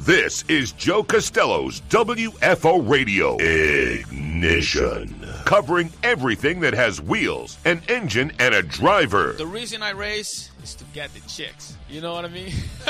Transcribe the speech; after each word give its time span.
This 0.00 0.44
is 0.48 0.72
Joe 0.72 1.02
Costello's 1.02 1.82
WFO 1.90 2.88
Radio 2.88 3.36
Ignition, 3.36 5.14
covering 5.44 5.92
everything 6.02 6.60
that 6.60 6.72
has 6.72 7.02
wheels, 7.02 7.58
an 7.66 7.82
engine, 7.86 8.32
and 8.38 8.54
a 8.54 8.62
driver. 8.62 9.34
The 9.34 9.46
reason 9.46 9.82
I 9.82 9.90
race 9.90 10.52
is 10.62 10.74
to 10.76 10.84
get 10.94 11.12
the 11.12 11.20
chicks. 11.28 11.76
You 11.90 12.00
know 12.00 12.14
what 12.14 12.24
I 12.24 12.28
mean? 12.28 12.48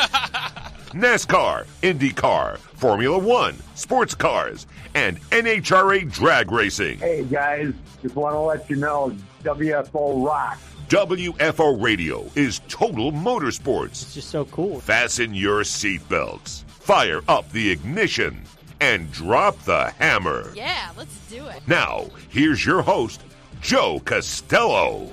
NASCAR, 0.95 1.67
IndyCar, 1.83 2.59
Formula 2.59 3.19
One, 3.19 3.57
sports 3.75 4.15
cars, 4.15 4.69
and 4.95 5.21
NHRA 5.31 6.13
drag 6.13 6.53
racing. 6.53 6.99
Hey 7.01 7.25
guys, 7.25 7.75
just 8.03 8.15
want 8.15 8.35
to 8.35 8.41
let 8.41 8.71
you 8.71 8.77
know 8.77 9.17
WFO 9.43 10.25
rocks. 10.25 10.63
WFO 10.91 11.81
Radio 11.81 12.29
is 12.35 12.61
total 12.69 13.13
motorsports. 13.13 14.03
It's 14.03 14.15
just 14.15 14.29
so 14.31 14.45
cool. 14.47 14.81
Fasten 14.81 15.35
your 15.35 15.63
seatbelts, 15.63 16.65
fire 16.91 17.23
up 17.29 17.49
the 17.53 17.71
ignition, 17.71 18.43
and 18.81 19.13
drop 19.13 19.57
the 19.63 19.91
hammer. 20.01 20.53
Yeah, 20.57 20.91
let's 20.97 21.15
do 21.31 21.47
it. 21.47 21.63
Now, 21.69 22.07
here's 22.31 22.67
your 22.67 22.83
host, 22.83 23.21
Joe 23.61 24.03
Costello. 24.05 25.09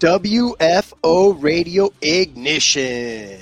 WFO 0.00 1.42
Radio 1.42 1.92
Ignition. 2.00 3.38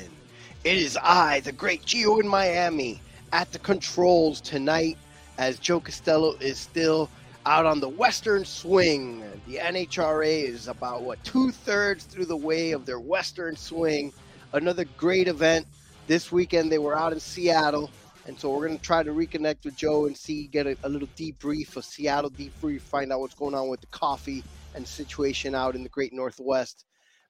It 0.65 0.77
is 0.77 0.99
I, 1.01 1.39
the 1.39 1.53
great 1.53 1.85
Gio 1.85 2.21
in 2.21 2.27
Miami, 2.27 3.01
at 3.33 3.53
the 3.53 3.61
controls 3.61 4.41
tonight 4.41 4.99
as 5.39 5.61
Joe 5.61 5.79
Costello 5.79 6.35
is 6.41 6.59
still 6.59 7.09
out 7.45 7.65
on 7.65 7.79
the 7.79 7.89
western 7.89 8.45
swing. 8.45 9.23
The 9.47 9.59
NHRA 9.59 10.49
is 10.49 10.67
about, 10.67 11.03
what, 11.03 11.23
two 11.23 11.53
thirds 11.53 12.07
through 12.07 12.27
the 12.27 12.37
way 12.37 12.73
of 12.73 12.87
their 12.87 12.99
western 12.99 13.55
swing. 13.55 14.13
Another 14.57 14.87
great 14.97 15.29
event. 15.29 15.67
This 16.07 16.33
weekend 16.33 16.73
they 16.73 16.79
were 16.79 16.97
out 16.97 17.13
in 17.13 17.21
Seattle. 17.21 17.91
And 18.27 18.41
so 18.41 18.51
we're 18.51 18.67
going 18.67 18.79
to 18.79 18.85
try 18.85 19.03
to 19.03 19.13
reconnect 19.13 19.65
with 19.65 19.77
Joe 19.77 20.07
and 20.07 20.17
see, 20.17 20.47
get 20.47 20.67
a, 20.67 20.77
a 20.83 20.89
little 20.89 21.09
debrief, 21.17 21.77
a 21.77 21.83
Seattle 21.83 22.31
debrief, 22.31 22.81
find 22.81 23.13
out 23.13 23.21
what's 23.21 23.35
going 23.35 23.55
on 23.55 23.69
with 23.69 23.81
the 23.81 23.87
coffee 23.89 24.43
and 24.75 24.87
situation 24.87 25.55
out 25.55 25.75
in 25.75 25.83
the 25.83 25.89
great 25.91 26.13
Northwest. 26.13 26.87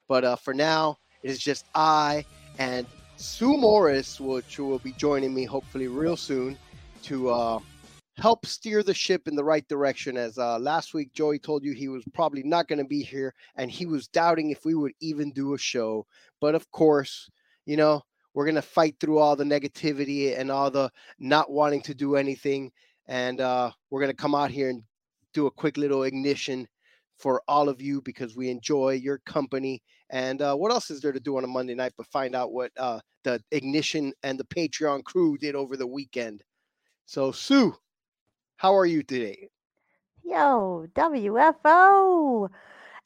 But 0.08 0.24
uh, 0.24 0.36
for 0.36 0.54
now, 0.54 0.98
it 1.22 1.30
is 1.30 1.38
just 1.38 1.66
I 1.74 2.24
and 2.58 2.86
Sue 3.16 3.56
Morris, 3.56 4.20
which 4.20 4.58
will 4.58 4.78
be 4.78 4.92
joining 4.92 5.34
me 5.34 5.44
hopefully 5.44 5.88
real 5.88 6.16
soon 6.16 6.56
to 7.02 7.30
uh, 7.30 7.58
help 8.18 8.46
steer 8.46 8.82
the 8.82 8.94
ship 8.94 9.28
in 9.28 9.36
the 9.36 9.44
right 9.44 9.66
direction. 9.68 10.16
As 10.16 10.38
uh, 10.38 10.58
last 10.58 10.94
week, 10.94 11.12
Joey 11.12 11.38
told 11.38 11.64
you 11.64 11.72
he 11.72 11.88
was 11.88 12.04
probably 12.14 12.42
not 12.42 12.68
going 12.68 12.78
to 12.78 12.84
be 12.84 13.02
here 13.02 13.34
and 13.56 13.70
he 13.70 13.86
was 13.86 14.08
doubting 14.08 14.50
if 14.50 14.64
we 14.64 14.74
would 14.74 14.92
even 15.00 15.30
do 15.32 15.54
a 15.54 15.58
show. 15.58 16.06
But 16.40 16.54
of 16.54 16.70
course, 16.70 17.28
you 17.64 17.76
know, 17.76 18.02
we're 18.34 18.44
going 18.44 18.56
to 18.56 18.62
fight 18.62 18.96
through 19.00 19.18
all 19.18 19.34
the 19.36 19.44
negativity 19.44 20.38
and 20.38 20.50
all 20.50 20.70
the 20.70 20.90
not 21.18 21.50
wanting 21.50 21.82
to 21.82 21.94
do 21.94 22.16
anything. 22.16 22.70
And 23.06 23.40
uh, 23.40 23.70
we're 23.90 24.00
going 24.00 24.12
to 24.12 24.16
come 24.16 24.34
out 24.34 24.50
here 24.50 24.68
and 24.68 24.82
do 25.32 25.46
a 25.46 25.50
quick 25.50 25.76
little 25.76 26.02
ignition 26.02 26.68
for 27.18 27.42
all 27.48 27.68
of 27.68 27.80
you 27.80 28.02
because 28.02 28.36
we 28.36 28.50
enjoy 28.50 28.92
your 28.92 29.18
company. 29.24 29.82
And 30.10 30.42
uh, 30.42 30.54
what 30.54 30.70
else 30.70 30.90
is 30.90 31.00
there 31.00 31.12
to 31.12 31.20
do 31.20 31.38
on 31.38 31.44
a 31.44 31.48
Monday 31.48 31.74
night 31.74 31.92
but 31.96 32.06
find 32.08 32.34
out 32.34 32.52
what 32.52 32.72
uh, 32.76 33.00
the 33.24 33.42
Ignition 33.50 34.12
and 34.22 34.38
the 34.38 34.44
Patreon 34.44 35.04
crew 35.04 35.38
did 35.38 35.54
over 35.54 35.76
the 35.76 35.86
weekend? 35.86 36.42
So, 37.06 37.32
Sue, 37.32 37.74
how 38.56 38.76
are 38.76 38.86
you 38.86 39.02
today? 39.02 39.48
Yo, 40.22 40.86
WFO. 40.94 42.48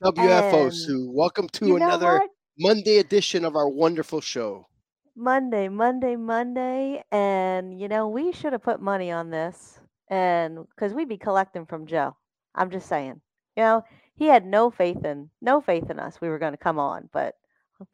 WFO, 0.03 0.63
And 0.65 0.75
Sue. 0.75 1.11
Welcome 1.13 1.49
to 1.51 1.77
another? 1.77 2.21
Monday 2.61 2.99
edition 2.99 3.47
of 3.47 3.57
our 3.57 3.71
wonderful 3.71 4.21
show. 4.21 4.67
Monday, 5.17 5.69
Monday, 5.69 6.15
Monday. 6.15 7.03
And, 7.11 7.81
you 7.81 7.89
know, 7.89 8.09
we 8.09 8.33
should 8.33 8.53
have 8.53 8.63
put 8.63 8.83
money 8.83 9.11
on 9.11 9.31
this. 9.31 9.81
And 10.09 10.67
because 10.69 10.93
we'd 10.93 11.09
be 11.09 11.17
collecting 11.17 11.65
from 11.65 11.87
Joe. 11.87 12.15
I'm 12.55 12.71
just 12.71 12.87
saying. 12.87 13.19
You 13.57 13.63
know, 13.63 13.85
he 14.15 14.27
had 14.27 14.45
no 14.45 14.71
faith 14.71 15.07
in 15.07 15.31
no 15.41 15.63
faith 15.63 15.89
in 15.91 15.99
us. 15.99 16.21
We 16.21 16.29
were 16.29 16.39
going 16.39 16.53
to 16.53 16.59
come 16.59 16.79
on, 16.79 17.09
but 17.15 17.35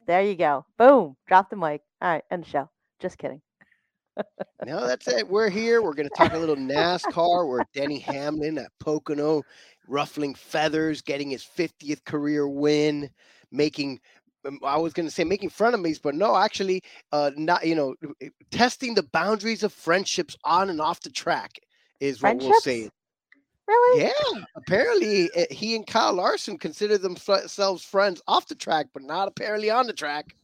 there 0.05 0.23
you 0.23 0.35
go. 0.35 0.67
Boom. 0.79 1.17
Drop 1.29 1.49
the 1.49 1.57
mic. 1.57 1.83
All 2.03 2.11
right, 2.11 2.25
end 2.33 2.45
show. 2.45 2.69
Just 3.01 3.19
kidding. 3.19 3.41
No, 4.65 4.87
that's 4.87 5.07
it. 5.07 5.29
We're 5.29 5.51
here. 5.51 5.83
We're 5.83 5.95
going 5.95 6.09
to 6.09 6.15
talk 6.17 6.33
a 6.33 6.39
little 6.39 6.57
NASCAR. 6.57 7.47
We're 7.47 7.61
Denny 7.73 7.99
Hamlin 7.99 8.59
at 8.59 8.73
Pocono, 8.81 9.43
ruffling 9.87 10.35
feathers, 10.35 11.03
getting 11.03 11.31
his 11.31 11.45
50th 11.45 12.03
career 12.05 12.49
win, 12.49 13.11
making. 13.53 14.01
Um, 14.47 14.59
I 14.63 14.77
was 14.77 14.93
going 14.93 15.07
to 15.07 15.15
say 15.15 15.25
making 15.25 15.51
frenemies, 15.51 16.01
but 16.01 16.15
no, 16.15 16.37
actually, 16.37 16.83
uh, 17.13 17.31
not 17.37 17.67
you 17.67 17.75
know, 17.75 17.95
testing 18.51 18.95
the 18.95 19.03
boundaries 19.03 19.63
of 19.63 19.73
friendships 19.73 20.37
on 20.45 20.71
and 20.71 20.81
off 20.81 21.01
the 21.01 21.11
track 21.11 21.59
is 22.01 22.23
what 22.23 22.39
we'll 22.39 22.61
say. 22.61 22.91
Really? 23.67 24.03
Yeah, 24.03 24.43
apparently 24.55 25.29
uh, 25.37 25.45
he 25.51 25.75
and 25.75 25.87
Kyle 25.87 26.13
Larson 26.13 26.57
consider 26.57 26.99
themselves 26.99 27.85
friends 27.85 28.23
off 28.29 28.47
the 28.47 28.55
track, 28.55 28.87
but 28.95 29.03
not 29.03 29.27
apparently 29.27 29.71
on 29.71 29.87
the 29.87 29.93
track. 29.93 30.37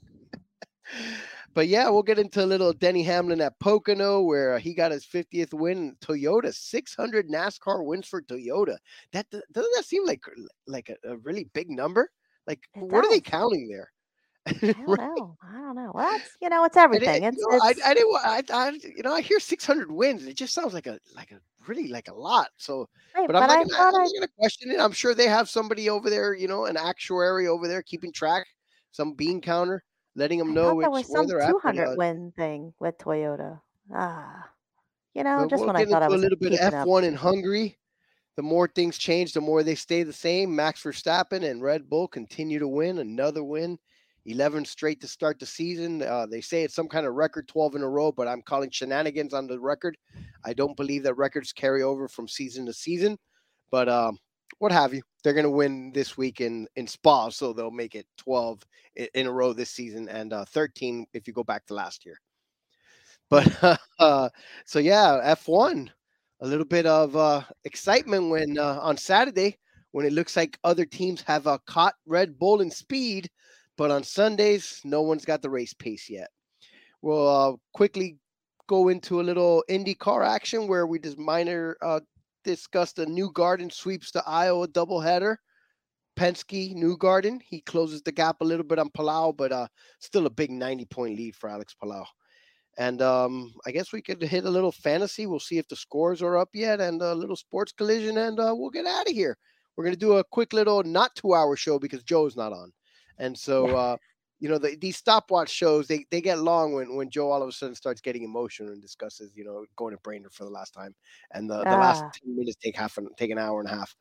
but 1.54 1.68
yeah, 1.68 1.88
we'll 1.88 2.02
get 2.02 2.18
into 2.18 2.44
a 2.44 2.46
little 2.46 2.72
Denny 2.72 3.04
Hamlin 3.04 3.40
at 3.40 3.60
Pocono, 3.60 4.22
where 4.22 4.54
uh, 4.54 4.58
he 4.58 4.74
got 4.74 4.90
his 4.90 5.06
50th 5.06 5.54
win. 5.54 5.96
Toyota, 6.00 6.52
600 6.52 7.28
NASCAR 7.28 7.84
wins 7.84 8.08
for 8.08 8.22
Toyota. 8.22 8.76
That 9.12 9.30
doesn't 9.30 9.72
that 9.76 9.84
seem 9.84 10.04
like 10.04 10.22
like 10.66 10.88
a, 10.88 11.12
a 11.12 11.16
really 11.18 11.48
big 11.54 11.70
number? 11.70 12.10
Like, 12.46 12.68
It 12.74 12.84
what 12.88 13.04
are 13.04 13.08
they 13.10 13.20
counting 13.20 13.68
there? 13.68 13.90
I 14.76 14.80
don't 14.82 14.96
Right? 14.98 14.98
know. 14.98 15.36
I 15.42 15.52
don't 15.52 15.76
know. 15.76 15.92
Well, 15.94 16.10
that's 16.12 16.36
you 16.40 16.48
know, 16.48 16.64
it's 16.64 16.76
everything. 16.76 17.22
didn't, 17.22 17.24
It's, 17.24 17.36
you 17.36 17.48
know, 17.48 17.58
I, 17.62 17.70
it's 17.70 17.80
I 17.86 17.94
didn't. 17.94 18.16
I, 18.24 18.42
I, 18.52 18.68
you 18.96 19.02
know, 19.02 19.12
I 19.12 19.20
hear 19.20 19.38
600 19.40 19.90
wins. 19.90 20.26
It 20.26 20.34
just 20.36 20.54
sounds 20.54 20.74
like 20.74 20.86
a 20.86 20.98
like 21.14 21.30
a 21.30 21.40
really 21.66 21.88
like 21.88 22.08
a 22.08 22.14
lot. 22.14 22.48
So 22.56 22.88
right, 23.14 23.28
but 23.28 23.36
I'm 23.36 23.40
but 23.40 23.50
not 23.50 23.58
I 23.58 23.64
gonna, 23.64 23.74
I'm 23.78 23.94
I 23.94 24.08
gonna 24.14 24.28
question 24.38 24.70
it. 24.70 24.80
I'm 24.80 24.92
sure 24.92 25.14
they 25.14 25.28
have 25.28 25.48
somebody 25.48 25.88
over 25.90 26.10
there, 26.10 26.34
you 26.34 26.48
know, 26.48 26.64
an 26.66 26.76
actuary 26.76 27.46
over 27.48 27.68
there 27.68 27.82
keeping 27.82 28.12
track, 28.12 28.46
some 28.92 29.14
bean 29.14 29.40
counter, 29.40 29.82
letting 30.16 30.38
them 30.38 30.50
I 30.50 30.54
know 30.54 30.74
there 30.80 30.90
which 30.90 30.90
was 30.90 31.08
some 31.10 31.26
they're 31.26 31.40
at. 31.40 31.56
200 31.62 31.86
uh, 31.86 31.96
win 31.96 32.32
thing 32.36 32.74
with 32.80 32.98
Toyota. 32.98 33.60
Ah, 33.94 34.50
you 35.14 35.24
know, 35.24 35.46
just 35.46 35.64
we'll 35.64 35.66
when 35.66 35.76
I 35.76 35.84
thought 35.84 36.02
I 36.02 36.08
was 36.08 36.22
a 36.22 36.22
little 36.22 36.38
bit 36.38 36.52
of 36.52 36.60
keeping 36.60 36.74
up. 36.74 36.88
F1 36.88 37.04
in 37.04 37.14
Hungary. 37.14 37.78
The 38.36 38.42
more 38.42 38.66
things 38.68 38.96
change, 38.96 39.32
the 39.32 39.40
more 39.40 39.62
they 39.62 39.74
stay 39.74 40.02
the 40.02 40.12
same. 40.12 40.54
Max 40.54 40.82
Verstappen 40.82 41.48
and 41.48 41.62
Red 41.62 41.88
Bull 41.88 42.08
continue 42.08 42.58
to 42.58 42.68
win. 42.68 42.98
Another 42.98 43.44
win, 43.44 43.78
11 44.24 44.64
straight 44.64 45.00
to 45.02 45.08
start 45.08 45.38
the 45.38 45.46
season. 45.46 46.02
Uh, 46.02 46.26
they 46.26 46.40
say 46.40 46.62
it's 46.62 46.74
some 46.74 46.88
kind 46.88 47.06
of 47.06 47.14
record, 47.14 47.46
12 47.48 47.76
in 47.76 47.82
a 47.82 47.88
row, 47.88 48.10
but 48.10 48.28
I'm 48.28 48.42
calling 48.42 48.70
shenanigans 48.70 49.34
on 49.34 49.46
the 49.46 49.60
record. 49.60 49.98
I 50.44 50.54
don't 50.54 50.76
believe 50.76 51.02
that 51.02 51.14
records 51.14 51.52
carry 51.52 51.82
over 51.82 52.08
from 52.08 52.26
season 52.26 52.64
to 52.66 52.72
season, 52.72 53.18
but 53.70 53.88
um, 53.88 54.18
what 54.58 54.72
have 54.72 54.94
you? 54.94 55.02
They're 55.22 55.34
going 55.34 55.44
to 55.44 55.50
win 55.50 55.92
this 55.92 56.16
week 56.16 56.40
in 56.40 56.66
in 56.76 56.86
Spa, 56.86 57.28
so 57.28 57.52
they'll 57.52 57.70
make 57.70 57.94
it 57.94 58.06
12 58.18 58.62
in 59.14 59.26
a 59.26 59.32
row 59.32 59.52
this 59.52 59.70
season 59.70 60.08
and 60.08 60.32
uh, 60.32 60.44
13 60.46 61.06
if 61.12 61.26
you 61.26 61.32
go 61.32 61.44
back 61.44 61.66
to 61.66 61.74
last 61.74 62.04
year. 62.04 62.18
But 63.30 63.80
uh, 63.98 64.28
so 64.66 64.78
yeah, 64.78 65.34
F1, 65.34 65.88
a 66.42 66.46
little 66.46 66.66
bit 66.66 66.86
of 66.86 67.16
uh, 67.16 67.42
excitement 67.64 68.28
when 68.28 68.58
uh, 68.58 68.78
on 68.82 68.96
Saturday 68.96 69.56
when 69.92 70.04
it 70.04 70.12
looks 70.12 70.36
like 70.36 70.58
other 70.64 70.84
teams 70.84 71.22
have 71.22 71.46
uh, 71.46 71.58
caught 71.66 71.94
Red 72.06 72.38
Bull 72.38 72.60
in 72.62 72.70
speed, 72.70 73.30
but 73.76 73.90
on 73.90 74.02
Sundays 74.02 74.80
no 74.84 75.02
one's 75.02 75.24
got 75.24 75.40
the 75.40 75.50
race 75.50 75.72
pace 75.72 76.10
yet. 76.10 76.28
We'll 77.00 77.28
uh, 77.28 77.56
quickly 77.74 78.18
go 78.66 78.88
into 78.88 79.20
a 79.20 79.22
little 79.22 79.62
IndyCar 79.70 80.26
action 80.26 80.66
where 80.66 80.86
we 80.86 80.98
just 80.98 81.18
minor 81.18 81.76
uh, 81.80 82.00
discussed 82.42 82.98
a 82.98 83.06
Newgarden 83.06 83.72
sweeps 83.72 84.10
the 84.10 84.24
Iowa 84.26 84.66
doubleheader. 84.66 85.36
Penske, 86.16 86.74
Newgarden, 86.74 87.40
he 87.48 87.60
closes 87.60 88.02
the 88.02 88.12
gap 88.12 88.36
a 88.40 88.44
little 88.44 88.66
bit 88.66 88.78
on 88.78 88.90
Palou, 88.90 89.32
but 89.32 89.52
uh, 89.52 89.66
still 90.00 90.26
a 90.26 90.30
big 90.30 90.50
90 90.50 90.84
point 90.86 91.16
lead 91.16 91.36
for 91.36 91.48
Alex 91.48 91.74
Palou. 91.74 92.04
And 92.78 93.02
um, 93.02 93.52
I 93.66 93.70
guess 93.70 93.92
we 93.92 94.00
could 94.02 94.22
hit 94.22 94.44
a 94.44 94.50
little 94.50 94.72
fantasy. 94.72 95.26
We'll 95.26 95.40
see 95.40 95.58
if 95.58 95.68
the 95.68 95.76
scores 95.76 96.22
are 96.22 96.38
up 96.38 96.50
yet, 96.54 96.80
and 96.80 97.00
a 97.02 97.14
little 97.14 97.36
sports 97.36 97.72
collision, 97.72 98.16
and 98.18 98.38
uh, 98.40 98.54
we'll 98.56 98.70
get 98.70 98.86
out 98.86 99.06
of 99.08 99.12
here. 99.14 99.36
We're 99.76 99.84
gonna 99.84 99.96
do 99.96 100.14
a 100.16 100.24
quick 100.24 100.52
little 100.52 100.82
not 100.82 101.14
two 101.14 101.34
hour 101.34 101.56
show 101.56 101.78
because 101.78 102.02
Joe's 102.02 102.36
not 102.36 102.52
on, 102.52 102.72
and 103.18 103.36
so 103.38 103.66
uh, 103.76 103.96
you 104.40 104.48
know 104.48 104.58
the, 104.58 104.76
these 104.76 104.96
stopwatch 104.96 105.50
shows 105.50 105.86
they 105.86 106.06
they 106.10 106.20
get 106.20 106.38
long 106.38 106.72
when 106.74 106.96
when 106.96 107.10
Joe 107.10 107.30
all 107.30 107.42
of 107.42 107.48
a 107.48 107.52
sudden 107.52 107.74
starts 107.74 108.00
getting 108.00 108.22
emotional 108.24 108.72
and 108.72 108.82
discusses 108.82 109.36
you 109.36 109.44
know 109.44 109.64
going 109.76 109.94
to 109.94 110.00
Brainerd 110.02 110.32
for 110.32 110.44
the 110.44 110.50
last 110.50 110.72
time, 110.74 110.94
and 111.32 111.48
the, 111.48 111.64
the 111.66 111.76
last 111.76 112.04
Ah. 112.04 112.10
two 112.12 112.28
minutes 112.34 112.56
take 112.56 112.76
half 112.76 112.96
an 112.98 113.08
take 113.16 113.30
an 113.30 113.38
hour 113.38 113.60
and 113.60 113.68
a 113.68 113.74
half. 113.74 113.94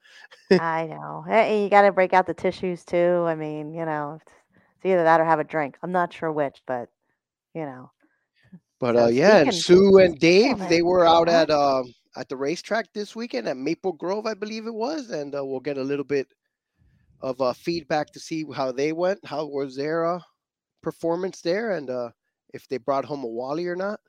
I 0.58 0.88
know. 0.88 1.24
Hey, 1.28 1.64
you 1.64 1.70
got 1.70 1.84
to 1.84 1.92
break 1.92 2.14
out 2.14 2.26
the 2.28 2.34
tissues 2.34 2.84
too. 2.86 3.24
I 3.28 3.36
mean, 3.36 3.74
you 3.74 3.86
know, 3.86 4.20
it's 4.22 4.34
either 4.86 5.04
that 5.04 5.20
or 5.22 5.26
have 5.26 5.40
a 5.40 5.44
drink. 5.44 5.78
I'm 5.84 5.92
not 5.92 6.14
sure 6.14 6.32
which, 6.32 6.62
but 6.68 6.90
you 7.54 7.64
know. 7.66 7.92
But 8.82 8.96
So 8.96 9.04
uh, 9.06 9.08
yeah, 9.10 9.38
and 9.38 9.54
Sue 9.54 10.00
and 10.00 10.18
Dave, 10.18 10.58
they 10.68 10.82
were 10.82 11.06
out 11.06 11.30
uh-huh. 11.30 11.38
at 11.38 11.50
uh, 11.52 11.84
at 12.18 12.28
the 12.28 12.36
racetrack 12.36 12.92
this 12.94 13.16
weekend 13.16 13.48
at 13.48 13.56
Maple 13.56 13.94
Grove, 13.94 14.26
I 14.26 14.34
believe 14.34 14.66
it 14.66 14.74
was, 14.74 15.12
and 15.12 15.36
uh, 15.36 15.46
we'll 15.46 15.60
get 15.60 15.78
a 15.78 15.84
little 15.84 16.04
bit 16.04 16.28
of 17.22 17.40
uh, 17.40 17.54
feedback 17.54 18.12
to 18.14 18.20
see 18.20 18.44
how 18.54 18.72
they 18.72 18.92
went, 18.92 19.24
how 19.24 19.46
was 19.46 19.76
their 19.76 20.04
uh, 20.06 20.20
performance 20.82 21.42
there, 21.42 21.78
and 21.78 21.92
uh, 21.92 22.10
if 22.56 22.68
they 22.68 22.78
brought 22.78 23.06
home 23.06 23.24
a 23.24 23.28
Wally 23.28 23.68
or 23.68 23.76
not? 23.76 24.00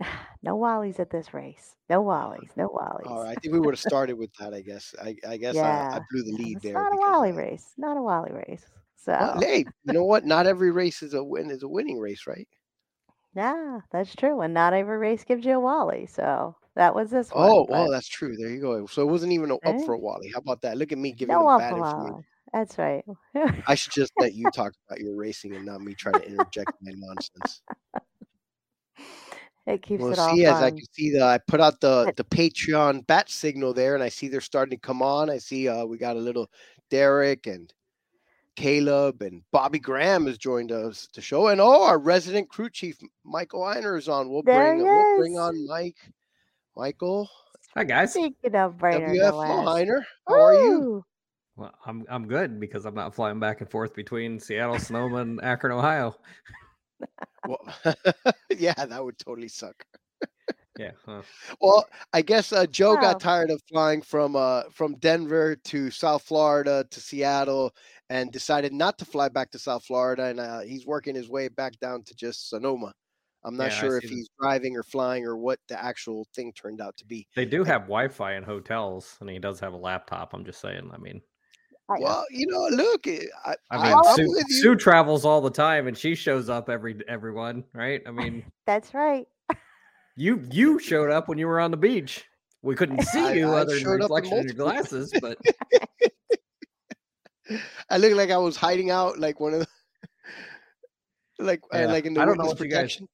no 0.42 0.58
Wallies 0.58 1.00
at 1.00 1.10
this 1.10 1.32
race. 1.32 1.74
No 1.88 2.04
Wallies. 2.04 2.54
No 2.56 2.68
Wallies. 2.68 3.10
All 3.10 3.24
right, 3.24 3.30
I 3.30 3.40
think 3.40 3.54
we 3.54 3.60
would 3.60 3.72
have 3.72 3.80
started 3.80 4.18
with 4.18 4.34
that. 4.38 4.52
I 4.54 4.60
guess. 4.60 4.94
I, 5.02 5.16
I 5.26 5.38
guess 5.38 5.56
I, 5.56 5.96
I 5.96 6.00
blew 6.10 6.24
the 6.24 6.32
lead 6.32 6.56
It's 6.56 6.64
there. 6.66 6.74
not 6.74 6.92
a 6.92 6.96
Wally 6.96 7.32
race. 7.32 7.72
Not 7.78 7.96
a 7.96 8.02
Wally 8.02 8.32
race. 8.32 8.66
So 8.96 9.12
well, 9.18 9.40
hey, 9.40 9.64
you 9.84 9.94
know 9.94 10.04
what? 10.04 10.26
Not 10.26 10.46
every 10.46 10.72
race 10.72 11.02
is 11.02 11.14
a 11.14 11.24
win 11.24 11.50
is 11.50 11.62
a 11.62 11.68
winning 11.68 11.98
race, 11.98 12.26
right? 12.26 12.46
Yeah, 13.34 13.80
that's 13.92 14.14
true. 14.14 14.40
And 14.40 14.54
not 14.54 14.72
every 14.74 14.98
race 14.98 15.24
gives 15.24 15.44
you 15.44 15.54
a 15.54 15.60
Wally. 15.60 16.06
So 16.06 16.56
that 16.74 16.94
was 16.94 17.10
this 17.10 17.30
one. 17.30 17.50
Oh, 17.50 17.66
but 17.66 17.86
oh, 17.86 17.90
that's 17.90 18.08
true. 18.08 18.36
There 18.36 18.50
you 18.50 18.60
go. 18.60 18.86
So 18.86 19.02
it 19.02 19.10
wasn't 19.10 19.32
even 19.32 19.50
a- 19.50 19.54
up 19.56 19.62
Eh? 19.64 19.84
for 19.84 19.94
a 19.94 19.98
Wally. 19.98 20.30
How 20.32 20.40
about 20.40 20.62
that? 20.62 20.76
Look 20.76 20.92
at 20.92 20.98
me 20.98 21.12
giving 21.12 21.32
no 21.32 21.38
them 21.38 21.46
one 21.46 21.58
bad 21.58 21.70
for 21.70 21.78
information. 21.78 22.24
That's 22.52 22.78
right. 22.78 23.04
I 23.68 23.74
should 23.76 23.92
just 23.92 24.12
let 24.18 24.34
you 24.34 24.50
talk 24.54 24.72
about 24.88 25.00
your 25.00 25.14
racing 25.16 25.54
and 25.54 25.64
not 25.64 25.80
me 25.80 25.94
try 25.94 26.12
to 26.12 26.26
interject 26.26 26.70
my 26.82 26.92
nonsense. 26.96 27.62
it 29.66 29.82
keeps 29.82 30.02
Well, 30.02 30.12
it 30.12 30.18
all 30.18 30.36
see, 30.36 30.44
as 30.46 30.60
I 30.60 30.70
can 30.70 30.84
see, 30.92 31.12
that 31.12 31.22
I 31.22 31.38
put 31.38 31.60
out 31.60 31.80
the 31.80 32.12
the 32.16 32.24
Patreon 32.24 33.06
bat 33.06 33.30
signal 33.30 33.72
there, 33.72 33.94
and 33.94 34.02
I 34.02 34.08
see 34.08 34.28
they're 34.28 34.40
starting 34.40 34.76
to 34.76 34.80
come 34.80 35.02
on. 35.02 35.30
I 35.30 35.38
see 35.38 35.68
uh, 35.68 35.84
we 35.84 35.98
got 35.98 36.16
a 36.16 36.20
little 36.20 36.50
Derek 36.90 37.46
and 37.46 37.72
Caleb 38.56 39.22
and 39.22 39.42
Bobby 39.52 39.78
Graham 39.78 40.26
has 40.26 40.38
joined 40.38 40.72
us 40.72 41.08
to 41.12 41.20
show, 41.20 41.48
and 41.48 41.60
oh, 41.60 41.84
our 41.84 41.98
resident 41.98 42.48
crew 42.48 42.68
chief 42.70 42.98
Michael 43.24 43.60
Heiner 43.62 43.98
is 43.98 44.08
on. 44.08 44.30
We'll 44.30 44.42
There 44.42 44.56
bring 44.74 44.78
he 44.78 44.82
we'll 44.84 45.16
bring 45.16 45.38
on 45.38 45.66
Mike, 45.66 45.96
Michael, 46.76 47.28
Hi 47.76 47.84
guys. 47.84 48.12
Speaking 48.12 48.54
of 48.54 48.78
Brainerd 48.78 49.16
WFO 49.16 49.64
Heiner. 49.64 50.02
How 50.28 50.34
are 50.34 50.54
you? 50.54 51.04
Well, 51.56 51.72
I'm 51.86 52.04
I'm 52.08 52.26
good 52.26 52.58
because 52.58 52.84
I'm 52.86 52.94
not 52.94 53.14
flying 53.14 53.38
back 53.40 53.60
and 53.60 53.70
forth 53.70 53.94
between 53.94 54.38
Seattle, 54.40 54.78
Sonoma, 54.78 55.18
and 55.18 55.40
Akron, 55.42 55.72
Ohio. 55.72 56.16
Well, 57.46 57.60
yeah, 58.58 58.74
that 58.74 59.04
would 59.04 59.18
totally 59.18 59.48
suck. 59.48 59.74
Yeah. 60.78 60.92
huh. 61.04 61.20
Well, 61.60 61.84
I 62.14 62.22
guess 62.22 62.52
uh, 62.52 62.64
Joe 62.66 62.94
Wow. 62.94 63.00
got 63.02 63.20
tired 63.20 63.50
of 63.50 63.60
flying 63.68 64.00
from 64.00 64.34
uh, 64.36 64.62
from 64.72 64.94
Denver 64.96 65.56
to 65.56 65.90
South 65.90 66.22
Florida 66.22 66.86
to 66.90 67.00
Seattle, 67.00 67.74
and 68.10 68.30
decided 68.32 68.72
not 68.72 68.98
to 68.98 69.04
fly 69.04 69.28
back 69.28 69.50
to 69.52 69.58
South 69.58 69.84
Florida, 69.84 70.24
and 70.24 70.40
uh, 70.40 70.60
he's 70.60 70.84
working 70.84 71.14
his 71.14 71.30
way 71.30 71.48
back 71.48 71.78
down 71.80 72.02
to 72.02 72.14
just 72.14 72.50
Sonoma. 72.50 72.92
I'm 73.44 73.56
not 73.56 73.70
Yeah, 73.70 73.80
sure 73.80 73.96
if 73.96 74.02
see 74.02 74.08
that. 74.08 74.14
he's 74.16 74.28
driving 74.38 74.76
or 74.76 74.82
flying 74.82 75.24
or 75.24 75.36
what 75.36 75.58
the 75.68 75.82
actual 75.82 76.26
thing 76.34 76.52
turned 76.52 76.80
out 76.80 76.96
to 76.98 77.06
be. 77.06 77.26
They 77.36 77.46
do 77.46 77.64
have 77.64 77.82
Wi-Fi 77.82 78.34
in 78.34 78.42
hotels, 78.42 79.16
and 79.20 79.30
he 79.30 79.38
does 79.38 79.60
have 79.60 79.72
a 79.72 79.76
laptop. 79.78 80.34
I'm 80.34 80.44
just 80.44 80.60
saying. 80.60 80.90
I 80.92 80.98
mean, 80.98 81.22
Well, 81.88 82.26
you 82.30 82.46
know, 82.48 82.66
look, 82.70 83.06
eh, 83.06 83.24
I, 83.46 83.54
I 83.70 83.76
I, 83.76 83.92
mean, 83.92 84.04
am 84.04 84.16
Sue, 84.16 84.26
with 84.26 84.46
you. 84.50 84.56
Sue 84.60 84.76
travels 84.76 85.24
all 85.24 85.40
the 85.40 85.50
time, 85.50 85.86
and 85.86 85.96
she 85.96 86.14
shows 86.14 86.48
up 86.50 86.68
every 86.68 86.98
everyone, 87.08 87.64
right? 87.72 88.02
I 88.06 88.10
mean, 88.10 88.42
That's 88.66 88.92
right. 88.92 89.26
you 90.16 90.44
you 90.50 90.78
showed 90.80 91.10
up 91.10 91.28
when 91.28 91.38
you 91.38 91.46
were 91.46 91.60
on 91.60 91.70
the 91.70 91.76
beach. 91.76 92.24
We 92.62 92.74
couldn't 92.74 93.02
see 93.04 93.26
I- 93.26 93.34
you 93.34 93.54
I 93.54 93.60
other 93.60 93.74
than 93.74 93.84
showed 93.84 94.00
reflection 94.00 94.38
in 94.38 94.44
your 94.44 94.54
glasses, 94.54 95.14
but 95.20 95.38
I 97.90 97.96
look 97.98 98.12
like 98.14 98.30
I 98.30 98.36
was 98.38 98.56
hiding 98.56 98.90
out 98.90 99.18
like 99.18 99.40
one 99.40 99.54
of 99.54 99.60
the, 99.60 99.66
like 101.38 101.60
uh, 101.74 101.78
Yeah, 101.78 101.86
like 101.86 102.06
in 102.06 102.14
the 102.14 102.20
I 102.20 102.24
don't 102.24 102.36
know 102.38 102.44
witness 102.44 102.60
what 102.60 102.64
you 102.66 102.70
guys- 102.70 102.80
protection. 102.82 103.08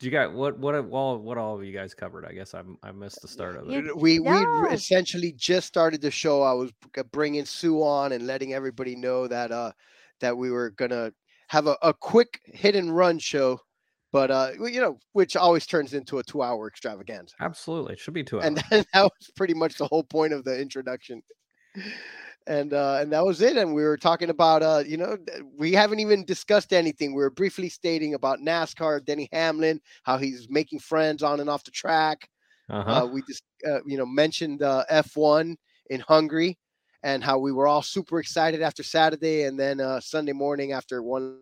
you 0.00 0.10
got 0.10 0.32
what 0.34 0.58
what 0.58 0.74
all 0.74 1.18
what 1.18 1.38
all 1.38 1.56
of 1.58 1.64
you 1.64 1.72
guys 1.72 1.94
covered? 1.94 2.24
I 2.26 2.32
guess 2.32 2.54
I 2.54 2.62
I 2.82 2.92
missed 2.92 3.22
the 3.22 3.28
start 3.28 3.56
of 3.56 3.68
it. 3.68 3.72
You- 3.84 3.96
we 3.96 4.20
we 4.20 4.36
essentially 4.70 5.32
just 5.36 5.66
started 5.66 6.00
the 6.00 6.10
show. 6.10 6.42
I 6.42 6.52
was 6.52 6.70
bringing 7.12 7.44
Sue 7.44 7.82
on 7.82 8.12
and 8.12 8.26
letting 8.26 8.52
everybody 8.54 8.96
know 8.96 9.26
that 9.28 9.50
uh 9.52 9.72
that 10.20 10.36
we 10.36 10.50
were 10.50 10.70
gonna 10.70 11.12
have 11.48 11.66
a, 11.66 11.76
a 11.82 11.92
quick 11.94 12.40
hit 12.46 12.74
and 12.76 12.94
run 12.96 13.18
show, 13.18 13.60
but 14.12 14.30
uh 14.30 14.50
you 14.60 14.80
know 14.80 14.98
which 15.12 15.36
always 15.36 15.66
turns 15.66 15.94
into 15.94 16.18
a 16.18 16.22
two 16.24 16.42
hour 16.42 16.66
extravaganza, 16.68 17.34
Absolutely, 17.40 17.92
it 17.94 17.98
should 18.00 18.14
be 18.14 18.24
two 18.24 18.36
hours. 18.40 18.46
and 18.46 18.56
then 18.70 18.84
that 18.92 19.02
was 19.04 19.30
pretty 19.36 19.54
much 19.54 19.76
the 19.78 19.86
whole 19.86 20.04
point 20.04 20.32
of 20.32 20.44
the 20.44 20.58
introduction. 20.60 21.22
And 22.46 22.74
uh, 22.74 22.98
and 23.00 23.10
that 23.12 23.24
was 23.24 23.40
it. 23.40 23.56
And 23.56 23.74
we 23.74 23.82
were 23.82 23.96
talking 23.96 24.28
about 24.28 24.62
uh, 24.62 24.82
you 24.86 24.98
know, 24.98 25.16
we 25.56 25.72
haven't 25.72 26.00
even 26.00 26.24
discussed 26.24 26.72
anything. 26.72 27.14
We 27.14 27.22
were 27.22 27.30
briefly 27.30 27.70
stating 27.70 28.14
about 28.14 28.40
NASCAR, 28.40 29.04
Denny 29.04 29.28
Hamlin, 29.32 29.80
how 30.02 30.18
he's 30.18 30.48
making 30.50 30.80
friends 30.80 31.22
on 31.22 31.40
and 31.40 31.48
off 31.48 31.64
the 31.64 31.70
track. 31.70 32.28
uh-huh. 32.68 33.04
Uh, 33.04 33.06
we 33.06 33.22
just, 33.22 33.44
uh, 33.66 33.82
you 33.86 33.96
know, 33.96 34.06
mentioned 34.06 34.62
uh, 34.62 34.84
F1 34.90 35.56
in 35.90 36.00
Hungary 36.00 36.58
and 37.04 37.22
how 37.22 37.38
we 37.38 37.52
were 37.52 37.66
all 37.66 37.82
super 37.82 38.18
excited 38.18 38.62
after 38.62 38.82
Saturday, 38.82 39.42
and 39.42 39.60
then 39.60 39.78
uh, 39.78 40.00
Sunday 40.00 40.32
morning 40.32 40.72
after 40.72 41.02
one 41.02 41.38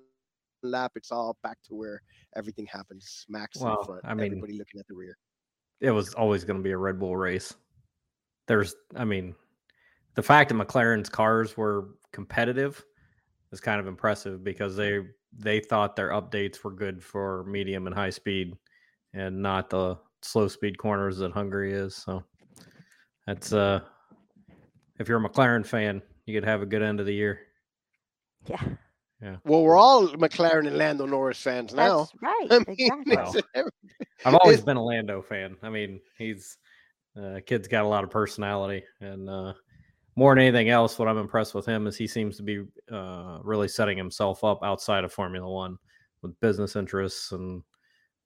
lap, 0.65 0.93
it's 0.97 1.13
all 1.13 1.37
back 1.43 1.57
to 1.69 1.75
where 1.75 2.03
everything 2.37 2.67
happens. 2.67 3.25
Max 3.29 3.59
Well, 3.59 3.79
in 3.79 3.87
front, 3.87 4.01
I 4.05 4.13
mean, 4.15 4.27
everybody 4.27 4.55
looking 4.55 4.81
at 4.81 4.89
the 4.89 4.95
rear. 4.95 5.17
it 5.81 5.93
was 5.93 6.15
always 6.15 6.45
going 6.45 6.59
to 6.59 6.63
be 6.63 6.73
a 6.73 6.77
Red 6.77 6.99
Bull 6.99 7.17
race. 7.17 7.55
There's, 8.49 8.75
I 8.97 9.05
mean, 9.05 9.37
the 10.15 10.23
fact 10.23 10.51
that 10.51 10.55
McLaren's 10.57 11.09
cars 11.09 11.57
were 11.57 11.91
competitive 12.13 12.85
is 13.53 13.61
kind 13.61 13.81
of 13.81 13.87
impressive 13.87 14.43
because 14.45 14.77
they 14.77 15.01
they 15.37 15.61
thought 15.61 15.97
their 15.97 16.11
updates 16.11 16.63
were 16.63 16.71
good 16.71 17.03
for 17.03 17.45
medium 17.45 17.87
and 17.87 17.95
high 17.95 18.11
speed, 18.11 18.55
and 19.15 19.41
not 19.41 19.71
the 19.71 19.97
slow 20.23 20.49
speed 20.49 20.79
corners 20.79 21.19
that 21.19 21.33
Hungary 21.33 21.73
is. 21.73 21.97
So 21.97 22.23
that's 23.27 23.53
uh, 23.53 23.81
if 24.99 25.09
you're 25.09 25.25
a 25.25 25.29
McLaren 25.29 25.67
fan, 25.67 26.03
you 26.27 26.35
could 26.35 26.45
have 26.49 26.63
a 26.63 26.67
good 26.67 26.83
end 26.83 27.01
of 27.01 27.07
the 27.07 27.15
year. 27.15 27.41
Yeah. 28.47 28.63
Yeah. 29.23 29.37
Well, 29.45 29.63
we're 29.63 29.77
all 29.77 30.09
McLaren 30.09 30.67
and 30.67 30.77
Lando 30.77 31.07
Norris 31.07 31.41
fans 31.41 31.73
now. 31.73 31.99
That's 31.99 32.23
right. 32.23 32.47
I 32.51 32.59
mean, 32.59 32.65
exactly. 32.69 33.41
it's- 33.55 33.71
I've 34.25 34.35
always 34.35 34.63
been 34.63 34.77
a 34.77 34.85
Lando 34.85 35.23
fan. 35.23 35.57
I 35.63 35.69
mean, 35.69 36.01
he's 36.19 36.59
uh, 37.17 37.39
kid's 37.47 37.69
got 37.69 37.85
a 37.85 37.89
lot 37.89 38.03
of 38.05 38.11
personality, 38.11 38.83
and 39.01 39.29
uh, 39.31 39.53
more 40.15 40.35
than 40.35 40.45
anything 40.45 40.69
else, 40.69 40.99
what 40.99 41.09
I'm 41.09 41.19
impressed 41.19 41.55
with 41.55 41.67
him 41.67 41.87
is 41.87 41.97
he 41.97 42.07
seems 42.07 42.37
to 42.37 42.43
be 42.43 42.65
uh, 42.91 43.39
really 43.43 43.69
setting 43.69 43.97
himself 43.97 44.45
up 44.45 44.63
outside 44.63 45.05
of 45.05 45.13
Formula 45.13 45.49
One 45.49 45.79
with 46.21 46.39
business 46.41 46.77
interests, 46.77 47.33
and 47.33 47.63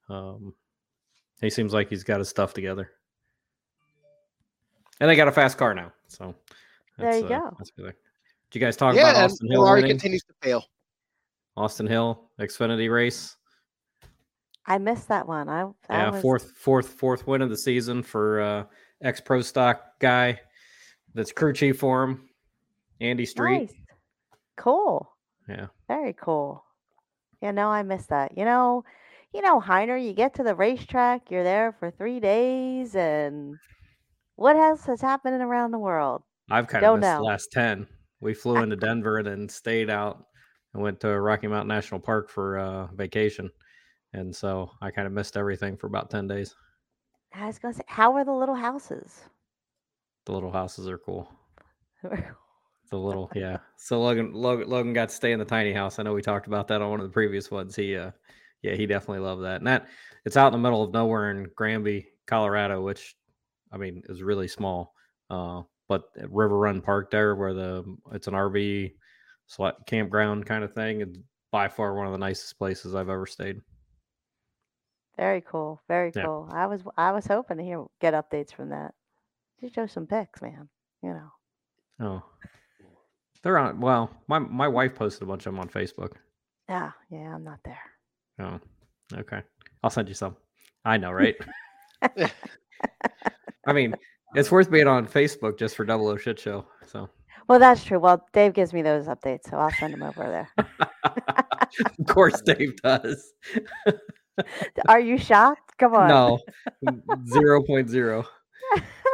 um, 0.08 0.54
he 1.40 1.48
seems 1.48 1.72
like 1.72 1.88
he's 1.88 2.04
got 2.04 2.18
his 2.18 2.28
stuff 2.28 2.54
together. 2.54 2.90
And 5.00 5.08
they 5.08 5.16
got 5.16 5.28
a 5.28 5.32
fast 5.32 5.58
car 5.58 5.74
now, 5.74 5.92
so 6.08 6.34
There 6.98 7.16
you 7.18 7.24
uh, 7.26 7.28
go. 7.28 7.56
That's 7.58 7.70
good. 7.70 7.94
Did 8.50 8.58
you 8.58 8.60
guys 8.60 8.76
talk 8.76 8.94
yeah, 8.94 9.10
about 9.10 9.24
Austin 9.24 9.50
Hill 9.50 9.62
Ferrari 9.62 9.82
continues 9.88 10.22
to 10.24 10.34
fail. 10.42 10.64
Austin 11.56 11.86
Hill 11.86 12.30
Xfinity 12.40 12.92
race. 12.92 13.36
I 14.66 14.78
missed 14.78 15.08
that 15.08 15.28
one. 15.28 15.48
I 15.48 15.66
that 15.88 15.96
Yeah, 15.96 16.10
was, 16.10 16.22
fourth, 16.22 16.52
fourth, 16.56 16.88
fourth 16.88 17.26
win 17.26 17.42
of 17.42 17.50
the 17.50 17.56
season 17.56 18.02
for 18.02 18.40
uh, 18.40 18.64
ex 19.02 19.20
pro 19.20 19.40
stock 19.40 20.00
guy 20.00 20.40
that's 21.16 21.32
crew 21.32 21.52
chief 21.52 21.78
for 21.80 22.04
him, 22.04 22.28
Andy 23.00 23.26
Street. 23.26 23.58
Nice. 23.70 23.74
Cool. 24.56 25.10
Yeah, 25.48 25.66
Very 25.88 26.12
cool. 26.12 26.64
Yeah, 27.40 27.52
no, 27.52 27.68
I 27.68 27.82
missed 27.82 28.08
that. 28.08 28.36
You 28.36 28.44
know, 28.44 28.84
you 29.32 29.42
know, 29.42 29.60
Heiner, 29.60 30.02
you 30.02 30.12
get 30.12 30.34
to 30.34 30.42
the 30.42 30.54
racetrack, 30.54 31.30
you're 31.30 31.44
there 31.44 31.72
for 31.78 31.90
three 31.90 32.18
days, 32.20 32.96
and 32.96 33.56
what 34.36 34.56
else 34.56 34.84
has 34.86 35.00
happened 35.00 35.40
around 35.42 35.70
the 35.70 35.78
world? 35.78 36.22
I've 36.50 36.66
kind 36.68 36.84
of 36.84 36.88
Don't 36.88 37.00
missed 37.00 37.12
know. 37.12 37.18
the 37.18 37.24
last 37.24 37.52
ten. 37.52 37.86
We 38.20 38.34
flew 38.34 38.56
into 38.62 38.76
Denver 38.86 39.18
and 39.18 39.26
then 39.26 39.48
stayed 39.48 39.90
out 39.90 40.26
and 40.74 40.82
went 40.82 41.00
to 41.00 41.20
Rocky 41.20 41.46
Mountain 41.46 41.68
National 41.68 42.00
Park 42.00 42.28
for 42.30 42.58
uh, 42.58 42.86
vacation, 42.94 43.50
and 44.12 44.34
so 44.34 44.70
I 44.80 44.90
kind 44.90 45.06
of 45.06 45.12
missed 45.12 45.36
everything 45.36 45.76
for 45.76 45.86
about 45.86 46.10
ten 46.10 46.26
days. 46.26 46.54
I 47.34 47.46
was 47.46 47.58
gonna 47.58 47.74
say, 47.74 47.82
how 47.86 48.14
are 48.14 48.24
the 48.24 48.32
little 48.32 48.54
houses? 48.54 49.22
The 50.26 50.32
little 50.32 50.52
houses 50.52 50.88
are 50.88 50.98
cool. 50.98 51.30
The 52.88 52.96
little 52.96 53.28
yeah. 53.34 53.56
So 53.76 54.00
Logan, 54.00 54.32
Logan 54.32 54.68
Logan 54.68 54.92
got 54.92 55.08
to 55.08 55.14
stay 55.14 55.32
in 55.32 55.40
the 55.40 55.44
tiny 55.44 55.72
house. 55.72 55.98
I 55.98 56.04
know 56.04 56.14
we 56.14 56.22
talked 56.22 56.46
about 56.46 56.68
that 56.68 56.80
on 56.80 56.88
one 56.90 57.00
of 57.00 57.06
the 57.06 57.12
previous 57.12 57.50
ones. 57.50 57.74
He 57.74 57.96
uh 57.96 58.12
yeah, 58.62 58.74
he 58.76 58.86
definitely 58.86 59.26
loved 59.26 59.42
that. 59.42 59.56
And 59.56 59.66
that 59.66 59.88
it's 60.24 60.36
out 60.36 60.46
in 60.46 60.52
the 60.52 60.58
middle 60.62 60.84
of 60.84 60.92
nowhere 60.92 61.32
in 61.32 61.48
Granby, 61.56 62.06
Colorado, 62.28 62.80
which 62.82 63.16
I 63.72 63.76
mean 63.76 64.02
is 64.08 64.22
really 64.22 64.46
small. 64.46 64.94
Uh 65.28 65.62
but 65.88 66.04
at 66.16 66.30
River 66.30 66.56
Run 66.56 66.80
Park 66.80 67.10
there 67.10 67.34
where 67.34 67.54
the 67.54 67.96
it's 68.12 68.28
an 68.28 68.34
RV 68.34 68.92
sla- 69.50 69.84
campground 69.88 70.46
kind 70.46 70.62
of 70.62 70.72
thing 70.72 71.02
and 71.02 71.24
by 71.50 71.66
far 71.66 71.94
one 71.96 72.06
of 72.06 72.12
the 72.12 72.18
nicest 72.18 72.56
places 72.56 72.94
I've 72.94 73.08
ever 73.08 73.26
stayed. 73.26 73.60
Very 75.16 75.40
cool. 75.40 75.82
Very 75.88 76.12
Yeah. 76.14 76.24
cool. 76.24 76.48
I 76.52 76.66
was 76.66 76.82
I 76.96 77.10
was 77.10 77.26
hoping 77.26 77.56
to 77.56 77.64
hear 77.64 77.84
get 78.00 78.14
updates 78.14 78.54
from 78.54 78.68
that. 78.68 78.94
Just 79.60 79.74
show 79.74 79.86
some 79.86 80.06
pics, 80.06 80.42
man. 80.42 80.68
You 81.02 81.10
know. 81.10 81.30
Oh. 82.00 82.22
They're 83.42 83.58
on 83.58 83.80
well, 83.80 84.10
my 84.28 84.38
my 84.38 84.66
wife 84.66 84.94
posted 84.94 85.22
a 85.22 85.26
bunch 85.26 85.46
of 85.46 85.52
them 85.52 85.60
on 85.60 85.68
Facebook. 85.68 86.12
Yeah, 86.68 86.90
yeah, 87.10 87.34
I'm 87.34 87.44
not 87.44 87.60
there. 87.64 87.78
Oh, 88.40 88.60
okay. 89.14 89.42
I'll 89.82 89.90
send 89.90 90.08
you 90.08 90.14
some. 90.14 90.36
I 90.84 90.96
know, 90.96 91.12
right? 91.12 91.36
I 93.66 93.72
mean, 93.72 93.94
it's 94.34 94.50
worth 94.50 94.70
being 94.70 94.86
on 94.86 95.06
Facebook 95.06 95.58
just 95.58 95.76
for 95.76 95.84
Double 95.84 96.08
O 96.08 96.16
Shit 96.16 96.38
Show. 96.38 96.66
So, 96.86 97.08
Well, 97.48 97.58
that's 97.58 97.84
true. 97.84 97.98
Well, 97.98 98.24
Dave 98.32 98.52
gives 98.52 98.72
me 98.72 98.82
those 98.82 99.06
updates, 99.06 99.48
so 99.48 99.56
I'll 99.56 99.70
send 99.70 99.94
them 99.94 100.02
over 100.02 100.24
there. 100.24 100.48
of 101.98 102.06
course, 102.06 102.40
Dave 102.42 102.76
does. 102.82 103.32
Are 104.88 105.00
you 105.00 105.18
shocked? 105.18 105.78
Come 105.78 105.94
on. 105.94 106.08
No, 106.08 106.40
zero 107.28 107.62
point 107.62 107.88
zero. 107.88 108.26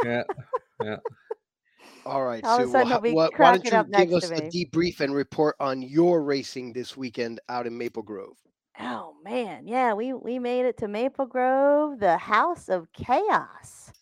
Yeah, 0.04 0.23
yeah. 0.82 0.97
All 2.04 2.25
right, 2.25 2.44
All 2.44 2.56
of 2.56 2.62
a 2.62 2.64
Sue. 2.66 2.73
sudden 2.73 2.88
Well, 2.88 3.00
he'll 3.00 3.00
be 3.00 3.11
ho- 3.11 3.14
wha- 3.16 3.30
why 3.37 3.56
don't 3.56 3.64
you 3.64 4.06
give 4.06 4.12
us 4.12 4.30
a 4.30 4.40
debrief 4.50 5.00
and 5.00 5.14
report 5.14 5.54
on 5.61 5.82
your 5.82 6.23
racing 6.23 6.73
this 6.73 6.97
weekend 6.97 7.40
out 7.49 7.66
in 7.66 7.78
Maple 7.78 8.02
Grove? 8.02 8.37
Oh 8.80 9.14
man, 9.23 9.68
yeah, 9.68 9.92
we 9.92 10.12
we 10.12 10.38
made 10.38 10.64
it 10.66 10.78
to 10.78 10.88
Maple 10.88 11.26
Grove, 11.26 12.00
the 12.00 12.16
House 12.16 12.68
of 12.68 12.92
Chaos. 12.92 13.92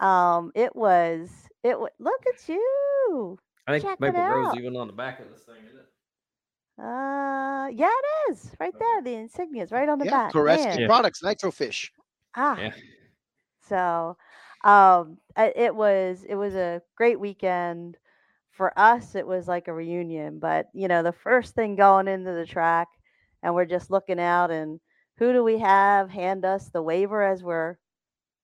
Um, 0.00 0.50
it 0.54 0.74
was 0.74 1.30
it. 1.62 1.78
wa- 1.78 1.88
Look 1.98 2.22
at 2.26 2.48
you. 2.48 3.38
I 3.66 3.72
think 3.72 3.84
Check 3.84 4.00
Maple 4.00 4.20
Grove's 4.20 4.48
out. 4.48 4.58
even 4.58 4.76
on 4.76 4.86
the 4.86 4.92
back 4.94 5.20
of 5.20 5.30
this 5.30 5.42
thing, 5.42 5.56
isn't 5.66 5.78
it? 5.78 5.84
Uh, 6.82 7.68
yeah, 7.72 7.90
it 7.90 8.32
is 8.32 8.50
right 8.58 8.72
there. 8.78 9.02
The 9.02 9.14
insignia 9.14 9.62
is 9.64 9.70
right 9.72 9.88
on 9.88 9.98
the 9.98 10.06
yeah, 10.06 10.10
back. 10.10 10.32
Koreski 10.32 10.64
man. 10.64 10.78
Yeah. 10.80 10.86
Products, 10.86 11.22
Nitro 11.22 11.50
Fish. 11.50 11.92
Ah, 12.36 12.56
Yeah. 12.58 12.72
so 13.68 14.16
um, 14.68 15.16
it 15.34 15.74
was 15.74 16.24
it 16.28 16.34
was 16.34 16.54
a 16.54 16.82
great 16.94 17.18
weekend 17.18 17.96
for 18.50 18.78
us. 18.78 19.14
It 19.14 19.26
was 19.26 19.48
like 19.48 19.66
a 19.66 19.72
reunion, 19.72 20.38
but 20.38 20.66
you 20.74 20.88
know, 20.88 21.02
the 21.02 21.12
first 21.12 21.54
thing 21.54 21.74
going 21.74 22.06
into 22.06 22.32
the 22.32 22.44
track, 22.44 22.88
and 23.42 23.54
we're 23.54 23.64
just 23.64 23.90
looking 23.90 24.20
out, 24.20 24.50
and 24.50 24.78
who 25.16 25.32
do 25.32 25.42
we 25.42 25.58
have 25.58 26.10
hand 26.10 26.44
us 26.44 26.68
the 26.68 26.82
waiver 26.82 27.22
as 27.22 27.42
we're 27.42 27.76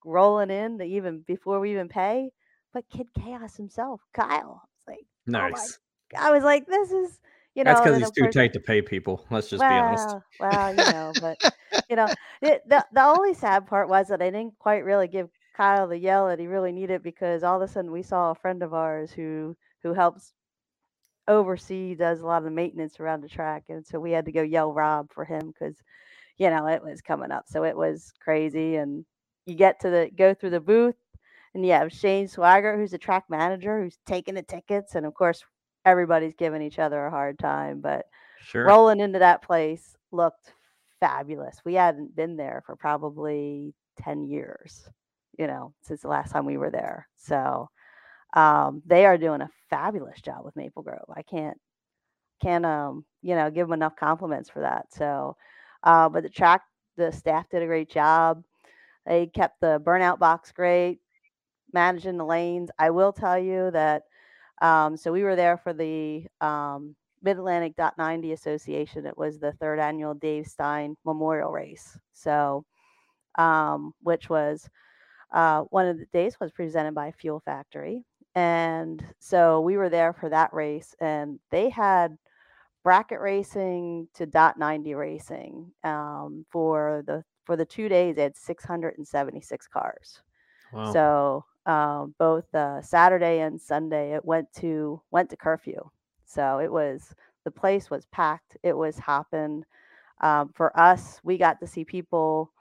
rolling 0.03 0.51
in, 0.51 0.79
to 0.79 0.85
even 0.85 1.21
before 1.27 1.61
we 1.61 1.73
even 1.73 1.89
pay? 1.89 2.31
But 2.73 2.89
Kid 2.89 3.09
Chaos 3.23 3.55
himself, 3.55 4.01
Kyle. 4.15 4.63
Like 4.89 5.05
my 5.27 5.51
Nice. 5.51 5.79
I 6.17 6.31
was 6.31 6.43
like, 6.43 6.67
this 6.67 6.91
is 6.91 7.21
you 7.55 7.65
know. 7.65 7.73
That's 7.73 7.83
because 7.83 7.99
he's 7.99 8.11
too 8.13 8.31
tight 8.31 8.55
to 8.55 8.61
pay 8.61 8.81
people. 8.81 9.27
Let's 9.31 9.51
just 9.51 9.61
be 9.61 9.67
honest. 9.67 10.09
well, 10.09 10.25
well, 10.41 10.71
you 10.71 10.91
know, 10.91 11.13
but 11.21 11.37
you 11.91 11.97
know, 11.97 12.15
it, 12.41 12.67
the 12.67 12.87
the 12.95 13.05
only 13.05 13.35
sad 13.35 13.67
part 13.67 13.91
was 13.91 14.09
that 14.09 14.23
I 14.23 14.31
didn't 14.31 14.59
quite 14.59 14.87
really 14.87 15.09
give 15.09 15.29
Kyle 15.55 15.87
the 15.89 15.99
yell 15.99 16.29
that 16.29 16.39
he 16.41 16.47
really 16.47 16.73
needed 16.73 17.03
because 17.03 17.43
all 17.45 17.57
of 17.61 17.69
a 17.69 17.73
sudden 17.73 17.93
we 17.93 18.03
saw 18.03 18.31
a 18.31 18.35
friend 18.35 18.63
of 18.63 18.75
ours 18.75 19.13
who 19.13 19.57
who 19.83 19.95
helps 19.95 20.35
oversee, 21.29 21.95
does 21.95 22.21
a 22.21 22.27
lot 22.27 22.39
of 22.39 22.45
the 22.45 22.51
maintenance 22.51 23.01
around 23.01 23.23
the 23.23 23.29
track, 23.29 23.65
and 23.69 23.87
so 23.87 23.99
we 24.01 24.13
had 24.13 24.27
to 24.27 24.33
go 24.33 24.43
yell 24.43 24.73
Rob 24.73 25.13
for 25.13 25.25
him 25.25 25.49
because 25.49 25.83
you 26.39 26.51
know 26.51 26.67
it 26.69 26.83
was 26.83 27.01
coming 27.03 27.31
up, 27.33 27.45
so 27.49 27.65
it 27.65 27.77
was 27.77 28.13
crazy. 28.21 28.77
And 28.77 29.05
you 29.47 29.55
get 29.55 29.81
to 29.81 29.91
the 29.91 30.11
go 30.17 30.35
through 30.35 30.51
the 30.51 30.61
booth, 30.61 30.97
and 31.55 31.65
you 31.67 31.73
have 31.73 31.93
Shane 31.93 32.29
Swagger, 32.29 32.77
who's 32.77 32.91
the 32.93 32.99
track 32.99 33.25
manager, 33.31 33.83
who's 33.83 33.99
taking 34.07 34.35
the 34.35 34.43
tickets, 34.43 34.95
and 34.97 35.07
of 35.07 35.15
course 35.15 35.45
everybody's 35.85 36.35
giving 36.35 36.63
each 36.63 36.79
other 36.79 37.07
a 37.07 37.11
hard 37.11 37.39
time, 37.39 37.81
but 37.81 38.07
Sure. 38.41 38.67
rolling 38.67 39.01
into 39.01 39.19
that 39.21 39.43
place 39.43 39.97
looked 40.13 40.53
fabulous. 41.01 41.61
We 41.65 41.75
hadn't 41.75 42.17
been 42.17 42.37
there 42.37 42.63
for 42.67 42.77
probably 42.77 43.75
10 43.99 44.25
years, 44.25 44.89
you 45.39 45.47
know, 45.47 45.73
since 45.83 46.03
the 46.03 46.09
last 46.09 46.33
time 46.33 46.47
we 46.47 46.57
were 46.57 46.71
there. 46.71 47.09
So 47.17 47.69
um, 48.35 48.83
they 48.87 49.07
are 49.07 49.19
doing 49.19 49.41
a 49.41 49.51
fabulous 49.71 50.21
job 50.21 50.45
with 50.45 50.57
Maple 50.57 50.83
Grove. 50.83 51.11
I 51.15 51.23
can't 51.23 51.59
can't 52.43 52.67
um 52.67 53.05
you 53.23 53.35
know 53.35 53.49
give 53.51 53.67
them 53.67 53.75
enough 53.75 53.97
compliments 53.97 54.51
for 54.51 54.61
that. 54.61 54.93
So 54.93 55.37
uh, 55.83 56.09
but 56.09 56.23
the 56.23 56.29
track 56.29 56.63
the 56.97 57.13
staff 57.13 57.49
did 57.51 57.63
a 57.63 57.67
great 57.67 57.91
job. 57.91 58.43
They 59.07 59.27
kept 59.27 59.61
the 59.61 59.81
burnout 59.85 60.19
box 60.19 60.53
great, 60.53 61.01
managing 61.73 62.17
the 62.17 62.25
lanes. 62.25 62.71
I 62.79 62.91
will 62.91 63.13
tell 63.13 63.39
you 63.39 63.71
that 63.73 64.03
um, 64.63 64.97
so 64.97 65.13
we 65.13 65.25
were 65.25 65.37
there 65.37 65.59
for 65.59 65.73
the 65.73 66.27
um, 66.41 66.95
Mid 67.23 67.39
Atlantic 67.39 67.75
Dot 67.77 67.95
90 67.99 68.33
Association. 68.33 69.07
It 69.07 69.19
was 69.19 69.39
the 69.39 69.53
third 69.53 69.79
annual 69.81 70.15
Dave 70.15 70.47
Stein 70.47 70.97
Memorial 71.05 71.51
Race. 71.51 71.99
So, 72.13 72.65
um, 73.37 73.93
which 74.03 74.29
was 74.31 74.69
uh, 75.35 75.63
one 75.65 75.87
of 75.87 75.99
the 75.99 76.07
days 76.07 76.41
was 76.41 76.53
presented 76.53 76.95
by 76.95 77.13
Fuel 77.13 77.43
Factory, 77.45 78.05
and 78.35 79.05
so 79.19 79.61
we 79.61 79.77
were 79.77 79.91
there 79.91 80.15
for 80.15 80.31
that 80.31 80.55
race, 80.55 80.95
and 81.01 81.39
they 81.51 81.69
had 81.69 82.17
bracket 82.85 83.21
racing 83.21 84.09
to 84.15 84.27
dot 84.27 84.59
90 84.59 84.95
racing 84.95 85.73
um, 85.83 86.47
for 86.51 87.03
the 87.07 87.25
for 87.45 87.57
the 87.57 87.65
two 87.65 87.89
days. 87.89 88.17
They 88.17 88.23
had 88.23 88.37
676 88.37 89.69
cars. 89.69 90.21
Wow. 90.73 90.93
So 90.93 91.45
um, 91.67 92.15
both 92.19 92.53
uh, 92.55 92.83
Saturday 92.83 93.41
and 93.41 93.61
Sunday, 93.61 94.15
it 94.15 94.25
went 94.25 94.53
to 94.55 95.01
went 95.11 95.31
to 95.31 95.37
curfew. 95.37 95.91
So 96.25 96.59
it 96.59 96.71
was 96.71 97.15
the 97.45 97.51
place 97.51 97.91
was 97.91 98.07
packed. 98.07 98.57
It 98.63 98.77
was 98.77 98.99
hopping. 98.99 99.65
Um, 100.21 100.51
for 100.55 100.79
us, 100.79 101.21
we 101.25 101.37
got 101.39 101.61
to 101.61 101.67
see 101.67 101.85
people 101.85 102.53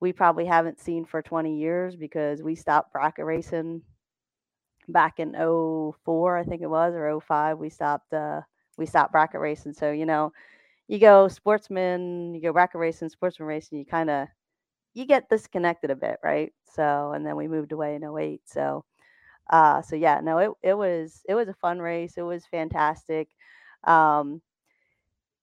we 0.00 0.12
probably 0.12 0.46
haven't 0.46 0.80
seen 0.80 1.04
for 1.04 1.22
20 1.22 1.56
years 1.58 1.96
because 1.96 2.42
we 2.42 2.54
stopped 2.54 2.92
bracket 2.92 3.24
racing 3.24 3.82
back 4.88 5.20
in 5.20 5.34
04, 5.34 6.38
I 6.38 6.44
think 6.44 6.62
it 6.62 6.70
was, 6.70 6.94
or 6.94 7.20
05. 7.20 7.58
We 7.58 7.70
stopped 7.70 8.12
uh, 8.12 8.40
we 8.78 8.86
stopped 8.86 9.12
bracket 9.12 9.40
racing. 9.40 9.74
So 9.74 9.92
you 9.92 10.06
know, 10.06 10.32
you 10.88 10.98
go 10.98 11.28
sportsman, 11.28 12.34
you 12.34 12.42
go 12.42 12.52
bracket 12.52 12.80
racing, 12.80 13.10
sportsman 13.10 13.48
racing, 13.48 13.78
you 13.78 13.86
kind 13.86 14.10
of 14.10 14.28
you 14.94 15.06
get 15.06 15.28
disconnected 15.28 15.90
a 15.90 15.96
bit, 15.96 16.18
right? 16.22 16.52
So, 16.64 17.12
and 17.12 17.24
then 17.24 17.36
we 17.36 17.48
moved 17.48 17.72
away 17.72 17.94
in 17.94 18.04
08. 18.04 18.42
So, 18.46 18.84
uh, 19.50 19.82
so 19.82 19.96
yeah, 19.96 20.20
no, 20.22 20.38
it, 20.38 20.50
it 20.62 20.74
was, 20.74 21.22
it 21.28 21.34
was 21.34 21.48
a 21.48 21.54
fun 21.54 21.78
race. 21.80 22.14
It 22.16 22.22
was 22.22 22.44
fantastic. 22.46 23.28
Um, 23.84 24.42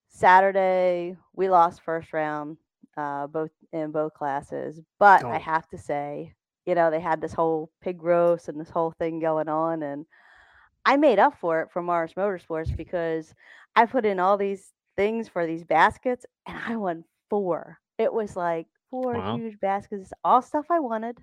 Saturday, 0.08 1.16
we 1.34 1.48
lost 1.48 1.82
first 1.82 2.12
round, 2.12 2.56
uh, 2.98 3.28
both 3.28 3.52
in 3.72 3.92
both 3.92 4.14
classes, 4.14 4.80
but 5.00 5.26
I 5.30 5.38
Oh. 5.38 5.40
have 5.40 5.68
to 5.70 5.78
say, 5.78 6.34
you 6.66 6.74
know, 6.74 6.90
they 6.90 7.00
had 7.00 7.22
this 7.22 7.34
whole 7.34 7.70
pig 7.82 8.02
roast 8.02 8.48
and 8.48 8.60
this 8.60 8.70
whole 8.70 8.92
thing 8.92 9.20
going 9.20 9.48
on. 9.48 9.82
And 9.82 10.06
I 10.86 10.96
made 10.96 11.18
up 11.18 11.38
for 11.38 11.62
it 11.62 11.70
for 11.72 11.82
Mars 11.82 12.14
Motorsports 12.14 12.76
because 12.76 13.34
I 13.76 13.86
put 13.86 14.06
in 14.06 14.20
all 14.20 14.36
these 14.38 14.72
things 14.96 15.28
for 15.28 15.46
these 15.46 15.64
baskets 15.64 16.26
and 16.46 16.58
I 16.66 16.76
won 16.76 17.04
four. 17.30 17.78
It 17.98 18.12
was 18.12 18.36
like 18.36 18.66
four 18.90 19.18
Wow. 19.18 19.32
huge 19.32 19.60
baskets, 19.60 20.12
all 20.24 20.42
stuff 20.42 20.66
I 20.70 20.80
wanted. 20.80 21.18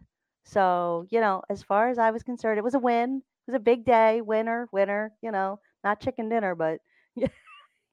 So, 0.45 1.05
you 1.09 1.19
know, 1.21 1.43
as 1.49 1.63
far 1.63 1.89
as 1.89 1.97
I 1.97 2.11
was 2.11 2.23
concerned, 2.23 2.57
it 2.59 2.63
was 2.63 2.75
a 2.75 2.79
win. 2.79 3.23
It 3.47 3.51
was 3.51 3.55
a 3.57 3.59
big 3.63 3.85
day, 3.85 4.21
winner, 4.21 4.69
winner, 4.71 5.13
you 5.21 5.31
know, 5.31 5.59
not 5.83 5.99
chicken 6.01 6.29
dinner, 6.29 6.55
but 6.55 6.79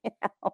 you 0.05 0.11
know. 0.43 0.53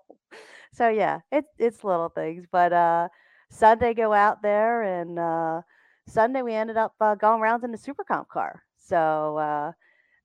So 0.72 0.90
yeah, 0.90 1.20
it's 1.32 1.54
it's 1.60 1.84
little 1.84 2.10
things. 2.10 2.46
But 2.52 2.74
uh 2.74 3.10
Sunday 3.50 3.94
go 3.94 4.14
out 4.14 4.42
there 4.42 4.84
and 4.84 5.20
uh 5.20 5.62
Sunday 6.08 6.42
we 6.42 6.54
ended 6.54 6.78
up 6.78 6.94
uh, 7.02 7.16
going 7.16 7.42
rounds 7.42 7.64
in 7.64 7.72
the 7.72 7.78
super 7.78 8.04
comp 8.04 8.30
car. 8.30 8.64
So 8.78 9.38
uh 9.38 9.72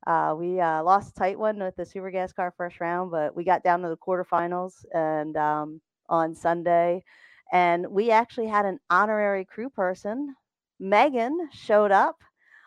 uh, 0.07 0.35
we 0.39 0.61
uh, 0.61 0.83
lost 0.83 1.11
a 1.11 1.15
tight 1.19 1.39
one 1.39 1.59
with 1.59 1.77
the 1.77 1.85
super 1.85 2.11
gas 2.11 2.33
car 2.33 2.53
first 2.57 2.81
round, 2.81 3.11
but 3.11 3.35
we 3.37 3.45
got 3.45 3.63
down 3.63 3.81
to 3.83 3.89
the 3.89 3.97
quarterfinals 3.97 4.85
and 4.95 5.37
um, 5.37 5.81
on 6.09 6.35
Sunday, 6.35 7.05
and 7.53 7.87
we 7.91 8.11
actually 8.11 8.47
had 8.49 8.65
an 8.67 8.79
honorary 8.91 9.45
crew 9.45 9.69
person. 9.71 10.35
Megan 10.79 11.49
showed 11.53 11.93
up 11.93 12.17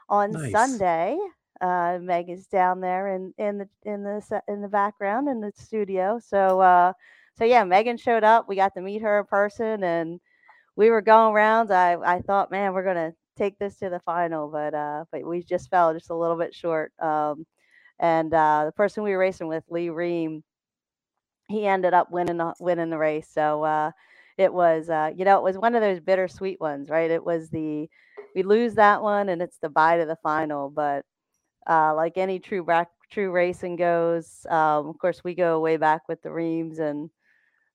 on 0.10 0.38
Nice. 0.38 0.38
Sunday. 0.38 1.18
Uh, 1.62 2.00
Megan's 2.02 2.48
down 2.48 2.82
there 2.82 3.08
in 3.16 3.34
in 3.38 3.58
the 3.60 3.70
in 3.84 4.04
the 4.04 4.42
in 4.48 4.62
the 4.62 4.68
background 4.68 5.28
in 5.30 5.42
the 5.42 5.52
studio. 5.56 6.20
So 6.20 6.62
uh, 6.62 6.94
so 7.38 7.46
yeah, 7.46 7.64
Megan 7.64 7.98
showed 7.98 8.24
up. 8.24 8.48
We 8.48 8.56
got 8.56 8.74
to 8.76 8.82
meet 8.82 9.02
her 9.02 9.20
in 9.20 9.26
person, 9.26 9.84
and 9.84 10.20
we 10.76 10.90
were 10.90 11.02
going 11.02 11.34
rounds. 11.34 11.72
I 11.72 11.96
I 11.96 12.22
thought, 12.22 12.52
man, 12.52 12.74
we're 12.74 12.84
gonna 12.86 13.14
take 13.38 13.58
this 13.60 13.78
to 13.80 13.90
the 13.90 14.00
final, 14.02 14.50
but 14.50 14.74
uh, 14.74 15.06
but 15.12 15.26
we 15.26 15.44
just 15.44 15.70
fell 15.70 15.94
just 15.94 16.10
a 16.10 16.16
little 16.16 16.38
bit 16.38 16.54
short. 16.56 16.92
Um, 17.00 17.46
and 18.00 18.34
uh, 18.34 18.64
the 18.66 18.72
person 18.72 19.04
we 19.04 19.12
were 19.12 19.18
racing 19.18 19.48
with, 19.48 19.64
Lee 19.70 19.90
Ream, 19.90 20.44
he 21.50 21.66
ended 21.66 21.94
up 21.94 22.12
winning 22.12 22.38
the, 22.38 22.54
winning 22.60 22.90
the 22.90 22.98
race. 22.98 23.30
So 23.32 23.64
uh, 23.64 23.92
it 24.38 24.54
was, 24.54 24.90
uh, 24.90 25.12
you 25.16 25.26
know, 25.26 25.38
it 25.38 25.44
was 25.44 25.58
one 25.58 25.76
of 25.76 25.82
those 25.82 26.00
bittersweet 26.00 26.60
ones, 26.62 26.90
right? 26.90 27.10
It 27.12 27.24
was 27.24 27.50
the 27.50 27.90
we 28.36 28.44
lose 28.44 28.76
that 28.76 29.02
one, 29.02 29.30
and 29.30 29.42
it's 29.42 29.58
the 29.60 29.70
bye 29.70 29.98
to 29.98 30.06
the 30.06 30.18
final. 30.24 30.70
But 30.70 31.06
uh, 31.68 31.94
like 31.96 32.18
any 32.18 32.40
true 32.40 32.64
back, 32.64 32.90
true 33.12 33.32
racing 33.32 33.76
goes, 33.76 34.46
um, 34.50 34.88
of 34.88 34.98
course, 35.00 35.24
we 35.24 35.34
go 35.36 35.60
way 35.60 35.78
back 35.78 36.08
with 36.08 36.22
the 36.22 36.32
Reams, 36.32 36.80
and 36.80 37.10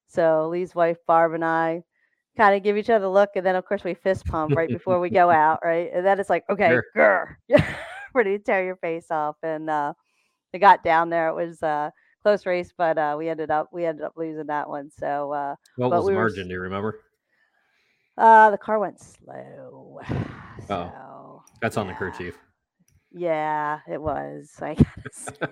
so 0.07 0.49
Lee's 0.49 0.75
wife 0.75 0.99
Barb 1.07 1.35
and 1.35 1.45
I 1.45 1.83
kind 2.37 2.57
of 2.57 2.63
give 2.63 2.77
each 2.77 2.91
other 2.91 3.07
a 3.07 3.11
look, 3.11 3.31
and 3.37 3.45
then 3.45 3.57
of 3.57 3.65
course 3.67 3.85
we 3.85 3.95
fist 3.95 4.27
pump 4.27 4.55
right 4.57 4.69
before 4.71 5.01
we 5.01 5.11
go 5.11 5.31
out, 5.31 5.61
right? 5.65 5.91
And 5.93 6.05
then 6.07 6.19
it's 6.21 6.31
like, 6.31 6.45
okay, 6.51 6.77
grr, 6.97 7.37
ready 8.15 8.39
to 8.39 8.45
tear 8.45 8.65
your 8.65 8.77
face 8.77 9.11
off. 9.11 9.37
And 9.43 9.69
uh, 9.71 9.93
we 10.53 10.59
got 10.59 10.83
down 10.85 11.11
there. 11.11 11.29
It 11.29 11.35
was 11.35 11.63
a 11.63 11.93
close 12.23 12.47
race, 12.47 12.73
but 12.77 12.99
uh, 12.99 13.17
we 13.19 13.29
ended 13.29 13.51
up 13.51 13.69
we 13.73 13.85
ended 13.85 14.05
up 14.05 14.15
losing 14.17 14.47
that 14.47 14.69
one. 14.69 14.91
So 14.91 15.33
uh, 15.33 15.57
what 15.77 15.91
but 15.91 15.97
was 15.99 16.07
we 16.07 16.13
the 16.13 16.19
margin? 16.19 16.43
s- 16.43 16.49
Do 16.49 16.53
you 16.55 16.61
remember? 16.61 17.01
uh, 18.19 18.51
the 18.51 18.59
car 18.59 18.79
went 18.79 19.01
slow. 19.01 20.01
So 20.69 21.43
That's 21.61 21.77
on 21.77 21.89
the 21.89 21.95
crew 21.95 22.13
chief. 22.17 22.39
Yeah, 23.15 23.81
it 23.89 24.01
was. 24.01 24.51
I 24.61 24.75
gotta. 25.41 25.51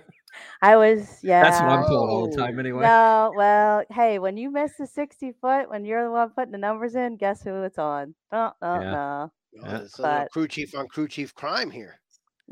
I 0.62 0.76
was 0.76 1.18
yeah. 1.22 1.42
That's 1.42 1.60
what 1.60 1.68
I'm 1.70 1.84
told 1.86 2.08
all 2.10 2.30
the 2.30 2.36
time 2.36 2.58
anyway. 2.58 2.82
No, 2.82 3.32
well, 3.36 3.84
hey, 3.90 4.18
when 4.18 4.36
you 4.36 4.50
miss 4.50 4.76
the 4.78 4.86
60 4.86 5.32
foot, 5.40 5.68
when 5.68 5.84
you're 5.84 6.04
the 6.04 6.10
one 6.10 6.30
putting 6.30 6.52
the 6.52 6.58
numbers 6.58 6.94
in, 6.94 7.16
guess 7.16 7.42
who 7.42 7.62
it's 7.62 7.78
on? 7.78 8.14
Oh, 8.32 8.52
oh, 8.62 8.80
Yeah. 8.80 8.90
no. 8.90 9.32
Yeah. 9.52 9.78
it's 9.78 9.98
a 9.98 10.02
But- 10.02 10.30
crew 10.30 10.46
chief 10.48 10.74
on 10.76 10.86
crew 10.88 11.08
chief 11.08 11.34
crime 11.34 11.70
here. 11.70 11.98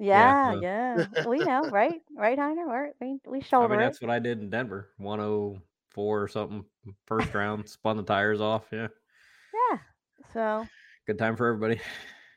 Yeah, 0.01 0.53
no. 0.55 0.61
yeah. 0.61 1.07
we 1.27 1.39
know, 1.39 1.63
right? 1.71 2.01
Right, 2.17 2.39
Heiner? 2.39 2.67
We're, 2.67 2.91
we 3.01 3.19
we 3.27 3.39
I 3.39 3.43
shoulder 3.43 3.69
mean, 3.69 3.81
it. 3.81 3.85
that's 3.85 4.01
what 4.01 4.11
I 4.11 4.19
did 4.19 4.41
in 4.41 4.51
Denver. 4.51 4.91
104 4.99 6.23
or 6.23 6.29
something, 6.29 6.65
first 7.07 7.33
round, 7.35 7.69
spun 7.69 7.97
the 7.97 8.03
tires 8.03 8.41
off. 8.41 8.65
Yeah. 8.73 8.89
Yeah. 9.71 9.79
So 10.33 10.67
Good 11.07 11.19
time 11.19 11.37
for 11.37 11.47
everybody. 11.49 11.81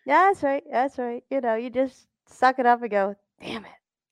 yeah, 0.05 0.29
that's 0.29 0.41
right. 0.43 0.63
That's 0.71 0.97
right. 0.97 1.23
You 1.29 1.41
know, 1.41 1.55
you 1.55 1.69
just 1.69 2.07
suck 2.31 2.59
it 2.59 2.65
up 2.65 2.81
and 2.81 2.91
go, 2.91 3.15
damn 3.41 3.65
it. 3.65 3.71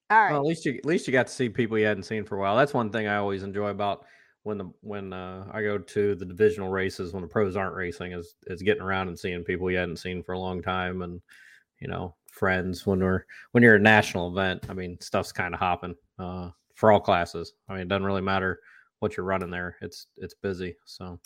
All 0.10 0.20
right. 0.20 0.32
Well, 0.32 0.42
at 0.42 0.48
least 0.48 0.66
you 0.66 0.74
at 0.74 0.86
least 0.86 1.08
you 1.08 1.14
got 1.14 1.28
to 1.28 1.34
see 1.34 1.50
people 1.50 1.78
you 1.78 1.86
hadn't 1.86 2.04
seen 2.04 2.26
for 2.26 2.38
a 2.38 2.40
while. 2.40 2.58
That's 2.58 2.74
one 2.74 2.92
thing 2.92 3.08
I 3.08 3.18
always 3.18 3.44
enjoy 3.44 3.70
about 3.70 4.06
when 4.44 4.58
the 4.58 4.72
when 4.82 5.14
uh, 5.14 5.46
I 5.52 5.62
go 5.62 5.78
to 5.78 6.16
the 6.16 6.26
divisional 6.26 6.70
races 6.70 7.14
when 7.14 7.22
the 7.22 7.28
pros 7.28 7.56
aren't 7.56 7.76
racing 7.76 8.14
is 8.14 8.36
is 8.48 8.64
getting 8.64 8.82
around 8.82 9.10
and 9.10 9.20
seeing 9.20 9.44
people 9.44 9.70
you 9.70 9.78
hadn't 9.78 9.98
seen 9.98 10.24
for 10.24 10.34
a 10.34 10.40
long 10.40 10.62
time 10.62 11.04
and 11.04 11.22
you 11.80 11.88
know 11.88 12.16
friends 12.32 12.86
when 12.86 13.00
we're 13.00 13.26
when 13.52 13.62
you're 13.62 13.76
a 13.76 13.80
national 13.80 14.30
event. 14.30 14.66
I 14.70 14.74
mean, 14.74 15.00
stuff's 15.00 15.32
kind 15.32 15.54
of 15.54 15.60
hopping 15.60 15.96
uh, 16.18 16.50
for 16.74 16.92
all 16.92 17.00
classes. 17.00 17.54
I 17.68 17.74
mean, 17.74 17.82
it 17.84 17.88
doesn't 17.88 18.06
really 18.06 18.22
matter 18.22 18.62
what 19.00 19.16
you're 19.16 19.26
running 19.26 19.52
there. 19.52 19.78
It's 19.82 20.08
it's 20.18 20.34
busy. 20.34 20.76
So 20.86 21.20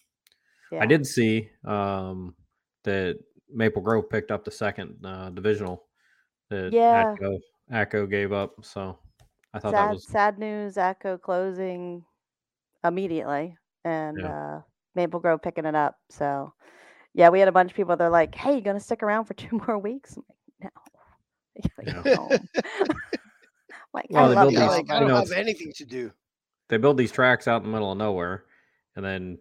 yeah. 0.71 0.79
I 0.81 0.85
did 0.85 1.07
see 1.07 1.49
um, 1.65 2.35
that 2.83 3.17
Maple 3.49 3.81
Grove 3.81 4.09
picked 4.09 4.31
up 4.31 4.43
the 4.43 4.51
second 4.51 4.97
uh, 5.05 5.29
divisional 5.29 5.85
that 6.53 6.73
Yeah. 6.73 7.15
Atco, 7.19 7.39
Atco 7.71 8.09
gave 8.09 8.31
up. 8.31 8.63
So 8.63 8.97
I 9.53 9.59
thought 9.59 9.71
that 9.73 9.91
was 9.93 10.07
sad 10.07 10.37
news. 10.39 10.75
Atco 10.75 11.19
closing 11.21 12.03
immediately, 12.83 13.55
and 13.85 14.23
uh, 14.23 14.59
Maple 14.95 15.19
Grove 15.19 15.41
picking 15.41 15.65
it 15.65 15.75
up. 15.75 15.97
So, 16.09 16.53
yeah, 17.13 17.29
we 17.29 17.39
had 17.39 17.47
a 17.47 17.51
bunch 17.51 17.71
of 17.71 17.77
people. 17.77 17.95
They're 17.95 18.09
like, 18.09 18.35
"Hey, 18.35 18.55
you 18.55 18.61
gonna 18.61 18.79
stick 18.79 19.03
around 19.03 19.25
for 19.25 19.33
two 19.35 19.61
more 19.67 19.77
weeks?" 19.77 20.17
I'm 20.17 20.23
like, 20.59 20.73
"No, 20.75 21.61
I 21.79 21.91
gotta 22.01 22.15
go 22.15 22.15
home." 22.15 22.47
like, 23.93 24.07
Well, 24.09 24.25
I 24.25 24.27
they 24.29 24.35
love 24.35 24.43
build 24.49 24.51
these- 24.53 24.59
like 24.69 24.91
I 24.91 24.99
don't 24.99 25.07
know, 25.09 25.15
have 25.17 25.31
anything 25.31 25.71
to 25.75 25.85
do. 25.85 26.11
they 26.69 26.77
build 26.77 26.97
these 26.97 27.11
tracks 27.11 27.47
out 27.47 27.57
in 27.63 27.67
the 27.67 27.73
middle 27.73 27.91
of 27.91 27.97
nowhere, 27.97 28.45
and 28.95 29.05
then 29.05 29.37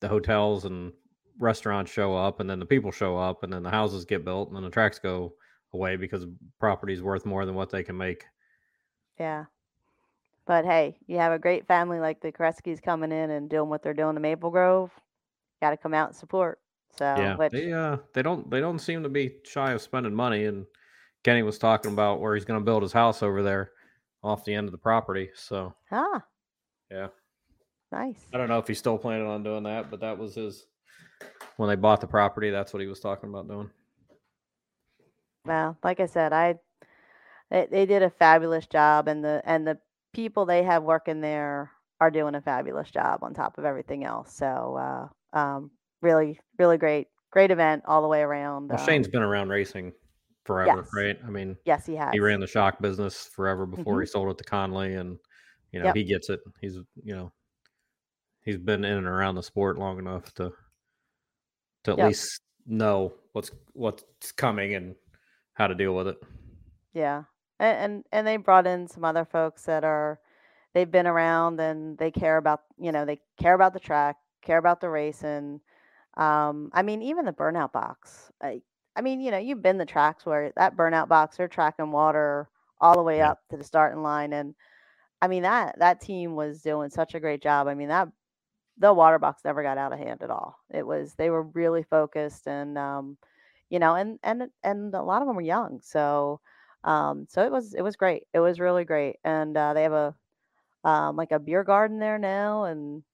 the 0.00 0.08
hotels 0.08 0.64
and 0.64 0.92
restaurants 1.38 1.90
show 1.92 2.16
up, 2.16 2.40
and 2.40 2.48
then 2.48 2.58
the 2.58 2.66
people 2.66 2.90
show 2.90 3.16
up, 3.16 3.42
and 3.42 3.52
then 3.52 3.62
the 3.62 3.70
houses 3.70 4.04
get 4.04 4.24
built, 4.24 4.48
and 4.48 4.56
then 4.56 4.64
the 4.64 4.70
tracks 4.70 4.98
go 4.98 5.34
away 5.74 5.96
because 5.96 6.26
property's 6.58 7.02
worth 7.02 7.26
more 7.26 7.46
than 7.46 7.54
what 7.54 7.70
they 7.70 7.82
can 7.82 7.96
make. 7.96 8.24
Yeah. 9.18 9.44
But 10.46 10.64
hey, 10.64 10.98
you 11.06 11.18
have 11.18 11.32
a 11.32 11.38
great 11.38 11.66
family 11.66 12.00
like 12.00 12.20
the 12.20 12.32
Kresge's 12.32 12.80
coming 12.80 13.12
in 13.12 13.30
and 13.30 13.48
doing 13.48 13.68
what 13.68 13.82
they're 13.82 13.94
doing 13.94 14.14
to 14.14 14.20
Maple 14.20 14.50
Grove. 14.50 14.90
Got 15.60 15.70
to 15.70 15.76
come 15.76 15.94
out 15.94 16.08
and 16.08 16.16
support. 16.16 16.58
So, 16.98 17.04
yeah, 17.16 17.36
which, 17.36 17.52
they 17.52 17.72
uh 17.72 17.98
they 18.12 18.22
don't 18.22 18.50
they 18.50 18.60
don't 18.60 18.78
seem 18.78 19.02
to 19.02 19.08
be 19.08 19.36
shy 19.44 19.72
of 19.72 19.80
spending 19.80 20.14
money, 20.14 20.44
and 20.44 20.66
Kenny 21.24 21.42
was 21.42 21.58
talking 21.58 21.92
about 21.92 22.20
where 22.20 22.34
he's 22.34 22.44
going 22.44 22.60
to 22.60 22.64
build 22.64 22.82
his 22.82 22.92
house 22.92 23.22
over 23.22 23.42
there 23.42 23.70
off 24.22 24.44
the 24.44 24.54
end 24.54 24.68
of 24.68 24.72
the 24.72 24.78
property. 24.78 25.30
So 25.34 25.74
ah, 25.90 26.22
yeah, 26.90 27.08
nice. 27.90 28.26
I 28.34 28.36
don't 28.36 28.48
know 28.48 28.58
if 28.58 28.66
he's 28.66 28.78
still 28.78 28.98
planning 28.98 29.26
on 29.26 29.42
doing 29.42 29.62
that, 29.62 29.90
but 29.90 30.00
that 30.00 30.18
was 30.18 30.34
his 30.34 30.66
when 31.56 31.68
they 31.68 31.76
bought 31.76 32.00
the 32.00 32.06
property. 32.06 32.50
That's 32.50 32.74
what 32.74 32.82
he 32.82 32.88
was 32.88 33.00
talking 33.00 33.30
about 33.30 33.48
doing. 33.48 33.70
Well, 35.44 35.76
like 35.82 36.00
I 36.00 36.06
said, 36.06 36.32
I 36.32 36.56
they, 37.50 37.66
they 37.70 37.86
did 37.86 38.02
a 38.02 38.10
fabulous 38.10 38.66
job, 38.66 39.08
and 39.08 39.24
the 39.24 39.42
and 39.44 39.66
the 39.66 39.78
people 40.12 40.44
they 40.46 40.62
have 40.62 40.82
working 40.82 41.20
there 41.20 41.70
are 42.00 42.10
doing 42.10 42.34
a 42.34 42.40
fabulous 42.40 42.90
job 42.90 43.22
on 43.22 43.34
top 43.34 43.58
of 43.58 43.64
everything 43.64 44.04
else. 44.04 44.32
So, 44.34 44.76
uh, 45.34 45.38
um, 45.38 45.70
really, 46.00 46.40
really 46.58 46.78
great, 46.78 47.08
great 47.30 47.50
event 47.50 47.84
all 47.86 48.02
the 48.02 48.08
way 48.08 48.20
around. 48.22 48.70
Well, 48.70 48.80
um, 48.80 48.86
Shane's 48.86 49.08
been 49.08 49.22
around 49.22 49.48
racing 49.50 49.92
forever, 50.44 50.76
yes. 50.76 50.88
right? 50.94 51.18
I 51.24 51.30
mean, 51.30 51.56
yes, 51.64 51.86
he 51.86 51.94
has. 51.96 52.12
he 52.12 52.20
ran 52.20 52.40
the 52.40 52.46
shock 52.46 52.80
business 52.80 53.26
forever 53.26 53.66
before 53.66 53.96
Mhm. 53.98 54.00
he 54.00 54.06
sold 54.06 54.30
it 54.30 54.38
to 54.38 54.44
Conley, 54.44 54.94
and 54.94 55.18
you 55.72 55.80
know 55.80 55.86
Yep. 55.86 55.96
he 55.96 56.04
gets 56.04 56.28
it. 56.30 56.40
He's 56.60 56.74
you 57.02 57.14
know 57.14 57.32
he's 58.42 58.58
been 58.58 58.84
in 58.84 58.98
and 58.98 59.06
around 59.06 59.34
the 59.36 59.42
sport 59.42 59.78
long 59.78 59.98
enough 59.98 60.32
to 60.34 60.52
to 61.84 61.90
at 61.92 61.98
Yep. 61.98 62.06
least 62.08 62.40
know 62.66 63.12
what's 63.32 63.50
what's 63.72 64.32
coming 64.32 64.74
and 64.74 64.94
how 65.54 65.66
to 65.66 65.74
deal 65.74 65.94
with 65.94 66.08
it. 66.08 66.18
Yeah. 66.94 67.24
And, 67.58 67.78
and 67.78 68.04
and 68.12 68.26
they 68.26 68.36
brought 68.36 68.66
in 68.66 68.88
some 68.88 69.04
other 69.04 69.24
folks 69.24 69.64
that 69.66 69.84
are 69.84 70.20
they've 70.74 70.90
been 70.90 71.06
around 71.06 71.60
and 71.60 71.98
they 71.98 72.10
care 72.10 72.36
about, 72.38 72.62
you 72.78 72.92
know, 72.92 73.04
they 73.04 73.20
care 73.38 73.54
about 73.54 73.72
the 73.74 73.80
track, 73.80 74.16
care 74.42 74.58
about 74.58 74.80
the 74.80 74.88
racing. 74.90 75.60
Um, 76.16 76.70
I 76.74 76.82
mean, 76.82 77.02
even 77.02 77.24
the 77.24 77.32
burnout 77.32 77.72
box. 77.72 78.30
I 78.42 78.62
I 78.96 79.00
mean, 79.02 79.20
you 79.20 79.30
know, 79.30 79.38
you've 79.38 79.62
been 79.62 79.78
the 79.78 79.86
tracks 79.86 80.26
where 80.26 80.52
that 80.56 80.76
burnout 80.76 81.08
box, 81.08 81.36
they're 81.36 81.48
tracking 81.48 81.92
water 81.92 82.48
all 82.80 82.96
the 82.96 83.02
way 83.02 83.18
Yeah. 83.18 83.30
up 83.30 83.40
to 83.50 83.56
the 83.56 83.64
starting 83.64 84.02
line. 84.02 84.32
And 84.32 84.54
I 85.22 85.28
mean 85.28 85.42
that 85.44 85.78
that 85.78 86.00
team 86.00 86.34
was 86.36 86.62
doing 86.62 86.90
such 86.90 87.14
a 87.14 87.20
great 87.20 87.42
job. 87.42 87.68
I 87.68 87.74
mean, 87.74 87.88
that 87.88 88.08
the 88.78 88.92
water 88.92 89.18
box 89.18 89.42
never 89.44 89.62
got 89.62 89.78
out 89.78 89.92
of 89.92 89.98
hand 89.98 90.22
at 90.22 90.30
all. 90.30 90.56
It 90.70 90.86
was 90.86 91.14
they 91.14 91.30
were 91.30 91.42
really 91.44 91.82
focused 91.84 92.46
and 92.48 92.78
um, 92.78 93.18
you 93.72 93.80
know, 93.80 93.96
and 93.96 94.20
and 94.24 94.50
and 94.64 94.94
a 94.94 95.02
lot 95.02 95.22
of 95.22 95.28
them 95.28 95.36
were 95.36 95.42
young. 95.42 95.82
So 95.82 96.42
um, 96.84 97.26
so 97.30 97.44
it 97.44 97.52
was 97.52 97.74
it 97.74 97.82
was 97.82 97.96
great. 97.96 98.24
It 98.34 98.40
was 98.40 98.60
really 98.60 98.84
great. 98.86 99.18
And 99.24 99.56
uh, 99.58 99.74
they 99.74 99.84
have 99.84 99.94
a 99.94 100.16
um, 100.84 101.16
like 101.16 101.32
a 101.32 101.40
beer 101.40 101.64
garden 101.64 101.98
there 101.98 102.18
now, 102.18 102.64
and 102.64 103.04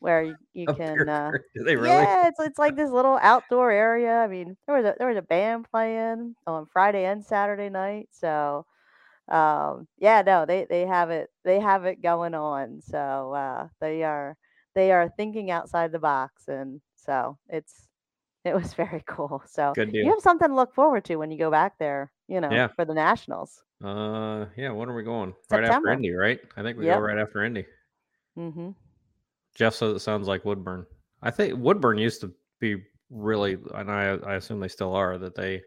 where 0.00 0.22
you, 0.24 0.38
you 0.54 0.68
A 0.68 0.72
can 0.72 1.08
uh. 1.08 1.34
Really? 1.64 2.06
yeah, 2.06 2.28
it's 2.28 2.40
it's 2.40 2.58
like 2.58 2.76
this 2.76 2.90
little 2.92 3.18
outdoor 3.22 3.70
area. 3.72 4.12
I 4.18 4.28
mean, 4.28 4.56
there 4.66 4.76
was 4.76 4.86
a 4.86 4.96
there 4.98 5.08
was 5.08 5.18
a 5.18 5.22
band 5.22 5.68
playing 5.70 6.36
on 6.46 6.66
Friday 6.66 7.04
and 7.06 7.24
Saturday 7.24 7.70
night. 7.70 8.08
So 8.12 8.66
um 9.28 9.88
yeah, 9.98 10.22
no, 10.22 10.46
they 10.46 10.66
they 10.70 10.86
have 10.86 11.10
it 11.10 11.30
they 11.44 11.60
have 11.60 11.86
it 11.86 12.02
going 12.02 12.34
on. 12.34 12.82
So 12.82 13.34
uh 13.34 13.68
they 13.80 14.04
are 14.04 14.36
they 14.74 14.92
are 14.92 15.10
thinking 15.10 15.50
outside 15.52 15.92
the 15.92 16.00
box 16.00 16.48
and 16.48 16.82
so 16.96 17.38
it's 17.48 17.89
it 18.44 18.54
was 18.54 18.74
very 18.74 19.02
cool. 19.06 19.42
So 19.46 19.72
Good 19.74 19.92
you 19.92 20.08
have 20.10 20.20
something 20.20 20.48
to 20.48 20.54
look 20.54 20.74
forward 20.74 21.04
to 21.06 21.16
when 21.16 21.30
you 21.30 21.38
go 21.38 21.50
back 21.50 21.78
there, 21.78 22.10
you 22.28 22.40
know, 22.40 22.50
Yeah. 22.50 22.68
for 22.68 22.84
the 22.84 22.94
nationals. 22.94 23.62
Uh, 23.82 24.46
yeah. 24.56 24.70
When 24.70 24.88
are 24.88 24.94
we 24.94 25.02
going? 25.02 25.34
Right 25.50 25.64
after 25.64 25.66
September. 25.66 25.90
Indy, 25.92 26.12
right? 26.12 26.40
I 26.56 26.62
think 26.62 26.78
we 26.78 26.86
Yep. 26.86 26.98
go 26.98 27.04
right 27.04 27.18
after 27.18 27.44
Indy. 27.44 27.66
Mm-hmm. 28.38 28.70
Jeff 29.54 29.74
says 29.74 29.96
it 29.96 30.00
sounds 30.00 30.28
like 30.28 30.44
Woodburn. 30.44 30.86
I 31.22 31.30
think 31.30 31.54
Woodburn 31.58 31.98
used 31.98 32.20
to 32.22 32.32
be 32.60 32.82
really, 33.10 33.58
and 33.74 33.90
I 33.90 34.16
I 34.16 34.34
assume 34.36 34.60
they 34.60 34.68
still 34.68 34.94
are. 34.94 35.18
That 35.18 35.34
they 35.34 35.62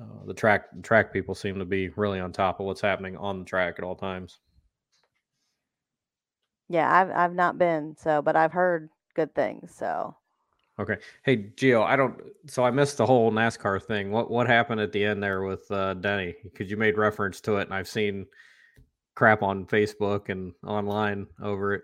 uh, 0.00 0.24
the 0.26 0.34
track 0.34 0.66
track 0.82 1.12
people 1.12 1.34
seem 1.34 1.58
to 1.58 1.64
be 1.64 1.88
really 1.90 2.20
on 2.20 2.32
top 2.32 2.58
of 2.60 2.66
what's 2.66 2.80
happening 2.80 3.16
on 3.16 3.38
the 3.38 3.44
track 3.44 3.76
at 3.78 3.84
all 3.84 3.94
times. 3.94 4.40
Yeah, 6.68 6.90
I've 6.92 7.10
I've 7.10 7.34
not 7.34 7.58
been, 7.58 7.96
so 7.96 8.22
but 8.22 8.36
I've 8.36 8.52
heard 8.52 8.90
good 9.14 9.34
things. 9.34 9.74
So 9.74 10.16
Okay. 10.80 10.96
Hey, 11.24 11.36
Gio, 11.56 11.84
I 11.84 11.94
don't. 11.94 12.18
So 12.46 12.64
I 12.64 12.70
missed 12.70 12.96
the 12.96 13.04
whole 13.04 13.30
NASCAR 13.30 13.82
thing. 13.82 14.10
What 14.10 14.30
what 14.30 14.46
happened 14.46 14.80
at 14.80 14.92
the 14.92 15.04
end 15.04 15.22
there 15.22 15.42
with 15.42 15.70
uh, 15.70 15.92
Denny? 15.94 16.34
Because 16.42 16.70
you 16.70 16.78
made 16.78 16.96
reference 16.96 17.42
to 17.42 17.56
it, 17.56 17.64
and 17.64 17.74
I've 17.74 17.88
seen 17.88 18.26
crap 19.14 19.42
on 19.42 19.66
Facebook 19.66 20.30
and 20.30 20.54
online 20.66 21.26
over 21.42 21.74
it. 21.74 21.82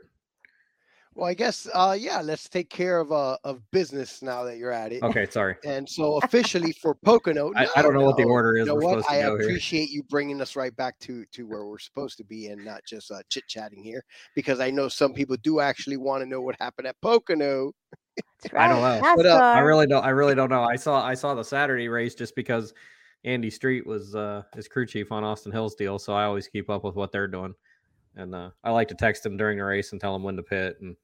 Well, 1.17 1.27
I 1.27 1.33
guess 1.33 1.67
uh 1.73 1.97
yeah, 1.99 2.21
let's 2.21 2.47
take 2.47 2.69
care 2.69 3.01
of 3.01 3.11
uh 3.11 3.39
of 3.43 3.63
business 3.71 4.21
now 4.21 4.45
that 4.45 4.59
you're 4.59 4.71
at 4.71 4.93
it. 4.93 5.03
Okay, 5.03 5.25
sorry. 5.31 5.57
And 5.65 5.89
so 5.89 6.19
officially 6.19 6.73
for 6.73 6.95
Pocono, 6.95 7.53
I- 7.57 7.67
I 7.75 7.81
don't 7.83 7.95
know 7.95 8.05
what 8.05 8.19
the 8.19 8.25
order 8.25 8.55
is 8.59 8.67
You 8.67 8.67
know 8.67 8.75
we're 8.75 8.83
what? 8.83 8.91
supposed 8.91 9.09
to 9.09 9.15
I 9.15 9.23
go 9.23 9.37
here. 9.39 9.47
appreciate 9.47 9.89
you 9.89 10.03
bringing 10.11 10.43
us 10.43 10.57
right 10.57 10.77
back 10.77 10.99
to 11.01 11.25
to 11.33 11.47
where 11.47 11.65
we're 11.65 11.79
supposed 11.79 12.19
to 12.19 12.25
be 12.25 12.49
and 12.49 12.63
not 12.63 12.83
just 12.87 13.11
uh, 13.11 13.23
chit 13.31 13.45
chatting 13.49 13.83
here 13.83 14.05
because 14.35 14.61
I 14.61 14.71
know 14.71 14.89
some 14.89 15.15
people 15.15 15.37
do 15.43 15.61
actually 15.61 15.97
want 15.97 16.23
to 16.23 16.29
know 16.29 16.43
what 16.43 16.55
happened 16.61 16.87
at 16.87 16.97
Pocono. 17.01 17.73
that's 18.43 18.55
I 18.55 18.69
don't 18.69 18.83
know. 18.83 19.01
What 19.15 19.25
up? 19.25 19.43
I 19.43 19.61
really 19.61 19.87
don't. 19.87 20.05
I 20.05 20.11
really 20.11 20.35
don't 20.35 20.51
know. 20.51 20.65
I 20.65 20.77
saw 20.77 21.03
I 21.03 21.15
saw 21.15 21.35
the 21.35 21.45
Saturday 21.45 21.89
race 21.89 22.15
just 22.15 22.37
because 22.37 22.75
Andy 23.25 23.49
Street 23.49 23.87
was 23.87 24.15
uh, 24.15 24.43
his 24.55 24.69
crew 24.69 24.85
chief 24.85 25.11
on 25.13 25.25
Austin 25.25 25.51
Hill's 25.51 25.77
deal, 25.77 25.99
so 25.99 26.13
I 26.13 26.25
always 26.25 26.47
keep 26.47 26.69
up 26.69 26.85
with 26.85 26.95
what 26.95 27.11
they're 27.11 27.27
doing, 27.27 27.55
and 28.17 28.35
uh, 28.35 28.51
I 28.63 28.71
like 28.73 28.89
to 28.89 28.95
text 28.95 29.25
him 29.25 29.39
during 29.39 29.57
the 29.57 29.65
race 29.65 29.93
and 29.93 30.01
tell 30.01 30.15
him 30.15 30.23
when 30.23 30.37
to 30.37 30.43
pit, 30.43 30.77
and 30.83 30.95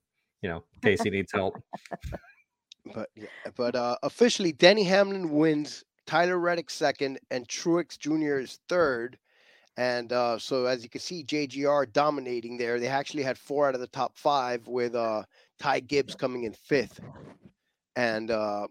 you 0.42 0.48
know, 0.48 0.64
in 0.74 0.90
case 0.90 1.02
he 1.02 1.10
needs 1.10 1.32
help. 1.32 1.62
But 2.94 3.10
yeah, 3.14 3.26
but 3.56 3.76
uh 3.76 3.96
officially 4.02 4.52
Denny 4.52 4.84
Hamlin 4.84 5.30
wins, 5.30 5.84
Tyler 6.06 6.38
Reddick 6.38 6.68
second, 6.68 7.20
and 7.30 7.48
Truex 7.48 7.98
Jr. 7.98 8.38
is 8.38 8.58
third. 8.68 9.18
And 9.76 10.12
uh, 10.12 10.38
so 10.38 10.66
as 10.66 10.82
you 10.82 10.90
can 10.90 11.00
see, 11.00 11.24
JGR 11.24 11.90
dominating 11.92 12.58
there. 12.58 12.78
They 12.78 12.88
actually 12.88 13.22
had 13.22 13.38
four 13.38 13.68
out 13.68 13.74
of 13.74 13.80
the 13.80 13.86
top 13.86 14.18
five 14.18 14.66
with 14.66 14.94
uh, 14.94 15.22
Ty 15.58 15.80
Gibbs 15.80 16.14
coming 16.14 16.44
in 16.44 16.52
fifth. 16.52 17.00
And 17.96 18.30
uh, 18.30 18.66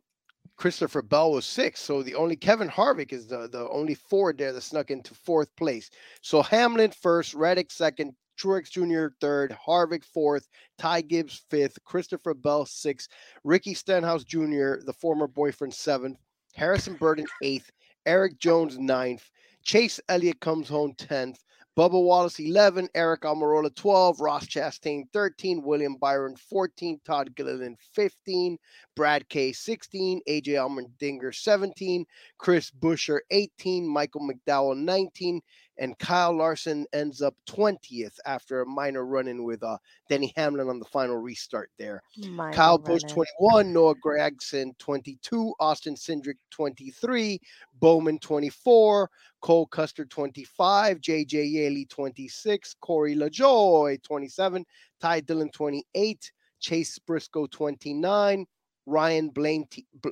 Christopher 0.57 1.01
Bell 1.01 1.31
was 1.31 1.45
sixth. 1.45 1.83
So 1.83 2.03
the 2.03 2.13
only 2.13 2.35
Kevin 2.35 2.69
Harvick 2.69 3.13
is 3.13 3.25
the, 3.25 3.47
the 3.47 3.67
only 3.69 3.95
Ford 3.95 4.37
there 4.37 4.53
that 4.53 4.61
snuck 4.61 4.91
into 4.91 5.15
fourth 5.15 5.55
place. 5.55 5.89
So 6.21 6.43
Hamlin 6.43 6.91
first, 6.91 7.33
Reddick 7.33 7.71
second, 7.71 8.13
Truex 8.41 8.71
Jr. 8.71 9.13
third, 9.21 9.55
Harvick 9.67 10.03
fourth, 10.03 10.47
Ty 10.79 11.01
Gibbs 11.01 11.43
fifth, 11.49 11.77
Christopher 11.83 12.33
Bell 12.33 12.65
sixth, 12.65 13.09
Ricky 13.43 13.75
Stenhouse 13.75 14.23
Jr., 14.23 14.77
the 14.83 14.95
former 14.99 15.27
boyfriend 15.27 15.73
seventh, 15.73 16.17
Harrison 16.55 16.95
Burton 16.95 17.27
eighth, 17.43 17.71
Erik 18.07 18.39
Jones 18.39 18.79
ninth, 18.79 19.29
Chase 19.63 19.99
Elliott 20.09 20.39
comes 20.39 20.67
home 20.67 20.93
tenth, 20.97 21.43
Bubba 21.77 22.03
Wallace 22.03 22.37
11, 22.37 22.89
Aric 22.95 23.19
Almirola 23.19 23.73
12, 23.73 24.19
Ross 24.19 24.45
Chastain 24.45 25.03
13, 25.13 25.63
William 25.63 25.95
Byron 25.95 26.35
14, 26.35 26.99
Todd 27.05 27.33
Gilliland 27.33 27.77
15, 27.93 28.57
Brad 28.93 29.29
K 29.29 29.53
16, 29.53 30.19
AJ 30.27 30.47
Allmendinger 30.47 31.33
17, 31.33 32.05
Chris 32.37 32.71
Buescher 32.71 33.19
18, 33.29 33.87
Michael 33.87 34.27
McDowell 34.29 34.77
19, 34.77 35.39
and 35.81 35.97
Kyle 35.97 36.31
Larson 36.31 36.85
ends 36.93 37.23
up 37.23 37.33
20th 37.49 38.19
after 38.27 38.61
a 38.61 38.65
minor 38.67 39.03
run 39.03 39.27
in 39.27 39.43
with 39.43 39.63
uh, 39.63 39.79
Denny 40.07 40.31
Hamlin 40.37 40.69
on 40.69 40.77
the 40.77 40.85
final 40.85 41.17
restart 41.17 41.71
there. 41.79 42.03
Minor 42.17 42.53
Kyle 42.53 42.77
Busch 42.77 43.01
21, 43.07 43.73
Noah 43.73 43.95
Gragson 43.95 44.77
22, 44.77 45.55
Austin 45.59 45.95
Cindric 45.95 46.35
23, 46.51 47.41
Bowman 47.79 48.19
24, 48.19 49.09
Cole 49.41 49.65
Custer 49.65 50.05
25, 50.05 51.01
JJ 51.01 51.51
Yeley 51.51 51.85
26, 51.85 52.75
Corey 52.79 53.15
LaJoie 53.15 54.01
27, 54.03 54.63
Ty 54.99 55.19
Dillon 55.21 55.49
28, 55.49 56.31
Chase 56.59 56.99
Briscoe 56.99 57.47
29, 57.47 58.45
Ryan 58.85 59.29
Blaine 59.29 59.65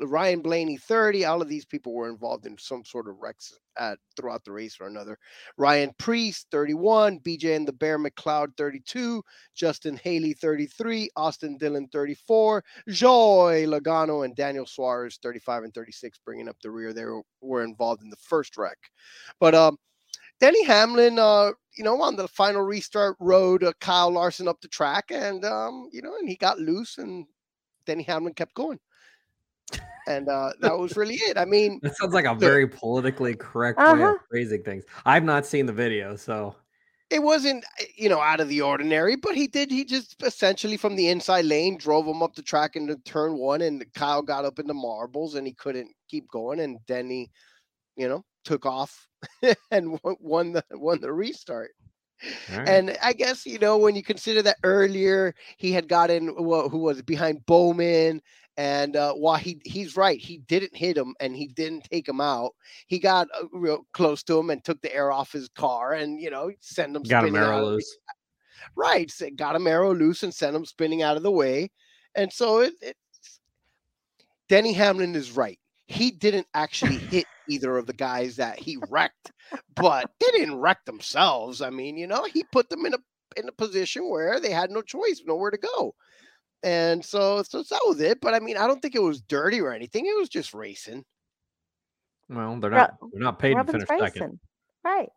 Ryan 0.04 0.42
Blaney 0.42 0.78
30. 0.78 1.26
All 1.26 1.42
of 1.42 1.50
these 1.50 1.66
people 1.66 1.94
were 1.94 2.10
involved 2.10 2.46
in 2.46 2.58
some 2.58 2.86
sort 2.86 3.08
of 3.08 3.18
wrecks 3.20 3.54
at 3.78 3.98
throughout 4.16 4.44
the 4.44 4.52
race 4.52 4.78
or 4.80 4.88
another. 4.88 5.18
Ryan 5.58 5.92
Preece 5.98 6.46
31, 6.52 7.20
BJ 7.22 7.56
and 7.56 7.68
the 7.68 7.74
Bear 7.74 7.98
McLeod 7.98 8.56
32, 8.58 9.24
Justin 9.56 10.00
Haley 10.04 10.34
33, 10.34 11.10
Austin 11.16 11.58
Dillon 11.58 11.88
34, 11.92 12.64
Joey 12.90 13.66
Logano 13.66 14.26
and 14.26 14.36
Daniel 14.36 14.66
Suarez 14.66 15.18
35 15.22 15.64
and 15.64 15.74
36 15.74 16.20
bringing 16.24 16.50
up 16.50 16.58
the 16.62 16.70
rear. 16.70 16.94
They 16.94 17.06
were, 17.06 17.22
were 17.42 17.64
involved 17.64 18.04
in 18.04 18.10
the 18.10 18.18
first 18.18 18.58
wreck. 18.58 18.78
But 19.40 19.56
um 19.56 19.78
Denny 20.40 20.64
Hamlin, 20.64 21.20
uh, 21.20 21.52
you 21.78 21.84
know, 21.84 22.02
on 22.02 22.16
the 22.16 22.28
final 22.28 22.62
restart 22.62 23.18
rode 23.20 23.64
uh, 23.64 23.74
Kyle 23.82 24.10
Larson 24.10 24.48
up 24.48 24.62
the 24.62 24.70
track, 24.70 25.12
and 25.12 25.44
um, 25.44 25.90
you 25.92 26.02
know, 26.02 26.16
and 26.18 26.30
he 26.30 26.38
got 26.38 26.60
loose, 26.60 26.98
and 26.98 27.26
Denny 27.89 28.04
Hamlin 28.04 28.36
kept 28.36 28.54
going, 28.54 28.80
and 30.08 30.30
uh, 30.30 30.52
that 30.62 30.78
was 30.78 30.95
really 30.95 31.15
it. 31.15 31.39
I 31.39 31.45
mean, 31.45 31.80
That 31.82 31.97
sounds 31.97 32.13
like 32.13 32.25
a 32.25 32.36
very 32.36 32.67
politically 32.67 33.36
correct 33.36 33.80
way 33.80 33.84
Uh-huh. 33.86 34.13
of 34.13 34.15
phrasing 34.30 34.62
things. 34.62 34.84
I've 35.06 35.23
not 35.23 35.47
seen 35.47 35.65
the 35.65 35.73
video, 35.73 36.15
so 36.15 36.56
it 37.10 37.23
wasn't, 37.23 37.65
uh, 37.82 37.86
you 37.97 38.08
know, 38.10 38.19
out 38.21 38.39
of 38.41 38.47
the 38.47 38.62
ordinary, 38.62 39.15
but 39.15 39.36
he 39.36 39.47
did. 39.47 39.71
He 39.71 39.84
just 39.86 40.21
essentially 40.21 40.78
from 40.78 40.95
the 40.95 41.08
inside 41.10 41.45
lane 41.45 41.78
drove 41.80 42.06
him 42.06 42.21
up 42.21 42.36
the 42.36 42.43
track 42.43 42.75
into 42.75 42.95
turn 42.97 43.39
one, 43.39 43.62
and 43.62 43.84
Kyle 43.95 44.21
got 44.21 44.45
up 44.45 44.60
into 44.60 44.75
marbles, 44.75 45.34
and 45.34 45.47
he 45.47 45.54
couldn't 45.54 45.89
keep 46.08 46.30
going, 46.30 46.60
and 46.60 46.78
Denny, 46.86 47.32
you 47.95 48.08
know, 48.08 48.23
took 48.43 48.67
off 48.67 49.08
and 49.71 49.99
won 50.04 50.54
the 50.54 50.63
won 50.73 51.02
the 51.02 51.12
restart. 51.12 51.71
Right. 52.56 52.68
And 52.68 52.98
I 53.02 53.14
guess 53.14 53.46
you 53.46 53.60
know 53.60 53.78
when 53.78 53.96
you 53.96 54.04
consider 54.04 54.42
that 54.44 54.58
earlier 54.64 55.34
he 55.58 55.72
had 55.72 55.88
gotten 55.88 56.36
well, 56.38 56.70
who 56.70 56.80
was 56.80 57.02
behind 57.02 57.46
Bowman, 57.46 58.22
and 58.58 58.96
uh, 58.96 59.14
while 59.14 59.38
he 59.38 59.62
he's 59.64 59.96
right, 59.96 60.20
he 60.20 60.40
didn't 60.40 60.76
hit 60.76 60.98
him 60.98 61.16
and 61.20 61.36
he 61.36 61.48
didn't 61.48 61.86
take 61.90 62.08
him 62.08 62.20
out. 62.20 62.52
He 62.88 63.00
got 63.00 63.28
uh, 63.40 63.46
real 63.54 63.86
close 63.94 64.22
to 64.24 64.38
him 64.38 64.50
and 64.50 64.64
took 64.64 64.82
the 64.82 64.94
air 64.94 65.12
off 65.12 65.32
his 65.32 65.50
car, 65.50 65.94
and 65.94 66.20
you 66.20 66.30
know 66.30 66.52
send 66.60 66.96
him 66.96 67.04
got 67.04 67.26
him 67.26 67.36
aero 67.36 67.60
the- 67.60 67.66
loose. 67.66 67.98
right, 68.76 69.10
so 69.10 69.30
got 69.36 69.56
him 69.56 69.68
aero 69.68 69.94
loose 69.94 70.24
and 70.24 70.34
sent 70.34 70.56
him 70.56 70.66
spinning 70.66 71.02
out 71.02 71.18
of 71.18 71.24
the 71.24 71.32
way, 71.32 71.72
and 72.16 72.34
so 72.34 72.60
it, 72.60 72.74
it 72.82 72.98
Denny 74.50 74.74
Hamlin 74.74 75.16
is 75.16 75.32
right. 75.32 75.60
He 75.89 76.12
didn't 76.12 76.47
actually 76.54 76.97
hit 76.97 77.25
either 77.49 77.75
of 77.78 77.88
the 77.88 77.93
guys 77.93 78.36
that 78.36 78.60
he 78.60 78.78
wrecked, 78.89 79.32
but 79.75 80.10
they 80.19 80.28
didn't 80.38 80.60
wreck 80.60 80.86
themselves. 80.86 81.62
I 81.62 81.71
mean, 81.71 81.97
you 81.97 82.06
know, 82.08 82.25
he 82.25 82.43
put 82.43 82.69
them 82.69 82.86
in 82.86 82.93
a 82.93 82.99
in 83.38 83.47
a 83.49 83.52
position 83.52 84.08
where 84.10 84.39
they 84.39 84.52
had 84.52 84.71
no 84.71 84.82
choice, 84.84 85.21
nowhere 85.25 85.52
to 85.52 85.58
go. 85.58 85.95
And 86.63 87.04
so, 87.04 87.41
so 87.43 87.63
that 87.63 87.82
was 87.88 87.99
it. 88.02 88.21
But 88.21 88.34
I 88.36 88.39
mean, 88.39 88.58
I 88.58 88.67
don't 88.67 88.82
think 88.82 88.95
it 88.95 89.02
was 89.02 89.21
dirty 89.21 89.62
or 89.62 89.73
anything. 89.73 90.06
It 90.06 90.17
was 90.17 90.30
just 90.30 90.54
racing, 90.54 91.06
Well, 92.30 92.60
they're 92.60 92.69
not 92.69 92.95
they're 93.12 93.21
not 93.21 93.39
paid 93.39 93.52
to 93.52 93.56
Robin's 93.56 93.84
finish 93.86 94.13
second. 94.13 94.39
Right. 94.84 95.10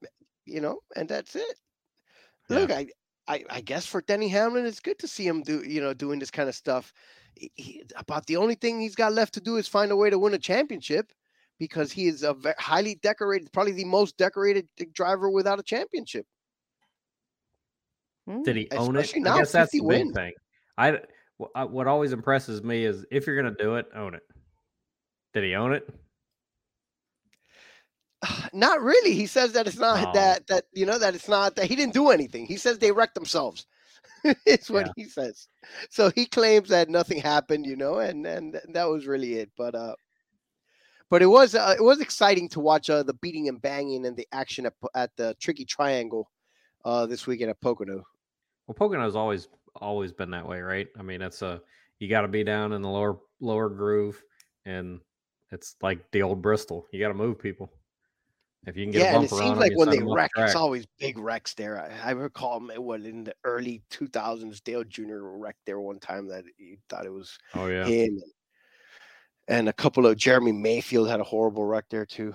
you 0.46 0.61
know, 0.61 0.80
and 0.96 1.08
that's 1.08 1.37
it. 1.37 1.56
Yeah. 2.48 2.58
Look, 2.58 2.70
I, 2.70 2.88
I, 3.28 3.44
I 3.50 3.61
guess 3.61 3.87
for 3.87 4.02
Denny 4.02 4.28
Hamlin, 4.28 4.66
it's 4.66 4.80
good 4.80 4.98
to 5.00 5.08
see 5.08 5.26
him 5.26 5.42
do, 5.42 5.62
you 5.66 5.80
know, 5.80 5.94
doing 5.94 6.18
this 6.18 6.30
kind 6.30 6.48
of 6.48 6.54
stuff. 6.54 6.92
He- 7.35 7.53
he- 7.55 7.85
about 7.97 8.27
the 8.27 8.37
only 8.37 8.55
thing 8.55 8.81
he's 8.81 8.95
got 8.95 9.12
left 9.12 9.35
to 9.35 9.40
do 9.40 9.57
is 9.57 9.66
find 9.66 9.90
a 9.90 9.97
way 9.97 10.11
to 10.11 10.18
win 10.18 10.35
a 10.35 10.38
championship, 10.38 11.12
because 11.59 11.92
he 11.92 12.09
is 12.09 12.23
a 12.23 12.35
ve- 12.35 12.53
highly 12.59 12.97
decorated, 12.97 13.53
probably 13.53 13.73
the 13.73 13.85
most 13.85 14.16
decorated 14.16 14.68
driver 14.92 15.31
without 15.31 15.61
a 15.61 15.62
championship. 15.62 16.27
Did 18.45 18.55
hmm. 18.55 18.59
he 18.59 18.68
own 18.73 18.97
it? 18.97 19.01
Especially 19.01 19.31
I 19.31 19.38
guess 19.38 19.53
that's 19.53 19.73
50 19.73 19.79
the 19.79 19.88
big 19.88 20.14
thing. 20.14 20.33
I 20.79 20.99
I- 21.55 21.64
what 21.64 21.87
always 21.87 22.12
impresses 22.12 22.62
me 22.62 22.85
is 22.85 23.05
if 23.11 23.27
you're 23.27 23.37
gonna 23.37 23.55
do 23.59 23.77
it, 23.77 23.87
own 23.95 24.14
it. 24.14 24.23
Did 25.35 25.45
he 25.45 25.55
own 25.55 25.73
it? 25.73 25.88
Not 28.53 28.81
really. 28.81 29.14
He 29.14 29.27
says 29.27 29.53
that 29.53 29.66
it's 29.66 29.79
not 29.79 30.09
Oh. 30.09 30.12
that 30.14 30.47
that 30.49 30.64
you 30.73 30.87
know 30.87 30.99
that 30.99 31.14
it's 31.14 31.29
not 31.29 31.57
that 31.57 31.66
he 31.66 31.77
didn't 31.77 31.95
do 31.95 32.11
anything. 32.11 32.47
He 32.47 32.57
says 32.57 32.79
they 32.79 32.92
wrecked 32.92 33.14
themselves. 33.14 33.66
it's 34.47 34.71
what 34.71 34.87
Yeah. 34.87 34.93
he 34.97 35.05
says. 35.05 35.49
So 35.91 36.11
he 36.15 36.27
claims 36.27 36.69
that 36.69 36.88
nothing 36.88 37.19
happened, 37.21 37.67
you 37.67 37.77
know, 37.77 37.99
and 37.99 38.27
and 38.27 38.61
that 38.71 38.88
was 38.88 39.07
really 39.07 39.35
it. 39.35 39.51
But 39.57 39.75
uh, 39.75 39.95
but 41.11 41.23
it 41.23 41.27
was 41.27 41.55
uh, 41.55 41.75
it 41.79 41.83
was 41.83 42.01
exciting 42.01 42.49
to 42.51 42.61
watch 42.61 42.88
uh, 42.91 43.03
the 43.03 43.15
beating 43.15 43.49
and 43.49 43.61
banging 43.61 44.07
and 44.07 44.17
the 44.17 44.27
action 44.33 44.67
at, 44.67 44.75
at 44.95 45.11
the 45.17 45.35
Tricky 45.41 45.65
Triangle 45.65 46.31
uh 46.85 47.07
this 47.07 47.27
weekend 47.27 47.51
at 47.51 47.61
Pocono. 47.61 48.03
Well, 48.67 48.75
Pocono's 48.75 49.17
always 49.17 49.49
always 49.77 50.12
been 50.12 50.31
that 50.31 50.47
way, 50.49 50.61
right? 50.61 50.88
I 50.99 51.03
mean, 51.03 51.23
it's 51.23 51.43
a 51.43 51.61
you 51.99 52.09
got 52.09 52.23
to 52.23 52.29
be 52.29 52.45
down 52.45 52.73
in 52.73 52.83
the 52.83 52.88
lower 52.88 53.19
lower 53.41 53.69
groove, 53.69 54.23
and 54.65 55.01
it's 55.51 55.77
like 55.83 56.11
the 56.12 56.23
old 56.23 56.43
Bristol. 56.43 56.87
You 56.93 57.01
got 57.01 57.09
to 57.09 57.15
move 57.15 57.38
people. 57.38 57.73
If 58.66 58.77
you 58.77 58.85
can 58.85 58.92
get 58.92 59.01
Yeah, 59.03 59.14
and 59.16 59.25
it 59.25 59.31
seems 59.31 59.59
like 59.59 59.77
when 59.77 59.88
they 59.90 59.96
they 59.96 60.03
'em 60.03 60.09
up 60.09 60.09
the 60.11 60.14
wreck, 60.14 60.31
it's 60.37 60.55
always 60.55 60.87
big 61.01 61.18
wrecks 61.18 61.53
there. 61.55 61.81
I, 61.81 62.11
I 62.11 62.12
recall 62.12 62.61
what 62.61 63.01
in 63.01 63.25
the 63.25 63.35
early 63.44 63.83
2000s, 63.90 64.62
Dale 64.62 64.85
Jr. 64.85 65.18
wrecked 65.18 65.64
there 65.66 65.81
one 65.81 65.98
time 65.98 66.29
that 66.29 66.44
he 66.57 66.79
thought 66.88 67.05
it 67.05 67.12
was 67.12 67.37
Oh 67.55 67.66
yeah, 67.66 67.87
him. 67.87 68.20
And 69.48 69.68
a 69.68 69.72
couple 69.72 70.07
of 70.07 70.16
Jeremy 70.16 70.53
Mayfield 70.53 71.09
had 71.09 71.18
a 71.18 71.25
horrible 71.25 71.64
wreck 71.64 71.87
there 71.90 72.07
too. 72.07 72.35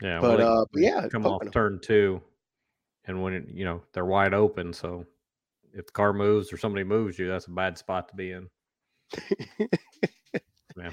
yeah. 0.00 0.20
but, 0.20 0.36
they- 0.38 0.42
uh, 0.42 0.64
but 0.72 0.82
yeah, 0.82 1.08
come 1.08 1.26
off 1.26 1.42
turn 1.52 1.78
two, 1.82 2.22
and 3.04 3.22
when 3.22 3.34
it, 3.34 3.44
you 3.52 3.66
know 3.66 3.82
they're 3.92 4.06
wide 4.06 4.32
open, 4.32 4.72
so 4.72 5.04
if 5.74 5.84
the 5.84 5.92
car 5.92 6.14
moves 6.14 6.50
or 6.50 6.56
somebody 6.56 6.84
moves 6.84 7.18
you, 7.18 7.28
that's 7.28 7.46
a 7.46 7.50
bad 7.50 7.76
spot 7.76 8.08
to 8.08 8.16
be 8.16 8.32
in. 8.32 8.48
Yeah. 10.78 10.90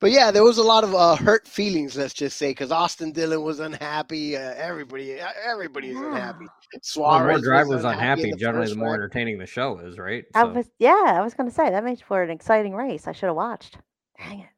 But 0.00 0.12
yeah, 0.12 0.30
there 0.30 0.44
was 0.44 0.58
a 0.58 0.62
lot 0.62 0.84
of 0.84 0.94
uh, 0.94 1.16
hurt 1.16 1.48
feelings, 1.48 1.96
let's 1.96 2.14
just 2.14 2.36
say, 2.36 2.50
because 2.50 2.70
Austin 2.70 3.10
Dillon 3.12 3.42
was 3.42 3.58
unhappy. 3.58 4.36
Uh, 4.36 4.54
everybody, 4.56 5.20
uh, 5.20 5.28
everybody 5.44 5.90
is 5.90 5.96
unhappy. 5.96 6.44
Yeah. 6.44 6.78
Well, 6.96 7.18
the 7.18 7.24
more 7.26 7.40
drivers 7.40 7.84
unhappy 7.84 7.98
unhappy, 8.22 8.30
the 8.30 8.36
generally, 8.36 8.68
the 8.68 8.76
more 8.76 8.90
wreck. 8.92 8.98
entertaining 8.98 9.38
the 9.38 9.46
show 9.46 9.78
is, 9.78 9.98
right? 9.98 10.24
I 10.34 10.44
was 10.44 10.66
yeah, 10.78 11.02
I 11.06 11.20
was 11.22 11.34
gonna 11.34 11.50
say 11.50 11.70
that 11.70 11.82
makes 11.84 12.00
for 12.00 12.22
an 12.22 12.30
exciting 12.30 12.74
race. 12.74 13.08
I 13.08 13.12
should 13.12 13.26
have 13.26 13.36
watched. 13.36 13.78
Dang 14.18 14.40
it. 14.40 14.48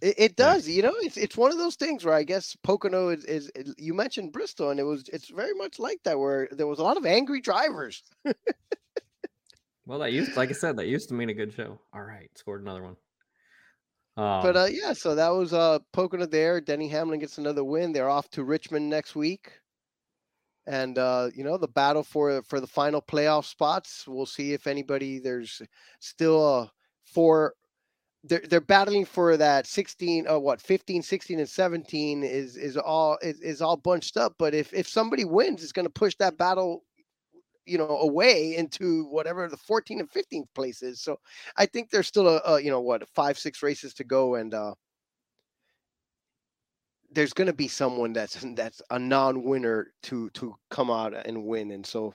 It, 0.00 0.14
it 0.18 0.36
does, 0.36 0.68
you 0.68 0.82
know. 0.82 0.94
It's 1.02 1.16
it's 1.16 1.36
one 1.36 1.52
of 1.52 1.58
those 1.58 1.76
things 1.76 2.04
where 2.04 2.14
I 2.14 2.24
guess 2.24 2.56
Pocono 2.64 3.10
is, 3.10 3.24
is 3.26 3.50
is- 3.54 3.74
you 3.78 3.94
mentioned 3.94 4.32
Bristol, 4.32 4.70
and 4.70 4.80
it 4.80 4.84
was 4.84 5.08
it's 5.12 5.28
very 5.28 5.54
much 5.54 5.78
like 5.78 6.02
that, 6.04 6.18
where 6.18 6.48
there 6.50 6.66
was 6.66 6.78
a 6.80 6.82
lot 6.82 6.96
of 6.96 7.06
angry 7.06 7.40
drivers. 7.40 8.02
Well, 9.86 9.98
that 9.98 10.12
used, 10.12 10.34
like 10.34 10.48
I 10.48 10.52
said, 10.54 10.78
that 10.78 10.86
used 10.86 11.08
to 11.10 11.14
mean 11.14 11.28
a 11.28 11.34
good 11.34 11.52
show. 11.52 11.78
All 11.92 12.00
right, 12.02 12.30
scored 12.36 12.62
another 12.62 12.82
one. 12.82 12.96
Um, 14.16 14.42
But 14.42 14.56
uh, 14.56 14.66
yeah, 14.70 14.92
so 14.92 15.14
that 15.14 15.30
was 15.30 15.52
uh 15.52 15.80
Pocono 15.92 16.26
there. 16.26 16.60
Denny 16.60 16.88
Hamlin 16.88 17.20
gets 17.20 17.38
another 17.38 17.64
win. 17.64 17.92
They're 17.92 18.10
off 18.10 18.28
to 18.30 18.44
Richmond 18.44 18.88
next 18.88 19.16
week, 19.16 19.50
and 20.66 20.98
uh, 20.98 21.30
you 21.34 21.44
know 21.44 21.58
the 21.58 21.68
battle 21.68 22.02
for 22.02 22.42
for 22.42 22.60
the 22.60 22.66
final 22.66 23.02
playoff 23.02 23.44
spots. 23.44 24.06
We'll 24.06 24.26
see 24.26 24.52
if 24.52 24.66
anybody 24.66 25.18
there's 25.18 25.60
still 26.00 26.44
uh, 26.62 26.68
four. 27.04 27.54
They're, 28.26 28.42
they're 28.48 28.60
battling 28.62 29.04
for 29.04 29.36
that 29.36 29.66
16 29.66 30.26
uh, 30.26 30.38
what 30.38 30.58
15 30.58 31.02
16 31.02 31.40
and 31.40 31.48
17 31.48 32.24
is 32.24 32.56
is 32.56 32.78
all 32.78 33.18
is, 33.20 33.38
is 33.40 33.60
all 33.60 33.76
bunched 33.76 34.16
up 34.16 34.34
but 34.38 34.54
if 34.54 34.72
if 34.72 34.88
somebody 34.88 35.26
wins 35.26 35.62
it's 35.62 35.72
going 35.72 35.84
to 35.84 35.90
push 35.90 36.14
that 36.16 36.38
battle 36.38 36.84
you 37.66 37.78
know, 37.78 37.88
away 38.00 38.56
into 38.56 39.04
whatever 39.06 39.48
the 39.48 39.56
14th 39.56 40.00
and 40.00 40.10
15th 40.10 40.46
place 40.54 40.82
is. 40.82 41.00
So 41.00 41.18
I 41.56 41.66
think 41.66 41.90
there's 41.90 42.06
still 42.08 42.28
a, 42.28 42.40
a 42.46 42.60
you 42.62 42.70
know 42.70 42.80
what 42.80 43.08
five 43.08 43.38
six 43.38 43.62
races 43.62 43.94
to 43.94 44.04
go, 44.04 44.34
and 44.36 44.52
uh, 44.54 44.74
there's 47.12 47.32
going 47.32 47.46
to 47.46 47.52
be 47.52 47.68
someone 47.68 48.12
that's 48.12 48.34
that's 48.56 48.82
a 48.90 48.98
non-winner 48.98 49.92
to 50.04 50.30
to 50.30 50.54
come 50.70 50.90
out 50.90 51.14
and 51.26 51.44
win, 51.44 51.70
and 51.70 51.86
so 51.86 52.14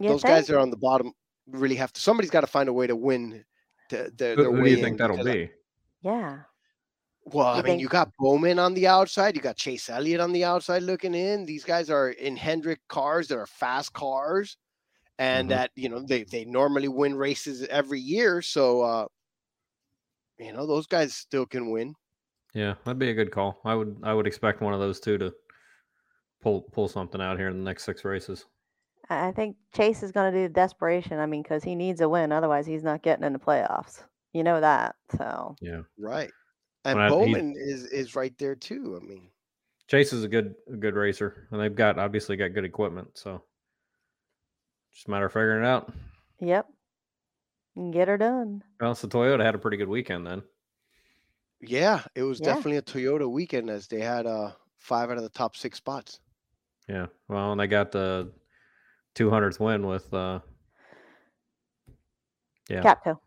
You 0.00 0.08
those 0.10 0.22
guys 0.22 0.46
that 0.46 0.56
are 0.56 0.60
on 0.60 0.70
the 0.70 0.76
bottom 0.76 1.12
really 1.46 1.76
have 1.76 1.92
to. 1.92 2.00
Somebody's 2.00 2.30
got 2.30 2.40
to 2.42 2.46
find 2.46 2.68
a 2.68 2.72
way 2.72 2.86
to 2.86 2.96
win. 2.96 3.44
The, 3.90 4.12
their, 4.16 4.36
Who, 4.36 4.42
their 4.42 4.50
who 4.52 4.56
do 4.58 4.62
way 4.62 4.70
you 4.70 4.76
think 4.76 4.98
that'll 4.98 5.16
because 5.16 5.30
I- 5.30 5.34
be? 5.34 5.50
Yeah. 6.02 6.38
Well, 7.24 7.46
I 7.46 7.50
You 7.58 7.62
mean, 7.62 7.64
think- 7.72 7.80
you 7.82 7.88
got 7.88 8.10
Bowman 8.18 8.58
on 8.58 8.74
the 8.74 8.86
outside. 8.88 9.36
You 9.36 9.42
got 9.42 9.56
Chase 9.56 9.88
Elliott 9.90 10.20
on 10.20 10.32
the 10.32 10.44
outside 10.44 10.82
looking 10.82 11.14
in. 11.14 11.44
These 11.46 11.64
guys 11.64 11.88
are 11.90 12.10
in 12.10 12.36
Hendrick 12.36 12.80
cars 12.88 13.28
that 13.28 13.38
are 13.38 13.46
fast 13.46 13.92
cars, 13.92 14.56
and 15.18 15.46
Mhm. 15.46 15.50
that 15.50 15.70
you 15.74 15.88
know 15.88 16.00
they 16.00 16.24
they 16.24 16.44
normally 16.44 16.88
win 16.88 17.14
races 17.14 17.62
every 17.68 18.00
year. 18.00 18.42
So, 18.42 18.82
uh, 18.82 19.06
you 20.38 20.52
know, 20.52 20.66
those 20.66 20.86
guys 20.86 21.14
still 21.14 21.46
can 21.46 21.70
win. 21.70 21.94
Yeah, 22.54 22.74
that'd 22.84 22.98
be 22.98 23.10
a 23.10 23.14
good 23.14 23.30
call. 23.32 23.60
I 23.64 23.74
would 23.74 23.98
I 24.02 24.12
would 24.14 24.26
expect 24.26 24.60
one 24.60 24.74
of 24.74 24.80
those 24.80 25.00
two 25.00 25.18
to 25.18 25.32
pull 26.40 26.62
pull 26.62 26.88
something 26.88 27.20
out 27.20 27.38
here 27.38 27.48
in 27.48 27.56
the 27.58 27.64
next 27.64 27.84
six 27.84 28.04
races. 28.04 28.46
I 29.08 29.28
I 29.28 29.32
think 29.32 29.56
Chase 29.74 30.02
is 30.02 30.12
going 30.12 30.32
to 30.32 30.38
do 30.38 30.48
the 30.48 30.52
desperation. 30.54 31.18
I 31.18 31.26
mean, 31.26 31.42
because 31.42 31.62
he 31.64 31.74
needs 31.74 32.00
a 32.00 32.08
win. 32.08 32.32
Otherwise, 32.32 32.66
he's 32.66 32.82
not 32.82 33.02
getting 33.02 33.24
in 33.24 33.32
the 33.32 33.38
playoffs. 33.38 34.02
You 34.32 34.42
know 34.44 34.60
that. 34.60 34.96
So, 35.16 35.56
Yeah, 35.60 35.82
Right. 35.98 36.30
And 36.84 36.98
Well, 36.98 37.06
I- 37.06 37.10
Bowman 37.10 37.54
is 37.56 37.84
is 37.84 38.16
right 38.16 38.36
there 38.38 38.56
too. 38.56 38.98
I 39.00 39.04
mean, 39.06 39.30
Chase 39.88 40.12
is 40.12 40.24
a 40.24 40.28
good 40.28 40.54
a 40.66 40.76
good 40.76 40.94
racer, 40.94 41.46
and 41.52 41.60
they've 41.60 41.74
got 41.74 41.98
obviously 41.98 42.36
got 42.36 42.54
good 42.54 42.64
equipment. 42.64 43.16
So 43.16 43.42
just 44.94 45.08
a 45.08 45.10
matter 45.10 45.26
of 45.26 45.32
figuring 45.32 45.64
it 45.64 45.66
out. 45.66 45.92
yep. 46.40 46.66
Get 47.92 48.08
her 48.08 48.18
done. 48.18 48.62
Well, 48.80 48.94
so 48.94 49.08
Toyota 49.08 49.42
had 49.42 49.54
a 49.54 49.58
pretty 49.58 49.78
good 49.78 49.88
weekend 49.88 50.26
then. 50.26 50.42
yeah, 51.60 52.02
it 52.14 52.22
was 52.22 52.38
Yeah. 52.40 52.46
definitely 52.54 52.76
a 52.76 52.82
Toyota 52.82 53.30
weekend 53.30 53.70
as 53.70 53.86
they 53.86 54.00
had 54.00 54.26
uh 54.26 54.52
five 54.78 55.10
out 55.10 55.16
of 55.16 55.22
the 55.22 55.28
top 55.30 55.56
six 55.56 55.78
spots. 55.78 56.20
Yeah, 56.88 57.06
well, 57.28 57.52
and 57.52 57.60
they 57.60 57.66
got 57.68 57.92
the 57.92 58.32
200th 59.14 59.58
win 59.60 59.86
with 59.86 60.12
uh 60.12 60.40
Yeah. 62.68 62.82
Capco. 62.82 63.18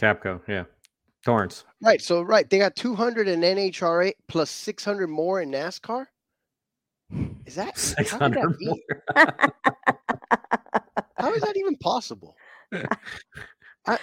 Capco. 0.00 0.40
Yeah, 0.46 0.64
Torrence. 1.24 1.64
Right. 1.82 2.02
So 2.02 2.20
right, 2.22 2.48
they 2.50 2.58
got 2.58 2.76
200 2.76 3.28
in 3.28 3.40
NHRA 3.40 4.12
plus 4.28 4.50
600 4.50 5.06
more 5.06 5.40
in 5.40 5.50
NASCAR. 5.50 6.06
Is 7.46 7.54
that 7.54 7.66
how 7.66 7.70
did 7.72 7.76
Six 7.78 8.10
that 8.10 8.56
more. 8.60 10.15
How 11.26 11.34
is 11.34 11.42
that 11.42 11.56
even 11.56 11.76
possible? 11.78 12.36
I, 12.72 12.88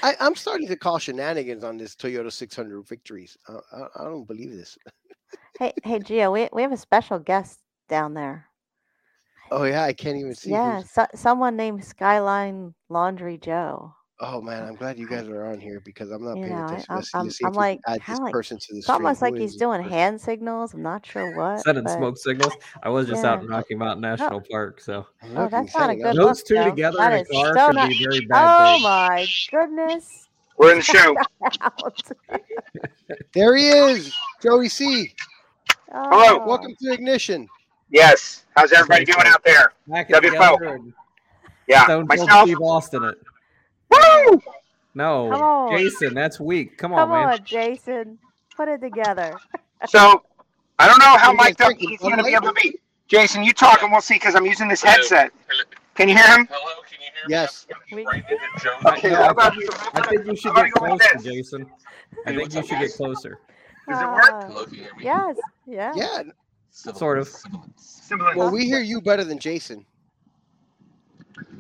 I, 0.04 0.16
I'm 0.20 0.36
starting 0.36 0.68
to 0.68 0.76
call 0.76 1.00
shenanigans 1.00 1.64
on 1.64 1.78
this 1.78 1.96
Toyota 1.96 2.30
600 2.30 2.86
victories. 2.86 3.38
I, 3.48 3.54
I, 3.72 3.86
I 4.02 4.04
don't 4.04 4.28
believe 4.28 4.52
this. 4.52 4.78
hey, 5.58 5.72
hey, 5.86 6.00
Gio, 6.00 6.34
we 6.34 6.50
we 6.52 6.62
have 6.64 6.74
a 6.74 6.78
special 6.78 7.20
guest 7.20 7.60
down 7.88 8.14
there. 8.14 8.48
Oh 9.52 9.64
yeah, 9.64 9.84
I 9.84 9.94
can't 9.94 10.18
even 10.18 10.36
see. 10.36 10.52
Yeah, 10.52 10.84
so, 10.84 11.06
someone 11.16 11.56
named 11.56 11.86
Skyline 11.86 12.74
Laundry 12.90 13.38
Joe. 13.38 13.96
Oh 14.20 14.40
man, 14.42 14.64
I'm 14.64 14.76
glad 14.76 14.98
you 15.00 15.08
guys 15.08 15.28
are 15.28 15.46
on 15.48 15.60
here 15.60 15.82
because 15.84 16.12
I'm 16.12 16.24
not 16.24 16.38
You 16.38 16.44
paying 16.44 16.56
know, 16.56 16.62
I- 16.62 16.66
attention. 16.68 16.86
I'm- 16.90 16.98
Let's 17.00 17.16
I'm- 17.16 17.30
see 17.32 17.44
I'm 17.46 17.52
if 17.52 17.56
we 17.56 17.58
like- 17.58 17.80
add 17.88 17.92
kinda 18.04 18.12
this 18.12 18.20
like- 18.20 18.32
person 18.32 18.58
to 18.60 18.68
the 18.72 18.78
It's 18.78 18.86
stream. 18.86 18.94
almost 18.96 19.22
like 19.22 19.34
Who 19.34 19.40
he's 19.42 19.52
this 19.54 19.60
doing 19.60 19.82
person? 19.82 19.98
hand 19.98 20.22
signals. 20.22 20.74
I'm 20.74 20.82
not 20.84 21.06
sure 21.06 21.36
what. 21.36 21.60
Sending 21.62 21.84
but- 21.84 21.98
smoke 21.98 22.18
signals. 22.18 22.54
I 22.84 22.90
was 22.90 23.08
just 23.08 23.26
out 23.26 23.40
Yeah. 23.40 23.46
in 23.46 23.50
Rocky 23.50 23.76
Mountain 23.76 24.02
National 24.02 24.42
Park, 24.50 24.80
so 24.82 25.08
I'm 25.22 25.32
Oh, 25.36 25.42
looking, 25.44 25.50
that's 25.50 25.76
not 25.76 25.84
a 25.84 25.86
saying, 25.88 25.98
good 26.00 26.08
uh, 26.08 26.12
look, 26.14 26.28
those 26.30 26.44
two 26.44 26.56
Joe. 26.56 26.64
together 26.70 26.98
That 27.00 27.12
in 27.14 27.18
a 27.18 27.22
is 27.22 27.28
car 27.32 27.54
so 27.58 27.66
could 27.68 27.76
not- 27.76 27.90
be 27.90 28.04
very 28.06 28.20
bad. 28.28 28.66
Oh 28.66 28.72
things. 28.74 28.84
my 28.84 29.28
goodness! 29.52 30.28
We're 30.58 30.72
in 30.72 30.78
the 30.78 30.84
show. 30.84 31.16
Out. 31.62 32.02
There 33.34 33.56
he 33.56 33.68
is, 33.70 34.14
Joey 34.42 34.70
C. 34.70 35.12
Oh, 35.94 36.46
Welcome 36.46 36.76
to 36.82 36.94
Ignition. 36.94 37.48
Yes. 37.90 38.46
How's 38.56 38.72
everybody 38.72 39.06
doing 39.06 39.26
out 39.28 39.44
there? 39.44 39.74
Back 39.88 40.10
WFO. 40.10 40.54
together 40.58 40.76
and 40.76 40.94
Yeah. 41.68 41.84
Stone 41.86 42.08
Cold 42.08 42.20
Myself. 42.20 42.48
Steve 42.48 42.62
Austin 42.62 43.04
it. 43.04 43.18
Woo! 44.32 44.42
No, 44.96 45.32
on. 45.34 45.78
Jason, 45.78 46.14
that's 46.14 46.40
weak. 46.40 46.78
Come 46.78 46.94
on, 46.94 47.00
Come 47.00 47.10
man. 47.10 47.30
on, 47.40 47.44
Jason. 47.44 48.20
Put 48.56 48.68
it 48.68 48.80
together. 48.82 49.36
So 49.88 50.24
I 50.80 50.88
don't 50.88 51.00
know 51.00 51.18
how 51.18 51.32
You 51.32 51.38
guys 51.38 51.48
mic'd 51.50 51.62
up 51.62 51.74
he's 51.78 52.00
going 52.00 52.18
to 52.18 52.24
be 52.24 52.34
able 52.34 52.48
to 52.48 52.54
be. 52.54 52.80
Jason, 53.08 53.44
you 53.44 53.54
talk 53.54 53.82
and 53.84 53.92
we'll 53.92 54.02
see 54.02 54.16
because 54.16 54.36
I'm 54.36 54.46
using 54.46 54.68
this 54.68 54.82
headset. 54.84 55.32
Can 55.96 56.10
you 56.10 56.16
hear 56.16 56.26
him? 56.28 56.48
Hello, 56.50 56.82
can 56.90 57.00
you 57.00 57.08
hear 57.14 57.26
Yes. 57.28 57.68
Me? 57.92 58.06
Right 58.06 58.24
Okay. 58.98 59.12
No, 59.12 59.34
I 59.38 59.50
think 59.50 59.64
you? 59.64 59.70
I 59.94 60.08
think 60.08 60.26
you 60.26 60.36
should 60.36 60.56
get 60.56 60.72
closer. 60.72 61.16
Jason. 61.22 61.66
I 62.26 62.36
think 62.36 62.54
you 62.54 62.62
should 62.66 62.80
get 62.80 62.94
closer. 62.94 63.40
Does 63.90 64.02
it 64.02 64.06
work? 64.06 64.24
uh, 64.32 64.46
Hello, 64.48 64.66
can 64.66 64.74
you 64.76 64.82
hear 64.84 64.96
me? 64.96 65.04
Yes. 65.04 65.36
Yeah. 65.68 65.92
Yeah. 65.96 66.24
Sort 66.72 67.20
of. 67.20 67.32
Well, 68.36 68.52
we 68.52 68.66
hear 68.66 68.80
you 68.80 69.02
better 69.02 69.24
than 69.24 69.38
Jason. 69.40 69.86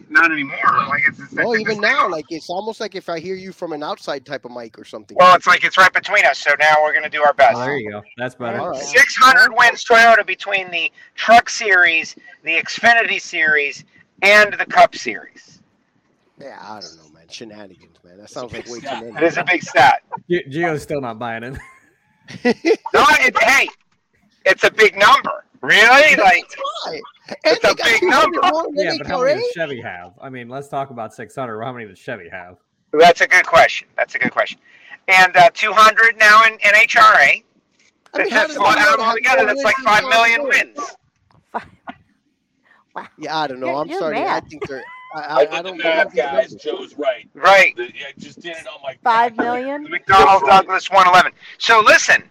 Not 0.10 0.32
anymore. 0.32 0.58
Like 0.88 1.04
it's, 1.08 1.20
it's 1.20 1.34
Oh, 1.40 1.54
it's- 1.54 1.62
even 1.62 1.82
now, 1.82 2.08
like 2.10 2.26
it's 2.30 2.50
almost 2.50 2.80
like 2.80 2.94
if 2.96 3.10
I 3.10 3.20
hear 3.20 3.36
you 3.36 3.52
from 3.52 3.74
an 3.74 3.82
outside 3.84 4.26
type 4.26 4.46
of 4.46 4.52
mic 4.52 4.78
or 4.78 4.86
something. 4.86 5.18
Well, 5.20 5.36
it's 5.36 5.48
like 5.48 5.64
it's 5.64 5.78
right 5.78 5.92
between 5.92 6.24
us. 6.26 6.40
So 6.40 6.52
now 6.60 6.76
we're 6.84 6.92
going 6.92 7.04
to 7.04 7.10
do 7.10 7.24
our 7.24 7.34
best. 7.34 7.56
Oh, 7.58 7.62
there 7.62 7.78
you 7.78 7.92
go. 7.92 8.02
That's 8.18 8.36
better. 8.36 8.60
All 8.60 8.70
right. 8.72 8.80
600 8.82 9.52
wins 9.58 9.84
Toyota 9.84 10.26
between 10.26 10.70
the 10.72 10.92
Truck 11.16 11.50
Series, 11.50 12.16
the 12.44 12.52
Xfinity 12.52 13.20
Series, 13.20 13.84
and 14.22 14.54
the 14.54 14.66
Cup 14.66 14.96
Series. 14.96 15.62
Yeah, 16.40 16.60
I 16.62 16.80
don't 16.82 16.96
know, 16.98 17.10
man. 17.14 17.28
Shenanigans, 17.30 17.98
man. 18.04 18.18
That 18.18 18.30
sounds 18.30 18.54
like 18.54 18.68
way 18.68 18.80
too 18.82 19.12
many. 19.12 19.26
is 19.26 19.38
a 19.38 19.44
big 19.44 19.64
stat. 19.64 20.02
G- 20.30 20.44
Gio's 20.50 20.84
still 20.84 21.02
not 21.02 21.18
buying 21.18 21.44
it. 21.44 21.58
No, 22.94 23.06
it, 23.20 23.38
hey, 23.44 23.68
it's 24.46 24.64
a 24.64 24.72
big 24.72 24.98
number. 24.98 25.44
Really? 25.64 26.16
Like, 26.18 26.46
Right. 26.86 27.02
It's 27.46 27.64
a 27.64 27.74
big 27.74 28.04
number. 28.04 28.40
Yeah, 28.74 28.96
but 28.98 29.08
how 29.08 29.24
many 29.24 29.40
does 29.42 29.50
Chevy 29.56 29.82
have? 29.82 30.12
I 30.22 30.30
mean, 30.30 30.50
let's 30.50 30.68
talk 30.68 30.90
about 30.90 31.14
600. 31.14 31.64
How 31.64 31.72
many 31.72 31.88
does 31.88 31.98
Chevy 31.98 32.28
have? 32.30 32.58
that's 32.92 33.22
a 33.22 33.28
good 33.28 33.46
question. 33.46 33.88
That's 33.98 34.14
a 34.16 34.20
good 34.20 34.32
question. 34.32 34.60
And 35.08 35.36
uh, 35.38 35.50
200 35.54 36.18
now 36.20 36.44
in, 36.44 36.54
in 36.54 36.60
HRA. 36.88 37.00
I 37.02 37.32
mean, 37.32 37.44
That's 38.14 38.32
how 38.32 38.42
just 38.48 38.60
does 38.60 38.78
out 38.78 39.00
altogether. 39.00 39.46
That's 39.46 39.64
like 39.64 39.76
wins 39.78 39.86
5 39.86 40.02
than 40.02 40.10
million 40.10 40.42
Toyota? 40.42 40.76
wins. 40.76 40.96
Wow. 42.96 43.08
Yeah, 43.18 43.38
I 43.38 43.48
don't 43.48 43.60
know. 43.60 43.68
You're- 43.68 43.80
I'm 43.80 43.88
you're 43.90 44.00
sorry. 44.00 44.18
I 44.22 44.40
think 44.42 44.68
they're. 44.68 44.84
I, 45.16 45.20
I, 45.20 45.24
I, 45.46 45.58
I 45.60 45.62
don't 45.62 45.78
know. 45.78 45.84
believe 45.84 46.14
guys. 46.16 46.54
Joe's 46.56 46.96
right. 46.98 47.28
Right. 47.34 47.76
The- 47.78 47.86
I 47.86 48.14
just 48.20 48.40
did 48.42 48.58
it 48.58 48.68
on 48.68 48.82
my 48.84 48.96
Five 49.04 49.36
calculator. 49.38 49.80
million. 49.80 50.02
McDonnell 50.08 50.46
Douglas 50.46 50.90
111. 50.92 51.32
So 51.58 51.82
listen, 51.82 52.24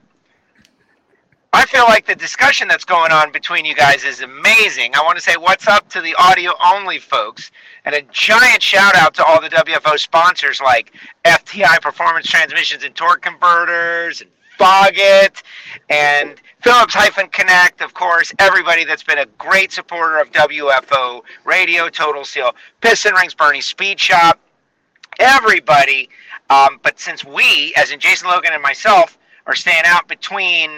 I 1.55 1.67
feel 1.67 1.85
like 1.85 2.07
the 2.07 2.15
discussion 2.15 2.67
that's 2.67 2.85
going 2.85 3.13
on 3.13 3.31
between 3.31 3.67
you 3.67 3.75
guys 3.75 4.05
is 4.05 4.23
amazing. 4.23 4.95
I 4.95 5.03
want 5.03 5.19
to 5.19 5.23
say 5.23 5.37
what's 5.37 5.69
up 5.69 5.87
to 5.91 6.01
the 6.01 6.15
audio 6.15 6.53
only 6.65 6.99
folks 6.99 7.51
and 7.85 7.95
a 7.95 8.01
giant 8.11 8.63
shout 8.63 8.95
out 8.95 9.13
to 9.15 9.25
all 9.25 9.39
the 9.39 9.51
WFO 9.51 9.99
sponsors 9.99 10.63
like 10.63 10.95
FTI 11.27 11.79
Performance 11.83 12.27
Transmissions 12.27 12.85
and 12.85 12.95
Torque 12.95 13.21
Converters 13.21 14.23
and 14.23 14.31
Foggett 14.57 15.43
and 15.91 16.41
Phillips 16.63 16.95
Hyphen 16.95 17.29
Connect, 17.29 17.83
of 17.83 17.93
course, 17.93 18.33
everybody 18.39 18.85
that's 18.85 19.03
been 19.03 19.19
a 19.19 19.27
great 19.37 19.73
supporter 19.73 20.21
of 20.21 20.33
WFO 20.33 21.21
Radio, 21.45 21.91
Total 21.91 22.25
Seal, 22.25 22.53
Piston 22.81 23.13
Rings, 23.15 23.35
Bernie 23.35 23.61
Speed 23.61 24.01
Shop, 24.01 24.41
everybody. 25.19 26.09
Um, 26.49 26.81
but 26.83 26.99
since 26.99 27.27
we, 27.27 27.75
as 27.77 27.91
in 27.91 28.01
Jason 28.01 28.29
Logan 28.29 28.53
and 28.55 28.63
myself, 28.63 29.19
are 29.47 29.55
staying 29.55 29.83
out 29.85 30.09
between 30.09 30.71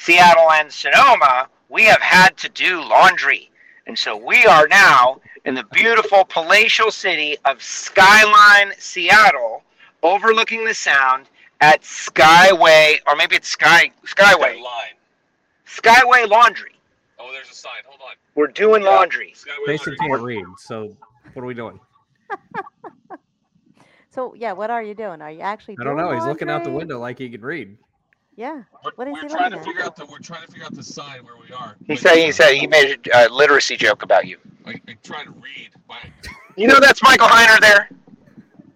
Seattle 0.00 0.50
and 0.52 0.72
Sonoma, 0.72 1.46
we 1.68 1.84
have 1.84 2.00
had 2.00 2.34
to 2.38 2.48
do 2.48 2.82
laundry. 2.82 3.50
And 3.86 3.98
so 3.98 4.16
we 4.16 4.46
are 4.46 4.66
now 4.66 5.20
in 5.44 5.54
the 5.54 5.64
beautiful 5.72 6.24
palatial 6.24 6.90
city 6.90 7.36
of 7.44 7.62
Skyline, 7.62 8.72
Seattle, 8.78 9.62
overlooking 10.02 10.64
the 10.64 10.72
sound 10.72 11.26
at 11.60 11.82
Skyway, 11.82 12.94
or 13.06 13.14
maybe 13.14 13.36
it's 13.36 13.48
Sky 13.48 13.90
Skyway, 14.06 14.62
Line. 14.62 14.96
Skyway 15.66 16.26
Laundry. 16.26 16.72
Oh, 17.18 17.30
there's 17.30 17.50
a 17.50 17.54
sign. 17.54 17.72
Hold 17.86 18.00
on. 18.00 18.16
We're 18.34 18.46
doing 18.46 18.82
laundry. 18.82 19.34
Skyway 19.36 19.66
Jason 19.66 19.96
Laundry. 20.00 20.36
can't 20.36 20.46
read, 20.46 20.58
so 20.60 20.96
what 21.34 21.42
are 21.42 21.46
we 21.46 21.54
doing? 21.54 21.78
So 24.12 24.34
yeah, 24.34 24.54
what 24.54 24.70
are 24.70 24.82
you 24.82 24.94
doing? 24.94 25.22
Are 25.22 25.30
you 25.30 25.38
actually? 25.38 25.76
I 25.80 25.84
don't 25.84 25.96
doing 25.96 26.08
know. 26.08 26.14
He's 26.16 26.24
looking 26.24 26.50
out 26.50 26.64
the 26.64 26.72
window 26.72 26.98
like 26.98 27.18
he 27.18 27.30
can 27.30 27.42
read. 27.42 27.78
Yeah. 28.40 28.62
We're, 28.82 28.92
What 28.94 29.06
is 29.08 29.12
we're 29.12 29.20
he 29.28 29.28
trying 29.28 29.50
to 29.50 29.58
at? 29.58 29.64
figure 29.66 29.82
out 29.82 29.96
the 29.96 30.06
we're 30.06 30.18
trying 30.18 30.46
to 30.46 30.50
figure 30.50 30.64
out 30.64 30.74
the 30.74 30.82
sign 30.82 31.22
where 31.26 31.34
we 31.36 31.54
are. 31.54 31.76
He 31.86 31.94
said 31.94 32.16
he 32.16 32.32
said 32.32 32.54
he 32.54 32.66
made 32.66 33.06
a 33.12 33.26
uh, 33.26 33.28
literacy 33.28 33.76
joke 33.76 34.02
about 34.02 34.26
you. 34.26 34.38
I, 34.64 34.80
I 34.88 34.96
try 35.02 35.24
to 35.24 35.30
read. 35.32 35.68
My, 35.86 35.98
You 36.56 36.66
know 36.66 36.80
that's 36.80 37.02
Michael 37.02 37.28
Heiner 37.28 37.60
there. 37.60 37.90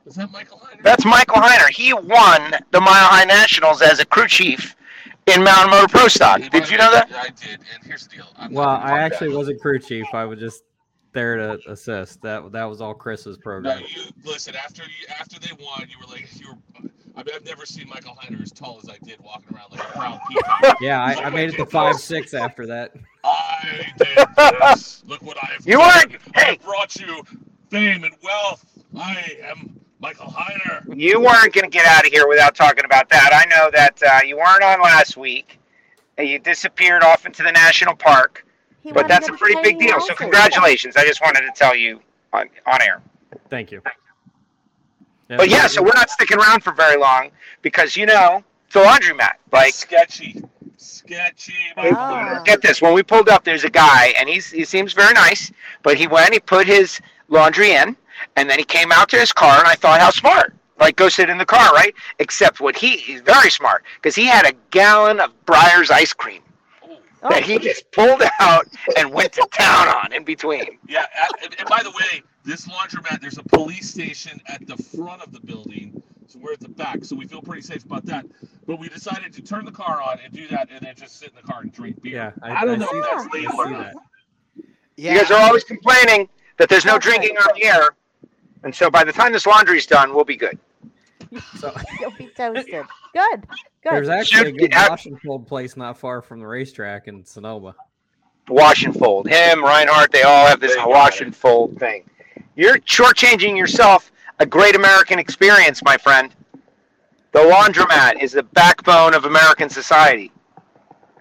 is 0.04 0.16
that 0.16 0.30
Michael 0.30 0.58
Heiner? 0.58 0.82
That's 0.82 1.06
Michael 1.06 1.36
Heiner. 1.40 1.70
He 1.70 1.94
won 1.94 2.52
the 2.72 2.80
Mile 2.80 3.08
High 3.08 3.24
Nationals 3.24 3.80
as 3.80 4.00
a 4.00 4.04
crew 4.04 4.28
chief 4.28 4.76
in 5.28 5.42
Mountain 5.42 5.70
Motor 5.70 5.88
Pro 5.88 6.08
Stock. 6.08 6.40
He 6.42 6.50
Did 6.50 6.68
you 6.70 6.76
know 6.76 6.92
that? 6.92 7.10
I 7.14 7.28
did. 7.30 7.60
And 7.74 7.84
here's 7.86 8.06
the 8.06 8.16
deal. 8.16 8.26
I'm 8.36 8.52
Well, 8.52 8.68
I 8.68 8.88
gonna- 8.90 9.00
actually 9.00 9.34
wasn't 9.34 9.62
crew 9.62 9.78
chief. 9.78 10.06
I 10.12 10.26
was 10.26 10.38
just 10.38 10.62
there 11.14 11.36
to 11.36 11.58
assist. 11.70 12.20
That 12.20 12.52
that 12.52 12.64
was 12.64 12.82
all 12.82 12.92
Chris's 12.92 13.38
No, 13.38 13.42
program. 13.42 13.80
you 13.80 14.02
listen. 14.24 14.54
After 14.56 14.82
you, 14.82 15.06
after 15.18 15.40
they 15.40 15.52
won, 15.58 15.86
you 15.88 15.96
were 15.98 16.12
like, 16.12 16.28
you 16.38 16.48
were. 16.82 16.90
I 17.16 17.22
mean, 17.22 17.34
I've 17.34 17.44
never 17.44 17.64
seen 17.64 17.88
Michael 17.88 18.16
Heiner 18.20 18.42
as 18.42 18.50
tall 18.50 18.78
as 18.82 18.88
I 18.90 18.98
did, 19.04 19.20
walking 19.20 19.54
around 19.56 19.70
like 19.70 19.80
a 19.80 19.92
proud 19.92 20.20
peacock. 20.28 20.78
Yeah, 20.80 21.02
I, 21.02 21.14
I 21.24 21.30
made 21.30 21.50
it 21.50 21.56
to 21.56 21.66
five 21.66 21.96
six 21.96 22.34
after 22.34 22.66
that. 22.66 22.92
I 23.22 23.92
did 23.96 24.18
this. 24.76 25.04
Look 25.06 25.22
what 25.22 25.36
I 25.42 25.46
have 25.52 25.66
You 25.66 25.78
done. 25.78 25.80
weren't- 26.10 26.20
I 26.34 26.40
hey. 26.40 26.46
have 26.52 26.62
brought 26.62 26.96
you 26.96 27.22
fame 27.70 28.04
and 28.04 28.14
wealth. 28.22 28.64
I 28.96 29.38
am 29.44 29.78
Michael 30.00 30.26
Heiner. 30.26 30.82
You 30.96 31.20
weren't 31.20 31.52
going 31.52 31.64
to 31.64 31.70
get 31.70 31.86
out 31.86 32.04
of 32.06 32.12
here 32.12 32.28
without 32.28 32.54
talking 32.54 32.84
about 32.84 33.08
that. 33.10 33.30
I 33.32 33.48
know 33.48 33.70
that 33.72 34.02
uh, 34.02 34.20
you 34.26 34.36
weren't 34.36 34.62
on 34.62 34.80
last 34.82 35.16
week. 35.16 35.58
and 36.18 36.28
You 36.28 36.38
disappeared 36.40 37.02
off 37.04 37.26
into 37.26 37.42
the 37.44 37.52
national 37.52 37.94
park, 37.94 38.44
He 38.82 38.90
but 38.92 39.06
that's 39.08 39.28
a 39.28 39.32
pretty 39.32 39.60
big 39.62 39.78
deal. 39.78 40.00
So 40.00 40.14
congratulations! 40.14 40.96
I 40.96 41.04
just 41.04 41.20
wanted 41.22 41.40
to 41.42 41.52
tell 41.54 41.74
you 41.76 42.00
on 42.32 42.48
on 42.66 42.82
air. 42.82 43.00
Thank 43.50 43.70
you. 43.72 43.82
But 45.28 45.48
yeah, 45.48 45.66
so 45.66 45.82
we're 45.82 45.94
not 45.94 46.10
sticking 46.10 46.38
around 46.38 46.62
for 46.62 46.72
very 46.72 46.98
long 46.98 47.30
because 47.62 47.96
you 47.96 48.06
know 48.06 48.44
it's 48.66 48.76
a 48.76 48.80
laundromat. 48.82 49.34
Like, 49.52 49.72
sketchy, 49.72 50.42
sketchy. 50.76 51.54
Michael 51.76 51.96
Ah. 51.98 52.42
Get 52.44 52.62
this: 52.62 52.82
when 52.82 52.92
we 52.94 53.02
pulled 53.02 53.28
up, 53.28 53.44
there's 53.44 53.64
a 53.64 53.70
guy, 53.70 54.14
and 54.18 54.28
he's 54.28 54.50
he 54.50 54.64
seems 54.64 54.92
very 54.92 55.14
nice, 55.14 55.50
but 55.82 55.96
he 55.96 56.06
went, 56.06 56.34
he 56.34 56.40
put 56.40 56.66
his 56.66 57.00
laundry 57.28 57.72
in, 57.72 57.96
and 58.36 58.48
then 58.50 58.58
he 58.58 58.64
came 58.64 58.92
out 58.92 59.08
to 59.10 59.16
his 59.18 59.32
car, 59.32 59.58
and 59.58 59.66
I 59.66 59.74
thought, 59.74 60.00
how 60.00 60.10
smart. 60.10 60.54
Like, 60.78 60.96
go 60.96 61.08
sit 61.08 61.30
in 61.30 61.38
the 61.38 61.46
car, 61.46 61.72
right? 61.72 61.94
Except 62.18 62.60
what 62.60 62.76
he, 62.76 62.96
he's 62.96 63.20
very 63.20 63.48
smart 63.48 63.84
because 63.96 64.16
he 64.16 64.26
had 64.26 64.44
a 64.44 64.52
gallon 64.70 65.20
of 65.20 65.30
Breyer's 65.46 65.88
ice 65.90 66.12
cream 66.12 66.42
Oh, 67.24 67.30
that 67.30 67.42
he 67.42 67.58
just 67.58 67.90
pulled 67.92 68.22
out 68.40 68.66
and 68.98 69.10
went 69.12 69.32
to 69.34 69.46
town 69.52 69.88
on 69.88 70.12
in 70.12 70.24
between. 70.24 70.78
Yeah, 70.86 71.06
and, 71.42 71.54
and 71.58 71.68
by 71.68 71.82
the 71.82 71.90
way, 71.90 72.22
this 72.44 72.66
laundromat, 72.66 73.20
there's 73.20 73.38
a 73.38 73.42
police 73.42 73.88
station 73.90 74.40
at 74.46 74.66
the 74.66 74.76
front 74.76 75.22
of 75.22 75.32
the 75.32 75.40
building, 75.40 76.02
so 76.26 76.38
we're 76.40 76.52
at 76.52 76.60
the 76.60 76.68
back, 76.68 77.04
so 77.04 77.16
we 77.16 77.26
feel 77.26 77.42
pretty 77.42 77.62
safe 77.62 77.84
about 77.84 78.04
that. 78.06 78.26
But 78.66 78.78
we 78.78 78.88
decided 78.88 79.32
to 79.34 79.42
turn 79.42 79.64
the 79.64 79.72
car 79.72 80.02
on 80.02 80.18
and 80.24 80.32
do 80.32 80.46
that, 80.48 80.68
and 80.70 80.84
then 80.84 80.94
just 80.96 81.18
sit 81.18 81.30
in 81.30 81.36
the 81.36 81.42
car 81.42 81.60
and 81.62 81.72
drink 81.72 82.02
beer. 82.02 82.34
Yeah, 82.42 82.48
I, 82.48 82.62
I 82.62 82.64
don't 82.64 82.74
I 82.74 82.84
know 82.84 82.90
see 82.90 82.98
if 82.98 83.04
that. 83.04 83.16
that's 83.18 83.34
legal 83.34 83.60
or 83.60 83.70
not. 83.70 83.92
Yeah, 84.96 85.12
You 85.14 85.18
guys 85.20 85.30
are 85.30 85.40
always 85.40 85.64
complaining 85.64 86.28
that 86.58 86.68
there's 86.68 86.84
no 86.84 86.98
drinking 86.98 87.36
on 87.36 87.48
the 87.58 87.64
air. 87.64 87.90
And 88.62 88.74
so 88.74 88.90
by 88.90 89.04
the 89.04 89.12
time 89.12 89.32
this 89.32 89.46
laundry's 89.46 89.86
done, 89.86 90.14
we'll 90.14 90.24
be 90.24 90.36
good. 90.36 90.58
So 91.58 91.74
You'll 92.00 92.12
be 92.12 92.28
toasted. 92.28 92.84
Good. 93.14 93.44
there's 93.84 94.08
actually 94.08 94.50
a 94.50 94.52
good 94.52 94.72
wash 94.74 95.06
and 95.06 95.20
fold 95.20 95.46
place 95.46 95.76
not 95.76 95.98
far 95.98 96.20
from 96.22 96.40
the 96.40 96.46
racetrack 96.46 97.06
in 97.06 97.24
Sonoma. 97.24 97.74
wash 98.48 98.84
and 98.84 98.94
fold. 98.96 99.28
Him, 99.28 99.62
Reinhart, 99.62 100.10
they 100.10 100.22
all 100.22 100.46
have 100.46 100.58
this 100.60 100.74
wash 100.84 101.20
and 101.20 101.34
fold 101.34 101.78
thing. 101.78 102.04
You're 102.56 102.78
shortchanging 102.78 103.56
yourself 103.56 104.10
a 104.38 104.46
great 104.46 104.76
American 104.76 105.18
experience, 105.18 105.82
my 105.84 105.96
friend. 105.96 106.34
The 107.32 107.40
laundromat 107.40 108.22
is 108.22 108.32
the 108.32 108.42
backbone 108.44 109.14
of 109.14 109.24
American 109.24 109.68
society. 109.68 110.30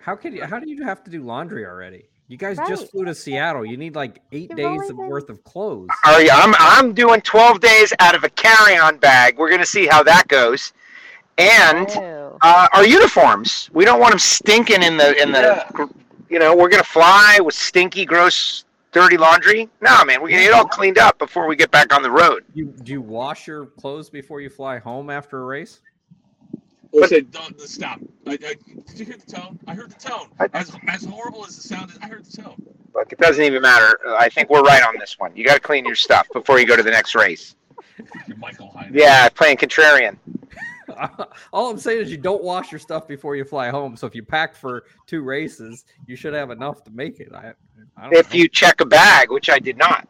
How 0.01 0.15
could 0.15 0.33
you? 0.33 0.43
How 0.45 0.59
do 0.59 0.69
you 0.69 0.83
have 0.83 1.03
to 1.05 1.09
do 1.11 1.23
laundry 1.23 1.65
already? 1.65 2.05
You 2.27 2.37
guys 2.37 2.57
Right. 2.57 2.67
just 2.67 2.91
flew 2.91 3.05
to 3.05 3.13
Seattle. 3.15 3.65
You 3.65 3.77
need 3.77 3.95
like 3.95 4.19
8 4.31 4.49
You've 4.49 4.57
days 4.57 4.89
of 4.89 4.97
been- 4.97 5.07
worth 5.07 5.29
of 5.29 5.43
clothes. 5.43 5.89
Are 6.05 6.21
you, 6.21 6.29
I'm 6.31 6.53
I'm 6.57 6.93
doing 6.93 7.21
12 7.21 7.59
days 7.59 7.93
out 7.99 8.15
of 8.15 8.23
a 8.23 8.29
carry-on 8.29 8.97
bag. 8.97 9.37
We're 9.37 9.49
gonna 9.49 9.65
see 9.65 9.87
how 9.87 10.03
that 10.03 10.27
goes. 10.27 10.73
And 11.37 11.87
uh, 12.41 12.67
our 12.73 12.85
uniforms. 12.85 13.69
We 13.73 13.85
don't 13.85 13.99
want 13.99 14.11
them 14.11 14.19
stinking 14.19 14.83
in 14.83 14.97
the 14.97 15.19
in 15.21 15.31
the. 15.31 15.65
Yeah. 15.77 15.85
You 16.29 16.39
know, 16.39 16.55
we're 16.55 16.69
gonna 16.69 16.83
fly 16.83 17.39
with 17.43 17.53
stinky, 17.55 18.05
gross, 18.05 18.65
dirty 18.93 19.17
laundry. 19.17 19.69
No, 19.81 20.03
man, 20.05 20.21
we're 20.21 20.29
gonna 20.29 20.41
get 20.43 20.47
it 20.51 20.53
all 20.53 20.65
cleaned 20.65 20.97
up 20.97 21.17
before 21.19 21.47
we 21.47 21.55
get 21.55 21.71
back 21.71 21.93
on 21.93 22.01
the 22.01 22.11
road. 22.11 22.45
You 22.53 22.65
do 22.67 22.93
you 22.93 23.01
wash 23.01 23.47
your 23.47 23.65
clothes 23.65 24.09
before 24.09 24.39
you 24.41 24.49
fly 24.49 24.77
home 24.79 25.09
after 25.09 25.41
a 25.41 25.45
race? 25.45 25.81
Listen, 26.93 27.27
don't 27.31 27.59
stop. 27.61 27.99
I, 28.27 28.33
I, 28.33 28.35
did 28.37 28.59
you 28.95 29.05
hear 29.05 29.17
the 29.17 29.31
tone? 29.31 29.59
I 29.67 29.73
heard 29.73 29.89
the 29.91 29.99
tone. 30.09 30.27
I- 30.39 30.47
As 30.53 30.71
as 30.87 31.03
horrible 31.03 31.45
as 31.45 31.55
the 31.55 31.63
sound 31.63 31.89
is, 31.91 31.97
I 32.01 32.07
heard 32.07 32.23
the 32.25 32.41
tone. 32.41 32.55
Look, 32.93 33.11
it 33.11 33.17
doesn't 33.17 33.43
even 33.43 33.61
matter. 33.63 33.97
I 34.17 34.29
think 34.29 34.51
we're 34.51 34.61
right 34.61 34.83
on 34.83 34.95
this 34.99 35.17
one. 35.17 35.35
You 35.35 35.43
got 35.43 35.55
to 35.55 35.59
clean 35.59 35.83
your 35.83 35.95
stuff 35.95 36.27
before 36.31 36.59
you 36.59 36.67
go 36.67 36.75
to 36.77 36.83
the 36.83 36.91
next 36.91 37.15
race. 37.15 37.55
Michael 38.37 38.71
Heiner. 38.75 38.91
Yeah, 38.93 39.27
playing 39.29 39.57
contrarian. 39.57 40.17
All 41.53 41.69
I'm 41.69 41.77
saying 41.77 42.01
is 42.01 42.11
you 42.11 42.17
don't 42.17 42.43
wash 42.43 42.71
your 42.71 42.79
stuff 42.79 43.07
before 43.07 43.35
you 43.35 43.43
fly 43.45 43.69
home. 43.69 43.95
So 43.95 44.07
if 44.07 44.15
you 44.15 44.23
pack 44.23 44.55
for 44.55 44.83
two 45.07 45.21
races, 45.21 45.85
you 46.07 46.15
should 46.15 46.33
have 46.33 46.51
enough 46.51 46.83
to 46.85 46.91
make 46.91 47.19
it. 47.19 47.31
I, 47.33 47.53
I 47.97 48.03
don't 48.03 48.13
If 48.15 48.33
know. 48.33 48.37
you 48.39 48.47
check 48.47 48.81
a 48.81 48.85
bag, 48.85 49.31
which 49.31 49.49
I 49.49 49.59
did 49.59 49.77
not, 49.77 50.07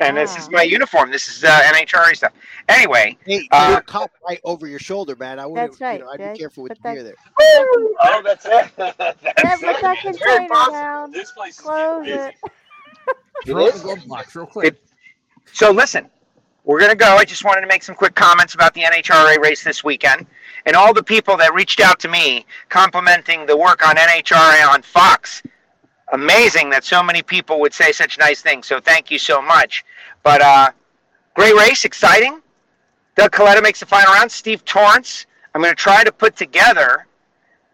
and 0.00 0.16
this 0.16 0.36
is 0.36 0.46
Ah. 0.46 0.52
my 0.52 0.62
uniform. 0.62 1.10
This 1.10 1.28
is 1.28 1.44
uh, 1.44 1.48
NHRA 1.74 2.16
stuff. 2.16 2.32
Anyway, 2.68 3.16
Hey, 3.26 3.46
Uh, 3.50 3.66
you're 3.70 3.78
a 3.78 3.82
cop 3.82 4.10
right 4.26 4.40
over 4.44 4.66
your 4.66 4.78
shoulder, 4.78 5.14
man. 5.16 5.38
I 5.38 5.46
wouldn't. 5.46 5.70
That's 5.72 5.80
right, 5.80 5.98
You 6.00 6.04
know, 6.06 6.10
I'd 6.12 6.18
Jay. 6.18 6.32
be 6.32 6.38
careful 6.38 6.62
with 6.64 6.70
Put 6.70 6.78
the 6.78 6.88
that- 6.88 6.94
beer 6.94 7.02
there. 7.02 7.14
oh, 8.00 8.22
that's 8.24 8.46
it. 8.46 8.70
That's 8.76 9.62
Yeah, 9.62 9.72
put 9.72 9.82
that 9.82 9.96
it. 10.04 10.08
It's 10.08 10.18
very 10.18 10.48
possible. 10.48 11.12
This 11.12 11.30
place 11.32 11.54
is 11.54 11.60
Close 11.60 12.06
getting 12.06 12.20
it. 12.20 12.34
busy. 13.44 13.52
it 13.52 13.74
in 13.74 13.78
the 13.78 13.82
glove 13.82 14.08
box 14.08 14.34
real 14.34 14.46
quick. 14.46 14.74
It- 14.74 14.82
So 15.52 15.70
listen, 15.72 16.08
we're 16.64 16.80
gonna 16.80 16.94
go. 16.94 17.16
I 17.16 17.24
just 17.24 17.44
wanted 17.44 17.62
to 17.62 17.66
make 17.66 17.82
some 17.82 17.94
quick 17.94 18.14
comments 18.14 18.54
about 18.54 18.74
the 18.74 18.82
NHRA 18.82 19.38
race 19.38 19.64
this 19.64 19.82
weekend, 19.82 20.26
and 20.66 20.76
all 20.76 20.94
the 20.94 21.02
people 21.02 21.36
that 21.38 21.54
reached 21.54 21.80
out 21.80 21.98
to 22.00 22.08
me 22.08 22.46
complimenting 22.68 23.46
the 23.46 23.56
work 23.56 23.86
on 23.86 23.96
NHRA 23.96 24.68
on 24.68 24.82
Fox. 24.82 25.42
Amazing 26.12 26.68
that 26.70 26.84
so 26.84 27.02
many 27.02 27.22
people 27.22 27.58
would 27.60 27.72
say 27.72 27.90
such 27.90 28.18
nice 28.18 28.42
things. 28.42 28.66
So 28.66 28.80
thank 28.80 29.10
you 29.10 29.18
so 29.18 29.40
much. 29.40 29.82
But 30.22 30.42
uh, 30.42 30.70
great 31.34 31.54
race, 31.54 31.86
exciting. 31.86 32.42
Doug 33.16 33.32
Kalitta 33.32 33.62
makes 33.62 33.80
the 33.80 33.86
final 33.86 34.12
round. 34.12 34.30
Steve 34.30 34.64
Torrence. 34.64 35.26
I'm 35.54 35.60
going 35.60 35.72
to 35.72 35.76
try 35.76 36.02
to 36.04 36.12
put 36.12 36.36
together 36.36 37.06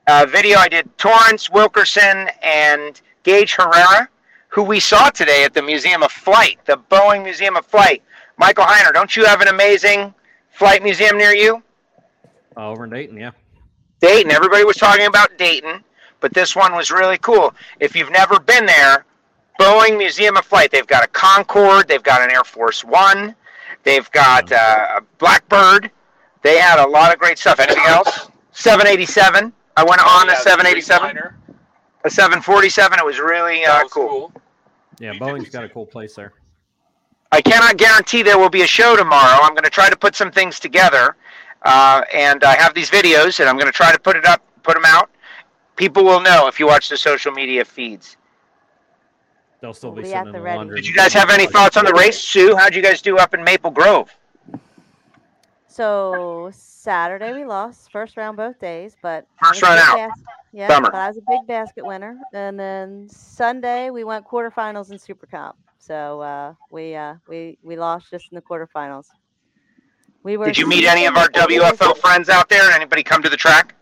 a 0.08 0.26
video. 0.26 0.58
I 0.58 0.68
did 0.68 0.96
Torrence, 0.98 1.48
Wilkerson, 1.50 2.28
and 2.42 3.00
Gaige 3.24 3.54
Herrera, 3.54 4.08
who 4.48 4.62
we 4.62 4.80
saw 4.80 5.10
today 5.10 5.44
at 5.44 5.54
the 5.54 5.62
Museum 5.62 6.02
of 6.02 6.10
Flight, 6.10 6.58
the 6.64 6.78
Boeing 6.90 7.22
Museum 7.22 7.56
of 7.56 7.66
Flight. 7.66 8.02
Michael 8.38 8.64
Heiner, 8.64 8.92
don't 8.92 9.14
you 9.16 9.24
have 9.24 9.40
an 9.40 9.48
amazing 9.48 10.14
flight 10.50 10.82
museum 10.82 11.18
near 11.18 11.32
you? 11.32 11.62
Uh, 12.56 12.68
over 12.70 12.84
in 12.84 12.90
Dayton, 12.90 13.16
yeah. 13.16 13.32
Dayton. 14.00 14.30
Everybody 14.30 14.64
was 14.64 14.76
talking 14.76 15.06
about 15.06 15.36
Dayton, 15.38 15.82
but 16.20 16.32
this 16.32 16.54
one 16.54 16.74
was 16.74 16.90
really 16.90 17.18
cool. 17.18 17.54
If 17.80 17.96
you've 17.96 18.10
never 18.12 18.38
been 18.38 18.64
there, 18.66 19.04
Boeing 19.60 19.98
Museum 19.98 20.36
of 20.36 20.44
Flight. 20.44 20.70
They've 20.70 20.86
got 20.86 21.04
a 21.04 21.08
Concorde. 21.08 21.88
They've 21.88 22.02
got 22.02 22.22
an 22.22 22.30
Air 22.30 22.44
Force 22.44 22.84
One. 22.84 23.34
They've 23.82 24.08
got 24.12 24.50
uh, 24.52 24.98
a 24.98 25.00
Blackbird. 25.18 25.90
They 26.42 26.58
had 26.58 26.78
a 26.84 26.88
lot 26.88 27.12
of 27.12 27.18
great 27.18 27.38
stuff. 27.38 27.58
Anything 27.58 27.84
else? 27.86 28.30
787. 28.52 29.52
I 29.76 29.84
went 29.84 30.00
on 30.00 30.26
Yeah, 30.28 30.34
a 30.34 30.36
787, 30.36 31.16
Dreamliner. 31.16 31.34
a 32.04 32.10
747. 32.10 32.98
It 33.00 33.04
was 33.04 33.18
really 33.18 33.64
uh, 33.64 33.82
was 33.82 33.92
cool. 33.92 34.32
Yeah, 35.00 35.12
Boeing's 35.14 35.48
got 35.50 35.64
a 35.64 35.68
cool 35.68 35.86
place 35.86 36.14
there. 36.14 36.32
I 37.30 37.40
cannot 37.42 37.76
guarantee 37.76 38.22
there 38.22 38.38
will 38.38 38.48
be 38.50 38.62
a 38.62 38.66
show 38.66 38.96
tomorrow. 38.96 39.38
I'm 39.42 39.52
going 39.52 39.64
to 39.64 39.70
try 39.70 39.90
to 39.90 39.96
put 39.96 40.14
some 40.14 40.30
things 40.30 40.58
together, 40.58 41.16
uh, 41.62 42.02
and 42.14 42.42
I 42.42 42.56
have 42.56 42.74
these 42.74 42.90
videos, 42.90 43.38
and 43.40 43.48
I'm 43.48 43.56
going 43.56 43.66
to 43.66 43.72
try 43.72 43.92
to 43.92 43.98
put 43.98 44.16
it 44.16 44.24
up, 44.24 44.42
put 44.62 44.74
them 44.74 44.84
out. 44.86 45.10
People 45.76 46.04
will 46.04 46.20
know 46.20 46.46
if 46.48 46.58
you 46.58 46.66
watch 46.66 46.88
the 46.88 46.96
social 46.96 47.30
media 47.32 47.64
feeds. 47.64 48.16
They'll 49.60 49.74
still 49.74 49.90
be 49.90 49.96
We'll 49.96 50.02
be 50.04 50.08
sitting 50.08 50.20
at 50.20 50.26
in 50.28 50.32
the 50.32 50.38
the 50.38 50.42
ready. 50.44 50.56
laundry. 50.58 50.76
Did 50.80 50.88
you 50.88 50.94
guys 50.94 51.12
have 51.12 51.30
any 51.30 51.46
thoughts 51.46 51.76
on 51.76 51.84
the 51.84 51.92
race, 51.92 52.18
Sue? 52.18 52.56
How'd 52.56 52.74
you 52.74 52.82
guys 52.82 53.02
do 53.02 53.18
up 53.18 53.34
in 53.34 53.42
Maple 53.44 53.70
Grove? 53.70 54.10
So 55.66 56.50
Saturday 56.52 57.32
we 57.32 57.44
lost 57.44 57.90
first 57.92 58.16
round 58.16 58.36
both 58.36 58.58
days, 58.58 58.96
but 59.02 59.26
First 59.40 59.62
I 59.62 59.70
was 59.70 59.78
a 59.80 59.82
round 59.84 60.00
out. 60.00 60.08
bas- 60.10 60.24
yeah, 60.52 60.68
Bummer. 60.68 60.90
but 60.90 60.98
I 60.98 61.08
was 61.08 61.18
a 61.18 61.22
big 61.28 61.46
basket 61.46 61.84
winner. 61.84 62.18
And 62.32 62.58
then 62.58 63.08
Sunday 63.10 63.90
we 63.90 64.02
went 64.04 64.26
quarterfinals 64.26 64.90
in 64.90 64.98
Super 64.98 65.26
Comp. 65.26 65.56
So 65.88 66.20
uh, 66.20 66.54
we 66.70 66.94
uh, 66.94 67.14
we 67.28 67.58
we 67.62 67.76
lost 67.76 68.10
just 68.10 68.26
in 68.30 68.36
the 68.36 68.42
quarterfinals. 68.42 69.06
We 70.22 70.36
were. 70.36 70.44
Did 70.44 70.58
you 70.58 70.66
meet 70.68 70.84
any 70.84 71.06
of 71.06 71.16
our 71.16 71.28
sleeping- 71.34 71.60
WFO 71.60 71.96
friends 71.96 72.28
out 72.28 72.48
there? 72.50 72.70
Anybody 72.70 73.02
come 73.02 73.22
to 73.22 73.30
the 73.30 73.36
track? 73.36 73.74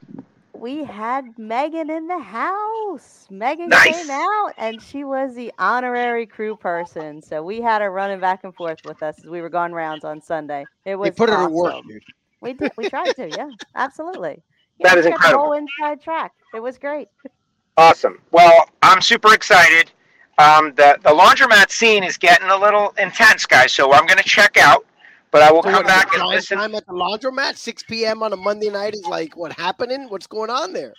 We 0.55 0.85
had 0.85 1.37
Megan 1.39 1.91
in 1.91 2.07
the 2.07 2.19
house. 2.19 3.27
Megan 3.29 3.69
Nice. 3.69 3.95
came 3.95 4.11
out 4.11 4.53
and 4.57 4.81
she 4.81 5.05
was 5.05 5.35
the 5.35 5.53
honorary 5.59 6.25
crew 6.27 6.57
person. 6.57 7.21
So 7.21 7.43
we 7.43 7.61
had 7.61 7.83
her 7.83 7.91
running 7.91 8.21
back 8.21 8.43
and 8.45 8.55
forth 8.55 8.79
with 8.87 9.03
us 9.03 9.19
as 9.19 9.25
we 9.27 9.43
were 9.43 9.51
going 9.51 9.73
rounds 9.73 10.05
on 10.05 10.23
Sunday. 10.23 10.65
It 10.87 10.97
was 10.97 11.11
They 11.11 11.15
put 11.15 11.29
her 11.29 11.45
to 11.47 11.51
work, 11.53 11.75
awesome. 11.75 11.89
dude. 11.89 12.03
We 12.41 12.53
did. 12.55 12.73
We 12.79 12.89
tried 12.89 13.15
to. 13.17 13.29
Yeah, 13.29 13.51
absolutely. 13.75 14.43
That 14.81 14.93
Yeah, 14.95 14.99
is 15.01 15.05
we 15.07 15.11
got 15.11 15.21
the 15.21 15.27
incredible. 15.27 15.43
whole 15.45 15.53
inside 15.55 16.03
track. 16.03 16.33
It 16.55 16.61
was 16.61 16.79
great. 16.79 17.09
Awesome. 17.79 18.21
Well, 18.31 18.69
I'm 18.83 19.01
super 19.03 19.33
excited. 19.35 19.91
Um, 20.39 20.75
the 20.75 20.99
the 21.03 21.11
laundromat 21.11 21.71
scene 21.71 22.05
is 22.05 22.17
getting 22.19 22.49
a 22.49 22.57
little 22.57 22.95
intense, 22.99 23.47
guys. 23.47 23.73
So 23.73 23.93
I'm 23.93 24.07
going 24.07 24.19
to 24.19 24.25
check 24.25 24.57
out, 24.59 24.85
but 25.31 25.43
I 25.43 25.51
will 25.51 25.63
So 25.63 25.71
come 25.71 25.77
what, 25.79 25.87
back 25.87 26.13
and 26.13 26.21
prime 26.21 26.29
listen. 26.29 26.59
time 26.59 26.75
at 26.75 26.85
the 26.87 26.93
laundromat, 26.93 27.57
6 27.57 27.83
p.m. 27.85 28.23
on 28.23 28.33
a 28.33 28.37
Monday 28.37 28.69
night 28.71 28.95
is 28.95 29.05
like 29.07 29.37
what 29.37 29.53
happening? 29.53 30.09
What's 30.11 30.27
going 30.27 30.51
on 30.51 30.73
there? 30.75 30.93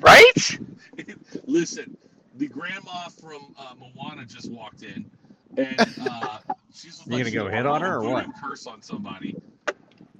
Right? 0.00 0.58
Listen, 1.46 1.96
the 2.36 2.48
grandma 2.48 3.08
from 3.20 3.54
uh, 3.58 3.74
Moana 3.78 4.24
just 4.24 4.50
walked 4.50 4.82
in, 4.82 5.08
and 5.56 5.80
uh, 6.10 6.38
she's 6.74 7.00
You 7.06 7.18
gonna 7.18 7.30
go 7.30 7.44
was 7.44 7.52
hit 7.54 7.64
on 7.66 7.80
her 7.80 7.96
or 7.96 8.02
what? 8.10 8.26
Curse 8.42 8.66
on 8.66 8.82
somebody. 8.82 9.36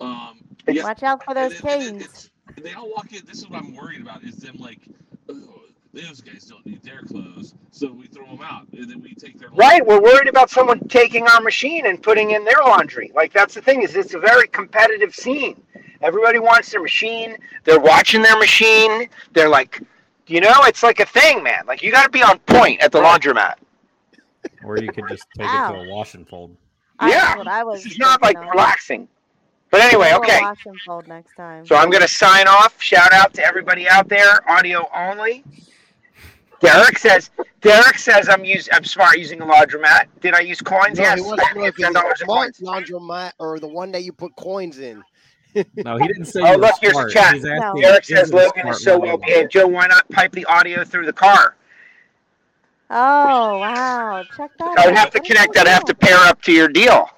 Um, 0.00 0.38
Watch 0.68 1.02
out 1.02 1.24
for 1.24 1.34
those 1.34 1.58
then- 1.60 1.72
and 1.72 1.82
then 1.82 1.90
canes. 1.98 2.02
it's- 2.04 2.30
and 2.56 2.64
they 2.64 2.72
all 2.74 2.88
walk 2.90 3.12
in. 3.12 3.24
This 3.26 3.38
is 3.38 3.48
what 3.48 3.58
I'm 3.62 3.74
worried 3.74 4.00
about: 4.00 4.22
is 4.22 4.36
them 4.36 4.56
like, 4.58 4.78
oh, 5.28 5.34
those 5.94 6.20
guys 6.20 6.44
don't 6.44 6.64
need 6.66 6.82
their 6.82 7.02
clothes, 7.02 7.54
so 7.70 7.90
we 7.92 8.06
throw 8.06 8.26
them 8.26 8.40
out, 8.42 8.66
and 8.72 8.90
then 8.90 9.00
we 9.00 9.14
take 9.14 9.38
their 9.38 9.48
Right, 9.50 9.84
we're 9.84 10.00
worried 10.00 10.28
about 10.28 10.50
someone 10.50 10.80
taking 10.88 11.26
our 11.26 11.40
machine 11.40 11.86
and 11.86 12.02
putting 12.02 12.32
in 12.32 12.44
their 12.44 12.58
laundry. 12.64 13.12
Like 13.14 13.32
that's 13.32 13.54
the 13.54 13.62
thing 13.62 13.82
is 13.82 13.94
it's 13.96 14.14
a 14.14 14.18
very 14.18 14.48
competitive 14.48 15.14
scene. 15.14 15.62
Everybody 16.02 16.38
wants 16.38 16.70
their 16.70 16.82
machine. 16.82 17.36
They're 17.64 17.80
watching 17.80 18.20
their 18.22 18.36
machine. 18.38 19.08
They're 19.32 19.48
like, 19.48 19.80
you 20.26 20.40
know, 20.40 20.52
it's 20.64 20.82
like 20.82 21.00
a 21.00 21.06
thing, 21.06 21.42
man. 21.42 21.64
Like 21.66 21.82
you 21.82 21.90
got 21.90 22.04
to 22.04 22.10
be 22.10 22.22
on 22.22 22.38
point 22.40 22.80
at 22.82 22.92
the 22.92 23.00
laundromat. 23.00 23.54
Or 24.64 24.78
you 24.78 24.92
could 24.92 25.04
just 25.08 25.24
take 25.36 25.46
it 25.46 25.68
to 25.68 25.74
a 25.74 25.88
wash 25.88 26.14
and 26.14 26.28
fold. 26.28 26.56
I- 26.98 27.10
yeah, 27.10 27.20
That's 27.20 27.38
what 27.38 27.48
I 27.48 27.64
was. 27.64 27.86
it's 27.86 27.98
not 27.98 28.20
like 28.22 28.36
thinking 28.36 28.48
of. 28.48 28.54
relaxing. 28.54 29.08
But 29.70 29.80
anyway, 29.80 30.12
okay. 30.14 30.40
Wash 30.40 30.66
and 30.66 30.80
fold 30.82 31.08
next 31.08 31.34
time. 31.34 31.66
So 31.66 31.74
I'm 31.74 31.90
going 31.90 32.02
to 32.02 32.08
sign 32.08 32.46
off. 32.46 32.80
Shout 32.80 33.12
out 33.12 33.34
to 33.34 33.44
everybody 33.44 33.88
out 33.88 34.08
there, 34.08 34.48
audio 34.48 34.88
only. 34.94 35.42
Derek 36.64 36.98
says, 36.98 37.30
Derek 37.60 37.98
says 37.98 38.28
I'm 38.28 38.44
use, 38.44 38.68
I'm 38.72 38.84
smart 38.84 39.18
using 39.18 39.40
a 39.40 39.46
laundromat. 39.46 40.06
Did 40.20 40.34
I 40.34 40.40
use 40.40 40.60
coins? 40.60 40.98
No, 40.98 41.04
yes. 41.04 41.14
he 41.18 41.22
wants 41.22 41.48
to 41.48 41.54
know 41.58 41.64
if 41.66 41.76
get 41.76 41.90
it's 41.90 41.98
$10 41.98 42.04
a 42.04 42.12
a 42.12 42.16
smart 42.16 42.56
coin. 42.58 42.82
laundromat 42.84 43.32
or 43.38 43.60
the 43.60 43.68
one 43.68 43.92
that 43.92 44.04
you 44.04 44.12
put 44.12 44.34
coins 44.36 44.78
in. 44.78 45.02
No, 45.76 45.96
he 45.98 46.08
didn't 46.08 46.24
say. 46.24 46.40
Oh, 46.40 46.46
you 46.46 46.52
were 46.58 46.62
look, 46.62 46.74
here's 46.80 46.94
the 46.96 47.08
chat. 47.12 47.34
He's 47.34 47.44
asking, 47.46 47.80
Derek 47.80 48.04
says 48.04 48.32
Logan 48.32 48.66
is 48.66 48.82
so 48.82 48.98
well 48.98 49.16
behaved. 49.16 49.52
Joe, 49.52 49.68
why 49.68 49.86
not 49.86 50.08
pipe 50.10 50.32
the 50.32 50.44
audio 50.46 50.82
through 50.82 51.06
the 51.06 51.12
car? 51.12 51.54
Oh 52.90 53.58
wow! 53.60 54.24
Check 54.36 54.50
that. 54.58 54.78
I 54.78 54.86
would 54.86 54.94
out. 54.94 54.98
have 54.98 55.10
to 55.10 55.20
connect 55.20 55.52
do 55.52 55.60
you 55.60 55.64
that. 55.64 55.72
have 55.72 55.84
to 55.84 55.94
pair 55.94 56.16
up 56.18 56.42
to 56.42 56.52
your 56.52 56.66
deal. 56.66 57.08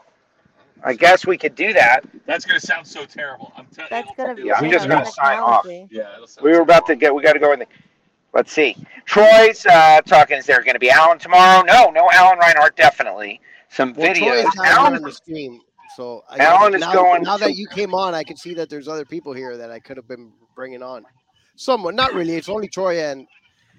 I 0.84 0.92
guess 0.92 1.26
we 1.26 1.36
could 1.36 1.54
do 1.54 1.72
that. 1.72 2.00
That's 2.26 2.44
gonna 2.44 2.60
sound 2.60 2.86
so 2.86 3.04
terrible. 3.06 3.52
I'm 3.56 3.66
telling 3.66 3.88
That's 3.90 4.10
gonna 4.16 4.34
be. 4.34 4.42
Yeah, 4.44 4.54
I'm 4.58 4.70
just 4.70 4.86
gonna 4.88 5.06
sign 5.06 5.38
off. 5.38 5.66
Yeah, 5.66 6.14
it'll 6.14 6.26
sound 6.26 6.44
We 6.44 6.52
were 6.52 6.60
about 6.60 6.86
to 6.86 6.96
get. 6.96 7.14
We 7.14 7.22
got 7.22 7.32
to 7.32 7.38
go 7.38 7.52
in 7.52 7.58
the. 7.60 7.66
Let's 8.36 8.52
see. 8.52 8.76
Troy's 9.06 9.64
uh, 9.64 10.02
talking. 10.02 10.36
Is 10.36 10.44
there 10.44 10.62
going 10.62 10.74
to 10.74 10.78
be 10.78 10.90
Alan 10.90 11.18
tomorrow? 11.18 11.62
No, 11.64 11.88
no 11.88 12.10
Alan 12.12 12.38
Reinhart. 12.38 12.76
Definitely 12.76 13.40
some 13.70 13.94
Well, 13.94 14.12
videos. 14.14 14.40
is 14.46 14.54
not 14.56 14.68
on 14.78 14.86
Alan, 14.92 15.02
the 15.02 15.10
stream, 15.12 15.60
so 15.96 16.22
I, 16.28 16.44
Alan 16.44 16.74
is 16.74 16.82
now, 16.82 16.92
going 16.92 17.22
Now 17.22 17.38
to- 17.38 17.44
that 17.44 17.54
you 17.56 17.66
came 17.68 17.94
on, 17.94 18.14
I 18.14 18.22
can 18.24 18.36
see 18.36 18.52
that 18.52 18.68
there's 18.68 18.88
other 18.88 19.06
people 19.06 19.32
here 19.32 19.56
that 19.56 19.70
I 19.70 19.78
could 19.78 19.96
have 19.96 20.06
been 20.06 20.32
bringing 20.54 20.82
on. 20.82 21.06
Someone, 21.56 21.96
not 21.96 22.12
really. 22.12 22.34
It's 22.34 22.50
only 22.50 22.68
Troy 22.68 23.00
and 23.02 23.26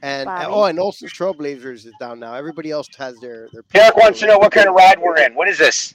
and 0.01 0.25
Bobby. 0.25 0.45
oh, 0.49 0.63
and 0.63 0.79
also 0.79 1.05
Trailblazers 1.05 1.85
is 1.85 1.93
down 1.99 2.19
now. 2.19 2.33
Everybody 2.33 2.71
else 2.71 2.87
has 2.97 3.19
their 3.19 3.49
their. 3.53 3.61
Derek 3.71 3.95
wants 3.95 4.19
to 4.21 4.25
know 4.25 4.39
what 4.39 4.51
kind 4.51 4.67
of 4.67 4.73
ride 4.73 4.99
we're 4.99 5.17
in. 5.19 5.35
What 5.35 5.47
is 5.47 5.59
this? 5.59 5.93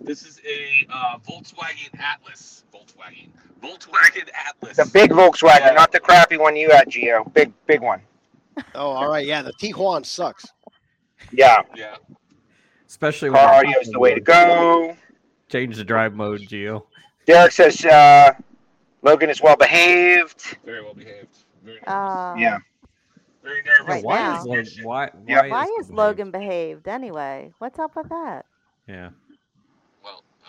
This 0.00 0.24
is 0.24 0.40
a 0.46 0.86
uh, 0.92 1.18
Volkswagen 1.18 1.98
Atlas. 1.98 2.64
Volkswagen. 2.72 3.28
Volkswagen 3.62 4.28
Atlas. 4.46 4.76
The 4.76 4.90
big 4.92 5.10
Volkswagen, 5.10 5.60
Yeah. 5.60 5.70
not 5.72 5.92
the 5.92 6.00
crappy 6.00 6.36
one 6.38 6.56
you 6.56 6.70
had, 6.70 6.88
Gio. 6.88 7.32
Big, 7.34 7.52
big 7.66 7.80
one. 7.82 8.00
Oh, 8.74 8.90
all 8.90 9.08
right, 9.08 9.26
yeah. 9.26 9.42
The 9.42 9.52
Tiguan 9.54 10.04
sucks. 10.04 10.46
Yeah. 11.32 11.62
Yeah. 11.76 11.96
Especially 12.88 13.30
Car 13.30 13.54
audio 13.56 13.78
is 13.80 13.88
the 13.90 13.98
way 13.98 14.14
to 14.14 14.20
go. 14.20 14.96
Change 15.48 15.76
the 15.76 15.84
drive 15.84 16.14
mode, 16.14 16.40
Gio. 16.42 16.84
Derek 17.26 17.52
says 17.52 17.84
uh, 17.84 18.32
Logan 19.02 19.30
is 19.30 19.40
well 19.40 19.56
behaved. 19.56 20.56
Very 20.64 20.82
well 20.82 20.94
behaved. 20.94 21.28
Very 21.62 21.76
nervous. 21.76 21.88
Uh, 21.88 22.34
Yeah. 22.38 22.58
Very 23.42 23.62
nervous. 23.62 23.86
Right 23.88 24.04
why 24.04 24.18
now. 24.18 24.40
is 24.40 24.46
Logan? 24.46 24.66
Why? 24.82 25.10
Yeah. 25.28 25.40
Why, 25.42 25.48
Why 25.48 25.64
is, 25.78 25.86
is 25.86 25.92
Logan 25.92 26.30
behaved 26.30 26.88
anyway? 26.88 27.52
What's 27.58 27.78
up 27.78 27.94
with 27.96 28.08
that? 28.08 28.44
Yeah. 28.88 29.10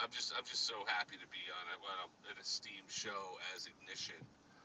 Well, 0.01 0.07
I'm 0.07 0.15
just 0.15 0.33
I'm 0.35 0.43
just 0.45 0.65
so 0.65 0.73
happy 0.87 1.15
to 1.17 1.27
be 1.29 1.37
on 1.53 1.65
a, 1.69 1.77
well, 1.81 2.09
an 2.29 2.41
esteemed 2.41 2.89
show 2.89 3.37
as 3.55 3.67
Ignition. 3.67 4.15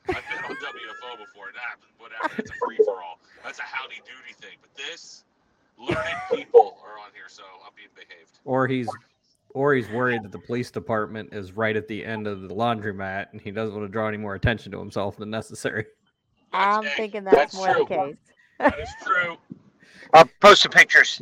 I've 0.09 0.24
been 0.32 0.45
on 0.45 0.57
WFO 0.57 1.18
before. 1.18 1.53
That 1.53 1.76
ah, 1.76 1.87
whatever. 1.99 2.34
It's 2.39 2.51
a 2.51 2.55
free 2.55 2.76
for 2.84 3.03
all. 3.03 3.18
That's 3.45 3.59
a 3.59 3.62
howdy 3.62 3.97
doody 3.97 4.34
thing. 4.41 4.57
But 4.62 4.74
this, 4.76 5.24
learned 5.78 5.99
people 6.32 6.78
are 6.82 6.99
on 6.99 7.11
here, 7.12 7.28
so 7.28 7.43
I'm 7.64 7.72
being 7.76 7.89
behaved. 7.95 8.39
Or 8.45 8.66
he's, 8.66 8.89
or 9.51 9.74
he's 9.74 9.89
worried 9.91 10.22
that 10.22 10.32
the 10.32 10.39
police 10.39 10.70
department 10.70 11.34
is 11.34 11.53
right 11.53 11.76
at 11.76 11.87
the 11.89 12.05
end 12.05 12.26
of 12.26 12.43
the 12.43 12.55
laundromat, 12.55 13.32
and 13.32 13.41
he 13.41 13.51
doesn't 13.51 13.74
want 13.74 13.87
to 13.87 13.93
draw 13.93 14.09
any 14.09 14.16
more 14.16 14.37
attention 14.37 14.72
to 14.72 14.78
himself 14.78 15.16
than 15.16 15.28
necessary. 15.28 15.84
I'm 16.53 16.84
Hey, 16.84 16.93
thinking 16.97 17.24
that's, 17.24 17.37
that's 17.37 17.55
more 17.57 17.74
true. 17.74 17.87
the 17.89 17.95
case. 17.95 18.16
That 18.59 18.78
is 18.80 18.89
true. 19.05 19.37
I'll 20.14 20.28
post 20.41 20.62
some 20.62 20.72
pictures. 20.72 21.20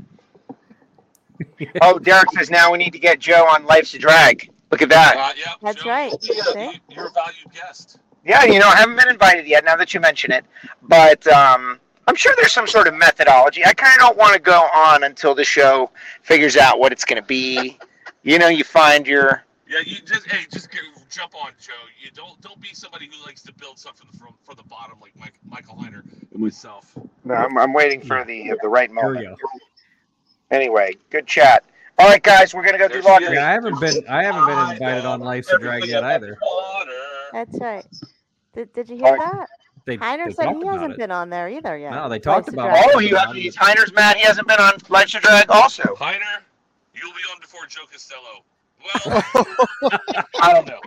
Oh, 1.82 1.98
Derek 1.98 2.30
says 2.32 2.50
now 2.50 2.70
we 2.70 2.78
need 2.78 2.92
to 2.92 2.98
get 2.98 3.18
Joe 3.18 3.46
on 3.46 3.64
Life's 3.66 3.94
a 3.94 3.98
Drag. 3.98 4.50
Look 4.70 4.82
at 4.82 4.88
that. 4.88 5.16
Uh, 5.16 5.32
yeah, 5.36 5.52
That's 5.62 5.82
Joe, 5.82 5.90
right. 5.90 6.10
you'll 6.22 6.36
be, 6.36 6.52
See? 6.52 6.64
you- 6.64 6.80
You're 6.96 7.06
a 7.08 7.10
valued 7.12 7.52
guest. 7.52 7.98
Yeah, 8.24 8.44
you 8.44 8.58
know, 8.58 8.68
I 8.68 8.76
haven't 8.76 8.96
been 8.96 9.08
invited 9.08 9.46
yet 9.46 9.64
now 9.64 9.76
that 9.76 9.92
you 9.92 10.00
mention 10.00 10.32
it. 10.32 10.44
But 10.82 11.26
um, 11.26 11.78
I'm 12.08 12.14
sure 12.16 12.32
there's 12.36 12.52
some 12.52 12.66
sort 12.66 12.86
of 12.88 12.94
methodology. 12.94 13.64
I 13.66 13.74
kind 13.74 13.92
of 13.94 14.00
don't 14.00 14.16
want 14.16 14.32
to 14.34 14.40
go 14.40 14.62
on 14.74 15.04
until 15.04 15.34
the 15.34 15.44
show 15.44 15.90
figures 16.22 16.56
out 16.56 16.78
what 16.78 16.90
it's 16.92 17.04
going 17.04 17.20
to 17.20 17.26
be. 17.26 17.78
You 18.22 18.38
know, 18.38 18.48
you 18.48 18.64
find 18.64 19.06
your. 19.06 19.44
Yeah, 19.68 19.80
you 19.84 19.96
just 20.00 20.26
hey, 20.26 20.46
just 20.50 20.70
get, 20.70 20.80
jump 21.10 21.34
on, 21.34 21.52
Joe. 21.60 21.72
You 22.02 22.10
don't 22.12 22.40
don't 22.40 22.60
be 22.60 22.68
somebody 22.72 23.10
who 23.12 23.24
likes 23.26 23.42
to 23.42 23.52
build 23.54 23.78
something 23.78 24.06
from 24.18 24.34
from 24.42 24.56
the 24.56 24.62
bottom 24.64 24.98
like 25.00 25.12
Mike, 25.18 25.34
Michael 25.46 25.74
Heiner 25.76 26.02
and 26.32 26.40
myself. 26.40 26.96
No, 27.24 27.34
I'm, 27.34 27.56
I'm 27.58 27.72
waiting 27.74 28.00
for 28.00 28.24
the 28.24 28.54
the 28.62 28.68
right 28.68 28.90
Here 28.90 28.96
we 29.08 29.14
moment. 29.14 29.38
Go. 30.54 30.60
Anyway, 30.60 30.96
good 31.10 31.26
chat. 31.26 31.64
All 31.98 32.08
right, 32.08 32.22
guys, 32.22 32.54
we're 32.54 32.64
gonna 32.64 32.78
go 32.78 32.88
do 32.88 32.94
There 32.94 33.02
laundry. 33.02 33.34
Yeah, 33.36 33.48
I 33.48 33.52
haven't 33.52 33.80
been. 33.80 34.04
I 34.08 34.24
haven't 34.24 34.46
been 34.46 34.58
invited 34.72 35.04
on 35.04 35.20
Life's 35.20 35.50
a 35.52 35.58
Drag 35.58 35.84
yet 35.86 36.02
either. 36.04 36.36
That's 37.32 37.58
right. 37.60 37.84
Did, 38.54 38.72
did 38.72 38.88
you 38.88 38.96
hear 38.96 39.06
Alright. 39.06 39.20
that? 39.32 39.48
They, 39.86 39.98
Heiner 39.98 40.26
they 40.26 40.32
said 40.32 40.56
he 40.56 40.66
hasn't 40.66 40.92
it. 40.92 40.98
been 40.98 41.10
on 41.10 41.28
there 41.28 41.48
either 41.48 41.76
yet. 41.76 41.90
No, 41.90 42.08
they 42.08 42.18
talked 42.18 42.46
Life's 42.46 42.48
a 42.48 42.52
about 42.52 42.70
Drag. 42.70 42.90
Oh, 42.94 42.98
you 43.00 43.18
he's 43.34 43.56
Heiner's 43.56 43.92
mad. 43.92 44.16
He 44.16 44.22
hasn't 44.22 44.48
been 44.48 44.58
on 44.60 44.74
Life's 44.88 45.14
a 45.14 45.20
Drag. 45.20 45.50
Also, 45.50 45.82
Heiner, 45.98 46.20
you'll 46.94 47.12
be 47.12 47.20
on 47.32 47.40
before 47.40 47.66
Joe 47.66 47.82
Costello. 47.90 48.44
Well, 48.82 49.22
I 50.40 50.52
don't 50.52 50.66
know. 50.66 50.80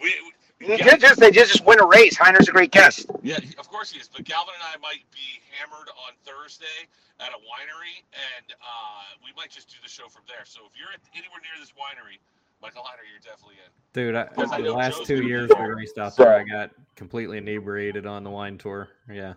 we, 0.00 0.14
we 0.60 0.66
They 0.68 0.76
Gal- 0.78 0.88
just, 0.88 1.00
just 1.00 1.20
they 1.20 1.30
just 1.30 1.52
just 1.52 1.66
win 1.66 1.80
a 1.80 1.86
race. 1.86 2.16
Heiner's 2.16 2.48
a 2.48 2.52
great 2.52 2.70
guest. 2.70 3.06
yeah, 3.22 3.38
of 3.58 3.68
course 3.68 3.90
he 3.92 3.98
is. 4.00 4.08
But 4.08 4.24
Galvin 4.24 4.54
and 4.54 4.62
I 4.62 4.80
might 4.80 5.04
be 5.12 5.40
hammered 5.58 5.88
on 5.88 6.14
Thursday 6.24 6.86
at 7.22 7.32
a 7.32 7.40
winery, 7.40 8.02
and 8.12 8.52
uh, 8.60 9.16
we 9.24 9.30
might 9.36 9.50
just 9.50 9.68
do 9.68 9.76
the 9.82 9.88
show 9.88 10.08
from 10.08 10.22
there. 10.26 10.44
So 10.44 10.60
if 10.66 10.72
you're 10.78 10.90
at, 10.92 11.00
anywhere 11.14 11.40
near 11.42 11.54
this 11.60 11.72
winery, 11.72 12.18
Michael 12.60 12.82
Heiner, 12.82 13.06
you're 13.10 13.22
definitely 13.22 13.56
in. 13.64 13.70
Dude, 13.92 14.14
I, 14.14 14.24
Because 14.24 14.52
I 14.52 14.60
the 14.60 14.72
last 14.72 14.98
Joe's 14.98 15.06
two 15.06 15.26
years 15.26 15.50
we 15.58 15.66
raced 15.66 15.98
out 15.98 16.16
there, 16.16 16.34
I 16.34 16.44
got 16.44 16.70
completely 16.96 17.38
inebriated 17.38 18.06
on 18.06 18.24
the 18.24 18.30
wine 18.30 18.58
tour. 18.58 18.88
Yeah. 19.10 19.34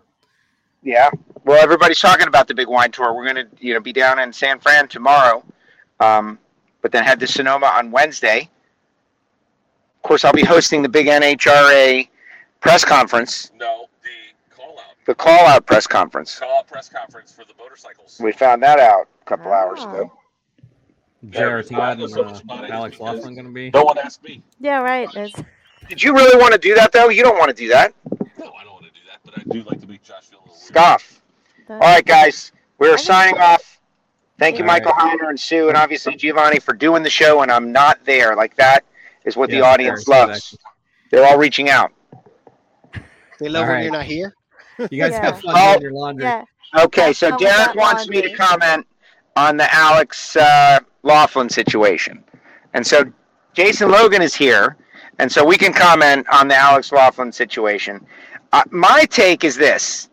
Yeah. 0.82 1.10
Well, 1.44 1.62
everybody's 1.62 1.98
talking 1.98 2.28
about 2.28 2.46
the 2.46 2.54
big 2.54 2.68
wine 2.68 2.92
tour. 2.92 3.14
We're 3.14 3.26
gonna 3.26 3.46
you 3.58 3.74
know 3.74 3.80
be 3.80 3.92
down 3.92 4.18
in 4.18 4.32
San 4.32 4.60
Fran 4.60 4.88
tomorrow, 4.88 5.44
um, 6.00 6.38
but 6.82 6.92
then 6.92 7.02
head 7.02 7.18
to 7.20 7.26
Sonoma 7.26 7.66
on 7.66 7.90
Wednesday. 7.90 8.48
Of 9.96 10.02
course, 10.02 10.24
I'll 10.24 10.32
be 10.32 10.44
hosting 10.44 10.82
the 10.82 10.88
big 10.88 11.06
NHRA 11.06 12.08
press 12.60 12.84
conference, 12.84 13.50
No, 13.58 13.60
the 13.60 13.66
call 13.66 13.82
out, 13.82 13.85
the 15.06 15.14
call 15.14 15.46
out 15.46 15.66
press 15.66 15.86
conference. 15.86 16.38
call 16.38 16.58
out 16.58 16.66
press 16.68 16.88
conference 16.88 17.32
for 17.32 17.44
the 17.44 17.52
motorcycles. 17.58 18.20
We 18.22 18.32
found 18.32 18.62
that 18.62 18.78
out 18.78 19.08
a 19.22 19.24
couple 19.24 19.52
hours 19.52 19.80
Ah. 19.82 19.92
ago. 19.92 20.12
JR 21.30 21.60
Todd 21.62 22.00
and 22.00 22.16
uh, 22.16 22.66
Alex 22.70 22.96
because- 22.96 23.00
Laughlin 23.00 23.34
going 23.34 23.46
to 23.46 23.52
be. 23.52 23.70
No 23.70 23.82
one 23.84 23.98
asked 23.98 24.22
me. 24.22 24.42
Yeah, 24.60 24.78
right. 24.80 25.08
It's, 25.14 25.34
Did 25.88 26.02
you 26.02 26.14
really 26.14 26.38
want 26.40 26.52
to 26.52 26.58
do 26.58 26.74
that 26.74 26.92
though? 26.92 27.08
You 27.08 27.22
don't 27.22 27.38
want 27.38 27.48
to 27.48 27.54
do 27.56 27.68
that. 27.68 27.94
No, 28.38 28.52
I 28.52 28.64
don't 28.64 28.72
want 28.74 28.84
to 28.84 28.90
do 28.90 29.00
that, 29.10 29.20
but 29.24 29.38
I 29.38 29.42
do 29.52 29.62
like 29.68 29.80
to 29.80 29.86
make 29.86 30.02
Josh 30.02 30.24
feel 30.26 30.38
a 30.40 30.42
little. 30.42 30.54
Scoff. 30.56 31.22
the, 31.66 31.74
All 31.74 31.80
right, 31.80 32.04
guys, 32.04 32.52
we're 32.78 32.98
signing 32.98 33.38
off. 33.38 33.80
Thank 34.38 34.58
you, 34.58 34.64
All 34.64 34.68
right. 34.70 34.84
Michael 34.84 34.92
Heiner 35.00 35.30
and 35.30 35.40
Sue, 35.40 35.68
and 35.68 35.76
obviously 35.76 36.14
Giovanni 36.16 36.60
for 36.60 36.74
doing 36.74 37.02
the 37.02 37.10
show. 37.10 37.42
And 37.42 37.50
I'm 37.50 37.72
not 37.72 38.04
there. 38.04 38.36
Like 38.36 38.54
that 38.56 38.84
is 39.24 39.36
what 39.36 39.48
the 39.50 39.62
audience 39.62 40.06
loves. 40.06 40.56
They're 41.10 41.24
all 41.26 41.38
reaching 41.38 41.70
out. 41.70 41.92
They 43.40 43.48
love 43.48 43.62
All 43.62 43.68
when 43.68 43.76
right. 43.76 43.82
you're 43.84 43.92
not 43.92 44.04
here. 44.04 44.34
You 44.78 45.00
guys 45.02 45.12
Yeah. 45.12 45.24
have 45.24 45.40
fun 45.40 45.54
Oh. 45.56 45.72
doing 45.72 45.82
your 45.82 45.92
laundry. 45.92 46.24
yeah. 46.24 46.44
Okay, 46.78 47.12
so 47.12 47.26
Have 47.30 47.38
fun 47.38 47.44
with 47.44 47.48
Derek 47.54 47.66
that 47.66 47.76
wants 47.76 48.08
me 48.08 48.22
to 48.22 48.34
comment 48.34 48.86
on 49.36 49.56
the 49.56 49.72
Alex 49.74 50.36
uh, 50.36 50.78
Laughlin 51.02 51.48
situation, 51.48 52.22
and 52.74 52.86
so 52.86 53.04
Jason 53.54 53.90
Logan 53.90 54.20
is 54.22 54.34
here, 54.34 54.76
and 55.18 55.30
so 55.30 55.44
we 55.44 55.56
can 55.56 55.72
comment 55.72 56.26
on 56.32 56.48
the 56.48 56.56
Alex 56.56 56.92
Laughlin 56.92 57.32
situation. 57.32 58.04
Uh, 58.52 58.62
my 58.70 59.04
take 59.10 59.44
is 59.44 59.54
this: 59.56 60.08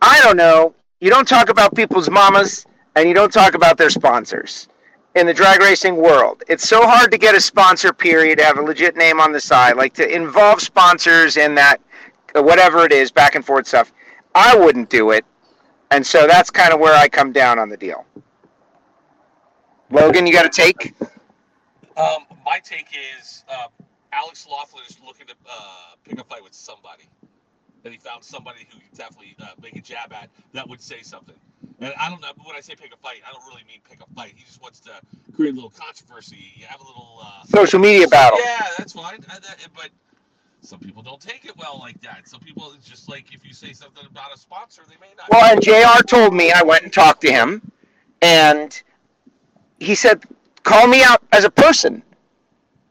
I 0.00 0.20
don't 0.22 0.36
know. 0.36 0.74
You 1.00 1.10
don't 1.10 1.26
talk 1.28 1.48
about 1.48 1.74
people's 1.74 2.08
mamas, 2.08 2.64
and 2.96 3.08
you 3.08 3.14
don't 3.14 3.32
talk 3.32 3.54
about 3.54 3.76
their 3.76 3.90
sponsors 3.90 4.68
in 5.14 5.26
the 5.26 5.34
drag 5.34 5.60
racing 5.60 5.96
world. 5.96 6.42
It's 6.48 6.66
so 6.68 6.86
hard 6.86 7.10
to 7.10 7.18
get 7.18 7.34
a 7.34 7.40
sponsor. 7.40 7.92
Period. 7.92 8.38
To 8.38 8.44
have 8.44 8.58
a 8.58 8.62
legit 8.62 8.96
name 8.96 9.20
on 9.20 9.32
the 9.32 9.40
side, 9.40 9.76
like 9.76 9.92
to 9.94 10.08
involve 10.08 10.60
sponsors 10.62 11.36
in 11.36 11.54
that, 11.56 11.80
whatever 12.34 12.84
it 12.84 12.92
is, 12.92 13.10
back 13.10 13.34
and 13.34 13.44
forth 13.44 13.66
stuff. 13.66 13.92
I 14.34 14.56
wouldn't 14.56 14.88
do 14.88 15.10
it. 15.10 15.24
And 15.90 16.06
so 16.06 16.26
that's 16.26 16.50
kind 16.50 16.72
of 16.72 16.80
where 16.80 16.94
I 16.94 17.08
come 17.08 17.32
down 17.32 17.58
on 17.58 17.68
the 17.68 17.76
deal. 17.76 18.06
Logan, 19.90 20.26
you 20.26 20.32
got 20.32 20.46
a 20.46 20.48
take? 20.48 20.94
Um, 21.96 22.24
my 22.46 22.58
take 22.64 22.86
is 23.20 23.44
uh, 23.50 23.66
Alex 24.12 24.46
Laughlin 24.50 24.82
is 24.88 24.96
looking 25.06 25.26
to 25.26 25.34
uh, 25.50 25.94
pick 26.08 26.18
a 26.18 26.24
fight 26.24 26.42
with 26.42 26.54
somebody, 26.54 27.04
and 27.84 27.92
he 27.92 27.98
found 28.00 28.24
somebody 28.24 28.66
who 28.72 28.78
definitely 28.96 29.36
uh, 29.42 29.48
make 29.62 29.76
a 29.76 29.82
jab 29.82 30.12
at 30.14 30.30
that 30.54 30.66
would 30.66 30.80
say 30.80 31.02
something. 31.02 31.34
And 31.80 31.92
I 32.00 32.08
don't 32.08 32.20
know 32.22 32.28
but 32.36 32.46
when 32.46 32.56
I 32.56 32.60
say 32.60 32.74
pick 32.74 32.94
a 32.94 32.96
fight, 32.96 33.20
I 33.28 33.32
don't 33.32 33.44
really 33.46 33.64
mean 33.68 33.80
pick 33.88 34.00
a 34.00 34.14
fight. 34.14 34.32
He 34.34 34.44
just 34.44 34.62
wants 34.62 34.80
to 34.80 34.92
create 35.34 35.52
a 35.52 35.54
little 35.54 35.70
controversy, 35.70 36.64
have 36.66 36.80
a 36.80 36.84
little 36.84 37.18
uh, 37.22 37.44
Social 37.44 37.78
media 37.80 38.08
battle. 38.08 38.38
Yeah, 38.42 38.66
that's 38.78 38.94
fine. 38.94 39.22
Uh, 39.30 39.34
that- 39.40 39.58
but 39.74 39.90
some 40.62 40.78
people 40.78 41.02
don't 41.02 41.20
take 41.20 41.44
it 41.44 41.56
well 41.56 41.78
like 41.78 42.00
that. 42.02 42.28
Some 42.28 42.40
people, 42.40 42.72
it's 42.76 42.86
just 42.86 43.08
like 43.08 43.34
if 43.34 43.44
you 43.44 43.52
say 43.52 43.72
something 43.72 44.04
about 44.08 44.34
a 44.34 44.38
sponsor, 44.38 44.82
they 44.88 44.94
may 45.00 45.12
not. 45.16 45.28
Well, 45.30 45.52
and 45.52 45.60
JR 45.62 46.02
told 46.04 46.34
me, 46.34 46.52
I 46.52 46.62
went 46.62 46.84
and 46.84 46.92
talked 46.92 47.20
to 47.22 47.32
him, 47.32 47.60
and 48.22 48.80
he 49.80 49.94
said, 49.94 50.22
call 50.62 50.86
me 50.86 51.02
out 51.02 51.22
as 51.32 51.44
a 51.44 51.50
person. 51.50 52.02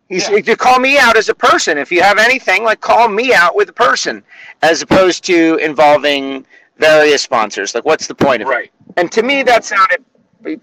He 0.09 0.15
Yeah. 0.17 0.24
said, 0.24 0.45
to 0.45 0.55
call 0.57 0.80
me 0.80 0.97
out 0.99 1.15
as 1.15 1.30
a 1.30 1.34
person. 1.36 1.78
If 1.78 1.91
you 1.91 2.01
have 2.01 2.17
anything, 2.17 2.63
like 2.65 2.82
call 2.82 3.07
me 3.07 3.34
out 3.34 3.55
with 3.55 3.69
a 3.69 3.74
person, 3.74 4.24
as 4.61 4.82
opposed 4.82 5.24
to 5.26 5.55
involving 5.61 6.45
various 6.78 7.22
sponsors. 7.22 7.74
Like, 7.74 7.86
what's 7.86 8.07
the 8.07 8.15
point 8.15 8.41
of 8.41 8.49
it? 8.49 8.51
right. 8.51 8.72
And 8.97 9.09
to 9.13 9.24
me, 9.24 9.43
that 9.43 9.63
sounded 9.63 10.03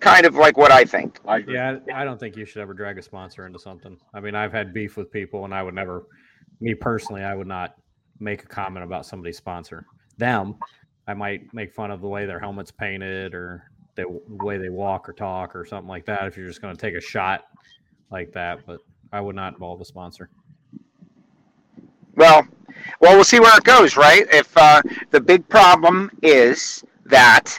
kind 0.00 0.26
of 0.26 0.34
like 0.34 0.59
what 0.59 0.70
I 0.70 0.84
think. 0.84 1.18
I. 1.26 1.38
Yeah, 1.38 1.78
I 1.94 2.02
I 2.02 2.04
don't 2.04 2.20
think 2.20 2.36
you 2.36 2.44
should 2.44 2.61
ever 2.61 2.74
drag 2.74 2.98
a 2.98 3.02
sponsor 3.02 3.46
into 3.46 3.59
something. 3.59 3.96
I 4.12 4.20
mean, 4.20 4.34
I've 4.34 4.52
had 4.52 4.74
beef 4.74 4.98
with 4.98 5.11
people, 5.11 5.46
and 5.46 5.54
I 5.54 5.62
would 5.62 5.74
never, 5.74 6.04
me 6.61 6.74
personally, 6.74 7.22
I 7.22 7.34
would 7.34 7.46
not 7.46 7.74
make 8.20 8.42
a 8.42 8.46
comment 8.46 8.84
about 8.84 9.06
somebody's 9.06 9.36
sponsor. 9.36 9.84
Them, 10.16 10.56
I 11.06 11.14
might 11.14 11.52
make 11.54 11.72
fun 11.72 11.90
of 11.90 12.00
the 12.00 12.09
way 12.09 12.26
their 12.26 12.40
helmet's 12.40 12.70
painted 12.70 13.34
or 13.34 13.70
the 13.94 14.04
way 14.28 14.59
they 14.59 14.68
walk 14.68 15.09
or 15.09 15.12
talk 15.12 15.54
or 15.54 15.64
something 15.64 15.88
like 15.88 16.04
that. 16.06 16.26
If 16.26 16.36
you're 16.36 16.46
just 16.46 16.62
going 16.62 16.74
to 16.74 16.80
take 16.80 16.94
a 16.94 17.00
shot 17.00 17.44
like 18.11 18.32
that, 18.32 18.66
but 18.66 18.80
I 19.12 19.20
would 19.20 19.36
not 19.36 19.54
involve 19.54 19.80
a 19.80 19.84
sponsor. 19.84 20.28
Well, 22.14 22.46
well, 23.00 23.14
we'll 23.14 23.24
see 23.24 23.40
where 23.40 23.56
it 23.56 23.64
goes, 23.64 23.96
right? 23.96 24.26
If 24.32 24.56
uh, 24.56 24.82
the 25.11 25.20
big 25.20 25.48
problem 25.48 26.11
is 26.22 26.84
that 27.06 27.59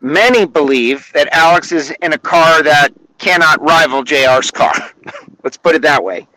many 0.00 0.46
believe 0.46 1.10
that 1.14 1.28
Alex 1.32 1.72
is 1.72 1.92
in 2.02 2.12
a 2.12 2.18
car 2.18 2.62
that 2.62 2.90
cannot 3.18 3.60
rival 3.60 4.02
JR's 4.04 4.50
car. 4.50 4.74
Let's 5.42 5.56
put 5.56 5.74
it 5.74 5.82
that 5.82 6.02
way. 6.02 6.28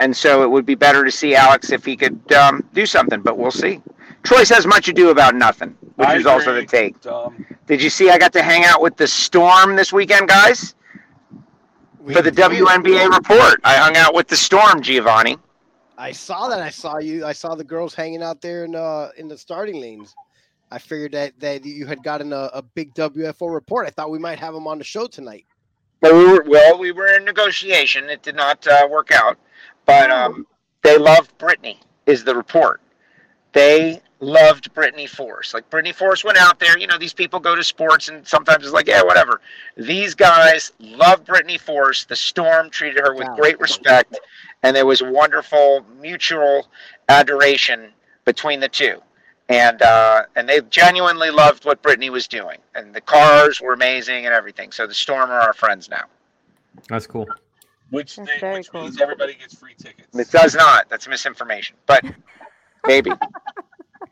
And 0.00 0.16
so 0.16 0.42
it 0.42 0.50
would 0.50 0.64
be 0.66 0.74
better 0.74 1.04
to 1.04 1.10
see 1.10 1.34
Alex 1.34 1.72
if 1.72 1.84
he 1.84 1.96
could 1.96 2.32
um, 2.32 2.64
do 2.72 2.86
something, 2.86 3.20
but 3.20 3.36
we'll 3.36 3.50
see. 3.50 3.82
Troy 4.22 4.44
says 4.44 4.66
much 4.66 4.88
ado 4.88 5.10
about 5.10 5.34
nothing, 5.34 5.76
which 5.96 6.08
I 6.08 6.16
is 6.16 6.26
also 6.26 6.52
the 6.52 6.58
agree. 6.58 6.92
take. 6.92 7.06
Um, 7.06 7.46
Did 7.66 7.82
you 7.82 7.90
see 7.90 8.10
I 8.10 8.18
got 8.18 8.32
to 8.34 8.42
hang 8.42 8.64
out 8.64 8.80
with 8.80 8.96
the 8.96 9.06
Storm 9.06 9.76
this 9.76 9.92
weekend, 9.92 10.28
guys? 10.28 10.74
For 12.12 12.22
the 12.22 12.32
WNBA 12.32 13.10
report. 13.10 13.60
I 13.64 13.76
hung 13.76 13.96
out 13.96 14.14
with 14.14 14.28
the 14.28 14.36
Storm, 14.36 14.80
Giovanni. 14.80 15.36
I 15.98 16.12
saw 16.12 16.48
that. 16.48 16.60
I 16.60 16.70
saw 16.70 16.98
you. 16.98 17.26
I 17.26 17.32
saw 17.32 17.54
the 17.54 17.64
girls 17.64 17.92
hanging 17.92 18.22
out 18.22 18.40
there 18.40 18.64
in 18.64 18.74
uh 18.74 19.10
in 19.16 19.28
the 19.28 19.36
starting 19.36 19.80
lanes. 19.80 20.14
I 20.70 20.78
figured 20.78 21.12
that 21.12 21.38
that 21.40 21.64
you 21.64 21.86
had 21.86 22.02
gotten 22.02 22.32
a, 22.32 22.50
a 22.54 22.62
big 22.62 22.94
WFO 22.94 23.52
report. 23.52 23.86
I 23.86 23.90
thought 23.90 24.10
we 24.10 24.18
might 24.18 24.38
have 24.38 24.54
them 24.54 24.66
on 24.66 24.78
the 24.78 24.84
show 24.84 25.06
tonight. 25.06 25.44
Well, 26.00 26.16
we 26.16 26.32
were, 26.32 26.44
well, 26.46 26.78
we 26.78 26.92
were 26.92 27.08
in 27.08 27.24
negotiation. 27.24 28.08
It 28.08 28.22
did 28.22 28.36
not 28.36 28.66
uh, 28.68 28.86
work 28.88 29.10
out, 29.10 29.36
but 29.88 30.10
um, 30.10 30.46
they 30.82 30.98
loved 30.98 31.36
Brittany. 31.38 31.80
Is 32.04 32.22
the 32.22 32.36
report? 32.36 32.82
They 33.52 34.02
loved 34.20 34.72
Brittany 34.74 35.06
Force. 35.06 35.54
Like 35.54 35.68
Brittany 35.70 35.94
Force 35.94 36.22
went 36.24 36.36
out 36.36 36.60
there. 36.60 36.78
You 36.78 36.86
know, 36.86 36.98
these 36.98 37.14
people 37.14 37.40
go 37.40 37.56
to 37.56 37.64
sports, 37.64 38.10
and 38.10 38.26
sometimes 38.26 38.64
it's 38.64 38.74
like, 38.74 38.86
yeah, 38.86 39.02
whatever. 39.02 39.40
These 39.78 40.14
guys 40.14 40.72
loved 40.78 41.24
Brittany 41.24 41.56
Force. 41.56 42.04
The 42.04 42.16
Storm 42.16 42.68
treated 42.68 43.02
her 43.02 43.14
with 43.14 43.28
great 43.36 43.58
respect, 43.60 44.20
and 44.62 44.76
there 44.76 44.84
was 44.84 45.02
wonderful 45.02 45.86
mutual 45.98 46.68
adoration 47.08 47.88
between 48.26 48.60
the 48.60 48.68
two. 48.68 49.00
And 49.48 49.80
uh, 49.80 50.24
and 50.36 50.46
they 50.46 50.60
genuinely 50.68 51.30
loved 51.30 51.64
what 51.64 51.80
Brittany 51.80 52.10
was 52.10 52.28
doing, 52.28 52.58
and 52.74 52.94
the 52.94 53.00
cars 53.00 53.62
were 53.62 53.72
amazing 53.72 54.26
and 54.26 54.34
everything. 54.34 54.70
So 54.70 54.86
the 54.86 54.92
Storm 54.92 55.30
are 55.30 55.40
our 55.40 55.54
friends 55.54 55.88
now. 55.88 56.04
That's 56.90 57.06
cool. 57.06 57.26
Which 57.90 58.16
That's 58.16 58.28
they, 58.30 58.38
very 58.40 58.54
which 58.58 58.70
cool. 58.70 58.82
means 58.82 59.00
everybody 59.00 59.34
gets 59.34 59.54
free 59.54 59.74
tickets. 59.74 60.16
It 60.16 60.30
does 60.30 60.54
not. 60.54 60.88
That's 60.88 61.06
misinformation. 61.08 61.76
But 61.86 62.04
maybe. 62.86 63.10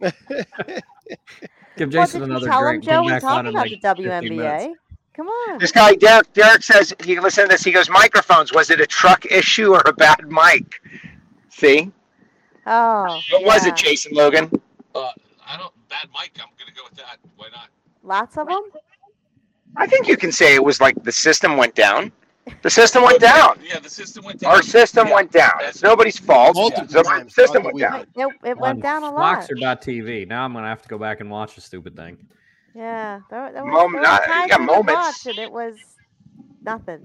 Give 1.76 1.92
Well, 1.92 2.06
Jason 2.06 2.20
did 2.20 2.26
you 2.28 2.36
another 2.36 2.46
tell 2.46 2.66
him. 2.68 2.80
Joe? 2.80 3.02
We 3.02 3.08
back 3.08 3.22
talked 3.22 3.38
on 3.38 3.46
about 3.48 3.68
like 3.70 3.80
the 3.80 3.88
WNBA. 3.88 4.72
Come 5.14 5.28
on. 5.28 5.58
This 5.58 5.72
guy 5.72 5.94
Derek 5.94 6.32
Derek 6.34 6.62
says 6.62 6.94
he 7.02 7.18
listen 7.20 7.44
to 7.44 7.48
this. 7.48 7.62
He 7.64 7.72
goes, 7.72 7.88
microphones. 7.88 8.52
Was 8.52 8.70
it 8.70 8.80
a 8.80 8.86
truck 8.86 9.24
issue 9.26 9.72
or 9.74 9.82
a 9.86 9.92
bad 9.92 10.20
mic? 10.28 10.80
See, 11.48 11.90
Oh, 12.66 13.20
what 13.30 13.44
was 13.44 13.64
it, 13.66 13.76
Jason 13.76 14.12
Logan? 14.14 14.50
Uh, 14.94 15.10
I 15.46 15.56
don't 15.56 15.72
bad 15.88 16.08
mic. 16.12 16.32
I'm 16.40 16.48
gonna 16.58 16.72
go 16.76 16.82
with 16.88 16.98
that. 16.98 17.18
Why 17.36 17.46
not? 17.52 17.68
Lots 18.02 18.36
of 18.36 18.48
them. 18.48 18.62
I 19.76 19.86
think 19.86 20.08
you 20.08 20.16
can 20.16 20.32
say 20.32 20.54
it 20.54 20.64
was 20.64 20.80
like 20.80 21.02
the 21.04 21.12
system 21.12 21.56
went 21.56 21.74
down. 21.74 22.10
The 22.62 22.70
system 22.70 23.02
went 23.02 23.20
down. 23.20 23.58
Yeah, 23.62 23.80
the 23.80 23.88
system 23.90 24.24
went 24.24 24.40
down. 24.40 24.52
Our 24.54 24.62
system 24.62 25.08
Yeah. 25.08 25.14
went 25.14 25.32
down. 25.32 25.52
It's 25.62 25.82
nobody's 25.82 26.18
fault. 26.18 26.54
Multiple 26.54 26.86
The 26.86 27.02
times 27.02 27.34
system 27.34 27.64
went 27.64 27.76
the 27.76 27.82
down. 27.82 27.98
weekend. 28.14 28.32
It, 28.44 28.50
it 28.50 28.58
went 28.58 28.82
down 28.82 29.02
a 29.02 29.10
lot. 29.10 29.40
Foxer.tv. 29.48 30.28
Now 30.28 30.44
I'm 30.44 30.52
going 30.52 30.62
to 30.64 30.68
have 30.68 30.82
to 30.82 30.88
go 30.88 30.96
back 30.98 31.20
and 31.20 31.28
watch 31.30 31.56
the 31.56 31.60
stupid 31.60 31.96
thing. 31.96 32.18
Yeah, 32.74 33.20
there, 33.30 33.52
there, 33.52 33.64
was, 33.64 33.72
Mom- 33.72 33.92
there 33.94 34.02
not- 34.02 34.20
were 34.20 34.26
times 34.26 34.46
yeah, 34.50 34.56
when 34.58 34.66
we 34.66 34.72
moments. 34.74 34.92
watched 34.92 35.26
and 35.26 35.38
it 35.38 35.50
was 35.50 35.74
nothing. 36.62 37.02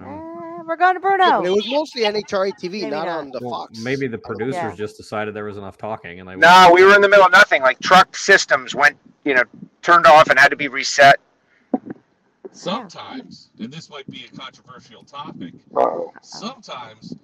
Oh. 0.00 0.02
Eh, 0.02 0.62
we're 0.66 0.76
going 0.76 0.94
to 0.96 1.00
Yeah, 1.02 1.16
Bruno. 1.16 1.40
but 1.42 1.46
it 1.46 1.50
was 1.50 1.70
mostly 1.70 2.02
NHRA 2.02 2.52
TV, 2.60 2.82
not, 2.82 2.90
not. 2.90 3.08
on 3.08 3.30
the 3.30 3.38
Well, 3.42 3.50
Fox. 3.66 3.78
maybe 3.80 4.08
the 4.08 4.18
producers 4.18 4.54
Yeah. 4.62 4.74
just 4.74 4.96
decided 4.96 5.32
there 5.34 5.44
was 5.44 5.58
enough 5.58 5.78
talking 5.78 6.18
and 6.18 6.28
they 6.28 6.34
No, 6.36 6.70
we 6.74 6.82
were 6.84 6.94
in 6.94 7.02
the 7.02 7.08
middle 7.08 7.24
of 7.26 7.30
nothing. 7.32 7.62
Like 7.62 7.78
truck 7.80 8.16
systems 8.16 8.74
went, 8.74 8.96
you 9.24 9.34
know, 9.34 9.42
turned 9.82 10.06
off 10.06 10.28
and 10.28 10.38
had 10.38 10.48
to 10.48 10.56
be 10.56 10.68
reset. 10.68 11.20
Sometimes, 12.56 13.50
and 13.58 13.70
this 13.70 13.90
might 13.90 14.08
be 14.10 14.24
a 14.24 14.36
controversial 14.36 15.04
topic, 15.04 15.52
sometimes 16.22 17.14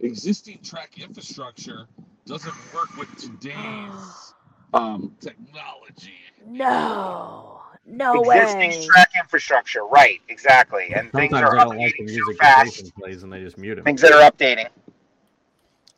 existing 0.00 0.58
track 0.62 0.98
infrastructure 0.98 1.86
doesn't 2.24 2.56
work 2.72 2.88
with 2.96 3.14
today's 3.16 4.34
um, 4.74 5.14
technology. 5.20 6.14
No, 6.46 7.60
no 7.86 8.20
Existing 8.22 8.70
way. 8.70 8.86
track 8.86 9.10
infrastructure, 9.18 9.84
right? 9.84 10.20
Exactly, 10.28 10.94
and 10.94 11.12
things 11.12 11.32
Sometimes 11.32 11.52
are 11.52 11.58
I 11.58 11.64
don't 11.64 11.76
like 11.76 11.94
the 11.98 12.02
updating 12.04 12.06
music 12.06 12.38
that 12.38 12.54
fast. 12.56 12.92
plays 12.98 13.22
and 13.22 13.32
they 13.32 13.42
just 13.42 13.58
mute 13.58 13.78
him. 13.78 13.84
Things 13.84 14.00
that 14.00 14.12
are 14.12 14.30
updating. 14.30 14.68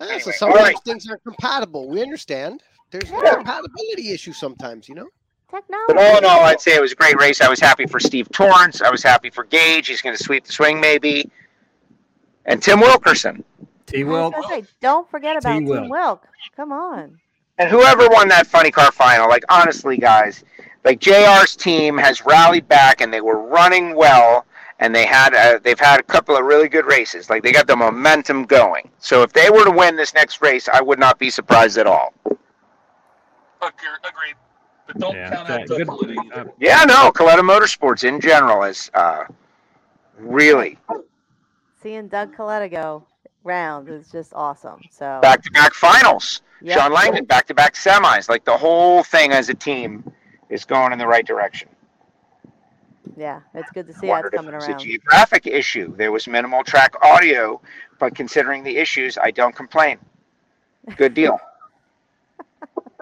Ah, 0.01 0.05
Anyway, 0.07 0.19
so 0.19 0.33
all 0.33 0.53
sometimes 0.53 0.65
right. 0.65 0.79
things 0.85 1.07
aren't 1.09 1.23
compatible. 1.23 1.89
We 1.89 2.03
understand. 2.03 2.63
There's 2.91 3.11
Yeah. 3.11 3.37
compatibility 3.37 4.11
issues 4.11 4.37
sometimes, 4.37 4.89
you 4.89 4.97
know. 4.97 5.09
Technology. 5.51 5.85
But 5.89 5.99
all 5.99 6.19
in 6.19 6.25
all, 6.25 6.41
I'd 6.45 6.61
say 6.61 6.75
it 6.75 6.81
was 6.81 6.93
a 6.93 6.97
great 6.97 7.17
race. 7.21 7.41
I 7.41 7.49
was 7.49 7.61
happy 7.61 7.87
for 7.87 8.01
Steve 8.01 8.29
Torrence. 8.31 8.83
I 8.83 8.91
was 8.91 9.03
happy 9.03 9.31
for 9.31 9.45
Gaige. 9.45 9.87
He's 9.87 10.03
going 10.03 10.17
to 10.17 10.23
sweep 10.23 10.45
the 10.45 10.53
swing, 10.53 10.81
maybe. 10.81 11.31
And 12.47 12.63
Tim 12.63 12.81
Wilkerson. 12.81 13.45
T 13.87 14.03
I 14.03 14.05
was 14.05 14.33
Will. 14.35 14.49
say, 14.49 14.65
don't 14.81 15.09
forget 15.09 15.37
about 15.37 15.59
T-Wilk. 15.61 15.83
Team 15.83 15.91
Wilk. 15.91 16.27
Come 16.57 16.73
on. 16.73 17.19
And 17.59 17.71
whoever 17.71 18.09
won 18.09 18.29
that 18.29 18.47
funny 18.47 18.71
car 18.71 18.91
final, 18.93 19.29
like 19.29 19.45
honestly, 19.49 19.97
guys, 19.97 20.45
like 20.85 21.01
JR's 21.01 21.57
team 21.57 21.97
has 21.97 22.27
rallied 22.27 22.69
back 22.69 23.01
and 23.01 23.13
they 23.13 23.21
were 23.21 23.39
running 23.39 23.95
well, 23.95 24.45
and 24.79 24.95
they 24.95 25.07
had 25.07 25.33
a, 25.33 25.59
they've 25.61 25.81
had 25.81 26.01
a 26.01 26.03
couple 26.03 26.37
of 26.37 26.45
really 26.45 26.69
good 26.69 26.85
races. 26.85 27.31
Like 27.31 27.43
they 27.43 27.53
got 27.53 27.67
the 27.67 27.77
momentum 27.77 28.45
going. 28.45 28.91
So 28.99 29.23
if 29.23 29.33
they 29.33 29.49
were 29.49 29.65
to 29.65 29.71
win 29.71 29.97
this 29.97 30.13
next 30.13 30.43
race, 30.43 30.69
I 30.69 30.83
would 30.83 30.99
not 30.99 31.19
be 31.19 31.31
surprised 31.31 31.79
at 31.79 31.87
all. 31.87 32.13
Agreed. 33.63 34.35
Agreed. 34.89 34.93
But 34.95 34.99
don't 35.01 35.15
Yeah, 35.17 35.31
count 35.31 35.49
yeah, 35.49 35.55
out 35.57 35.67
good- 35.69 35.87
Duckley 35.87 36.17
uh, 36.35 36.45
Yeah, 36.59 36.85
no, 36.85 37.11
Kalitta 37.13 37.41
Motorsports 37.41 38.05
in 38.05 38.21
general 38.21 38.63
is 38.65 38.91
uh, 38.95 39.25
really 40.19 40.79
Seeing 41.83 42.09
Doug 42.09 42.35
Kalitta 42.35 42.71
go 42.71 43.05
round 43.45 43.89
is 43.89 44.11
just 44.11 44.33
awesome. 44.35 44.81
So 44.91 45.19
back 45.23 45.43
to 45.43 45.51
back 45.53 45.73
finals. 45.75 46.43
Yep. 46.63 46.79
Shawn 46.79 46.93
Langdon 46.93 47.25
back 47.27 47.47
to 47.47 47.55
back 47.55 47.75
semis. 47.75 48.29
Like 48.29 48.45
the 48.45 48.57
whole 48.57 49.03
thing 49.05 49.33
as 49.33 49.49
a 49.51 49.55
team 49.55 50.11
is 50.49 50.65
going 50.65 50.93
in 50.93 50.99
the 50.99 51.07
right 51.07 51.25
direction. 51.27 51.69
yeah, 53.17 53.41
it's 53.55 53.71
good 53.73 53.87
to 53.87 53.93
see 53.93 54.09
how 54.09 54.17
it's 54.21 54.31
coming 54.31 54.53
it 54.53 54.57
was 54.57 54.69
around. 54.69 54.81
a 54.81 54.85
geographic 54.85 55.47
issue. 55.47 55.95
There 55.97 56.11
was 56.11 56.27
minimal 56.27 56.65
track 56.65 56.95
audio, 57.03 57.61
but 58.01 58.15
considering 58.17 58.65
the 58.65 58.77
issues, 58.79 59.17
I 59.19 59.31
don't 59.31 59.55
complain. 59.55 59.99
Good 60.97 61.15
deal. 61.15 61.39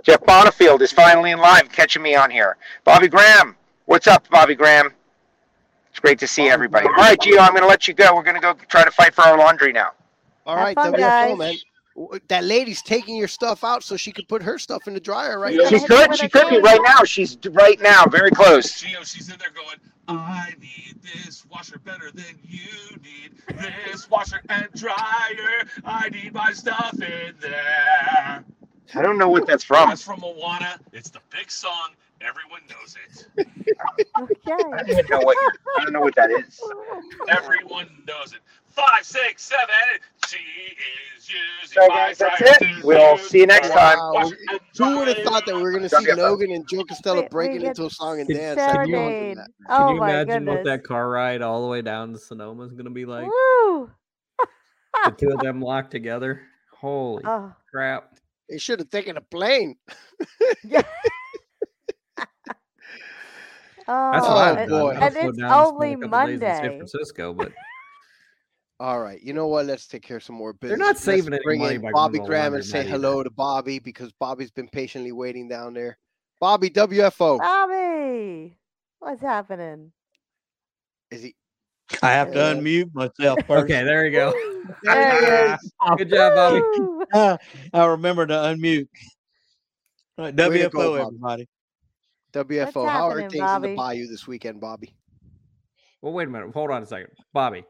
Jeff 0.05 0.21
Bonifield 0.21 0.83
is 0.83 0.93
finally 0.93 1.31
in 1.31 1.39
live, 1.39 1.73
catching 1.73 2.03
me 2.03 2.15
on 2.15 2.31
here. 2.31 2.57
Bobby 2.85 3.09
Graham, 3.09 3.57
what's 3.87 4.07
up, 4.07 4.29
Bobby 4.29 4.55
Graham? 4.55 4.93
It's 5.91 5.99
great 5.99 6.19
to 6.19 6.27
see 6.27 6.51
everybody. 6.51 6.87
All 6.87 6.93
right, 6.95 7.19
Gio, 7.19 7.39
I'm 7.39 7.53
going 7.53 7.63
to 7.63 7.67
let 7.69 7.89
you 7.89 7.95
go. 7.95 8.15
We're 8.15 8.23
going 8.23 8.35
to 8.35 8.41
go 8.43 8.53
try 8.69 8.85
to 8.85 8.91
fight 8.91 9.15
for 9.15 9.23
our 9.23 9.39
laundry 9.39 9.73
now. 9.73 9.93
All 10.45 10.57
right, 10.57 10.75
fun, 10.75 10.93
WFO, 10.93 10.99
guys. 10.99 11.39
man. 11.39 11.55
That 12.29 12.45
lady's 12.45 12.83
taking 12.83 13.17
your 13.17 13.29
stuff 13.29 13.63
out 13.65 13.83
so 13.85 13.97
she 13.97 14.11
could 14.13 14.29
put 14.29 14.43
her 14.43 14.59
stuff 14.59 14.89
in 14.89 14.95
the 14.95 15.01
dryer 15.01 15.39
right 15.39 15.53
She 15.53 15.59
now. 15.59 15.69
hit 15.71 15.81
you 15.83 15.87
could. 15.87 16.17
She 16.19 16.29
could 16.29 16.51
be 16.51 16.59
right 16.59 16.81
now. 16.83 17.05
She's 17.05 17.39
right 17.53 17.81
now, 17.81 18.05
very 18.07 18.33
close. 18.33 18.83
Gio, 18.83 19.07
she's 19.07 19.31
in 19.31 19.39
there 19.39 19.51
going, 19.55 19.77
I 20.09 20.53
need 20.61 20.97
this 21.03 21.47
washer 21.47 21.79
better 21.79 22.11
than 22.13 22.37
you 22.43 22.97
need 23.01 23.31
this 23.57 24.11
washer 24.11 24.43
and 24.51 24.69
dryer. 24.75 25.65
I 25.85 26.09
need 26.11 26.35
my 26.35 26.53
stuff 26.53 26.95
in 26.95 27.35
there. 27.41 28.45
I 28.95 29.03
don't 29.03 29.19
know 29.19 29.29
what 29.29 29.47
that's 29.47 29.65
from. 29.65 29.89
That's 29.89 30.03
from 30.03 30.21
Moana. 30.21 30.79
It's 30.93 31.11
the 31.11 31.21
big 31.31 31.51
song. 31.51 31.91
Everyone 32.21 32.61
knows 32.71 32.97
it. 33.05 33.27
okay. 34.21 34.53
I 34.53 34.77
don't 34.79 34.89
even 34.91 35.07
know 35.11 35.19
what. 35.21 35.37
I 35.79 35.83
don't 35.85 35.93
know 35.93 36.01
what 36.01 36.15
that 36.17 36.31
is. 36.31 36.61
Everyone 37.29 37.87
knows 38.07 38.33
it. 38.33 38.41
Five, 38.69 39.05
six, 39.05 39.43
seven. 39.43 39.67
She 40.27 40.37
is 41.17 41.29
using 41.29 41.75
So, 41.81 41.81
my 41.89 41.95
guys, 41.95 42.19
that's 42.19 42.41
it. 42.63 42.85
We'll 42.85 43.19
see 43.19 43.41
you 43.41 43.47
next 43.47 43.71
time. 43.71 43.99
Wow. 43.99 44.31
Who 44.79 44.99
would 44.99 45.09
have 45.09 45.19
thought 45.19 45.47
that 45.47 45.55
we 45.55 45.63
were 45.63 45.71
going 45.71 45.83
to 45.83 45.89
see 45.89 46.13
Logan 46.13 46.51
and 46.51 46.67
Joe 46.69 46.85
Costello 46.85 47.17
We- 47.17 47.23
we 47.23 47.29
breaking 47.29 47.59
get 47.61 47.69
into 47.69 47.87
a 47.87 47.91
song 47.91 48.21
and 48.21 48.29
dance? 48.29 48.59
Oh 48.61 48.65
can 48.67 48.71
after 48.71 48.87
you- 48.87 48.97
doing 48.97 49.35
Can 49.37 49.47
Oh 49.69 49.91
you 49.91 49.97
my 50.01 50.11
imagine 50.23 50.47
what 50.47 50.65
that 50.65 50.83
car 50.85 51.09
ride 51.09 51.41
all 51.43 51.63
the 51.63 51.69
way 51.69 51.83
down 51.83 52.13
to 52.15 52.19
Sonoma 52.19 52.65
is 52.65 52.73
going 52.73 52.87
to 52.87 52.91
be 52.91 53.07
like? 53.07 53.27
Woo! 53.27 53.91
the 55.05 55.11
two 55.17 55.29
of 55.31 55.39
them 55.41 55.61
locked 55.61 55.91
together. 55.91 56.43
Holy 56.73 57.23
Oh, 57.27 57.53
crap! 57.71 58.14
They 58.49 58.59
should 58.59 58.79
have 58.79 58.91
taken 58.91 59.17
a 59.17 59.21
plane. 59.21 59.77
yeah. 60.65 60.83
That's 63.87 64.27
oh, 64.27 64.35
what 64.35 64.59
I 64.59 64.65
Oh, 64.65 64.67
boy. 64.67 64.91
and 64.93 65.05
it's 65.05 65.15
down 65.15 65.25
and 65.27 65.37
spend 65.37 65.43
a 65.43 65.57
only 65.57 65.97
Monday. 65.97 66.35
in 66.35 66.41
San 66.41 66.77
Francisco, 66.79 67.35
but 67.35 67.53
All 68.81 69.01
right, 69.01 69.21
you 69.23 69.33
know 69.33 69.47
what? 69.47 69.67
Let's 69.67 69.87
take 69.87 70.03
care 70.03 70.17
of 70.17 70.23
some 70.23 70.37
more 70.37 70.53
business. 70.53 70.71
They're 70.71 70.79
not 70.79 70.95
Let's 70.95 71.03
saving 71.03 71.33
any 71.33 71.43
bring 71.45 71.61
money 71.61 71.75
in 71.77 71.83
by 71.83 71.93
Bobby 71.93 72.19
Graham 72.19 72.55
and 72.55 72.65
say 72.65 72.85
laundromat 72.85 72.89
hello 72.89 73.23
to 73.23 73.31
Bobby 73.31 73.79
because 73.79 74.13
Bobby's 74.13 74.51
been 74.51 74.69
patiently 74.69 75.13
waiting 75.13 75.49
down 75.49 75.75
there. 75.75 75.99
Bobby 76.41 76.71
WFO. 76.71 77.39
Bobby, 77.39 78.57
what's 78.99 79.21
happening? 79.21 79.93
Is 81.11 81.23
he? 81.23 81.35
I 82.03 82.13
have 82.13 82.33
to 82.33 82.39
unmute 82.39 82.95
myself 82.95 83.39
first. 83.47 83.65
okay, 83.65 83.85
there 83.85 84.05
you 84.07 84.13
go. 84.13 84.33
There. 84.83 85.59
Good 85.97 86.11
job, 86.11 86.35
Bobby. 86.35 86.61
Woo! 86.79 87.05
I 87.13 87.85
remember 87.87 88.27
to 88.27 88.35
unmute. 88.35 88.89
All 90.17 90.27
right, 90.27 90.37
WFO, 90.37 90.71
go, 90.71 90.95
everybody. 90.95 91.49
WFO. 92.33 92.89
How 92.89 93.09
are 93.09 93.21
happening, 93.21 93.31
things 93.31 93.35
in 93.35 93.41
Bobby? 93.41 93.69
the 93.69 93.77
Bayou 93.77 94.07
this 94.07 94.27
weekend, 94.27 94.61
Bobby? 94.61 94.95
Well, 96.03 96.13
wait 96.13 96.29
a 96.29 96.31
minute. 96.31 96.53
Hold 96.53 96.71
on 96.71 96.83
a 96.83 96.87
second, 96.87 97.11
Bobby. 97.33 97.65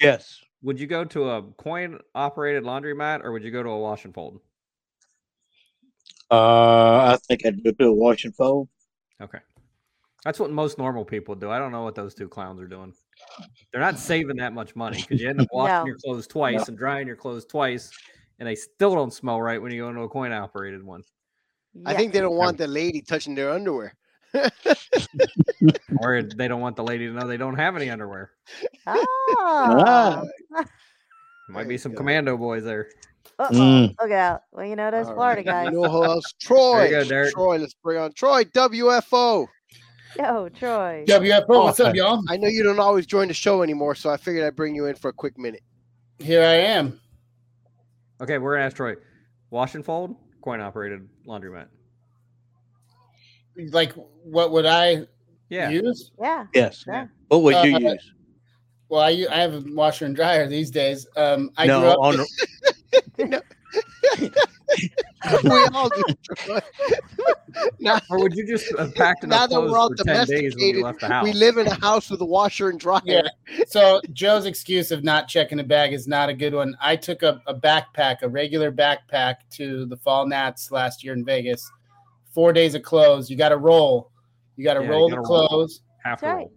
Yes. 0.00 0.40
Would 0.62 0.80
you 0.80 0.86
go 0.86 1.04
to 1.04 1.30
a 1.30 1.42
coin-operated 1.42 2.64
laundromat 2.64 3.22
or 3.22 3.32
would 3.32 3.44
you 3.44 3.50
go 3.50 3.62
to 3.62 3.68
a 3.68 3.78
wash 3.78 4.04
and 4.06 4.14
fold? 4.14 4.40
Uh, 6.30 7.12
I 7.12 7.18
think 7.28 7.44
I'd 7.44 7.62
go 7.62 7.70
to 7.70 7.84
a 7.84 7.92
wash 7.92 8.24
and 8.24 8.34
fold. 8.34 8.68
Okay, 9.20 9.38
that's 10.24 10.40
what 10.40 10.50
most 10.50 10.78
normal 10.78 11.04
people 11.04 11.34
do. 11.34 11.50
I 11.50 11.58
don't 11.58 11.70
know 11.70 11.82
what 11.82 11.94
those 11.94 12.14
two 12.14 12.28
clowns 12.28 12.60
are 12.60 12.66
doing. 12.66 12.94
They're 13.72 13.80
not 13.80 13.98
saving 13.98 14.36
that 14.36 14.52
much 14.52 14.76
money 14.76 15.00
because 15.00 15.20
you 15.20 15.28
end 15.28 15.40
up 15.40 15.48
washing 15.52 15.74
No. 15.74 15.86
your 15.86 15.96
clothes 15.98 16.26
twice 16.26 16.68
and 16.68 16.78
drying 16.78 17.06
your 17.06 17.16
clothes 17.16 17.44
twice, 17.44 17.90
and 18.38 18.48
they 18.48 18.54
still 18.54 18.94
don't 18.94 19.12
smell 19.12 19.40
right 19.40 19.60
when 19.60 19.72
you 19.72 19.82
go 19.82 19.88
into 19.88 20.02
a 20.02 20.08
coin-operated 20.08 20.82
one. 20.84 21.02
I 21.84 21.94
think 21.94 22.12
they 22.12 22.20
don't 22.20 22.36
want 22.36 22.56
the 22.58 22.68
lady 22.68 23.00
touching 23.00 23.34
their 23.34 23.50
underwear. 23.50 23.94
or 26.00 26.22
they 26.22 26.48
don't 26.48 26.60
want 26.60 26.76
the 26.76 26.84
lady 26.84 27.06
to 27.06 27.12
know 27.12 27.26
they 27.26 27.36
don't 27.36 27.56
have 27.56 27.76
any 27.76 27.90
underwear. 27.90 28.30
Ah. 28.86 30.22
Might 31.48 31.68
be 31.68 31.76
some 31.78 31.92
go. 31.92 31.98
commando 31.98 32.36
boys 32.36 32.64
there. 32.64 32.88
Mm. 33.40 33.94
Look 34.00 34.10
out. 34.12 34.42
Well, 34.52 34.64
you 34.66 34.76
know 34.76 34.90
those 34.90 35.06
All 35.08 35.14
Florida 35.14 35.40
right, 35.40 35.46
guys. 35.46 35.66
You 35.66 35.82
know 35.82 35.90
who 35.90 36.04
else? 36.04 36.24
Troy. 36.40 36.88
go, 36.90 37.04
Derek. 37.04 37.32
Troy, 37.34 37.58
let's 37.58 37.74
bring 37.74 37.98
on 37.98 38.12
Troy 38.12 38.44
WFO. 38.44 39.46
Yo, 40.16 40.48
Troy. 40.50 41.04
WFO, 41.08 41.48
what's 41.48 41.80
up, 41.80 41.94
y'all? 41.94 42.22
I 42.28 42.36
know 42.36 42.48
you 42.48 42.62
don't 42.62 42.78
always 42.78 43.06
join 43.06 43.28
the 43.28 43.34
show 43.34 43.62
anymore, 43.62 43.94
so 43.94 44.10
I 44.10 44.16
figured 44.16 44.44
I'd 44.44 44.54
bring 44.56 44.74
you 44.74 44.86
in 44.86 44.94
for 44.94 45.08
a 45.08 45.12
quick 45.12 45.36
minute. 45.38 45.62
Here 46.18 46.42
I 46.44 46.54
am. 46.54 47.00
Okay, 48.20 48.38
we're 48.38 48.54
gonna 48.54 48.66
ask 48.66 48.76
Troy. 48.76 48.94
Wash 49.50 49.74
and 49.74 49.84
fold, 49.84 50.14
coin-operated 50.42 51.08
laundromat. 51.26 51.66
Like, 53.70 53.92
what 54.22 54.52
would 54.52 54.66
I 54.66 55.06
Yeah. 55.48 55.70
use? 55.70 56.10
Yeah. 56.20 56.46
Yes. 56.54 56.84
Yeah. 56.86 57.06
What 57.28 57.42
would 57.42 57.64
you 57.64 57.76
Uh, 57.76 57.78
use? 57.80 58.12
Well, 58.88 59.00
I 59.02 59.26
I 59.30 59.40
have 59.40 59.54
a 59.54 59.64
washer 59.74 60.06
and 60.06 60.14
dryer 60.14 60.46
these 60.48 60.70
days. 60.70 61.06
Um, 61.16 61.50
I 61.56 61.66
no, 61.66 61.80
grew 61.80 61.88
up. 61.90 61.98
on 62.00 62.16
the- 63.16 63.42
we 65.44 65.66
all 65.72 65.90
do. 65.90 66.02
Now, 67.80 68.00
Or 68.10 68.18
would 68.18 68.34
you 68.34 68.46
just 68.46 68.66
have 68.78 68.94
packed 68.94 69.22
now 69.22 69.44
enough 69.44 69.50
that 69.50 69.60
we're 69.60 69.68
clothes 69.68 69.74
all 69.76 69.88
for 69.90 69.94
ten 69.96 70.26
days 70.26 70.28
when 70.28 70.38
you 70.40 70.44
domesticated, 70.44 70.82
left 70.82 71.00
the 71.00 71.08
house? 71.08 71.24
we 71.24 71.32
live 71.32 71.56
in 71.58 71.66
a 71.66 71.74
house 71.74 72.10
with 72.10 72.20
a 72.20 72.24
washer 72.24 72.68
and 72.70 72.80
dryer. 72.80 73.00
Yeah. 73.04 73.22
So 73.66 74.00
Joe's 74.12 74.46
excuse 74.46 74.90
of 74.90 75.04
not 75.04 75.28
checking 75.28 75.58
the 75.58 75.64
bag 75.64 75.92
is 75.92 76.08
not 76.08 76.28
a 76.28 76.34
good 76.34 76.54
one. 76.54 76.76
I 76.80 76.96
took 76.96 77.22
a, 77.22 77.40
a 77.46 77.54
backpack, 77.54 78.22
a 78.22 78.28
regular 78.28 78.72
backpack, 78.72 79.36
to 79.52 79.86
the 79.86 79.96
Fall 79.96 80.26
Nats 80.26 80.70
last 80.70 81.04
year 81.04 81.12
in 81.12 81.24
Vegas. 81.24 81.70
Four 82.32 82.52
days 82.52 82.74
of 82.74 82.82
clothes. 82.82 83.30
You 83.30 83.36
got 83.36 83.50
to 83.50 83.56
roll. 83.56 84.10
You 84.56 84.64
got 84.64 84.74
to 84.74 84.82
Yeah, 84.82 84.88
roll 84.90 85.08
the 85.08 85.16
gotta 85.16 85.28
roll. 85.28 85.48
clothes. 85.48 85.80
Half 86.02 86.20
That's 86.20 86.32
right. 86.32 86.36
roll. 86.38 86.52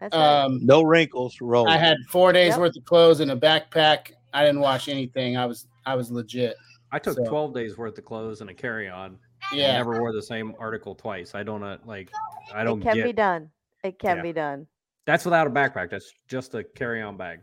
That's 0.00 0.14
right. 0.16 0.40
Um, 0.44 0.60
no 0.62 0.82
wrinkles. 0.82 1.40
Roll. 1.40 1.66
I 1.68 1.78
had 1.78 1.96
four 2.10 2.32
days 2.32 2.50
Yep. 2.50 2.58
worth 2.58 2.76
of 2.76 2.84
clothes 2.84 3.20
in 3.20 3.30
a 3.30 3.36
backpack. 3.36 4.12
I 4.34 4.44
didn't 4.44 4.60
wash 4.60 4.88
anything. 4.88 5.36
I 5.36 5.46
was 5.46 5.66
I 5.86 5.94
was 5.94 6.10
legit. 6.10 6.56
I 6.94 6.98
took 7.00 7.16
So- 7.16 7.24
twelve 7.24 7.52
days 7.54 7.76
worth 7.76 7.98
of 7.98 8.04
clothes 8.04 8.40
and 8.40 8.48
a 8.50 8.54
carry-on. 8.54 9.18
Yeah. 9.52 9.66
I 9.66 9.68
Yeah. 9.70 9.76
never 9.78 9.98
wore 10.00 10.12
the 10.12 10.22
same 10.22 10.54
article 10.60 10.94
twice. 10.94 11.34
I 11.34 11.42
don't 11.42 11.62
uh, 11.62 11.78
like. 11.84 12.08
I 12.54 12.62
don't 12.62 12.80
It 12.80 12.84
can 12.84 12.94
get. 12.96 13.04
be 13.04 13.12
done. 13.12 13.50
It 13.82 13.98
can 13.98 14.18
Yeah. 14.18 14.22
be 14.22 14.32
done. 14.32 14.66
That's 15.06 15.24
without 15.24 15.46
a 15.48 15.50
backpack. 15.50 15.90
That's 15.90 16.12
just 16.28 16.54
a 16.54 16.62
carry-on 16.62 17.16
bag. 17.16 17.40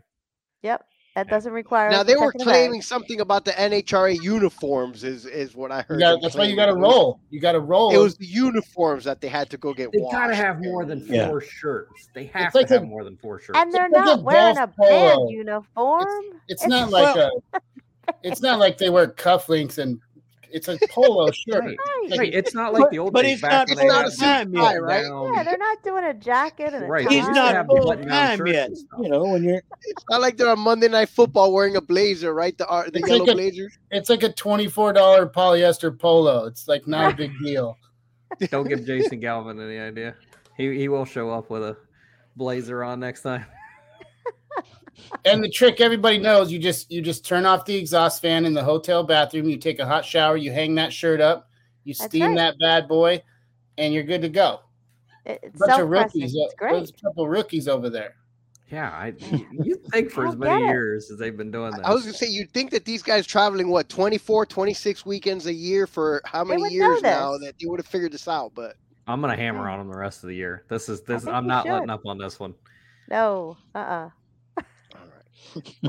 Yep. 0.62 0.84
That 1.14 1.28
doesn't 1.28 1.52
require. 1.52 1.90
Now 1.90 2.02
they 2.02 2.14
were 2.14 2.32
checking 2.32 2.38
the 2.38 2.44
bag. 2.46 2.54
claiming 2.54 2.80
something 2.80 3.20
about 3.20 3.44
the 3.44 3.50
NHRA 3.52 4.14
uniforms. 4.22 5.04
Is 5.04 5.26
is 5.26 5.54
what 5.54 5.70
I 5.70 5.82
heard. 5.82 6.00
got, 6.00 6.12
them 6.12 6.20
that's 6.22 6.34
why 6.34 6.44
you 6.44 6.56
got 6.56 6.66
to 6.66 6.74
roll. 6.74 7.20
You 7.28 7.38
got 7.38 7.52
to 7.52 7.60
roll. 7.60 7.94
It 7.94 7.98
was 7.98 8.16
the 8.16 8.24
uniforms 8.24 9.04
that 9.04 9.20
they 9.20 9.28
had 9.28 9.50
to 9.50 9.58
go 9.58 9.74
get 9.74 9.92
They 9.92 9.98
gotta 10.10 10.34
have 10.34 10.62
more 10.62 10.86
than 10.86 11.00
four 11.04 11.14
Yeah. 11.14 11.38
shirts. 11.46 12.08
They 12.14 12.24
have 12.32 12.54
like 12.54 12.68
to 12.68 12.74
have 12.74 12.82
a- 12.84 12.86
more 12.86 13.04
than 13.04 13.18
four 13.18 13.38
shirts. 13.38 13.58
And 13.58 13.70
they're 13.70 13.86
It's 13.88 13.94
a 13.96 14.00
not 14.00 14.22
wearing 14.22 14.56
a 14.56 14.66
golf 14.66 14.76
band 14.78 15.30
uniform. 15.30 16.06
It's 16.48 16.66
not 16.66 16.88
like 16.90 17.14
a. 17.16 17.30
It's 18.22 18.40
not 18.42 18.58
like 18.58 18.78
they 18.78 18.90
wear 18.90 19.06
cufflinks 19.08 19.78
and. 19.78 20.00
It's 20.54 20.68
a 20.68 20.78
polo 20.90 21.30
shirt. 21.32 21.64
Right. 21.64 21.78
Right. 22.10 22.18
Right, 22.18 22.34
It's 22.34 22.52
not 22.52 22.74
like 22.74 22.90
the 22.90 22.98
old 22.98 23.14
but 23.14 23.22
days 23.22 23.30
he's 23.36 23.40
back 23.40 23.52
not 23.52 23.68
when 23.68 23.78
full 23.78 23.88
they 23.88 23.94
had 23.94 24.18
time 24.18 24.52
yet, 24.54 24.82
right? 24.82 25.00
down- 25.00 25.32
Yeah, 25.32 25.42
they're 25.44 25.56
not 25.56 25.82
doing 25.82 26.04
a 26.04 26.12
jacket 26.12 26.74
and 26.74 26.84
a 26.84 26.86
Right, 26.86 27.04
tie. 27.04 27.08
they 27.08 27.20
He's 27.20 27.28
not 27.28 27.54
have 27.54 27.68
the 27.68 27.74
full 27.76 27.86
button-down 27.86 28.36
time 28.36 28.46
yet. 28.46 28.70
You 29.00 29.08
know, 29.08 29.22
when 29.24 29.44
you're 29.44 29.62
It's 29.84 30.04
not 30.10 30.20
like 30.20 30.36
they're 30.36 30.50
on 30.50 30.58
Monday 30.58 30.88
Night 30.88 31.08
Football 31.08 31.54
wearing 31.54 31.76
a 31.76 31.80
blazer, 31.80 32.34
right? 32.34 32.54
The 32.58 32.68
uh, 32.68 32.82
the 32.82 32.98
It's 32.98 33.08
yellow 33.08 33.20
like 33.20 33.28
a- 33.30 33.34
blazers. 33.34 33.78
It's 33.92 34.10
like 34.10 34.24
a 34.24 34.32
twenty-four 34.34 34.92
dollar 34.92 35.26
polyester 35.26 35.98
polo. 35.98 36.44
It's 36.44 36.68
like 36.68 36.86
not 36.86 37.14
a 37.14 37.16
big 37.16 37.32
deal. 37.42 37.78
Don't 38.50 38.68
give 38.68 38.84
Jason 38.84 39.20
Galvin 39.20 39.58
any 39.58 39.78
idea. 39.78 40.14
He 40.58 40.76
he 40.76 40.88
will 40.88 41.06
show 41.06 41.30
up 41.30 41.48
with 41.48 41.62
a 41.62 41.78
blazer 42.36 42.84
on 42.84 43.00
next 43.00 43.22
time. 43.22 43.46
And 45.24 45.42
the 45.42 45.48
trick 45.48 45.80
everybody 45.80 46.18
knows, 46.18 46.50
you 46.50 46.58
just 46.58 46.90
you 46.90 47.02
just 47.02 47.24
turn 47.24 47.46
off 47.46 47.64
the 47.64 47.76
exhaust 47.76 48.22
fan 48.22 48.44
in 48.44 48.54
the 48.54 48.64
hotel 48.64 49.02
bathroom. 49.02 49.48
You 49.48 49.56
take 49.56 49.78
a 49.78 49.86
hot 49.86 50.04
shower. 50.04 50.36
You 50.36 50.52
hang 50.52 50.74
that 50.76 50.92
shirt 50.92 51.20
up. 51.20 51.50
You 51.84 51.94
That's 51.94 52.10
steam 52.10 52.28
right. 52.28 52.36
that 52.36 52.58
bad 52.58 52.88
boy, 52.88 53.22
and 53.78 53.92
you're 53.92 54.04
good 54.04 54.22
to 54.22 54.28
go. 54.28 54.60
It- 55.24 55.40
It's 55.42 55.58
bunch 55.58 55.80
of 55.80 55.88
rookies. 55.88 56.34
It's 56.34 56.52
uh, 56.54 56.56
great. 56.56 56.72
There's 56.72 56.90
a 56.90 57.04
couple 57.04 57.28
rookies 57.28 57.68
over 57.68 57.90
there. 57.90 58.16
Yeah, 58.70 58.90
I 58.90 59.12
you 59.62 59.76
think 59.90 60.10
for 60.12 60.26
as 60.26 60.34
many 60.34 60.64
years 60.64 61.10
as 61.10 61.18
they've 61.18 61.36
been 61.36 61.50
doing 61.50 61.72
that. 61.72 61.86
I 61.86 61.92
was 61.92 62.04
gonna 62.04 62.14
say 62.14 62.28
you'd 62.28 62.52
think 62.52 62.70
that 62.70 62.86
these 62.86 63.02
guys 63.02 63.26
traveling 63.26 63.68
what 63.68 63.90
24, 63.90 64.46
26 64.46 65.04
weekends 65.04 65.46
a 65.46 65.52
year 65.52 65.86
for 65.86 66.22
how 66.24 66.42
many 66.42 66.72
years 66.72 67.02
now 67.02 67.36
that 67.36 67.58
they 67.60 67.66
would 67.66 67.78
have 67.78 67.86
figured 67.86 68.12
this 68.12 68.26
out, 68.28 68.52
but 68.54 68.76
I'm 69.06 69.20
gonna 69.20 69.36
hammer 69.36 69.68
on 69.68 69.78
them 69.78 69.88
the 69.90 69.98
rest 69.98 70.22
of 70.22 70.28
the 70.28 70.34
year. 70.36 70.64
This 70.68 70.88
is 70.88 71.02
this. 71.02 71.26
I'm 71.26 71.44
you 71.44 71.48
not 71.48 71.66
letting 71.66 71.90
up 71.90 72.06
on 72.06 72.16
this 72.16 72.40
one. 72.40 72.54
No. 73.10 73.58
Uh. 73.74 73.78
uh 73.78 73.82
all 73.82 74.04
right. 74.04 74.12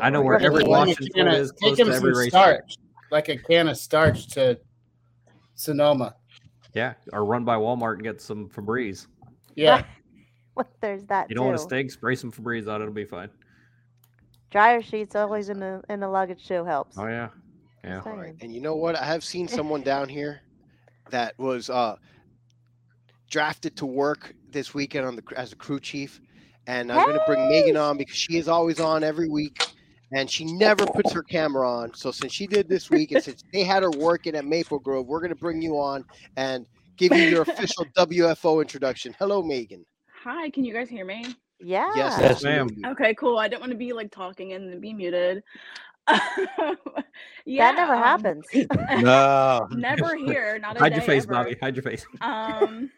I 0.02 0.10
know 0.10 0.22
where 0.22 0.40
every 0.40 0.62
Take 0.64 0.70
wash 0.70 0.88
him 0.90 0.96
and 1.00 1.08
a 1.08 1.12
can 1.14 1.28
of- 1.28 1.34
is 1.36 1.52
take 1.52 1.60
close 1.60 1.80
him 1.80 1.88
to 1.88 1.94
every 1.94 2.14
some 2.14 2.20
race. 2.20 2.30
starch, 2.30 2.78
like 3.12 3.30
a 3.30 3.38
can 3.38 3.68
of 3.70 3.78
starch 3.78 4.28
to 4.30 4.60
Sonoma. 5.56 6.16
Yeah, 6.74 6.94
or 7.12 7.24
run 7.26 7.46
by 7.46 7.56
Walmart 7.56 7.94
and 7.96 8.04
get 8.04 8.22
some 8.22 8.50
Febreze. 8.50 9.08
Yeah, 9.56 9.84
Well, 10.56 10.68
there's 10.82 11.06
that 11.06 11.30
You 11.30 11.36
don't 11.36 11.44
too. 11.46 11.48
want 11.50 11.58
to 11.60 11.64
stink? 11.64 11.92
Spray 11.92 12.16
some 12.16 12.32
Febreze 12.32 12.68
on. 12.68 12.82
It'll 12.82 12.94
be 12.94 13.06
fine. 13.06 13.30
Dryer 14.52 14.82
sheets 14.84 15.16
always 15.16 15.50
in 15.50 15.60
the 15.60 15.82
in 15.90 16.00
the 16.00 16.08
luggage 16.08 16.48
too 16.48 16.64
helps. 16.66 16.98
Oh 16.98 17.08
yeah, 17.08 17.30
yeah. 17.84 17.96
Just 17.96 18.08
All 18.08 18.14
right. 18.14 18.26
saying. 18.26 18.38
And 18.42 18.54
you 18.54 18.62
know 18.62 18.76
what? 18.76 18.96
I 18.96 19.04
have 19.06 19.24
seen 19.24 19.48
someone 19.48 19.82
down 19.94 20.10
here 20.10 20.42
that 21.10 21.38
was 21.40 21.70
uh 21.70 21.96
drafted 23.30 23.76
to 23.78 23.86
work 23.86 24.34
this 24.52 24.74
weekend 24.74 25.06
on 25.08 25.16
the 25.16 25.24
as 25.36 25.54
a 25.54 25.56
crew 25.56 25.80
chief, 25.80 26.22
and 26.68 26.92
I'm 26.92 27.06
going 27.06 27.18
to 27.18 27.24
bring 27.28 27.50
Megan 27.50 27.78
on 27.78 27.98
because 27.98 28.16
she 28.16 28.38
is 28.38 28.48
always 28.48 28.80
on 28.80 29.04
every 29.04 29.30
week. 29.30 29.62
and 30.16 30.30
she 30.30 30.46
never 30.46 30.86
puts 30.86 31.12
her 31.12 31.24
camera 31.24 31.68
on. 31.70 31.94
So 31.96 32.12
since 32.12 32.32
she 32.32 32.46
did 32.46 32.70
this 32.70 32.90
week, 32.92 33.12
and 33.14 33.24
since 33.24 33.44
they 33.52 33.64
had 33.64 33.82
her 33.84 33.90
working 33.92 34.36
at 34.36 34.46
Maple 34.46 34.78
Grove, 34.80 35.08
we're 35.08 35.22
gonna 35.22 35.34
bring 35.36 35.62
you 35.62 35.78
on 35.80 36.06
and 36.38 36.66
give 36.98 37.12
you 37.14 37.24
your 37.24 37.42
official 37.42 37.86
WFO 37.98 38.62
introduction. 38.62 39.16
Hello, 39.18 39.42
Megan. 39.42 39.84
Hi, 40.24 40.50
can 40.52 40.64
you 40.64 40.74
guys 40.74 40.88
hear 40.88 41.04
me? 41.06 41.36
Yeah. 41.60 41.90
Yes, 41.96 42.18
Yes, 42.20 42.44
ma'am. 42.44 42.70
Okay, 42.86 43.14
cool. 43.16 43.40
I 43.40 43.48
don't 43.48 43.60
want 43.60 43.72
to 43.72 43.78
be 43.78 43.92
like 43.94 44.12
talking 44.12 44.54
and 44.54 44.80
be 44.80 44.94
muted. 44.94 45.42
yeah, 46.10 46.20
that 47.48 47.76
never 47.76 47.94
um, 47.96 48.04
happens. 48.04 48.46
No. 49.02 49.68
Never 49.72 50.16
here, 50.16 50.60
not 50.60 50.76
a 50.76 50.80
Hide 50.80 50.90
day 50.90 50.96
your 50.98 51.06
face, 51.06 51.24
ever. 51.24 51.34
Bobby. 51.34 51.56
Hide 51.62 51.76
your 51.76 51.84
face. 51.84 52.06
Um, 52.22 52.92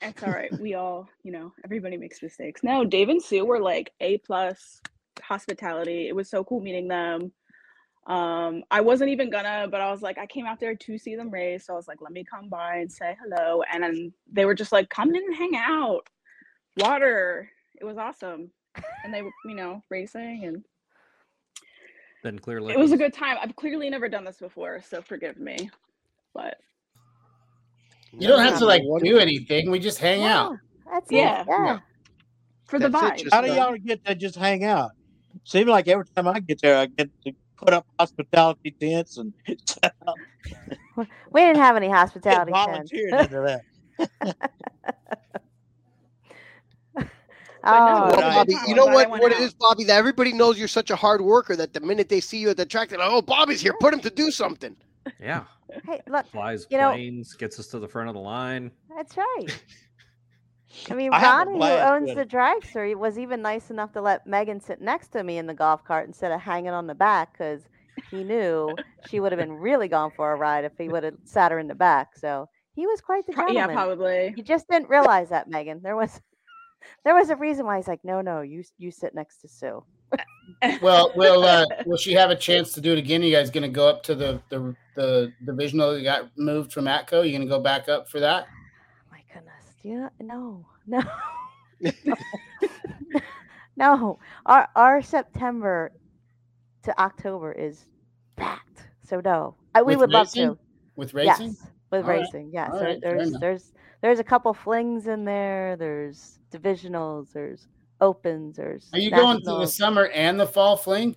it's 0.00 0.22
all 0.22 0.32
right. 0.32 0.52
We 0.58 0.74
all, 0.74 1.08
you 1.22 1.32
know, 1.32 1.52
everybody 1.64 1.96
makes 1.96 2.22
mistakes. 2.22 2.62
No, 2.62 2.84
Dave 2.84 3.08
and 3.08 3.22
Sue 3.22 3.44
were 3.44 3.60
like 3.60 3.92
A 4.00 4.18
plus 4.18 4.80
hospitality. 5.22 6.08
It 6.08 6.14
was 6.14 6.28
so 6.30 6.44
cool 6.44 6.60
meeting 6.60 6.88
them. 6.88 7.32
Um, 8.06 8.64
I 8.70 8.80
wasn't 8.80 9.10
even 9.10 9.30
gonna, 9.30 9.68
but 9.70 9.80
I 9.80 9.90
was 9.90 10.02
like, 10.02 10.18
I 10.18 10.26
came 10.26 10.46
out 10.46 10.58
there 10.58 10.74
to 10.74 10.98
see 10.98 11.16
them 11.16 11.30
race, 11.30 11.66
so 11.66 11.74
I 11.74 11.76
was 11.76 11.86
like, 11.86 12.00
let 12.00 12.12
me 12.12 12.24
come 12.24 12.48
by 12.48 12.76
and 12.76 12.90
say 12.90 13.16
hello. 13.22 13.62
And 13.72 13.82
then 13.82 14.12
they 14.32 14.46
were 14.46 14.54
just 14.54 14.72
like, 14.72 14.88
come 14.88 15.14
in 15.14 15.22
and 15.22 15.36
hang 15.36 15.54
out. 15.56 16.08
Water. 16.78 17.50
It 17.80 17.84
was 17.84 17.98
awesome. 17.98 18.50
And 19.04 19.12
they 19.12 19.22
were, 19.22 19.32
you 19.44 19.54
know, 19.54 19.82
racing 19.90 20.44
and 20.44 20.64
Then 22.22 22.38
clearly 22.38 22.72
it 22.72 22.78
was 22.78 22.92
a 22.92 22.96
good 22.96 23.12
time. 23.12 23.36
I've 23.40 23.56
clearly 23.56 23.90
never 23.90 24.08
done 24.08 24.24
this 24.24 24.38
before, 24.38 24.80
so 24.88 25.02
forgive 25.02 25.38
me. 25.38 25.70
But 26.34 26.56
You 28.12 28.28
don't 28.28 28.40
have 28.40 28.58
to 28.58 28.66
like 28.66 28.82
do 29.02 29.18
anything. 29.18 29.70
We 29.70 29.78
just 29.78 29.98
hang 29.98 30.24
out. 30.24 30.56
That's 30.90 31.10
Yeah. 31.10 31.42
it. 31.42 31.46
Yeah. 31.48 31.78
for 32.66 32.78
the 32.78 32.88
That's 32.88 33.04
it, 33.04 33.08
vibe. 33.12 33.18
just 33.24 33.34
How 33.34 33.40
do 33.40 33.50
uh, 33.52 33.54
y'all 33.54 33.76
get 33.76 34.04
to 34.06 34.14
just 34.14 34.36
hang 34.36 34.64
out? 34.64 34.90
Seems 35.44 35.68
like 35.68 35.86
every 35.88 36.04
time 36.14 36.26
I 36.28 36.40
get 36.40 36.60
there, 36.60 36.76
I 36.78 36.86
get 36.86 37.08
to 37.24 37.32
put 37.56 37.72
up 37.72 37.86
hospitality 37.98 38.74
tents 38.80 39.16
and 39.18 39.32
We 41.30 41.40
didn't 41.40 41.56
have 41.58 41.76
any 41.76 41.88
hospitality 41.88 42.52
tents. 42.52 42.90
volunteered 42.92 43.12
into 43.14 43.60
that. 44.20 44.36
Oh, 47.62 48.04
it 48.06 48.06
was 48.06 48.14
a 48.14 48.16
Well, 48.16 48.34
Bobby, 48.36 48.54
you 48.68 48.74
know 48.74 48.86
what? 48.86 49.10
What 49.10 49.32
it 49.32 49.36
out. 49.36 49.42
is, 49.42 49.52
Bobby? 49.52 49.84
That 49.84 49.98
everybody 49.98 50.32
knows 50.32 50.58
you're 50.58 50.66
such 50.66 50.88
a 50.90 50.96
hard 50.96 51.20
worker 51.20 51.54
that 51.56 51.74
the 51.74 51.80
minute 51.80 52.08
they 52.08 52.20
see 52.20 52.38
you 52.38 52.48
at 52.48 52.56
the 52.56 52.64
track, 52.64 52.88
they're 52.88 52.98
like, 52.98 53.10
"Oh, 53.10 53.20
Bobby's 53.20 53.60
here. 53.60 53.74
Put 53.80 53.92
him 53.92 54.00
to 54.00 54.08
do 54.08 54.30
something." 54.30 54.74
Yeah. 55.20 55.44
hey, 55.86 56.00
look, 56.08 56.26
Flies 56.26 56.66
You 56.70 56.78
know- 56.78 56.92
planes, 56.92 57.34
gets 57.34 57.58
us 57.58 57.68
to 57.68 57.78
the 57.78 57.88
front 57.88 58.08
of 58.08 58.14
the 58.14 58.20
line. 58.20 58.70
that's 58.94 59.16
right. 59.16 59.62
I 60.90 60.94
mean, 60.94 61.10
I 61.14 61.22
Ronnie, 61.22 61.58
who 61.58 61.64
owns 61.64 62.06
with 62.08 62.16
the 62.16 62.22
it. 62.22 62.28
dragster, 62.28 62.86
he 62.88 62.94
was 62.94 63.18
even 63.18 63.42
nice 63.42 63.70
enough 63.70 63.92
to 63.92 64.00
let 64.00 64.26
Megan 64.26 64.60
sit 64.60 64.80
next 64.80 65.08
to 65.08 65.22
me 65.24 65.38
in 65.38 65.46
the 65.46 65.54
golf 65.54 65.84
cart 65.84 66.06
instead 66.06 66.32
of 66.32 66.40
hanging 66.40 66.70
on 66.72 66.86
the 66.86 66.94
back 66.94 67.32
because 67.32 67.62
he 68.10 68.22
knew 68.24 68.74
she 69.08 69.20
would 69.20 69.32
have 69.32 69.38
been 69.40 69.52
really 69.52 69.88
gone 69.88 70.10
for 70.14 70.32
a 70.32 70.36
ride 70.36 70.64
if 70.64 70.72
he 70.78 70.88
would 70.88 71.02
have 71.04 71.16
sat 71.24 71.50
her 71.52 71.58
in 71.58 71.66
the 71.66 71.74
back. 71.74 72.16
So 72.16 72.48
he 72.74 72.86
was 72.86 73.00
quite 73.00 73.26
the 73.26 73.32
gentleman. 73.32 73.54
yeah, 73.56 73.66
probably. 73.66 74.32
You 74.36 74.42
just 74.42 74.68
didn't 74.68 74.88
realize 74.88 75.28
that, 75.30 75.48
Megan. 75.48 75.80
There 75.82 75.96
was 75.96 76.20
there 77.04 77.14
was 77.14 77.30
a 77.30 77.36
reason 77.36 77.66
why 77.66 77.76
he's 77.76 77.88
like, 77.88 78.04
no, 78.04 78.20
no, 78.20 78.40
you 78.42 78.62
you 78.78 78.90
sit 78.90 79.14
next 79.14 79.38
to 79.38 79.48
Sue. 79.48 79.84
Well, 80.82 81.12
will 81.16 81.44
uh, 81.44 81.66
will 81.86 81.96
she 81.96 82.12
have 82.12 82.30
a 82.30 82.36
chance 82.36 82.72
to 82.72 82.80
do 82.80 82.92
it 82.92 82.98
again? 82.98 83.22
Are 83.22 83.24
You 83.24 83.34
guys 83.34 83.50
going 83.50 83.62
to 83.62 83.68
go 83.68 83.88
up 83.88 84.02
to 84.04 84.14
the 84.14 84.42
the 84.50 84.74
the 84.94 85.32
divisional 85.44 85.94
that 85.94 86.02
got 86.02 86.30
moved 86.36 86.72
from 86.72 86.84
Atco? 86.84 87.24
You 87.24 87.30
going 87.30 87.40
to 87.42 87.46
go 87.46 87.60
back 87.60 87.88
up 87.88 88.08
for 88.08 88.20
that? 88.20 88.46
My 89.10 89.22
goodness, 89.32 89.64
you? 89.82 90.08
No, 90.20 90.66
no, 90.86 91.02
no. 93.76 94.18
Our 94.46 94.68
our 94.76 95.02
September 95.02 95.92
to 96.82 97.00
October 97.00 97.52
is 97.52 97.86
packed. 98.36 98.88
So 99.02 99.20
no, 99.24 99.54
I, 99.74 99.82
we 99.82 99.94
With 99.96 100.00
would 100.00 100.10
love 100.10 100.30
to. 100.32 100.58
With 100.96 101.14
racing? 101.14 101.48
Yes, 101.48 101.66
with 101.90 102.04
All 102.04 102.10
right, 102.10 102.20
racing. 102.20 102.50
Yes, 102.52 102.70
all 102.72 102.82
right, 102.82 103.00
there's 103.00 103.32
there's 103.40 103.72
there's 104.02 104.18
a 104.18 104.24
couple 104.24 104.52
flings 104.52 105.06
in 105.06 105.24
there. 105.24 105.76
There's 105.76 106.38
divisionals. 106.52 107.32
There's 107.32 107.66
opens. 108.00 108.56
There's 108.56 108.88
Are 108.92 108.98
you 108.98 109.10
going 109.10 109.38
to 109.38 109.44
the 109.44 109.66
summer 109.66 110.06
and 110.08 110.38
the 110.38 110.46
fall 110.46 110.76
fling? 110.76 111.16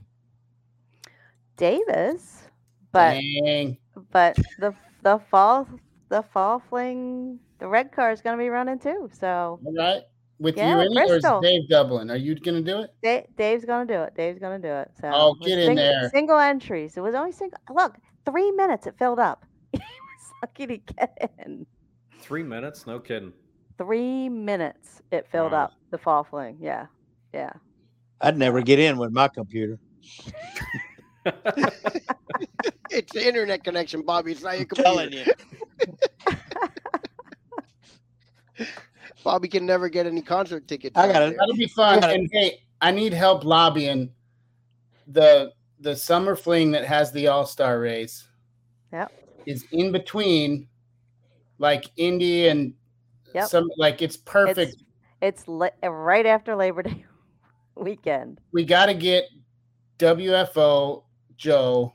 Davis, 1.58 2.44
but 2.92 3.22
Dang. 3.46 3.78
but 4.12 4.38
the 4.60 4.74
the 5.04 5.20
fall 5.30 5.68
the 6.10 6.24
fall 6.24 6.60
fling 6.70 7.40
the 7.60 7.68
red 7.68 7.92
car 7.92 8.12
is 8.12 8.22
going 8.22 8.38
to 8.38 8.44
be 8.44 8.50
running 8.50 8.80
too. 8.80 9.10
So 9.20 9.60
All 9.64 9.74
right. 9.76 10.02
With 10.40 10.58
Yeah, 10.58 10.72
you 10.72 10.78
with 10.78 10.88
in 10.88 10.98
it, 10.98 11.10
or 11.10 11.16
is 11.18 11.42
Dave 11.42 11.70
Dublin? 11.70 12.10
Are 12.10 12.18
you 12.18 12.36
going 12.36 12.64
to 12.66 12.72
do 12.72 12.82
it? 12.82 12.90
Da- 13.04 13.26
Dave's 13.38 13.66
going 13.66 13.88
to 13.88 13.94
do 13.94 14.02
it. 14.02 14.16
Dave's 14.16 14.40
going 14.40 14.62
to 14.62 14.68
do 14.68 14.74
it. 14.74 14.92
So 15.00 15.10
Oh, 15.14 15.34
get 15.36 15.60
in 15.60 15.76
there. 15.76 16.10
Single 16.10 16.40
entries. 16.40 16.98
It 16.98 17.02
was 17.02 17.16
only 17.16 17.32
single. 17.32 17.60
Look, 17.74 17.96
three 18.26 18.52
minutes. 18.52 18.88
It 18.88 18.96
filled 18.98 19.20
up. 19.20 19.46
he 19.72 19.78
was 19.80 20.34
lucky 20.42 20.68
to 20.68 20.78
get 20.78 21.32
in. 21.46 21.66
Three 22.20 22.44
minutes? 22.44 22.86
No 22.88 23.00
kidding. 23.00 23.32
Three 23.78 24.28
minutes. 24.28 25.02
It 25.12 25.28
filled 25.32 25.52
Wow. 25.54 25.66
up. 25.66 25.74
The 25.94 26.00
fall 26.00 26.24
fling. 26.24 26.58
Yeah, 26.60 26.88
yeah. 27.36 27.52
I'd 28.20 28.36
never 28.36 28.64
get 28.64 28.80
in 28.80 28.98
with 28.98 29.12
my 29.12 29.28
computer. 29.28 29.78
It's 32.90 33.12
the 33.12 33.28
internet 33.28 33.64
connection, 33.64 34.04
Bobby. 34.04 34.32
It's 34.34 34.44
not 34.44 34.58
your 34.58 34.68
I'm 34.78 34.84
telling 34.84 35.14
you. 35.14 35.24
Bobby 39.24 39.48
can 39.48 39.66
never 39.66 39.90
get 39.90 40.06
any 40.06 40.22
concert 40.22 40.68
tickets. 40.68 40.96
I 40.96 41.12
got 41.12 41.24
it. 41.24 41.36
That'll 41.40 41.56
be 41.56 41.68
fun. 41.68 42.04
And 42.04 42.30
hey, 42.32 42.62
I 42.82 42.92
need 42.92 43.14
help 43.14 43.44
lobbying 43.46 44.12
the 45.08 45.54
the 45.80 45.96
summer 45.96 46.36
fling 46.36 46.72
that 46.72 46.86
has 46.86 47.12
the 47.12 47.28
All 47.28 47.46
Star 47.48 47.80
race. 47.80 48.28
Yep. 48.92 49.12
Is 49.48 49.66
in 49.72 49.92
between, 49.92 50.68
like 51.58 51.86
Indy 51.98 52.48
and 52.48 52.74
Yep. 53.34 53.50
some 53.50 53.70
like 53.78 54.02
it's 54.02 54.18
perfect. 54.18 54.74
It's 54.74 54.84
it's 55.24 55.48
li- 55.48 55.70
right 55.82 56.26
after 56.26 56.56
Labor 56.56 56.84
Day 56.84 57.06
weekend. 57.76 58.40
we 58.52 58.66
got 58.66 58.88
to 58.88 58.94
get 58.94 59.24
WFO 60.00 61.04
Joe 61.38 61.94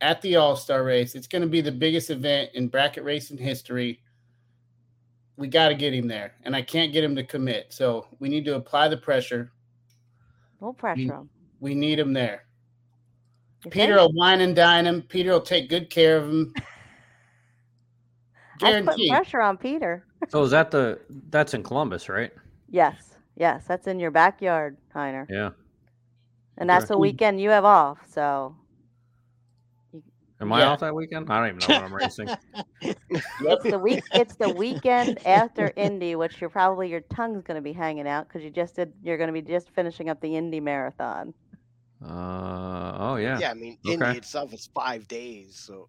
at 0.00 0.20
the 0.22 0.36
All 0.36 0.56
Star 0.56 0.82
race. 0.82 1.14
It's 1.14 1.26
going 1.26 1.42
to 1.42 1.48
be 1.48 1.60
the 1.60 1.70
biggest 1.70 2.10
event 2.10 2.50
in 2.54 2.68
bracket 2.68 3.04
racing 3.04 3.36
history. 3.38 4.00
We 5.36 5.48
got 5.48 5.68
to 5.68 5.74
get 5.74 5.92
him 5.94 6.08
there, 6.08 6.32
and 6.44 6.54
I 6.56 6.62
can't 6.62 6.92
get 6.92 7.04
him 7.04 7.14
to 7.16 7.24
commit. 7.24 7.66
So 7.72 8.06
we 8.18 8.28
need 8.28 8.44
to 8.46 8.56
apply 8.56 8.88
the 8.88 8.96
pressure. 8.96 9.52
No 10.60 10.72
pressure 10.72 11.00
him. 11.00 11.30
We 11.60 11.74
need 11.74 11.98
him 11.98 12.12
there. 12.12 12.44
You 13.64 13.70
Peter 13.70 13.96
think? 13.96 14.08
will 14.08 14.12
wine 14.14 14.40
and 14.40 14.56
dine 14.56 14.86
him. 14.86 15.02
Peter 15.02 15.30
will 15.32 15.40
take 15.40 15.68
good 15.68 15.90
care 15.90 16.16
of 16.16 16.28
him. 16.28 16.52
That's 18.60 18.74
putting 18.74 18.84
Guaranteed. 18.84 19.10
pressure 19.10 19.40
on 19.40 19.56
Peter. 19.56 20.04
So 20.28 20.42
is 20.44 20.50
that 20.52 20.70
the 20.70 21.00
that's 21.30 21.52
in 21.54 21.62
Columbus, 21.64 22.08
right? 22.08 22.30
Yes, 22.72 23.16
yes, 23.36 23.64
that's 23.68 23.86
in 23.86 24.00
your 24.00 24.10
backyard, 24.10 24.78
Heiner, 24.94 25.26
Yeah. 25.28 25.50
and 26.56 26.68
that's 26.68 26.86
Okay. 26.86 26.94
the 26.94 26.98
weekend 26.98 27.40
you 27.40 27.50
have 27.50 27.66
off. 27.66 27.98
So 28.10 28.56
Am 30.40 30.52
I 30.52 30.60
Yeah. 30.60 30.70
off 30.70 30.80
that 30.80 30.92
weekend? 30.94 31.30
I 31.30 31.38
don't 31.38 31.48
even 31.56 31.60
know 31.60 31.76
what 31.76 31.84
I'm 31.84 31.94
racing. 31.94 32.28
it's 33.10 33.62
the 33.64 33.78
week. 33.78 34.02
It's 34.12 34.34
the 34.34 34.48
weekend 34.50 35.20
after 35.26 35.72
Indy, 35.76 36.16
which 36.16 36.40
you're 36.40 36.50
probably 36.50 36.88
your 36.88 37.02
tongue's 37.02 37.44
going 37.44 37.54
to 37.56 37.62
be 37.62 37.72
hanging 37.72 38.08
out 38.08 38.26
because 38.26 38.42
you 38.42 38.50
just 38.50 38.74
did. 38.74 38.92
You're 39.04 39.18
going 39.18 39.28
to 39.28 39.32
be 39.32 39.42
just 39.42 39.70
finishing 39.70 40.08
up 40.08 40.20
the 40.20 40.34
Indy 40.34 40.58
marathon. 40.58 41.32
Uh 42.02 42.96
oh 42.98 43.16
yeah. 43.16 43.38
Yeah, 43.38 43.50
I 43.52 43.54
mean, 43.54 43.78
Okay. 43.86 43.92
Indy 43.92 44.18
itself 44.18 44.52
is 44.52 44.68
five 44.74 45.06
days. 45.06 45.56
So 45.64 45.88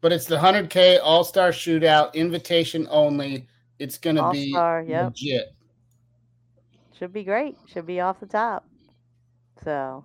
But 0.00 0.12
it's 0.12 0.24
the 0.24 0.36
100K 0.38 0.98
All 1.02 1.24
Star 1.24 1.50
Shootout, 1.50 2.14
invitation 2.14 2.86
only. 2.90 3.46
It's 3.80 3.96
going 3.98 4.16
to 4.16 4.30
be 4.30 4.52
All-Star, 4.54 4.82
yep. 4.86 5.04
legit. 5.06 5.54
Should 6.96 7.12
be 7.14 7.24
great. 7.24 7.56
Should 7.66 7.86
be 7.86 7.98
off 8.00 8.20
the 8.20 8.26
top. 8.26 8.66
So 9.64 10.04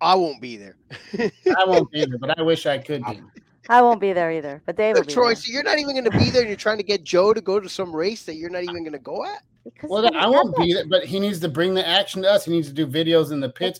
I 0.00 0.14
won't 0.16 0.40
be 0.40 0.56
there. 0.56 0.76
I 1.56 1.64
won't 1.64 1.90
be 1.92 2.04
there, 2.04 2.18
but 2.18 2.36
I 2.38 2.42
wish 2.42 2.66
I 2.66 2.78
could 2.88 3.04
be. 3.04 3.22
I 3.68 3.80
won't 3.80 4.00
be 4.00 4.12
there 4.12 4.32
either. 4.32 4.60
But 4.66 4.76
Dave 4.76 4.94
will 4.94 5.00
Look, 5.02 5.06
be 5.08 5.14
Troy, 5.14 5.26
there. 5.28 5.36
so 5.36 5.52
you're 5.52 5.62
not 5.62 5.78
even 5.78 5.92
going 5.94 6.10
to 6.10 6.18
be 6.18 6.30
there, 6.30 6.40
and 6.42 6.48
you're 6.50 6.56
trying 6.56 6.78
to 6.78 6.82
get 6.82 7.04
Joe 7.04 7.32
to 7.32 7.40
go 7.40 7.60
to 7.60 7.68
some 7.68 7.94
race 7.94 8.24
that 8.24 8.34
you're 8.34 8.50
not 8.50 8.64
even 8.64 8.82
going 8.82 8.92
to 8.92 8.98
go 8.98 9.24
at. 9.24 9.42
Because 9.64 9.88
Well, 9.88 10.10
I 10.16 10.26
won't 10.26 10.52
it. 10.58 10.60
be 10.60 10.74
there, 10.74 10.86
but 10.88 11.04
he 11.04 11.20
needs 11.20 11.38
to 11.40 11.48
bring 11.48 11.72
the 11.74 11.86
action 11.86 12.22
to 12.22 12.30
us. 12.30 12.44
He 12.44 12.50
needs 12.50 12.66
to 12.66 12.74
do 12.74 12.88
videos 12.88 13.30
in 13.30 13.38
the 13.38 13.48
pits. 13.50 13.78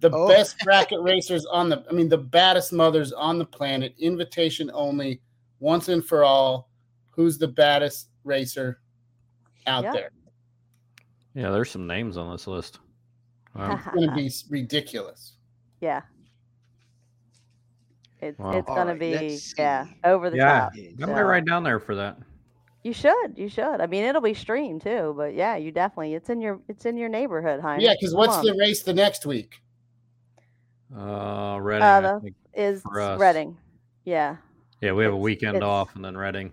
The 0.00 0.10
Oh. 0.12 0.28
best 0.28 0.56
bracket 0.60 1.00
racers 1.00 1.44
on 1.46 1.68
the, 1.68 1.84
I 1.90 1.92
mean, 1.92 2.08
the 2.08 2.18
baddest 2.18 2.72
mothers 2.72 3.12
on 3.12 3.38
the 3.38 3.44
planet, 3.46 3.94
invitation 3.98 4.70
only, 4.72 5.20
once 5.58 5.88
and 5.88 6.04
for 6.04 6.22
all. 6.22 6.68
Who's 7.16 7.38
the 7.38 7.48
baddest 7.48 8.10
racer 8.24 8.80
out 9.66 9.84
Yeah. 9.84 9.92
there? 9.92 10.10
Yeah, 11.34 11.50
there's 11.50 11.70
some 11.70 11.86
names 11.86 12.16
on 12.16 12.30
this 12.30 12.46
list. 12.46 12.78
Wow. 13.54 13.72
It's 13.84 13.94
going 13.94 14.08
to 14.08 14.14
be 14.14 14.30
ridiculous. 14.50 15.34
Yeah. 15.80 16.02
It's 18.20 18.38
Wow. 18.38 18.52
it's 18.52 18.68
All 18.68 18.76
gonna 18.76 18.92
right, 18.92 18.98
be 19.00 19.38
yeah 19.58 19.86
over 20.04 20.30
the 20.30 20.36
Yeah. 20.38 20.60
top. 20.60 20.72
Yeah, 20.74 20.90
I 21.02 21.06
might 21.06 21.16
so- 21.18 21.22
ride 21.22 21.46
down 21.46 21.62
there 21.64 21.78
for 21.80 21.94
that. 21.96 22.18
You 22.82 22.92
should. 22.92 23.36
You 23.36 23.48
should. 23.48 23.80
I 23.80 23.86
mean, 23.88 24.04
it'll 24.04 24.20
be 24.22 24.32
streamed 24.32 24.82
too, 24.82 25.12
but 25.16 25.34
yeah, 25.34 25.56
you 25.56 25.72
definitely. 25.72 26.14
It's 26.14 26.30
in 26.30 26.40
your. 26.40 26.60
It's 26.68 26.86
in 26.86 26.96
your 26.96 27.08
neighborhood, 27.08 27.60
Heinz. 27.60 27.82
Yeah, 27.82 27.94
because 28.00 28.14
what's 28.14 28.36
on. 28.36 28.44
the 28.46 28.54
race 28.54 28.84
the 28.84 28.94
next 28.94 29.26
week? 29.26 29.60
Uh, 30.96 31.58
Reading. 31.60 31.82
Uh, 31.82 32.20
the- 32.22 32.34
is 32.54 32.80
for 32.82 33.00
us. 33.00 33.20
Reading. 33.20 33.58
Yeah, 34.04 34.36
Yeah, 34.80 34.92
we 34.92 35.02
have 35.02 35.12
a 35.12 35.16
weekend 35.16 35.64
off 35.64 35.94
and 35.96 36.04
then 36.04 36.16
Reading. 36.16 36.52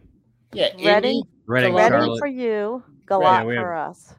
Yeah, 0.54 0.70
Reading. 0.76 0.86
Indy, 0.86 1.24
Reading, 1.46 1.74
Reading 1.76 1.94
Reading 2.00 2.18
for 2.20 2.28
you, 2.28 2.84
Yeah, 2.88 3.06
Galat 3.08 3.46
we 3.46 3.56
have- 3.56 3.64
for 3.64 3.74
us. 3.76 4.16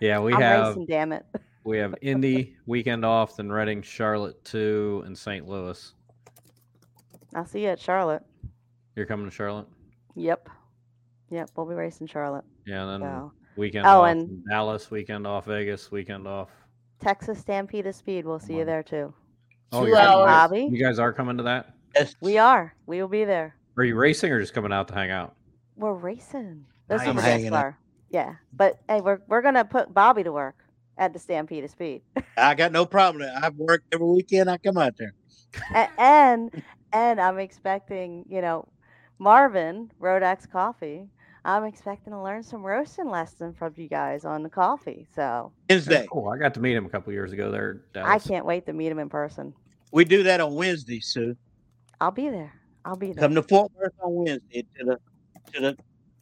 yeah, 0.00 0.20
we 0.20 0.32
I'm 0.34 0.40
have 0.40 0.66
racing, 0.68 0.86
damn 0.86 1.12
it. 1.12 1.24
we 1.64 1.78
have 1.78 1.94
Indy 2.02 2.56
weekend 2.66 3.04
off, 3.04 3.36
then 3.36 3.50
Reading, 3.50 3.82
Charlotte 3.82 4.42
two, 4.44 5.02
and 5.06 5.16
St. 5.16 5.46
Louis. 5.48 5.94
I'll 7.34 7.46
see 7.46 7.62
you 7.62 7.68
at 7.68 7.80
Charlotte. 7.80 8.22
You're 8.96 9.06
coming 9.06 9.26
to 9.26 9.30
Charlotte? 9.34 9.66
Yep. 10.14 10.48
Yep, 11.30 11.50
we'll 11.56 11.66
be 11.66 11.74
racing 11.74 12.06
Charlotte. 12.06 12.44
Yeah, 12.66 12.82
and 12.82 13.02
then 13.02 13.08
So, 13.08 13.32
weekend 13.56 13.86
Oh, 13.86 14.02
off 14.02 14.10
and- 14.10 14.44
Dallas, 14.48 14.90
weekend 14.90 15.26
off 15.26 15.46
Vegas, 15.46 15.90
weekend 15.90 16.26
off. 16.28 16.50
Texas 17.00 17.38
Stampede 17.40 17.86
of 17.86 17.94
Speed, 17.94 18.26
we'll 18.26 18.38
see 18.38 18.56
you 18.58 18.64
there 18.64 18.82
too. 18.82 19.12
Oh, 19.72 19.86
Two 19.86 19.96
hours. 19.96 20.26
Bobby? 20.26 20.68
You 20.70 20.78
guys 20.78 20.98
are 20.98 21.12
coming 21.12 21.38
to 21.38 21.42
that? 21.44 21.74
Yes. 21.96 22.14
We 22.20 22.36
are. 22.38 22.74
We 22.86 23.00
will 23.00 23.08
be 23.08 23.24
there. 23.24 23.56
Are 23.76 23.84
you 23.84 23.94
racing 23.94 24.32
or 24.32 24.40
just 24.40 24.54
coming 24.54 24.72
out 24.72 24.88
to 24.88 24.94
hang 24.94 25.10
out? 25.10 25.34
We're 25.76 25.94
racing. 25.94 26.66
Those 26.88 26.98
Nice. 26.98 27.06
are 27.06 27.10
I'm 27.10 27.16
hanging 27.16 27.50
guest 27.50 27.64
out. 27.64 27.74
Yeah, 28.10 28.34
but 28.52 28.78
hey, 28.88 29.00
we're 29.00 29.20
we're 29.28 29.40
gonna 29.40 29.64
put 29.64 29.94
Bobby 29.94 30.22
to 30.22 30.32
work 30.32 30.62
at 30.98 31.12
the 31.12 31.18
Stampede 31.18 31.64
of 31.64 31.70
Speed, 31.70 32.02
I 32.36 32.54
got 32.54 32.72
no 32.72 32.84
problem. 32.84 33.28
I've 33.42 33.56
worked 33.56 33.92
every 33.92 34.06
weekend. 34.06 34.50
I 34.50 34.58
come 34.58 34.78
out 34.78 34.96
there. 34.96 35.14
A- 35.74 35.88
and 36.00 36.62
and 36.92 37.20
I'm 37.20 37.38
expecting 37.38 38.24
you 38.28 38.40
know 38.40 38.68
Marvin 39.18 39.90
Rodex 40.00 40.50
Coffee. 40.50 41.08
I'm 41.44 41.64
expecting 41.64 42.12
to 42.12 42.22
learn 42.22 42.44
some 42.44 42.62
roasting 42.62 43.08
lesson 43.10 43.52
from 43.52 43.74
you 43.76 43.88
guys 43.88 44.24
on 44.24 44.44
the 44.44 44.48
coffee. 44.48 45.08
So 45.14 45.52
Wednesday. 45.68 46.06
Cool. 46.10 46.28
I 46.28 46.38
got 46.38 46.54
to 46.54 46.60
meet 46.60 46.74
him 46.74 46.86
a 46.86 46.88
couple 46.88 47.12
years 47.12 47.32
ago 47.32 47.50
there. 47.50 47.80
in 47.94 48.02
I 48.02 48.20
can't 48.20 48.46
wait 48.46 48.64
to 48.66 48.72
meet 48.72 48.92
him 48.92 49.00
in 49.00 49.08
person. 49.08 49.52
We 49.90 50.04
do 50.04 50.22
that 50.22 50.40
on 50.40 50.54
Wednesday, 50.54 51.00
Sue. 51.00 51.36
I'll 52.00 52.12
be 52.12 52.28
there. 52.28 52.54
I'll 52.84 52.96
be 52.96 53.12
there. 53.12 53.22
Come 53.22 53.34
to 53.34 53.42
Fort 53.42 53.70
Worth 53.76 53.92
on 54.00 54.12
Wednesday 54.24 54.64
to 54.78 54.84
the 54.84 54.98
to 55.54 55.60
the 55.60 55.72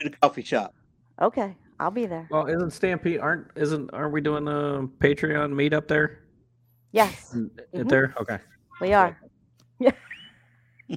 to 0.00 0.08
the 0.08 0.11
coffee 0.11 0.42
shop. 0.42 0.74
Okay, 1.20 1.56
I'll 1.78 1.90
be 1.90 2.06
there. 2.06 2.26
Well, 2.30 2.46
isn't 2.46 2.70
Stampede 2.72 3.20
aren't 3.20 3.48
isn't 3.56 3.90
aren't 3.92 4.12
we 4.12 4.20
doing 4.20 4.44
the 4.44 4.88
Patreon 4.98 5.52
meet 5.54 5.72
up 5.72 5.88
there? 5.88 6.24
Yes, 6.92 7.32
Mm, 7.34 7.50
Mhm. 7.74 7.88
There? 7.88 8.14
Okay. 8.20 8.38
we 8.80 8.92
are. 8.92 9.18
Yeah. 9.78 9.92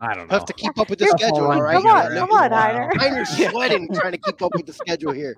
I 0.00 0.14
don't 0.14 0.28
know. 0.28 0.34
Have 0.34 0.44
to 0.46 0.52
keep 0.52 0.78
up 0.78 0.90
with 0.90 0.98
the 0.98 1.06
You're 1.06 1.16
schedule, 1.18 1.50
all 1.50 1.60
right? 1.62 1.74
Come 1.74 1.86
on, 1.86 2.14
come 2.14 2.30
on, 2.30 2.50
Wow. 2.50 2.90
Heiner. 2.90 2.92
Heiner's 2.92 3.50
sweating 3.50 3.88
trying 3.94 4.12
to 4.12 4.18
keep 4.18 4.40
up 4.42 4.54
with 4.54 4.66
the 4.66 4.72
schedule 4.72 5.12
here. 5.12 5.36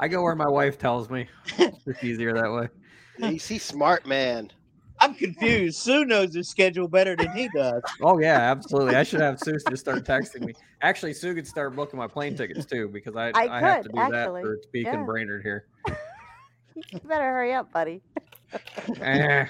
I 0.00 0.08
go 0.08 0.22
where 0.22 0.34
my 0.34 0.48
wife 0.48 0.78
tells 0.78 1.08
me. 1.10 1.28
It's 1.58 2.02
easier 2.02 2.32
that 2.34 2.50
way. 2.50 2.68
He's, 3.30 3.46
he's 3.46 3.62
smart, 3.62 4.06
man. 4.06 4.50
I'm 5.00 5.14
confused. 5.14 5.78
Sue 5.78 6.04
knows 6.04 6.34
his 6.34 6.48
schedule 6.48 6.88
better 6.88 7.14
than 7.16 7.30
he 7.32 7.48
does. 7.54 7.82
Oh 8.02 8.18
yeah, 8.18 8.38
absolutely. 8.50 8.96
I 8.96 9.02
should 9.02 9.20
have 9.20 9.38
Sue 9.38 9.56
just 9.68 9.78
start 9.82 10.04
texting 10.04 10.44
me. 10.44 10.54
Actually, 10.82 11.14
Sue 11.14 11.34
could 11.34 11.46
start 11.46 11.76
booking 11.76 11.98
my 11.98 12.06
plane 12.08 12.36
tickets 12.36 12.64
too 12.66 12.88
because 12.88 13.14
I 13.16 13.30
I 13.30 13.58
I, 13.58 13.60
have 13.60 13.82
to 13.84 13.88
do 13.90 13.98
actually. 13.98 14.42
that 14.42 14.46
for 14.46 14.58
Speak 14.62 14.86
Yeah. 14.86 14.94
and 14.96 15.06
Brainerd 15.06 15.42
here. 15.42 15.66
You 16.92 17.00
better 17.00 17.24
hurry 17.24 17.52
up, 17.54 17.72
buddy. 17.72 18.00
Eh. 19.00 19.46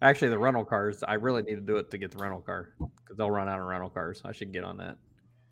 Actually, 0.00 0.28
the 0.28 0.38
rental 0.38 0.64
cars. 0.64 1.02
I 1.06 1.14
really 1.14 1.42
need 1.42 1.56
to 1.56 1.60
do 1.60 1.76
it 1.76 1.90
to 1.90 1.98
get 1.98 2.12
the 2.12 2.18
rental 2.18 2.40
car 2.40 2.70
because 2.78 3.16
they'll 3.18 3.30
run 3.30 3.46
out 3.48 3.60
of 3.60 3.66
rental 3.66 3.90
cars. 3.90 4.22
I 4.24 4.32
should 4.32 4.52
get 4.52 4.64
on 4.64 4.76
that. 4.78 4.96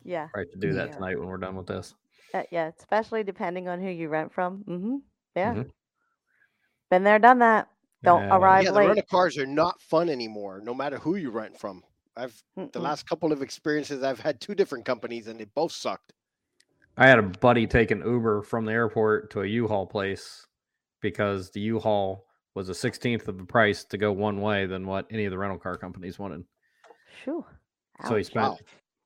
Yeah, 0.03 0.29
I 0.35 0.39
have 0.39 0.51
to 0.51 0.57
do 0.57 0.73
that 0.73 0.87
Yeah. 0.89 0.93
tonight 0.95 1.19
when 1.19 1.27
we're 1.27 1.37
done 1.37 1.55
with 1.55 1.67
this. 1.67 1.93
uh, 2.33 2.41
yeah. 2.51 2.71
Especially 2.79 3.23
depending 3.23 3.67
on 3.67 3.79
who 3.81 3.89
you 3.89 4.09
rent 4.09 4.33
from. 4.33 4.63
Mm-hmm. 4.67 4.95
Yeah. 5.35 5.53
Mhm. 5.53 5.69
Been 6.89 7.03
there, 7.03 7.19
done 7.19 7.39
that. 7.39 7.67
Don't 8.03 8.21
Yeah. 8.27 8.37
arrive 8.37 8.63
Yeah, 8.65 8.71
the 8.71 8.77
late. 8.77 8.87
rental 8.87 9.05
cars 9.09 9.37
are 9.37 9.45
not 9.45 9.81
fun 9.81 10.09
anymore, 10.09 10.61
no 10.63 10.73
matter 10.73 10.97
who 10.99 11.15
you 11.15 11.29
rent 11.31 11.57
from. 11.59 11.83
I've 12.15 12.41
the 12.55 12.61
Mm-mm. 12.63 12.81
last 12.81 13.07
couple 13.07 13.31
of 13.31 13.41
experiences 13.41 14.01
I've 14.03 14.19
had 14.19 14.39
two 14.41 14.55
different 14.55 14.85
companies 14.85 15.27
and 15.27 15.39
they 15.39 15.45
both 15.45 15.71
sucked. 15.71 16.13
I 16.97 17.07
had 17.07 17.19
a 17.19 17.23
buddy 17.23 17.67
take 17.67 17.91
an 17.91 17.99
Uber 18.03 18.41
from 18.41 18.65
the 18.65 18.71
airport 18.71 19.29
to 19.31 19.41
a 19.41 19.45
U-Haul 19.45 19.85
place 19.85 20.47
because 21.01 21.51
the 21.51 21.59
U-Haul 21.61 22.25
was 22.55 22.69
a 22.69 22.73
sixteenth 22.75 23.27
of 23.27 23.37
the 23.37 23.45
price 23.45 23.83
to 23.85 23.97
go 23.99 24.11
one 24.11 24.41
way 24.41 24.65
than 24.65 24.87
what 24.87 25.05
any 25.11 25.25
of 25.25 25.31
the 25.31 25.37
rental 25.37 25.59
car 25.59 25.75
companies 25.77 26.17
wanted. 26.17 26.43
Shoo. 27.23 27.45
So 28.07 28.15
he 28.15 28.23
spent 28.23 28.47
Wow. 28.47 28.57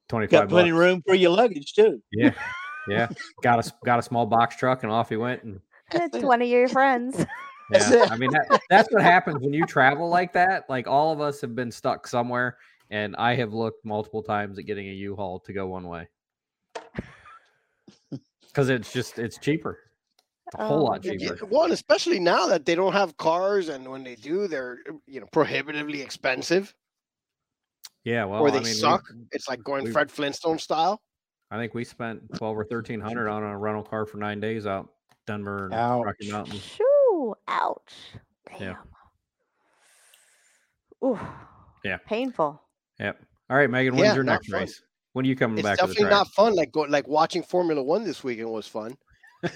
twenty 0.08 0.28
Got 0.28 0.42
five 0.44 0.50
plenty 0.50 0.70
of 0.70 0.76
bucks. 0.76 0.80
room 0.86 1.02
for 1.06 1.16
your 1.16 1.32
luggage 1.32 1.74
too. 1.74 2.02
Yeah, 2.14 2.34
yeah. 2.88 3.10
got 3.42 3.56
a 3.56 3.60
s- 3.60 3.74
got 3.84 4.00
a 4.00 4.02
small 4.02 4.26
box 4.26 4.56
truck 4.56 4.84
and 4.84 4.92
off 4.92 5.10
he 5.10 5.18
went. 5.18 5.44
And 5.44 5.60
And 5.92 6.14
Twenty 6.14 6.46
of 6.46 6.60
your 6.60 6.68
friends. 6.70 7.26
That's 7.72 7.92
yeah. 7.92 8.08
I 8.10 8.18
mean 8.18 8.32
that, 8.32 8.62
that's 8.70 8.92
what 8.92 9.02
happens 9.02 9.40
when 9.42 9.54
you 9.54 9.66
travel 9.66 10.10
like 10.10 10.34
that. 10.34 10.70
Like 10.70 10.88
all 10.88 11.12
of 11.12 11.22
us 11.22 11.42
have 11.42 11.56
been 11.56 11.72
stuck 11.72 12.08
somewhere, 12.08 12.58
and 12.90 13.16
I 13.16 13.36
have 13.36 13.54
looked 13.54 13.86
multiple 13.86 14.22
times 14.24 14.58
at 14.60 14.66
getting 14.66 14.88
a 14.90 14.94
U-Haul 14.94 15.40
to 15.42 15.54
go 15.54 15.68
one 15.68 15.88
way 15.88 16.08
because 18.48 18.70
it's 18.70 18.92
just 18.92 19.20
it's 19.20 19.38
cheaper, 19.38 19.80
a 20.58 20.66
whole 20.68 20.80
Oh, 20.80 20.84
lot 20.84 21.04
cheaper. 21.04 21.24
Yeah, 21.24 21.32
well, 21.50 21.64
and 21.64 21.74
especially 21.74 22.20
now 22.20 22.48
that 22.48 22.66
they 22.66 22.76
don't 22.76 22.94
have 22.94 23.16
cars, 23.18 23.70
and 23.70 23.88
when 23.90 24.04
they 24.04 24.16
do, 24.16 24.48
they're 24.48 24.80
you 25.08 25.20
know 25.22 25.28
prohibitively 25.32 26.02
expensive, 26.02 26.74
Yeah, 28.04 28.26
well, 28.26 28.42
or 28.42 28.52
they 28.52 28.58
I 28.58 28.62
mean, 28.62 28.70
we- 28.74 28.80
suck. 28.80 29.04
It's 29.32 29.48
like 29.48 29.64
going 29.64 29.86
we- 29.86 29.92
Fred 29.92 30.12
Flintstone 30.12 30.60
style. 30.60 31.02
I 31.54 31.58
think 31.58 31.74
we 31.74 31.84
spent 31.84 32.22
twelve 32.36 32.58
or 32.58 32.64
thirteen 32.66 33.02
hundred 33.02 33.28
on 33.30 33.44
a 33.44 33.58
rental 33.58 33.84
car 33.84 34.06
for 34.06 34.18
nine 34.18 34.40
days 34.40 34.66
out 34.66 34.88
Denver 35.28 35.66
and 35.66 35.74
Ouch. 35.74 36.06
Rocky 36.06 36.32
Mountain. 36.32 36.58
Shoo. 36.60 36.86
Ouch. 37.52 37.93
Damn. 38.47 38.62
Yeah. 38.62 38.76
Ooh. 41.04 41.20
Yeah. 41.84 41.97
Painful. 42.08 42.62
Yep. 42.99 43.20
All 43.49 43.58
right, 43.58 43.70
Megan. 43.70 43.95
When's 43.95 44.08
Yeah, 44.10 44.16
your 44.16 44.24
next 44.24 44.47
fun. 44.49 44.62
race? 44.62 44.82
When 45.14 45.26
are 45.26 45.28
you 45.28 45.36
coming 45.36 45.58
It's 45.58 45.68
back 45.68 45.78
to 45.80 45.88
the 45.88 45.93
definitely 45.93 46.10
track? 46.10 46.20
not 46.20 46.28
fun. 46.30 46.56
Like 46.56 46.72
go, 46.72 46.82
like 46.82 47.08
watching 47.08 47.43
Formula 47.43 47.84
One 47.84 48.04
this 48.04 48.24
weekend 48.24 48.49
was 48.49 48.68
fun. 48.68 48.97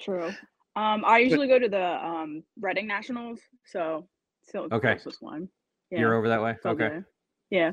True. 0.00 0.28
Um, 0.76 1.04
I 1.04 1.18
usually 1.18 1.48
go 1.48 1.58
to 1.58 1.68
the 1.68 1.84
um 1.84 2.44
Reading 2.60 2.86
Nationals, 2.86 3.40
so 3.64 4.06
still 4.42 4.68
the 4.68 4.76
Okay. 4.76 4.94
closest 4.94 5.20
one. 5.22 5.48
You're 5.90 6.14
over 6.14 6.28
that 6.28 6.42
way. 6.42 6.56
so 6.62 6.70
Okay. 6.70 6.88
there. 6.88 7.06
Yeah. 7.50 7.72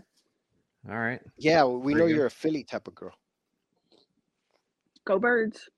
All 0.89 0.97
right. 0.97 1.21
Yeah, 1.37 1.63
we 1.65 1.93
Very 1.93 2.01
know 2.01 2.07
good. 2.07 2.15
you're 2.15 2.25
a 2.25 2.31
Philly 2.31 2.63
type 2.63 2.87
of 2.87 2.95
girl. 2.95 3.13
Go 5.05 5.19
birds. 5.19 5.69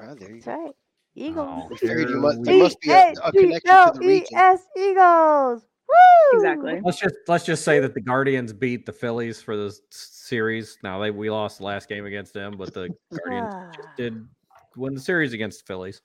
Ah, 0.00 0.14
there 0.18 0.30
you 0.30 0.40
That's 0.42 0.46
go. 0.46 0.52
right. 0.64 0.72
Eagles. 1.14 1.62
Oh, 1.64 1.68
We 1.70 1.76
figured 1.76 2.08
you 2.10 2.16
must, 2.20 2.42
there 2.42 2.58
must 2.58 2.80
be 2.80 2.90
a, 2.90 3.12
a 3.22 3.32
connection 3.32 3.60
to 3.60 3.92
the 3.94 4.00
region. 4.00 4.26
E-A-G-L-E-S 4.32 4.60
Eagles. 4.76 5.62
Woo! 5.88 6.38
Exactly. 6.38 6.80
Let's 6.82 6.98
just 6.98 7.14
let's 7.28 7.44
just 7.44 7.64
say 7.64 7.78
that 7.80 7.92
the 7.92 8.00
Guardians 8.00 8.52
beat 8.52 8.86
the 8.86 8.92
Phillies 8.92 9.42
for 9.42 9.56
the 9.56 9.76
series. 9.90 10.78
Now 10.82 10.98
they 11.00 11.10
we 11.10 11.28
lost 11.30 11.58
the 11.58 11.64
last 11.64 11.88
game 11.88 12.06
against 12.06 12.32
them, 12.32 12.56
but 12.56 12.72
the 12.72 12.88
Guardians 13.18 13.52
just 13.76 13.88
did 13.98 14.26
win 14.76 14.94
the 14.94 15.00
series 15.00 15.34
against 15.34 15.58
the 15.60 15.64
Phillies. 15.66 16.00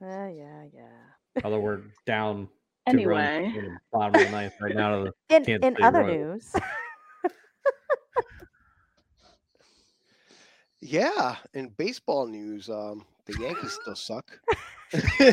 Yeah, 0.00 0.28
yeah, 0.28 0.64
yeah. 0.74 1.42
Although 1.44 1.60
we're 1.60 1.82
down 2.06 2.48
two 2.90 3.06
runs 3.06 3.28
Anyway. 3.28 3.52
in 3.56 3.64
the 3.66 3.78
bottom 3.92 4.20
of 4.20 4.26
the 4.26 4.30
ninth 4.32 4.54
right 4.60 4.74
now 4.74 5.04
to 5.04 5.12
the 5.28 5.36
In 5.36 5.44
Kansas 5.44 5.68
in 5.78 5.84
other 5.84 6.00
Royals. 6.00 6.52
news, 6.54 6.62
Yeah, 10.80 11.36
in 11.54 11.68
baseball 11.68 12.26
news, 12.26 12.68
um, 12.68 13.04
the 13.26 13.36
Yankees 13.40 13.78
still 13.80 13.94
suck. 13.96 14.30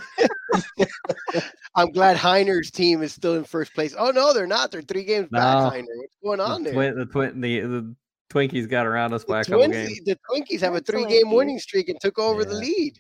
I'm 1.75 1.91
glad 1.91 2.17
Heiner's 2.17 2.71
team 2.71 3.01
is 3.01 3.13
still 3.13 3.35
in 3.35 3.43
first 3.43 3.73
place. 3.73 3.93
Oh 3.97 4.11
no, 4.11 4.33
they're 4.33 4.47
not. 4.47 4.71
They're 4.71 4.81
three 4.81 5.03
games 5.03 5.27
No. 5.31 5.39
back. 5.39 5.73
Heiner, 5.73 5.85
what's 5.97 6.15
going 6.23 6.39
on 6.39 6.63
the, 6.63 6.71
there? 6.71 6.73
twin, 6.93 6.97
the 6.97 7.05
twin 7.05 7.41
the 7.41 7.59
the 7.61 7.95
Twinkies 8.31 8.69
got 8.69 8.85
around 8.85 9.13
us 9.13 9.23
by 9.23 9.39
a 9.41 9.43
The 9.43 9.51
couple 9.51 9.67
Twinkies, 9.67 9.87
games. 9.87 9.99
the 10.05 10.19
Twinkies 10.29 10.59
have 10.61 10.75
a 10.75 10.79
three-game 10.81 11.31
winning 11.31 11.57
streak 11.57 11.89
and 11.89 11.99
took 11.99 12.19
over 12.19 12.45
the 12.45 12.53
lead. 12.53 12.99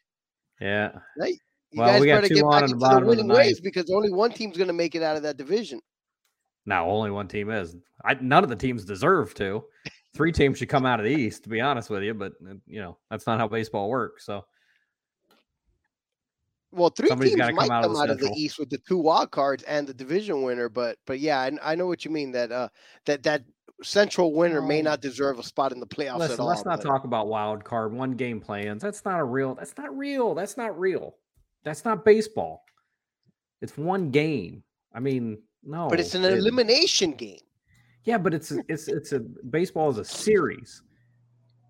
Yeah. 0.59 0.91
Right? 1.17 1.35
You 1.71 1.79
Well, 1.81 1.87
guys 1.91 2.01
we 2.01 2.07
got 2.07 2.15
better 2.15 2.27
two 2.29 2.33
get 2.35 2.43
on 2.45 2.51
back 2.51 2.63
in 2.63 2.69
the 2.69 2.73
into 2.73 2.79
the 2.79 2.79
bottom 2.79 2.97
of 2.97 3.03
the 3.03 3.09
winning 3.23 3.27
ways 3.37 3.45
ninth. 3.53 3.63
because 3.63 3.91
only 3.91 4.11
one 4.11 4.31
team's 4.31 4.57
going 4.57 4.69
to 4.69 4.73
make 4.73 4.95
it 4.95 5.03
out 5.03 5.17
of 5.17 5.23
that 5.23 5.37
division. 5.37 5.79
Now 6.65 6.89
only 6.89 7.11
one 7.11 7.27
team 7.27 7.51
is. 7.51 7.75
I, 8.03 8.15
none 8.15 8.43
of 8.43 8.49
the 8.49 8.55
teams 8.55 8.85
deserve 8.85 9.35
to. 9.35 9.63
Three 10.15 10.31
teams 10.31 10.57
should 10.57 10.69
come 10.69 10.85
out 10.87 10.99
of 10.99 11.05
the 11.05 11.11
East, 11.15 11.43
to 11.43 11.49
be 11.49 11.61
honest 11.61 11.91
with 11.91 12.01
you. 12.01 12.15
But 12.15 12.33
uh, 12.43 12.55
you 12.65 12.81
know 12.81 12.97
that's 13.11 13.27
not 13.27 13.37
how 13.39 13.47
baseball 13.47 13.87
works. 13.89 14.25
So 14.25 14.43
Well, 16.71 16.89
three 16.89 17.09
Somebody's 17.09 17.33
teams 17.35 17.51
might 17.55 17.67
come 17.67 17.71
out 17.71 17.83
of 17.83 17.89
come 17.89 17.93
the 17.95 17.99
out 18.01 18.09
of 18.11 18.19
the 18.19 18.31
East 18.35 18.59
with 18.59 18.69
the 18.69 18.77
two 18.77 18.97
wild 18.97 19.31
cards 19.31 19.63
and 19.63 19.87
the 19.87 19.93
division 19.93 20.43
winner, 20.43 20.69
but 20.69 20.97
but 21.07 21.19
yeah, 21.19 21.39
I, 21.39 21.51
I 21.63 21.75
know 21.75 21.87
what 21.87 22.05
you 22.05 22.11
mean 22.11 22.31
that 22.33 22.51
uh 22.51 22.69
that 23.05 23.23
that 23.23 23.43
Central 23.81 24.33
winner 24.33 24.61
may 24.61 24.81
not 24.81 25.01
deserve 25.01 25.39
a 25.39 25.43
spot 25.43 25.71
in 25.71 25.79
the 25.79 25.87
playoffs 25.87 26.29
at 26.29 26.39
all. 26.39 26.47
let's 26.47 26.65
not 26.65 26.79
but- 26.81 26.87
talk 26.87 27.05
about 27.05 27.27
wild 27.27 27.63
card 27.63 27.93
one 27.93 28.11
game 28.11 28.39
plans. 28.39 28.81
That's 28.83 29.03
not 29.05 29.19
a 29.19 29.23
real. 29.23 29.55
That's 29.55 29.77
not 29.77 29.97
real. 29.97 30.35
That's 30.35 30.57
not 30.57 30.77
real. 30.77 31.15
That's 31.63 31.85
not 31.85 32.05
baseball. 32.05 32.63
It's 33.61 33.77
one 33.77 34.11
game. 34.11 34.63
I 34.93 34.99
mean, 34.99 35.41
No, 35.63 35.87
but 35.89 35.99
it's 35.99 36.13
an 36.15 36.23
it- 36.25 36.33
elimination 36.33 37.11
game. 37.11 37.39
Yeah, 38.03 38.17
but 38.17 38.33
it's 38.33 38.51
it's 38.67 38.87
it's 38.87 39.11
a 39.11 39.19
baseball 39.19 39.89
is 39.89 39.97
a 39.97 40.05
series. 40.05 40.81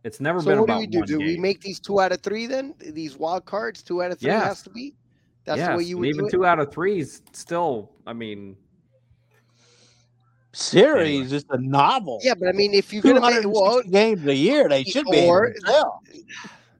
It's 0.04 0.20
never 0.20 0.40
So 0.40 0.48
been 0.48 0.60
what 0.60 0.68
do 0.68 0.74
about 0.74 0.80
we 0.80 0.88
do? 0.88 1.00
one 1.00 1.08
Do 1.08 1.18
we 1.20 1.38
make 1.38 1.62
these 1.62 1.80
two 1.80 2.00
out 2.00 2.12
of 2.12 2.22
three 2.22 2.48
then? 2.48 2.74
These 2.80 3.18
wild 3.18 3.46
cards, 3.46 3.84
two 3.84 4.02
out 4.02 4.12
of 4.12 4.20
three 4.20 4.30
Yes. 4.30 4.44
has 4.44 4.62
to 4.64 4.70
be. 4.70 4.94
That's 5.46 5.58
yes, 5.58 5.70
the 5.72 5.78
way 5.78 5.84
you 5.84 5.98
and 5.98 6.06
even 6.06 6.20
do 6.22 6.28
it. 6.28 6.32
two 6.32 6.46
out 6.46 6.60
of 6.60 6.72
three 6.72 7.00
is 7.00 7.22
still. 7.34 7.92
I 8.06 8.14
mean, 8.14 8.56
Series 10.52 11.32
is 11.32 11.46
a 11.52 11.58
novel. 11.58 12.20
Yeah, 12.24 12.34
but 12.34 12.50
I 12.50 12.54
mean, 12.54 12.74
if 12.74 12.92
you're 12.92 13.04
gonna 13.04 13.22
make 13.22 13.42
260 13.44 13.48
well, 13.50 13.82
games 13.84 14.26
a 14.26 14.36
year, 14.36 14.68
they 14.68 14.84
should 14.84 15.06
be 15.06 15.18
able 15.18 15.30
or 15.30 15.54
to 15.54 15.92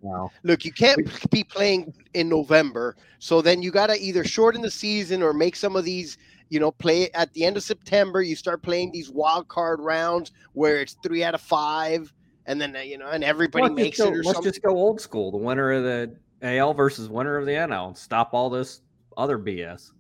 wow. 0.02 0.32
look, 0.44 0.66
you 0.66 0.72
can't 0.72 1.00
be 1.30 1.44
playing 1.44 1.94
in 2.14 2.30
November, 2.30 2.96
so 3.20 3.42
then 3.42 3.62
you 3.62 3.70
gotta 3.70 3.96
either 4.02 4.24
shorten 4.24 4.62
the 4.62 4.72
season 4.72 5.22
or 5.22 5.34
make 5.34 5.56
some 5.56 5.76
of 5.76 5.84
these. 5.84 6.18
You 6.52 6.60
know, 6.60 6.72
play 6.72 7.12
at 7.12 7.32
the 7.34 7.46
end 7.46 7.58
of 7.58 7.64
September. 7.64 8.24
You 8.24 8.36
start 8.36 8.64
playing 8.64 8.92
these 8.92 9.12
wild 9.12 9.48
card 9.50 9.80
rounds 9.80 10.32
where 10.54 10.82
it's 10.82 10.96
three 11.04 11.24
out 11.24 11.36
of 11.36 11.42
five, 11.42 12.12
and 12.50 12.60
then 12.60 12.76
uh, 12.76 12.80
you 12.80 12.98
know, 12.98 13.08
and 13.08 13.24
everybody 13.24 13.64
let's 13.64 13.76
makes 13.76 13.98
just 13.98 14.10
go, 14.10 14.14
it 14.14 14.18
or 14.18 14.24
let's 14.24 14.34
something. 14.38 14.52
just 14.52 14.64
go 14.64 14.72
old 14.72 15.00
school. 15.00 15.32
The 15.32 15.38
winner 15.38 15.72
of 15.72 15.84
the 15.84 16.16
AL 16.42 16.74
versus 16.74 17.08
winner 17.08 17.38
of 17.38 17.46
the 17.46 17.52
NL. 17.54 17.88
and 17.88 17.98
Stop 17.98 18.34
all 18.34 18.50
this 18.50 18.82
other 19.16 19.38
BS. 19.38 19.92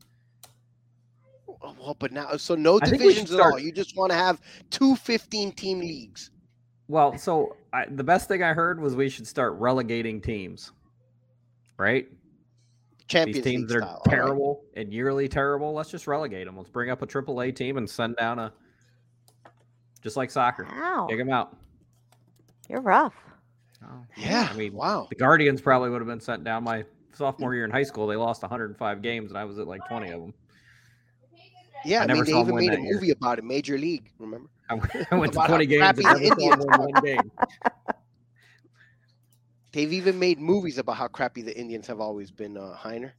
Oh, 1.47 1.75
Well, 1.79 1.95
but 1.99 2.11
now, 2.11 2.35
so 2.37 2.55
no 2.55 2.79
I 2.81 2.89
think 2.89 3.01
divisions 3.03 3.31
at 3.31 3.39
all. 3.39 3.59
You 3.59 3.71
just 3.71 3.95
want 3.95 4.11
to 4.11 4.17
have 4.17 4.41
two 4.71 4.95
15 4.95 5.51
team 5.51 5.79
leagues. 5.79 6.31
Well, 6.87 7.17
so 7.19 7.55
I, 7.71 7.85
the 7.85 8.03
best 8.03 8.27
thing 8.27 8.41
I 8.41 8.53
heard 8.53 8.81
was 8.81 8.95
we 8.95 9.09
should 9.09 9.27
start 9.27 9.53
relegating 9.53 10.19
teams. 10.19 10.71
Right? 11.77 12.07
Champions 13.07 13.35
These 13.37 13.43
teams 13.43 13.61
League 13.61 13.69
that 13.69 13.77
are 13.77 13.81
style, 13.81 13.93
all 13.93 14.01
right. 14.07 14.15
terrible 14.15 14.63
and 14.75 14.91
yearly 14.91 15.27
terrible. 15.27 15.73
Let's 15.73 15.91
just 15.91 16.07
relegate 16.07 16.47
them. 16.47 16.57
Let's 16.57 16.69
bring 16.69 16.89
up 16.89 17.03
a 17.03 17.07
AAA 17.07 17.55
team 17.55 17.77
and 17.77 17.87
send 17.87 18.15
down 18.15 18.39
a 18.39 18.51
just 20.01 20.17
like 20.17 20.31
soccer. 20.31 20.67
Wow. 20.71 21.07
Take 21.09 21.19
them 21.19 21.29
out. 21.29 21.55
You're 22.69 22.81
rough. 22.81 23.15
Yeah. 24.15 24.47
I 24.51 24.55
mean, 24.55 24.73
wow. 24.73 25.07
The 25.09 25.15
Guardians 25.15 25.61
probably 25.61 25.89
would 25.89 26.01
have 26.01 26.07
been 26.07 26.19
sent 26.21 26.43
down 26.43 26.63
my 26.63 26.83
sophomore 27.13 27.53
year 27.55 27.65
in 27.65 27.71
high 27.71 27.83
school. 27.83 28.07
They 28.07 28.15
lost 28.15 28.41
105 28.41 29.01
games, 29.01 29.31
and 29.31 29.37
I 29.37 29.43
was 29.45 29.57
at 29.59 29.67
like 29.67 29.81
20 29.87 30.11
of 30.11 30.21
them. 30.21 30.33
Yeah, 31.85 32.01
I 32.01 32.03
I, 32.03 32.07
mean, 32.07 32.25
they 32.25 32.31
even 32.37 32.55
made 32.55 32.73
a 32.73 32.75
that 32.75 32.81
year. 32.81 32.93
movie 32.93 33.11
about 33.11 33.39
it, 33.39 33.45
Major 33.45 33.77
League. 33.77 34.11
Remember? 34.19 34.49
I 34.69 34.73
went, 34.75 34.91
I 35.11 35.15
went 35.15 35.33
to 35.33 35.39
20 35.39 35.65
games 35.65 35.81
and 35.81 35.97
crappy 35.97 36.03
never 36.03 36.19
saw 36.19 36.33
Indians 36.33 36.65
one 36.77 37.03
game. 37.03 37.31
They've 39.71 39.93
even 39.93 40.19
made 40.19 40.39
movies 40.39 40.77
about 40.77 40.97
how 40.97 41.07
crappy 41.07 41.41
the 41.41 41.57
Indians 41.57 41.87
have 41.87 41.99
always 41.99 42.31
been, 42.31 42.57
uh, 42.57 42.75
Heiner. 42.79 43.11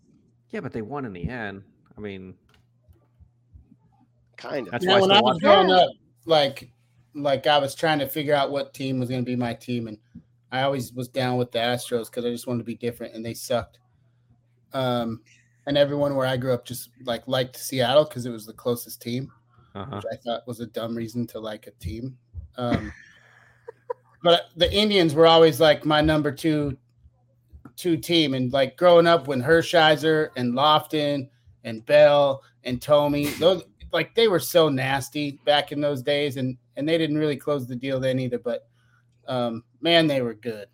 Yeah, 0.50 0.60
but 0.60 0.72
they 0.72 0.82
won 0.82 1.04
in 1.04 1.12
the 1.12 1.28
end. 1.28 1.62
I 1.96 2.00
mean, 2.00 2.34
Kind 4.36 4.66
of. 4.66 4.72
That's 4.72 4.84
Yeah, 4.84 4.92
why 4.92 4.98
I 4.98 5.00
when 5.02 5.12
I 5.12 5.20
was 5.20 5.38
growing 5.38 5.70
up, 5.70 5.90
like 6.24 6.70
like 7.14 7.46
I 7.46 7.58
was 7.58 7.74
trying 7.74 7.98
to 8.00 8.08
figure 8.08 8.34
out 8.34 8.50
what 8.50 8.74
team 8.74 9.00
was 9.00 9.08
going 9.08 9.22
to 9.22 9.30
be 9.30 9.36
my 9.36 9.54
team, 9.54 9.88
and 9.88 9.98
I 10.52 10.62
always 10.62 10.92
was 10.92 11.08
down 11.08 11.36
with 11.36 11.52
the 11.52 11.58
Astros 11.58 12.06
because 12.06 12.24
I 12.24 12.30
just 12.30 12.46
wanted 12.46 12.60
to 12.60 12.64
be 12.64 12.74
different, 12.74 13.14
and 13.14 13.24
they 13.24 13.34
sucked. 13.34 13.78
Um, 14.72 15.20
and 15.66 15.76
everyone 15.76 16.14
where 16.14 16.26
I 16.26 16.36
grew 16.36 16.52
up 16.52 16.64
just 16.64 16.90
like 17.04 17.26
liked 17.26 17.56
Seattle 17.56 18.04
because 18.04 18.26
it 18.26 18.30
was 18.30 18.46
the 18.46 18.52
closest 18.52 19.02
team, 19.02 19.30
uh-huh. 19.74 19.96
which 19.96 20.04
I 20.12 20.16
thought 20.16 20.46
was 20.46 20.60
a 20.60 20.66
dumb 20.66 20.94
reason 20.94 21.26
to 21.28 21.40
like 21.40 21.66
a 21.66 21.72
team. 21.72 22.16
Um, 22.56 22.92
but 24.22 24.50
the 24.56 24.72
Indians 24.72 25.14
were 25.14 25.26
always 25.26 25.60
like 25.60 25.84
my 25.84 26.00
number 26.00 26.32
two 26.32 26.76
two 27.76 27.96
team, 27.96 28.34
and 28.34 28.52
like 28.52 28.76
growing 28.76 29.06
up 29.06 29.26
when 29.26 29.42
Hershiser 29.42 30.30
and 30.36 30.54
Lofton 30.54 31.28
and 31.64 31.84
Belle 31.86 32.42
and 32.64 32.80
Thome, 32.80 33.38
those 33.38 33.64
like 33.92 34.14
they 34.14 34.28
were 34.28 34.38
so 34.40 34.68
nasty 34.68 35.32
back 35.44 35.72
in 35.72 35.80
those 35.80 36.02
days, 36.02 36.36
and 36.36 36.56
and 36.76 36.88
they 36.88 36.98
didn't 36.98 37.18
really 37.18 37.36
close 37.36 37.66
the 37.66 37.76
deal 37.76 38.00
then 38.00 38.18
either. 38.18 38.38
But 38.38 38.68
um, 39.28 39.64
man, 39.80 40.06
they 40.06 40.22
were 40.22 40.34
good. 40.34 40.68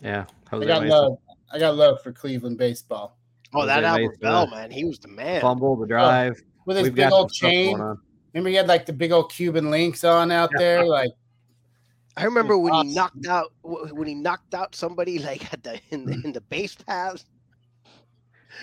yeah. 0.00 0.24
I 0.50 0.64
got 0.64 0.82
Mesa. 0.82 0.94
love. 0.94 1.18
I 1.52 1.58
got 1.58 1.76
love 1.76 2.02
for 2.02 2.12
Cleveland 2.12 2.58
baseball. 2.58 3.18
Oh, 3.54 3.66
that 3.66 3.84
Jose 3.84 3.86
Albert 3.86 4.02
Mesa, 4.12 4.18
Belle, 4.20 4.46
man. 4.48 4.70
He 4.70 4.84
was 4.84 4.98
the 4.98 5.08
man. 5.08 5.40
Fumble, 5.40 5.76
the 5.76 5.86
drive. 5.86 6.40
with 6.66 6.76
his 6.76 6.84
We've 6.84 6.94
big 6.94 7.12
old 7.12 7.30
chain. 7.32 7.78
Remember, 8.32 8.48
he 8.50 8.54
had 8.56 8.68
like 8.68 8.86
the 8.86 8.92
big 8.92 9.12
old 9.12 9.30
Cuban 9.32 9.70
links 9.70 10.04
on 10.04 10.30
out 10.30 10.50
there, 10.56 10.84
like. 10.84 11.10
I 12.14 12.24
remember 12.24 12.58
when 12.58 12.74
Awesome. 12.74 12.88
he 12.88 12.94
knocked 12.94 13.26
out 13.26 13.52
when 13.62 14.06
he 14.06 14.14
knocked 14.14 14.52
out 14.52 14.74
somebody 14.74 15.18
like 15.18 15.50
at 15.52 15.62
the 15.62 15.80
in 15.90 16.04
the, 16.04 16.12
in 16.24 16.32
the 16.32 16.42
base 16.42 16.74
paths. 16.74 17.24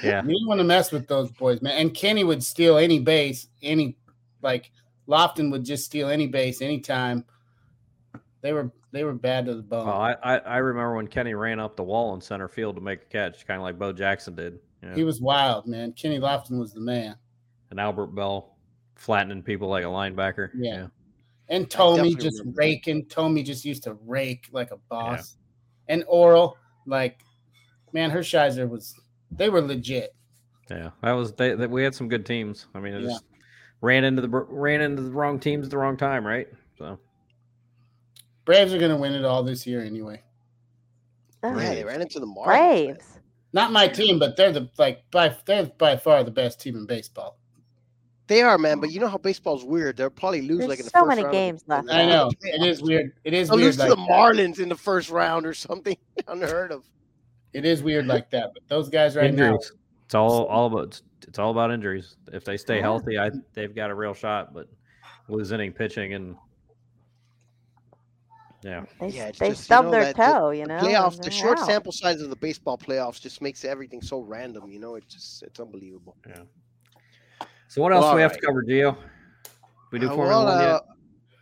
Yeah. 0.03 0.21
You 0.23 0.29
didn't 0.29 0.47
want 0.47 0.59
to 0.59 0.63
mess 0.63 0.91
with 0.91 1.07
those 1.07 1.31
boys, 1.31 1.61
man. 1.61 1.73
And 1.77 1.93
Kenny 1.93 2.23
would 2.23 2.43
steal 2.43 2.77
any 2.77 2.99
base, 2.99 3.47
any 3.61 3.97
like 4.41 4.71
Lofton 5.07 5.51
would 5.51 5.63
just 5.65 5.85
steal 5.85 6.09
any 6.09 6.27
base 6.27 6.61
anytime. 6.61 7.25
They 8.41 8.53
were 8.53 8.71
they 8.91 9.03
were 9.03 9.13
bad 9.13 9.45
to 9.45 9.55
the 9.55 9.61
bone. 9.61 9.85
Well, 9.85 9.97
I, 10.01 10.13
I, 10.23 10.37
I 10.37 10.57
remember 10.57 10.95
when 10.95 11.07
Kenny 11.07 11.33
ran 11.33 11.59
up 11.59 11.75
the 11.75 11.83
wall 11.83 12.13
in 12.15 12.21
center 12.21 12.47
field 12.47 12.75
to 12.75 12.81
make 12.81 13.03
a 13.03 13.05
catch, 13.05 13.45
kind 13.45 13.59
of 13.59 13.63
like 13.63 13.77
Bo 13.77 13.91
Jackson 13.93 14.35
did. 14.35 14.59
you 14.81 14.89
know, 14.89 14.95
He 14.95 15.03
was 15.03 15.21
wild, 15.21 15.67
man. 15.67 15.93
Kenny 15.93 16.19
Lofton 16.19 16.59
was 16.59 16.73
the 16.73 16.79
man. 16.79 17.15
and 17.69 17.79
Albert 17.79 18.07
Belle 18.15 18.55
flattening 18.95 19.43
people 19.43 19.67
like 19.67 19.83
a 19.83 19.87
linebacker. 19.87 20.49
Yeah. 20.55 20.87
And 21.49 21.69
Tommy 21.69 22.15
just 22.15 22.39
remember 22.39 22.55
that. 22.55 22.57
raking. 22.57 23.05
Tommy 23.07 23.43
just 23.43 23.65
used 23.65 23.83
to 23.83 23.97
rake 24.05 24.47
like 24.51 24.71
a 24.71 24.77
boss. 24.89 25.35
And 25.87 26.03
Orel, 26.05 26.53
like, 26.85 27.19
man, 27.91 28.09
her 28.11 28.19
Hershiser 28.19 28.69
was. 28.69 28.93
They 29.31 29.49
were 29.49 29.61
legit. 29.61 30.13
Yeah, 30.69 30.91
that 31.01 31.11
was 31.13 31.33
they, 31.33 31.55
that 31.55 31.69
we 31.69 31.83
had 31.83 31.95
some 31.95 32.07
good 32.09 32.25
teams. 32.25 32.67
I 32.75 32.79
mean, 32.79 32.93
it 32.93 33.01
Yeah. 33.01 33.09
just 33.09 33.25
ran 33.81 34.03
into 34.03 34.21
the 34.21 34.29
ran 34.29 34.81
into 34.81 35.01
the 35.01 35.11
wrong 35.11 35.39
teams 35.39 35.65
at 35.65 35.71
the 35.71 35.77
wrong 35.77 35.97
time, 35.97 36.25
right? 36.25 36.47
So 36.77 36.99
Braves 38.45 38.73
are 38.73 38.79
gonna 38.79 38.97
win 38.97 39.13
it 39.13 39.25
all 39.25 39.43
this 39.43 39.65
year 39.67 39.81
anyway. 39.83 40.21
Ugh. 41.43 41.57
Yeah, 41.57 41.75
they 41.75 41.83
ran 41.83 42.01
into 42.01 42.19
the 42.19 42.27
Marlins. 42.27 42.45
Braves. 42.45 43.19
Not 43.53 43.71
my 43.71 43.87
team, 43.87 44.19
but 44.19 44.35
they're 44.35 44.51
the 44.51 44.69
like 44.77 45.03
by 45.11 45.35
they're 45.45 45.65
by 45.65 45.97
far 45.97 46.23
the 46.23 46.31
best 46.31 46.59
team 46.61 46.75
in 46.75 46.85
baseball. 46.85 47.37
They 48.27 48.43
are, 48.43 48.59
man. 48.59 48.79
But 48.79 48.91
you 48.91 48.99
know 48.99 49.07
how 49.07 49.17
baseball's 49.17 49.65
weird. 49.65 49.97
They'll 49.97 50.11
probably 50.11 50.43
lose 50.43 50.59
There's 50.59 50.69
like 50.69 50.79
in 50.79 50.85
the 50.85 50.91
so 50.91 50.99
first 50.99 51.07
many 51.09 51.23
round 51.23 51.33
games 51.33 51.63
left. 51.65 51.89
I 51.89 52.05
know 52.05 52.29
it 52.41 52.61
is 52.61 52.79
weird. 52.79 53.13
It 53.23 53.33
is 53.33 53.47
They'll 53.47 53.57
weird 53.57 53.65
lose 53.65 53.77
to 53.77 53.81
like 53.83 53.89
the 53.89 53.95
that. 53.95 54.07
Marlins 54.07 54.59
in 54.59 54.69
the 54.69 54.75
first 54.75 55.09
round 55.09 55.47
or 55.47 55.53
something 55.55 55.97
unheard 56.27 56.71
of. 56.71 56.83
It 57.53 57.65
is 57.65 57.81
weird 57.83 58.05
like 58.07 58.29
that. 58.31 58.51
But 58.53 58.67
those 58.67 58.89
guys 58.89 59.15
right 59.15 59.33
now, 59.33 59.55
it's 59.55 60.15
all 60.15 60.45
all 60.45 60.67
about 60.67 61.01
it's 61.27 61.39
all 61.39 61.51
about 61.51 61.71
injuries. 61.71 62.15
If 62.31 62.43
they 62.45 62.57
stay 62.57 62.79
healthy, 62.81 63.17
I 63.17 63.31
they've 63.53 63.73
got 63.73 63.89
a 63.89 63.95
real 63.95 64.13
shot. 64.13 64.53
But 64.53 64.67
lose 65.27 65.51
inning 65.51 65.73
pitching 65.73 66.13
and 66.13 66.35
yeah, 68.61 68.83
They, 68.99 69.07
Yeah, 69.09 69.27
it's 69.27 69.39
they 69.39 69.49
just, 69.49 69.69
you 69.69 69.81
know, 69.81 69.89
their 69.91 70.03
that- 70.05 70.15
the- 70.17 70.21
toe, 70.23 70.49
you 70.51 70.63
The 70.65 70.67
know. 70.67 70.79
playoffs. 70.79 71.21
The 71.21 71.31
short 71.31 71.59
out. 71.59 71.65
sample 71.65 71.91
size 71.93 72.21
of 72.21 72.29
the 72.29 72.35
baseball 72.35 72.77
playoffs 72.77 73.21
just 73.21 73.41
makes 73.41 73.63
everything 73.63 74.01
so 74.01 74.19
random. 74.19 74.69
You 74.71 74.79
know, 74.79 74.95
it's 74.95 75.13
just 75.13 75.43
it's 75.43 75.59
unbelievable. 75.59 76.17
yeah. 76.27 76.43
So 77.69 77.81
what 77.81 77.93
else 77.93 78.03
Well, 78.03 78.11
do 78.13 78.15
we 78.17 78.21
have 78.23 78.31
alright. 78.31 78.41
to 78.41 78.47
cover, 78.47 78.63
Gio? 78.63 78.97
We 79.91 79.99
do 79.99 80.09
Uh, 80.09 80.15
Formula 80.15 80.43
well, 80.45 80.55
One 80.55 80.61
yet? 80.63 80.71
uh, 80.73 80.81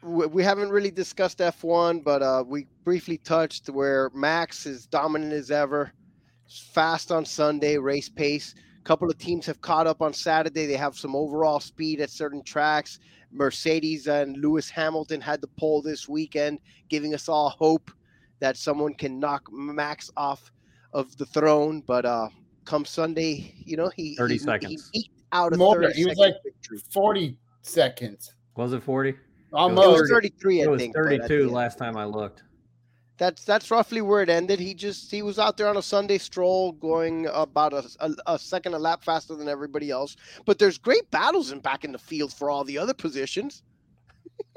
we, 0.10 0.26
we 0.28 0.44
haven't 0.44 0.70
really 0.70 0.92
discussed 0.92 1.40
F1, 1.40 2.04
but 2.04 2.22
uh, 2.22 2.44
we 2.46 2.68
briefly 2.84 3.18
touched 3.18 3.70
where 3.70 4.10
Max 4.14 4.66
is 4.66 4.86
dominant 4.86 5.34
as 5.34 5.50
ever, 5.52 5.92
fast 6.48 7.12
on 7.12 7.26
Sunday, 7.26 7.78
race 7.78 8.10
pace. 8.10 8.56
A 8.80 8.84
couple 8.84 9.10
of 9.10 9.18
teams 9.18 9.46
have 9.46 9.62
caught 9.62 9.88
up 9.88 10.02
on 10.02 10.14
Saturday. 10.14 10.66
They 10.66 10.78
have 10.78 10.98
some 10.98 11.16
overall 11.16 11.60
speed 11.60 12.00
at 12.02 12.10
certain 12.10 12.44
tracks. 12.44 13.00
Mercedes 13.32 14.08
and 14.08 14.38
Lewis 14.38 14.70
Hamilton 14.70 15.20
had 15.20 15.42
the 15.42 15.48
pole 15.48 15.82
this 15.82 16.08
weekend, 16.08 16.60
giving 16.90 17.14
us 17.14 17.28
all 17.28 17.50
hope 17.50 17.92
that 18.40 18.56
someone 18.56 18.94
can 18.94 19.20
knock 19.20 19.44
Max 19.52 20.10
off 20.16 20.52
of 20.94 21.16
the 21.18 21.26
throne. 21.26 21.84
But 21.86 22.06
uh, 22.06 22.30
come 22.66 22.86
Sunday, 22.86 23.54
you 23.66 23.76
know, 23.76 23.90
he 23.96 24.16
30 24.16 24.34
he, 24.34 24.38
seconds. 24.40 24.90
he 24.94 25.00
eked 25.00 25.22
out 25.34 25.54
a 25.54 25.58
more. 25.58 25.82
30 25.82 25.94
He 25.94 26.06
was 26.06 26.18
like 26.18 26.36
victory. 26.44 26.80
forty 26.90 27.38
seconds, 27.64 28.34
Was 28.56 28.72
it 28.72 28.82
forty? 28.82 29.10
It 29.10 29.16
almost. 29.54 30.02
was 30.04 30.10
33, 30.10 30.62
I 30.62 30.64
It 30.64 30.70
was 30.70 30.80
think. 30.82 30.94
but 30.94 31.12
at 31.12 31.22
the 31.24 31.28
thirty-two 31.28 31.50
last 31.50 31.78
time 31.78 31.98
I 31.98 32.06
looked. 32.06 32.44
That's 33.18 33.44
that's 33.44 33.72
roughly 33.72 34.02
where 34.02 34.22
it 34.22 34.30
ended. 34.30 34.60
He 34.60 34.74
just 34.76 35.10
he 35.10 35.22
was 35.24 35.40
out 35.40 35.58
there 35.58 35.68
on 35.68 35.78
a 35.78 35.82
Sunday 35.82 36.20
stroll, 36.20 36.74
going 36.74 37.28
about 37.34 37.74
a, 37.74 37.84
a, 38.00 38.34
a 38.36 38.40
second 38.40 38.74
a 38.76 38.80
lap 38.80 39.04
faster 39.04 39.36
than 39.36 39.48
everybody 39.50 39.90
else. 39.90 40.16
But 40.46 40.60
there's 40.60 40.78
great 40.78 41.10
battles 41.10 41.52
in 41.52 41.60
back 41.60 41.84
in 41.84 41.92
the 41.92 41.98
field 41.98 42.32
for 42.32 42.50
all 42.52 42.64
the 42.64 42.78
other 42.78 42.94
positions. 42.94 43.64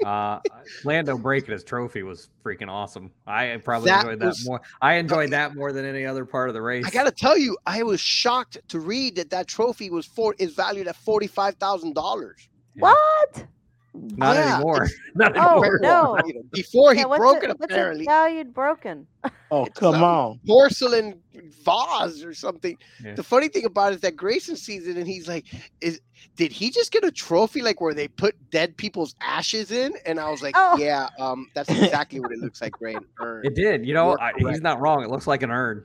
Uh, 0.05 0.39
Lando 0.83 1.17
breaking 1.17 1.51
his 1.53 1.63
trophy 1.63 2.03
was 2.03 2.29
freaking 2.43 2.69
awesome. 2.69 3.11
I 3.25 3.59
probably 3.63 3.89
That 3.89 4.01
enjoyed 4.05 4.19
that 4.19 4.25
was- 4.25 4.45
more. 4.47 4.61
I 4.81 4.95
enjoyed 4.95 5.31
that 5.31 5.55
more 5.55 5.71
than 5.71 5.85
any 5.85 6.05
other 6.05 6.25
part 6.25 6.49
of 6.49 6.53
the 6.53 6.61
race. 6.61 6.85
I 6.85 6.91
gotta 6.91 7.11
tell 7.11 7.37
you, 7.37 7.57
I 7.65 7.81
was 7.83 7.99
shocked 7.99 8.57
to 8.69 8.79
read 8.79 9.15
that 9.15 9.29
that 9.31 9.47
trophy 9.47 9.89
was 9.89 10.05
for 10.05 10.35
is 10.37 10.53
valued 10.53 10.87
at 10.87 10.95
forty 10.95 11.27
five 11.27 11.55
thousand 11.55 11.93
dollars. 11.95 12.47
What? 12.75 13.45
Not 13.93 14.35
Yeah, 14.35 14.55
anymore. 14.55 14.83
it's- 14.85 14.93
Not 15.15 15.33
Oh 15.35 15.61
anymore. 15.63 15.79
no! 15.81 16.17
Before 16.53 16.93
he 16.93 17.01
Yeah, 17.01 17.17
broke 17.17 17.43
it, 17.43 17.49
What's 17.49 17.65
apparently. 17.65 18.05
it 18.05 18.07
valued 18.07 18.53
broken? 18.53 19.05
Oh, 19.51 19.65
come 19.75 20.01
on. 20.01 20.39
porcelain 20.47 21.21
vase 21.33 22.23
or 22.23 22.33
something. 22.33 22.77
Yeah. 23.03 23.15
The 23.15 23.23
funny 23.23 23.49
thing 23.49 23.65
about 23.65 23.91
it 23.91 23.95
is 23.95 24.01
that 24.01 24.15
Grayson 24.15 24.55
sees 24.55 24.87
it 24.87 24.95
and 24.95 25.05
he's 25.05 25.27
like, 25.27 25.45
"Is 25.81 25.99
did 26.37 26.53
he 26.53 26.69
just 26.71 26.91
get 26.93 27.03
a 27.03 27.11
trophy 27.11 27.61
like 27.61 27.81
where 27.81 27.93
they 27.93 28.07
put 28.07 28.35
dead 28.49 28.77
people's 28.77 29.13
ashes 29.19 29.71
in?" 29.71 29.93
And 30.05 30.19
I 30.21 30.29
was 30.31 30.41
like, 30.41 30.55
Oh. 30.57 30.77
"Yeah, 30.77 31.09
um, 31.19 31.47
that's 31.53 31.69
exactly 31.69 32.21
what 32.21 32.31
it 32.31 32.39
looks 32.39 32.61
like, 32.61 32.71
Gray. 32.71 32.93
An 32.95 33.05
urn. 33.19 33.45
It 33.45 33.55
did. 33.55 33.85
You 33.85 33.93
know, 33.93 34.17
I, 34.19 34.31
he's 34.37 34.61
not 34.61 34.79
wrong. 34.79 35.03
It 35.03 35.09
looks 35.09 35.27
like 35.27 35.43
an 35.43 35.51
urn. 35.51 35.83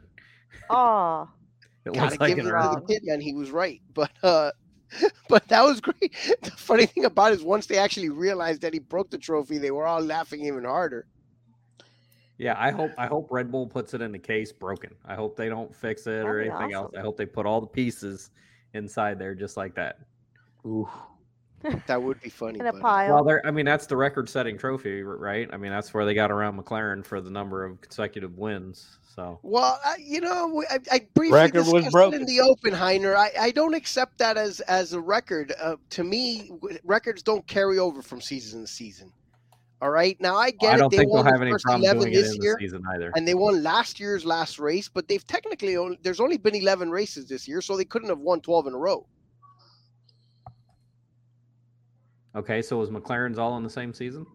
Oh, 0.70 1.28
It 1.84 1.92
Gotta 1.94 2.16
like 2.20 2.36
give 2.36 2.38
an 2.38 2.46
it 2.46 2.50
to 2.50 2.80
the 2.80 2.86
kid, 2.86 3.02
man. 3.04 3.20
He 3.20 3.34
was 3.34 3.50
right, 3.50 3.80
but 3.94 4.10
uh, 4.22 4.50
but 5.28 5.46
that 5.48 5.62
was 5.62 5.80
great. 5.80 6.14
The 6.42 6.50
funny 6.50 6.86
thing 6.86 7.04
about 7.04 7.32
it 7.32 7.36
is 7.36 7.42
once 7.42 7.66
they 7.66 7.78
actually 7.78 8.08
realized 8.08 8.60
that 8.62 8.72
he 8.72 8.78
broke 8.78 9.10
the 9.10 9.18
trophy, 9.18 9.58
they 9.58 9.70
were 9.70 9.86
all 9.86 10.00
laughing 10.00 10.44
even 10.44 10.64
harder. 10.64 11.06
Yeah, 12.38 12.54
I 12.58 12.70
hope 12.70 12.92
I 12.98 13.06
hope 13.06 13.28
Red 13.30 13.50
Bull 13.50 13.66
puts 13.66 13.94
it 13.94 14.02
in 14.02 14.12
the 14.12 14.18
case 14.18 14.52
broken. 14.52 14.94
I 15.06 15.14
hope 15.14 15.36
they 15.36 15.48
don't 15.48 15.74
fix 15.74 16.06
it 16.06 16.24
or 16.24 16.38
That'd 16.38 16.42
be 16.44 16.50
anything 16.50 16.74
else. 16.74 16.92
I 16.96 17.00
hope 17.00 17.16
they 17.16 17.24
put 17.24 17.46
all 17.46 17.60
the 17.60 17.66
pieces 17.66 18.30
inside 18.74 19.18
there 19.18 19.34
just 19.34 19.56
like 19.56 19.74
that. 19.76 20.00
Ooh. 20.64 20.88
That 21.88 22.00
would 22.00 22.20
be 22.20 22.28
funny. 22.28 22.60
in 22.60 22.66
a 22.66 22.72
but, 22.72 22.78
uh, 22.78 22.82
pile. 22.82 23.14
Well, 23.14 23.24
they're 23.24 23.44
I 23.44 23.50
mean 23.50 23.64
that's 23.64 23.86
the 23.86 23.96
record-setting 23.96 24.56
trophy, 24.58 25.02
right? 25.02 25.48
I 25.52 25.56
mean 25.56 25.72
that's 25.72 25.92
where 25.92 26.04
they 26.04 26.14
got 26.14 26.30
around 26.30 26.62
McLaren 26.62 27.04
for 27.04 27.20
the 27.20 27.30
number 27.30 27.64
of 27.64 27.80
consecutive 27.80 28.36
wins. 28.38 28.98
So 29.16 29.40
Well, 29.42 29.80
I, 29.82 29.96
you 29.98 30.20
know, 30.20 30.62
I, 30.70 30.78
I 30.92 31.06
briefly 31.14 31.34
Record 31.34 31.64
discussed 31.64 31.86
it 31.86 31.92
broken. 31.92 32.20
in 32.20 32.26
the 32.26 32.40
open, 32.42 32.72
Heiner. 32.74 33.16
I, 33.16 33.30
I 33.40 33.50
don't 33.50 33.72
accept 33.72 34.18
that 34.18 34.36
as 34.36 34.60
as 34.60 34.92
a 34.92 35.00
record. 35.00 35.54
Uh, 35.58 35.76
to 35.90 36.04
me, 36.04 36.48
w- 36.50 36.78
records 36.84 37.22
don't 37.22 37.46
carry 37.46 37.78
over 37.78 38.02
from 38.02 38.20
season 38.20 38.60
to 38.60 38.66
season. 38.66 39.10
All 39.80 39.90
right, 39.90 40.20
now 40.20 40.36
I 40.36 40.50
get 40.50 40.72
I 40.72 40.74
it. 40.74 40.78
don't 40.78 40.90
They 40.90 40.98
think 40.98 41.08
they'll 41.08 41.16
won 41.16 41.24
the 41.24 41.30
have 41.32 41.40
any 41.42 41.50
first 41.50 41.64
problem 41.64 41.82
11 41.84 42.02
doing 42.02 42.12
it 42.12 42.16
this 42.16 42.34
in 42.36 42.42
year, 42.42 42.56
the 42.60 42.66
season 42.66 42.82
either. 42.94 43.10
and 43.16 43.26
they 43.26 43.34
won 43.34 43.62
last 43.62 43.98
year's 43.98 44.24
last 44.26 44.58
race, 44.58 44.88
but 44.88 45.08
they've 45.08 45.26
technically 45.26 45.76
only, 45.78 45.98
there's 46.02 46.20
only 46.20 46.36
been 46.38 46.54
11 46.54 46.90
races 46.90 47.26
this 47.26 47.46
year, 47.48 47.60
so 47.62 47.76
they 47.76 47.84
couldn't 47.86 48.08
have 48.10 48.18
won 48.18 48.40
12 48.42 48.66
in 48.68 48.74
a 48.74 48.78
row. 48.78 49.06
Okay, 52.34 52.60
so 52.60 52.76
was 52.78 52.90
McLaren's 52.90 53.38
all 53.38 53.56
in 53.56 53.64
the 53.64 53.70
same 53.70 53.92
season? 53.94 54.26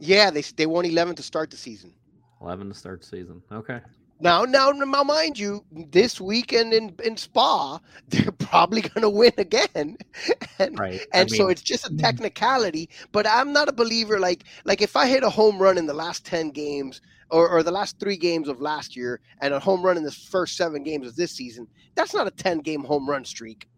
Yeah, 0.00 0.30
they 0.30 0.42
they 0.42 0.66
won 0.66 0.84
11 0.84 1.16
to 1.16 1.22
start 1.24 1.50
the 1.50 1.56
season. 1.56 1.92
Eleven 2.40 2.68
to 2.68 2.74
start 2.74 3.00
the 3.00 3.06
season. 3.06 3.42
Okay. 3.50 3.80
Now, 4.20 4.42
now, 4.42 4.70
now, 4.70 5.04
mind 5.04 5.38
you, 5.38 5.64
this 5.70 6.20
weekend 6.20 6.74
in, 6.74 6.94
in 7.04 7.16
Spa, 7.16 7.78
they're 8.08 8.32
probably 8.32 8.80
going 8.80 9.02
to 9.02 9.10
win 9.10 9.32
again, 9.38 9.96
and 10.58 10.78
Right. 10.78 11.00
I 11.14 11.20
and 11.20 11.30
so 11.30 11.48
it's 11.48 11.62
just 11.62 11.86
a 11.86 11.90
hmm. 11.90 11.98
technicality. 11.98 12.88
But 13.12 13.26
I'm 13.26 13.52
not 13.52 13.68
a 13.68 13.72
believer. 13.72 14.18
Like 14.18 14.44
like 14.64 14.82
if 14.82 14.96
I 14.96 15.06
hit 15.08 15.22
a 15.22 15.30
home 15.30 15.60
run 15.60 15.78
in 15.78 15.86
the 15.86 15.94
last 15.94 16.26
ten 16.26 16.50
games 16.50 17.00
or, 17.30 17.48
or 17.48 17.62
the 17.62 17.70
last 17.70 18.00
three 18.00 18.16
games 18.16 18.48
of 18.48 18.60
last 18.60 18.96
year, 18.96 19.20
and 19.40 19.54
a 19.54 19.60
home 19.60 19.82
run 19.82 19.96
in 19.96 20.02
the 20.02 20.10
first 20.10 20.56
seven 20.56 20.82
games 20.82 21.06
of 21.06 21.14
this 21.14 21.32
season, 21.32 21.68
that's 21.94 22.14
not 22.14 22.26
a 22.26 22.30
ten 22.32 22.58
game 22.58 22.82
home 22.82 23.08
run 23.08 23.24
streak. 23.24 23.68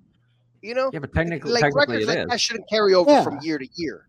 You 0.63 0.75
know, 0.75 0.91
yeah, 0.93 1.01
but 1.01 1.13
technically, 1.13 1.53
like 1.53 1.63
technically 1.63 1.97
records 1.97 2.05
it 2.05 2.09
like 2.09 2.19
is. 2.19 2.31
that 2.31 2.41
shouldn't 2.41 2.69
carry 2.69 2.95
over 2.95 3.11
Yeah. 3.11 3.25
from 3.25 3.39
year 3.43 3.59
to 3.59 3.69
year. 3.75 4.07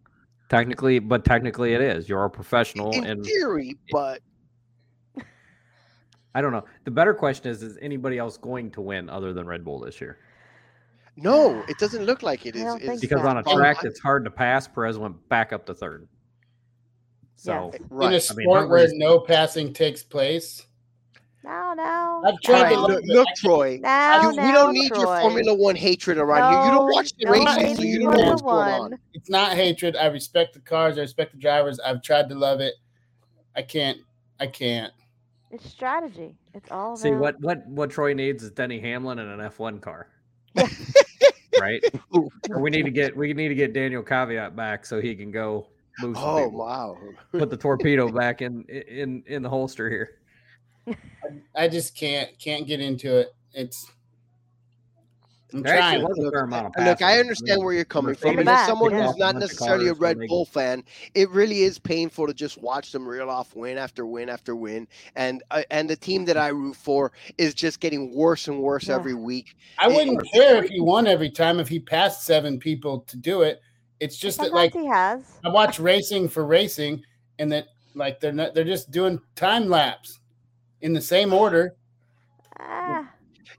Technically, 0.50 1.00
but 1.00 1.24
technically 1.24 1.74
it 1.74 1.82
is. 1.82 2.10
You're 2.10 2.26
a 2.26 2.30
professional, 2.30 2.92
In 2.92 3.06
and 3.06 3.26
theory, 3.26 3.78
but 3.90 4.22
I 6.34 6.42
don't 6.42 6.52
know. 6.52 6.64
The 6.86 6.92
better 6.92 7.14
question 7.14 7.52
is: 7.52 7.62
Is 7.62 7.78
anybody 7.82 8.18
else 8.18 8.38
going 8.38 8.72
to 8.72 8.82
win 8.82 9.10
other 9.10 9.34
than 9.34 9.46
Red 9.46 9.64
Bull 9.66 9.80
this 9.80 10.00
year? 10.02 10.18
no, 11.18 11.62
it 11.68 11.78
doesn't 11.78 12.06
look 12.06 12.24
like 12.24 12.46
it 12.46 12.56
is. 12.56 12.64
I 12.64 12.66
is. 12.66 12.72
don't 12.72 12.82
is- 12.82 12.88
think 12.88 13.02
Because 13.02 13.22
so. 13.22 13.28
on 13.28 13.38
a 13.38 13.44
track 13.44 13.78
I- 13.80 13.84
that's 13.84 14.00
hard 14.00 14.24
to 14.26 14.32
pass, 14.32 14.68
Perez 14.68 14.98
went 14.98 15.28
back 15.30 15.52
up 15.54 15.66
to 15.66 15.74
third. 15.74 16.08
So 17.36 17.72
Yes. 17.74 17.82
In 17.82 17.84
a 17.84 17.88
right. 17.96 18.08
I 18.08 18.12
mean, 18.12 18.22
sport 18.22 18.70
where 18.70 18.88
no 18.94 19.20
passing 19.20 19.74
takes 19.74 20.04
place, 20.04 20.66
No, 21.44 21.74
no. 21.74 22.22
I've 22.26 22.40
tried 22.42 22.62
right, 22.62 22.74
to 22.76 22.82
look, 22.82 23.04
look, 23.06 23.28
Troy. 23.36 23.80
Now, 23.82 24.22
You, 24.22 24.30
we 24.30 24.52
don't 24.52 24.74
need 24.74 24.96
your 24.96 25.20
Formula 25.22 25.54
One 25.56 25.76
hatred 25.76 26.18
around 26.20 26.54
here. 26.54 26.66
You 26.66 26.72
don't 26.78 26.92
watch 26.94 27.14
the 27.18 27.26
no 27.26 27.32
races, 27.32 27.78
so 27.78 27.84
you 27.84 28.00
don't 28.00 28.16
know 28.16 28.30
what's 28.30 28.42
going 28.44 28.70
on. 28.70 29.00
It's 29.14 29.30
not 29.30 29.54
hatred. 29.54 29.96
I 29.96 30.06
respect 30.06 30.54
the 30.54 30.60
cars. 30.60 30.98
I 31.00 31.02
respect 31.02 31.32
the 31.34 31.40
drivers. 31.40 31.80
I've 31.80 32.04
tried 32.04 32.30
to 32.30 32.36
love 32.36 32.62
it. 32.62 32.76
I 33.56 33.64
can't. 33.64 33.98
I 34.40 34.46
can't. 34.48 34.94
It's 35.52 35.70
strategy. 35.70 36.36
It's 36.54 36.72
all 36.72 36.96
see 36.96 37.10
about- 37.10 37.20
what 37.22 37.42
what 37.42 37.68
what 37.68 37.90
Troy 37.92 38.14
needs 38.14 38.44
is 38.44 38.52
Denny 38.52 38.80
Hamlin 38.80 39.20
and 39.20 39.40
an 39.42 39.50
F1 39.50 39.82
car. 39.82 40.08
right? 41.60 41.84
We 42.58 42.70
need 42.70 42.84
to 42.84 42.92
get 42.92 43.16
we 43.16 43.34
need 43.34 43.50
to 43.50 43.56
get 43.56 43.74
Daniil 43.74 44.04
Kvyat 44.04 44.56
back 44.56 44.86
so 44.86 45.02
he 45.02 45.16
can 45.16 45.32
go 45.32 45.68
move 46.00 46.16
Oh 46.18 46.46
people. 46.46 46.60
wow! 46.60 46.98
Put 47.32 47.50
the 47.50 47.58
torpedo 47.58 48.10
back 48.12 48.42
in 48.42 48.64
in 48.64 49.24
in 49.28 49.42
the 49.44 49.50
holster 49.50 49.90
here. 49.90 50.18
I 51.56 51.68
just 51.68 51.96
can't. 51.96 52.38
Can't 52.40 52.66
get 52.66 52.80
into 52.82 53.18
it. 53.18 53.36
It's. 53.54 53.92
I'm 55.54 55.62
There 55.64 55.78
trying. 55.78 56.02
was 56.04 56.18
a 56.18 56.32
fair 56.32 56.44
amount 56.44 56.76
of 56.78 56.86
Look, 56.86 57.02
I 57.02 57.20
understand 57.20 57.58
mean, 57.58 57.66
where 57.66 57.74
you're 57.74 57.84
coming 57.86 58.16
from. 58.16 58.40
And 58.40 58.48
as 58.48 58.66
someone 58.66 58.92
yeah. 58.92 59.08
who's 59.08 59.18
not 59.18 59.36
necessarily 59.36 59.88
a 59.90 59.94
Red. 59.94 60.18
Bull 60.28 60.46
fan, 60.46 60.84
it 61.14 61.30
really 61.30 61.62
is 61.64 61.78
painful 61.78 62.28
to 62.28 62.34
just 62.34 62.62
watch 62.62 62.92
them 62.92 63.08
reel 63.08 63.30
off 63.30 63.56
win 63.56 63.78
after 63.78 64.06
win 64.06 64.30
after 64.30 64.56
win. 64.56 64.88
And 65.16 65.44
uh, 65.52 65.64
and 65.72 65.90
the 65.90 65.96
team 65.96 66.26
that 66.26 66.38
I 66.38 66.50
root 66.50 66.76
for 66.76 67.12
is 67.38 67.54
just 67.54 67.80
getting 67.80 68.14
worse 68.16 68.48
and 68.48 68.60
worse 68.60 68.88
Yeah. 68.88 68.96
every 68.96 69.14
week. 69.14 69.56
I 69.78 69.88
wouldn't 69.88 70.24
care 70.34 70.64
if 70.64 70.70
he 70.70 70.80
won 70.80 71.08
every 71.08 71.30
time 71.30 71.60
if 71.60 71.68
he 71.68 71.80
passed 71.80 72.26
seven 72.26 72.58
people 72.60 73.02
to 73.02 73.18
do 73.18 73.42
it. 73.42 73.62
It's 74.00 74.18
just 74.18 74.40
that 74.40 74.54
like 74.54 74.74
he 74.74 74.86
has. 74.88 75.24
I 75.46 75.50
watch 75.50 75.80
racing 75.80 76.30
for 76.30 76.46
racing, 76.46 77.04
and 77.40 77.52
that 77.52 77.66
like 77.94 78.20
they're 78.20 78.32
not 78.32 78.54
they're 78.54 78.64
just 78.64 78.90
doing 78.92 79.20
time 79.36 79.68
lapse 79.68 80.20
in 80.82 80.94
the 80.94 81.02
same 81.02 81.34
order. 81.34 81.76
Ah, 82.60 83.01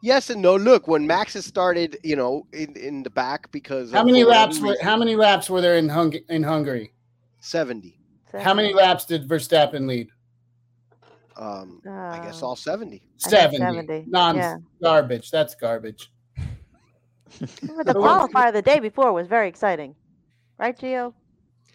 Yes 0.02 0.30
and 0.30 0.42
no. 0.42 0.56
Look, 0.56 0.88
when 0.88 1.06
Max 1.06 1.34
has 1.34 1.46
started, 1.46 1.96
you 2.02 2.16
know, 2.16 2.44
in, 2.52 2.76
in 2.76 3.04
the 3.04 3.10
back 3.10 3.50
because 3.52 3.92
How 3.92 4.02
many 4.02 4.24
laps 4.24 4.60
were 4.60 4.76
how 4.82 4.96
many 4.96 5.14
laps 5.14 5.48
were 5.48 5.60
there 5.60 5.76
in 5.76 5.88
Hung 5.88 6.12
in 6.28 6.42
Hungary? 6.42 6.92
seventy. 7.40 7.98
How 8.40 8.52
many 8.52 8.74
laps 8.74 9.04
did 9.04 9.28
Verstappen 9.28 9.86
lead? 9.86 10.08
Um, 11.36 11.80
I 11.88 12.20
guess 12.24 12.42
Uh, 12.42 12.46
all 12.46 12.56
seventy. 12.56 13.02
70. 13.18 13.58
70, 13.58 14.04
Non 14.08 14.34
yeah. 14.36 14.56
garbage. 14.82 15.30
That's 15.30 15.54
garbage. 15.54 16.10
But 17.38 17.50
the 17.86 17.94
qualifier 17.94 18.52
the 18.52 18.60
day 18.62 18.80
before 18.80 19.12
was 19.12 19.28
very 19.28 19.48
exciting, 19.48 19.94
right, 20.58 20.76
Gio? 20.76 21.14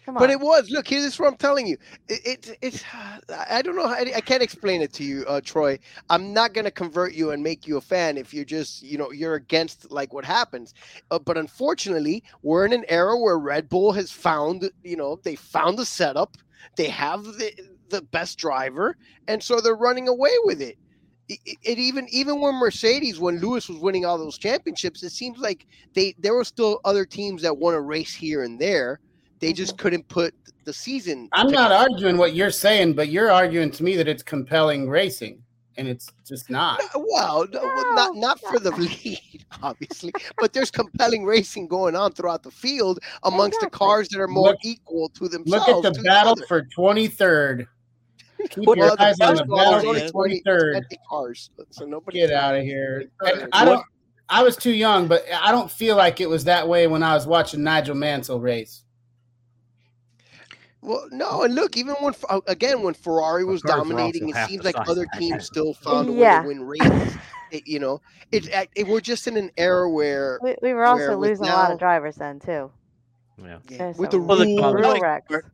Come 0.08 0.18
on. 0.18 0.22
But 0.22 0.30
it 0.30 0.40
was. 0.40 0.70
Look, 0.70 0.88
here, 0.88 1.00
this 1.02 1.14
is 1.14 1.20
what 1.20 1.28
I'm 1.28 1.36
telling 1.38 1.66
you. 1.66 1.76
It, 2.08 2.48
it 2.50 2.58
it's. 2.62 2.84
I 3.50 3.62
don't 3.62 3.76
know. 3.76 3.88
How, 3.88 3.96
I 3.96 4.20
can't 4.22 4.42
explain 4.42 4.82
it 4.82 4.92
to 4.94 5.04
you, 5.04 5.24
uh, 5.26 5.40
Troy. 5.42 5.78
I'm 6.10 6.32
not 6.34 6.54
gonna 6.54 6.70
convert 6.72 7.14
you 7.14 7.32
and 7.32 7.42
make 7.42 7.66
you 7.66 7.78
a 7.78 7.82
fan 7.82 8.18
if 8.18 8.34
you're 8.34 8.44
just, 8.44 8.82
you 8.82 8.98
know, 8.98 9.12
you're 9.12 9.36
against 9.36 9.90
like 9.90 10.14
what 10.14 10.24
happens. 10.24 10.74
Uh, 11.10 11.18
but 11.20 11.38
unfortunately, 11.38 12.24
we're 12.42 12.66
in 12.66 12.72
an 12.74 12.84
era 12.88 13.18
where 13.18 13.38
Red 13.38 13.68
Bull 13.68 13.92
has 13.92 14.10
found, 14.12 14.70
you 14.84 14.96
know, 14.96 15.20
they 15.24 15.36
found 15.36 15.78
the 15.78 15.86
setup. 15.86 16.36
They 16.76 16.88
have 16.88 17.24
the 17.24 17.52
the 17.90 18.02
best 18.02 18.38
driver, 18.38 18.96
and 19.28 19.42
so 19.42 19.60
they're 19.60 19.76
running 19.76 20.08
away 20.08 20.32
with 20.44 20.62
it. 20.62 20.78
It, 21.28 21.40
it- 21.46 21.58
it 21.62 21.78
even 21.78 22.08
even 22.10 22.40
when 22.40 22.56
Mercedes, 22.56 23.20
when 23.20 23.40
Lewis 23.40 23.68
was 23.68 23.78
winning 23.78 24.06
all 24.06 24.18
those 24.18 24.38
championships, 24.38 25.02
it 25.04 25.10
seems 25.12 25.38
like 25.38 25.66
they 25.94 26.14
there 26.18 26.34
were 26.34 26.44
still 26.44 26.80
other 26.84 27.06
teams 27.06 27.42
that 27.42 27.58
won 27.58 27.74
a 27.74 27.80
race 27.82 28.14
here 28.14 28.42
and 28.44 28.60
there. 28.60 29.00
They 29.40 29.52
just 29.52 29.78
couldn't 29.78 30.06
put 30.08 30.34
the 30.64 30.72
season. 30.72 31.28
I'm 31.32 31.48
to- 31.48 31.52
not 31.54 31.72
arguing 31.72 32.16
what 32.16 32.34
you're 32.34 32.50
saying, 32.50 32.94
but 32.94 33.08
you're 33.08 33.30
arguing 33.30 33.70
to 33.72 33.82
me 33.84 33.96
that 33.96 34.08
it's 34.08 34.22
compelling 34.22 34.88
racing, 34.88 35.42
and 35.76 35.86
it's 35.88 36.08
just 36.26 36.50
not. 36.50 36.80
Well, 36.94 37.46
no, 37.52 37.60
well, 37.62 37.94
not 37.94 38.16
not 38.16 38.40
for 38.40 38.58
the 38.58 38.70
lead, 38.72 39.44
obviously, 39.62 40.12
but 40.38 40.52
there's 40.52 40.70
compelling 40.70 41.24
racing 41.24 41.68
going 41.68 41.94
on 41.96 42.12
throughout 42.12 42.42
the 42.42 42.50
field 42.50 42.98
amongst 43.22 43.60
the 43.60 43.70
cars 43.70 44.08
that 44.10 44.20
are 44.20 44.28
more 44.28 44.48
Look- 44.48 44.64
equal 44.64 45.08
to 45.10 45.28
themselves. 45.28 45.66
Look 45.68 45.84
at 45.84 45.94
the 45.94 46.02
battle 46.02 46.32
other. 46.32 46.46
for 46.46 46.62
23rd. 46.76 47.66
Keep 48.50 48.66
Well, 48.68 48.76
your 48.76 49.00
eyes 49.00 49.18
on 49.20 49.34
the 49.34 49.44
battle 49.44 49.80
for 49.80 49.98
23rd. 50.28 50.82
cars, 51.08 51.50
so 51.70 51.84
nobody 51.84 52.18
Get 52.20 52.30
out 52.30 52.54
of 52.54 52.62
here. 52.62 53.10
And 53.20 53.48
I 53.52 53.64
don't. 53.64 53.84
I 54.28 54.42
was 54.42 54.56
too 54.56 54.72
young, 54.72 55.08
but 55.08 55.24
I 55.32 55.50
don't 55.50 55.70
feel 55.70 55.96
like 55.96 56.20
it 56.20 56.28
was 56.28 56.44
that 56.44 56.68
way 56.68 56.86
when 56.86 57.02
I 57.02 57.14
was 57.14 57.26
watching 57.26 57.62
Nigel 57.64 57.94
Mansell 57.96 58.38
race. 58.40 58.84
Well, 60.88 61.06
no, 61.12 61.42
and 61.42 61.54
look, 61.54 61.76
even 61.76 61.96
when 61.96 62.14
uh, 62.30 62.40
again 62.46 62.80
when 62.82 62.94
Ferrari 62.94 63.44
was 63.44 63.60
cars 63.60 63.74
are 63.74 63.78
also 63.80 63.90
dominating, 63.90 64.30
it 64.30 64.48
seems 64.48 64.64
like 64.64 64.74
other 64.88 65.04
teams 65.18 65.44
still 65.44 65.74
found 65.74 66.08
a 66.08 66.12
way 66.12 66.20
Yeah. 66.20 66.40
to 66.42 66.48
win 66.48 66.62
races. 66.62 67.14
It- 67.50 67.66
you 67.66 67.78
know, 67.78 68.00
it, 68.30 68.46
it, 68.74 68.86
we're 68.86 69.00
just 69.00 69.26
in 69.26 69.36
an 69.38 69.50
era 69.56 69.88
where 69.90 70.38
we, 70.42 70.54
we 70.62 70.74
were 70.74 70.84
also 70.84 71.16
with 71.16 71.30
losing 71.30 71.46
a 71.48 71.50
lot 71.56 71.70
of 71.72 71.78
drivers 71.78 72.16
then 72.16 72.40
too. 72.40 72.70
Yeah. 73.42 73.58
yeah, 73.70 73.92
with 73.96 74.10
the 74.10 74.18
some 74.18 74.26
Well, 74.26 74.38
the 74.38 74.44
rules, 74.44 74.58
real 74.60 74.72
compelling 74.74 75.00
part- 75.00 75.44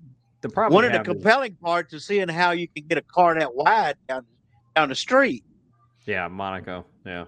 The 0.41 0.49
problem 0.49 0.75
One 0.75 0.85
of 0.85 0.91
the 0.93 0.99
have 0.99 1.07
is- 1.07 1.13
compelling 1.13 1.55
parts 1.55 1.93
is 1.95 2.05
seeing 2.05 2.29
how 2.29 2.51
you 2.51 2.67
can 2.67 2.87
get 2.89 2.99
a 2.99 3.03
car 3.03 3.35
that 3.39 3.55
wide 3.55 3.95
down 4.09 4.25
down 4.75 4.89
the 4.89 4.95
street. 4.97 5.45
yeah, 6.05 6.27
Monaco. 6.29 6.85
Yeah. 7.07 7.27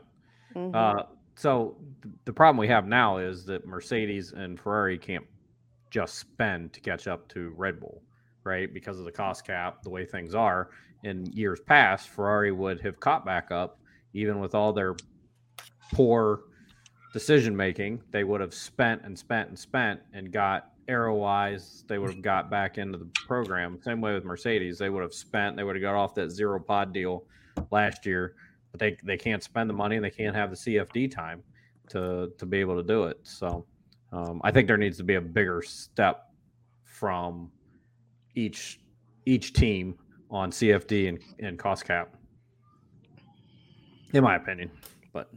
Mhm. 0.56 0.74
Uh, 0.74 1.04
so 1.36 1.76
th- 2.02 2.14
the 2.24 2.32
problem 2.32 2.56
we 2.56 2.66
have 2.68 2.86
now 2.88 3.18
is 3.18 3.44
that 3.46 3.66
Mercedes 3.68 4.32
and 4.32 4.58
Ferrari 4.58 4.98
can't 4.98 5.24
just 5.96 6.18
spend 6.18 6.74
to 6.74 6.80
catch 6.80 7.08
up 7.08 7.26
to 7.26 7.54
Red 7.56 7.80
Bull, 7.80 8.02
right? 8.44 8.72
Because 8.72 8.98
of 8.98 9.06
the 9.06 9.10
cost 9.10 9.46
cap, 9.46 9.82
the 9.82 9.88
way 9.88 10.04
things 10.04 10.34
are. 10.34 10.68
In 11.04 11.24
years 11.32 11.58
past, 11.58 12.10
Ferrari 12.10 12.52
would 12.52 12.82
have 12.82 13.00
caught 13.00 13.24
back 13.24 13.50
up, 13.50 13.80
even 14.12 14.38
with 14.38 14.54
all 14.54 14.74
their 14.74 14.94
poor 15.94 16.42
decision 17.14 17.56
making. 17.56 18.02
They 18.10 18.24
would 18.24 18.42
have 18.42 18.52
spent 18.52 19.04
and 19.04 19.18
spent 19.18 19.48
and 19.48 19.58
spent 19.58 19.98
and 20.12 20.30
got 20.30 20.72
aero 20.86 21.14
wise, 21.14 21.82
they 21.88 21.96
would 21.96 22.10
have 22.10 22.20
got 22.20 22.50
back 22.50 22.76
into 22.76 22.98
the 22.98 23.08
program. 23.26 23.80
Same 23.82 24.02
way 24.02 24.12
with 24.12 24.24
Mercedes, 24.24 24.76
they 24.76 24.90
would 24.90 25.02
have 25.02 25.14
spent, 25.14 25.56
they 25.56 25.64
would 25.64 25.76
have 25.76 25.82
got 25.82 25.94
off 25.94 26.14
that 26.16 26.30
zero 26.30 26.60
pod 26.60 26.92
deal 26.92 27.24
last 27.70 28.04
year, 28.04 28.34
but 28.70 28.78
they 28.78 28.98
they 29.02 29.16
can't 29.16 29.42
spend 29.42 29.70
the 29.70 29.74
money 29.74 29.96
and 29.96 30.04
they 30.04 30.10
can't 30.10 30.36
have 30.36 30.50
the 30.50 30.56
CFD 30.56 31.10
time 31.10 31.42
to 31.88 32.30
to 32.36 32.44
be 32.44 32.58
able 32.58 32.76
to 32.76 32.82
do 32.82 33.04
it. 33.04 33.18
So 33.22 33.64
um, 34.12 34.40
I 34.44 34.50
think 34.50 34.68
there 34.68 34.76
needs 34.76 34.96
to 34.98 35.04
be 35.04 35.14
a 35.14 35.20
bigger 35.20 35.62
step 35.62 36.30
from 36.84 37.50
each 38.34 38.80
each 39.24 39.52
team 39.52 39.98
on 40.30 40.50
CFD 40.50 41.08
and, 41.08 41.18
and 41.40 41.58
cost 41.58 41.84
cap, 41.84 42.14
in 44.12 44.22
my 44.22 44.36
opinion. 44.36 44.70
But 45.12 45.30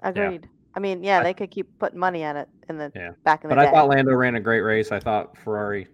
Agreed. 0.00 0.48
I 0.74 0.80
mean, 0.80 1.02
yeah, 1.02 1.22
they 1.22 1.34
could 1.34 1.50
keep 1.50 1.78
putting 1.78 1.98
money 1.98 2.22
at 2.22 2.36
it 2.36 2.48
in 2.68 2.78
the 2.78 2.92
yeah, 2.94 3.10
back 3.24 3.42
in 3.42 3.50
the 3.50 3.56
but 3.56 3.62
day. 3.62 3.68
I 3.68 3.72
thought 3.72 3.88
Lando 3.88 4.14
ran 4.14 4.36
a 4.36 4.40
great 4.40 4.60
race. 4.60 4.92
I 4.92 5.00
thought 5.00 5.36
Ferrari 5.36 5.88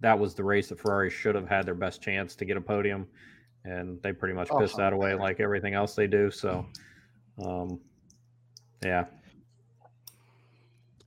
that 0.00 0.18
was 0.18 0.34
the 0.34 0.44
race 0.44 0.68
that 0.68 0.78
Ferrari 0.78 1.10
should 1.10 1.34
have 1.34 1.48
had 1.48 1.64
their 1.64 1.74
best 1.74 2.02
chance 2.02 2.34
to 2.36 2.44
get 2.44 2.56
a 2.56 2.60
podium, 2.60 3.06
and 3.64 4.00
they 4.02 4.12
pretty 4.12 4.34
much 4.34 4.48
Oh, 4.50 4.58
pissed 4.58 4.76
that 4.76 4.92
away 4.92 5.14
like 5.14 5.40
everything 5.40 5.74
else 5.74 5.94
they 5.94 6.06
do. 6.06 6.30
So, 6.30 6.66
um, 7.42 7.80
yeah, 8.84 9.04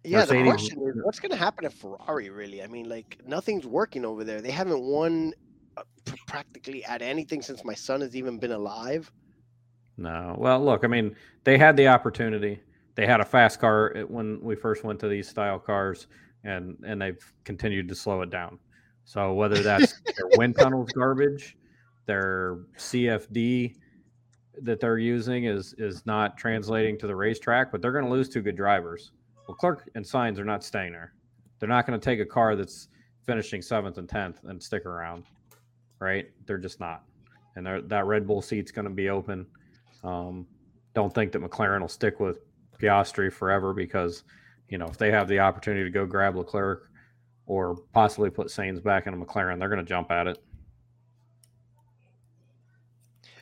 Yeah, 0.07 0.25
the 0.25 0.43
question 0.43 0.81
is, 0.87 0.95
what's 1.03 1.19
going 1.19 1.31
to 1.31 1.37
happen 1.37 1.65
at 1.65 1.73
Ferrari? 1.73 2.29
Really, 2.29 2.63
I 2.63 2.67
mean, 2.67 2.87
like 2.87 3.19
nothing's 3.25 3.65
working 3.65 4.05
over 4.05 4.23
there. 4.23 4.41
They 4.41 4.51
haven't 4.51 4.81
won 4.81 5.33
uh, 5.75 5.83
practically 6.27 6.83
at 6.85 7.01
anything 7.01 7.41
since 7.41 7.65
my 7.65 7.73
son 7.73 8.01
has 8.01 8.15
even 8.15 8.39
been 8.39 8.53
alive. 8.53 9.11
No. 9.97 10.35
Well, 10.37 10.63
look, 10.63 10.83
I 10.83 10.87
mean, 10.87 11.15
they 11.43 11.57
had 11.57 11.75
the 11.75 11.87
opportunity. 11.87 12.61
They 12.95 13.05
had 13.05 13.19
a 13.19 13.25
fast 13.25 13.59
car 13.59 14.05
when 14.07 14.39
we 14.41 14.55
first 14.55 14.83
went 14.83 14.99
to 15.01 15.07
these 15.07 15.27
style 15.27 15.59
cars, 15.59 16.07
and 16.43 16.77
and 16.85 17.01
they've 17.01 17.33
continued 17.43 17.89
to 17.89 17.95
slow 17.95 18.21
it 18.21 18.29
down. 18.29 18.59
So 19.03 19.33
whether 19.33 19.61
that's 19.61 20.01
their 20.01 20.27
wind 20.37 20.55
tunnels 20.59 20.91
garbage, 20.91 21.57
their 22.05 22.59
CFD 22.77 23.75
that 24.61 24.79
they're 24.79 24.97
using 24.97 25.45
is 25.45 25.73
is 25.77 26.05
not 26.05 26.37
translating 26.37 26.97
to 26.99 27.07
the 27.07 27.15
racetrack, 27.15 27.71
but 27.71 27.81
they're 27.81 27.91
going 27.91 28.05
to 28.05 28.11
lose 28.11 28.29
two 28.29 28.41
good 28.41 28.55
drivers. 28.55 29.11
Leclerc 29.47 29.89
and 29.95 30.03
Sainz 30.03 30.37
are 30.39 30.45
not 30.45 30.63
staying 30.63 30.91
there. 30.91 31.13
They're 31.59 31.69
not 31.69 31.87
going 31.87 31.99
to 31.99 32.03
take 32.03 32.19
a 32.19 32.25
car 32.25 32.55
that's 32.55 32.89
finishing 33.25 33.61
seventh 33.61 33.97
and 33.97 34.07
tenth 34.07 34.43
and 34.43 34.61
stick 34.61 34.85
around, 34.85 35.25
right? 35.99 36.27
They're 36.45 36.57
just 36.57 36.79
not. 36.79 37.03
And 37.55 37.65
that 37.65 38.05
Red 38.05 38.27
Bull 38.27 38.41
seat's 38.41 38.71
going 38.71 38.85
to 38.85 38.93
be 38.93 39.09
open. 39.09 39.47
Um, 40.03 40.45
don't 40.93 41.13
think 41.13 41.31
that 41.31 41.41
McLaren 41.41 41.81
will 41.81 41.87
stick 41.87 42.19
with 42.19 42.39
Piastri 42.79 43.31
forever 43.31 43.73
because, 43.73 44.23
you 44.69 44.77
know, 44.77 44.85
if 44.85 44.97
they 44.97 45.11
have 45.11 45.27
the 45.27 45.39
opportunity 45.39 45.83
to 45.83 45.89
go 45.89 46.05
grab 46.05 46.35
Leclerc 46.35 46.91
or 47.47 47.75
possibly 47.93 48.29
put 48.29 48.47
Sainz 48.47 48.83
back 48.83 49.07
in 49.07 49.13
a 49.13 49.17
McLaren, 49.17 49.59
they're 49.59 49.69
going 49.69 49.83
to 49.83 49.89
jump 49.89 50.11
at 50.11 50.27
it. 50.27 50.37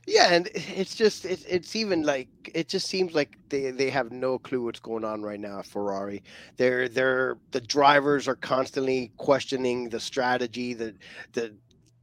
Yeah, 0.08 0.34
and 0.34 0.50
it's 0.54 0.94
just 0.96 1.26
it's 1.26 1.44
it's 1.46 1.76
even 1.76 2.04
like 2.04 2.28
it 2.54 2.68
just 2.68 2.88
seems 2.88 3.16
like 3.16 3.38
they 3.50 3.72
they 3.72 3.90
have 3.90 4.12
no 4.12 4.38
clue 4.38 4.64
what's 4.64 4.80
going 4.80 5.04
on 5.04 5.24
right 5.24 5.40
now 5.40 5.60
at 5.60 5.66
Ferrari. 5.66 6.22
They're 6.58 6.88
they're 6.88 7.38
the 7.52 7.62
drivers 7.62 8.28
are 8.28 8.36
constantly 8.36 9.12
questioning 9.18 9.90
the 9.90 10.00
strategy. 10.00 10.76
The 10.76 10.94
the 11.34 11.56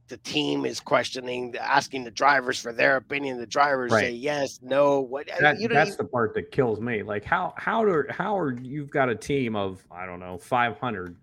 the 0.09 0.17
team 0.17 0.65
is 0.65 0.81
questioning, 0.81 1.55
asking 1.57 2.03
the 2.03 2.11
drivers 2.11 2.59
for 2.59 2.73
their 2.73 2.97
opinion. 2.97 3.37
The 3.37 3.47
drivers 3.47 3.91
say 3.93 4.11
yes, 4.11 4.59
no. 4.61 4.99
What 4.99 5.31
uh, 5.31 5.35
That, 5.39 5.59
you 5.61 5.69
that's 5.69 5.91
even- 5.91 5.97
the 6.05 6.11
part 6.11 6.33
that 6.33 6.51
kills 6.51 6.81
me. 6.81 7.03
Like 7.03 7.23
how 7.23 7.53
how 7.55 7.85
do 7.85 8.03
how 8.09 8.37
are 8.37 8.51
you've 8.51 8.89
got 8.89 9.07
a 9.07 9.15
team 9.15 9.55
of 9.55 9.81
I 9.89 10.05
don't 10.05 10.19
know 10.19 10.37
500 10.37 11.15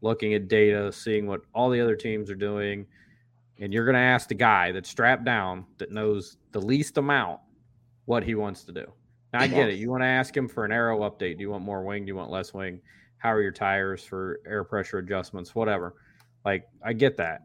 looking 0.00 0.34
at 0.34 0.46
data, 0.46 0.92
seeing 0.92 1.26
what 1.26 1.42
all 1.54 1.70
the 1.70 1.80
other 1.80 1.96
teams 1.96 2.30
are 2.30 2.36
doing, 2.36 2.86
and 3.60 3.72
you're 3.72 3.84
going 3.84 3.94
to 3.94 4.00
ask 4.00 4.28
the 4.28 4.34
guy 4.34 4.72
that's 4.72 4.88
strapped 4.88 5.24
down 5.24 5.66
that 5.78 5.92
knows 5.92 6.38
the 6.52 6.60
least 6.60 6.96
amount 6.98 7.40
what 8.06 8.24
he 8.24 8.34
wants 8.34 8.64
to 8.64 8.72
do. 8.72 8.86
Now 9.32 9.40
I 9.40 9.46
get 9.46 9.68
it. 9.68 9.78
You 9.78 9.90
want 9.90 10.02
to 10.02 10.06
ask 10.06 10.36
him 10.36 10.48
for 10.48 10.64
an 10.64 10.72
aero 10.72 11.00
update. 11.00 11.36
Do 11.36 11.42
you 11.42 11.50
want 11.50 11.62
more 11.62 11.84
wing? 11.84 12.04
Do 12.04 12.08
you 12.08 12.16
want 12.16 12.30
less 12.30 12.52
wing? 12.52 12.80
How 13.18 13.32
are 13.32 13.42
your 13.42 13.52
tires 13.52 14.02
for 14.02 14.40
air 14.46 14.64
pressure 14.64 14.98
adjustments? 14.98 15.54
Whatever. 15.54 15.94
Like 16.44 16.66
I 16.84 16.94
get 16.94 17.16
that, 17.18 17.42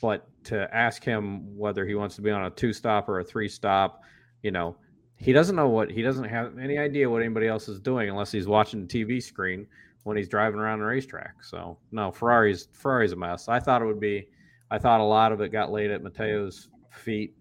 but 0.00 0.28
to 0.44 0.72
ask 0.74 1.04
him 1.04 1.56
whether 1.56 1.84
he 1.84 1.96
wants 1.96 2.14
to 2.16 2.22
be 2.22 2.30
on 2.30 2.44
a 2.44 2.50
two 2.50 2.72
stop 2.72 3.08
or 3.08 3.20
a 3.20 3.24
three 3.24 3.48
stop, 3.48 4.02
you 4.42 4.52
know, 4.52 4.76
he 5.16 5.32
doesn't 5.32 5.56
know 5.56 5.68
what 5.68 5.90
he 5.90 6.02
doesn't 6.02 6.24
have 6.24 6.56
any 6.58 6.78
idea 6.78 7.10
what 7.10 7.20
anybody 7.20 7.48
else 7.48 7.68
is 7.68 7.80
doing 7.80 8.08
unless 8.08 8.30
he's 8.30 8.46
watching 8.46 8.86
the 8.86 9.04
TV 9.04 9.20
screen 9.20 9.66
when 10.04 10.16
he's 10.16 10.28
driving 10.28 10.60
around 10.60 10.78
the 10.78 10.84
racetrack. 10.84 11.42
So 11.42 11.76
no, 11.90 12.12
Ferrari's 12.12 12.68
Ferrari's 12.72 13.12
a 13.12 13.16
mess. 13.16 13.48
I 13.48 13.58
thought 13.58 13.82
it 13.82 13.86
would 13.86 14.00
be. 14.00 14.28
I 14.70 14.78
thought 14.78 15.00
a 15.00 15.04
lot 15.04 15.32
of 15.32 15.40
it 15.40 15.50
got 15.50 15.70
laid 15.70 15.90
at 15.90 16.02
Mattia's 16.02 16.68
feet, 16.90 17.34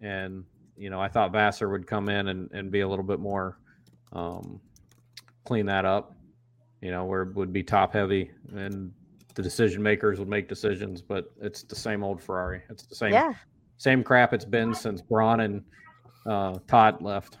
and 0.00 0.44
you 0.76 0.90
know 0.90 1.00
I 1.00 1.08
thought 1.08 1.32
Vasseur 1.32 1.68
would 1.68 1.86
come 1.86 2.08
in 2.08 2.28
and, 2.28 2.50
and 2.52 2.70
be 2.70 2.80
a 2.80 2.88
little 2.88 3.04
bit 3.04 3.20
more 3.20 3.58
um, 4.12 4.60
clean 5.44 5.66
that 5.66 5.84
up. 5.84 6.14
You 6.80 6.90
know 6.90 7.04
where 7.04 7.22
it 7.22 7.34
would 7.34 7.52
be 7.52 7.62
top 7.62 7.92
heavy 7.92 8.30
and 8.54 8.92
the 9.34 9.42
decision 9.42 9.82
makers 9.82 10.18
would 10.18 10.28
make 10.28 10.48
decisions, 10.48 11.00
but 11.00 11.32
it's 11.40 11.62
the 11.62 11.76
same 11.76 12.02
old 12.04 12.20
Ferrari. 12.20 12.62
It's 12.68 12.82
the 12.84 12.94
same 12.96 13.12
Yeah. 13.12 13.32
same 13.78 14.02
crap 14.04 14.32
it's 14.34 14.44
been 14.44 14.74
since 14.74 15.00
Brawn 15.00 15.40
and 15.40 15.62
uh, 16.26 16.58
Todt 16.66 17.00
left. 17.00 17.38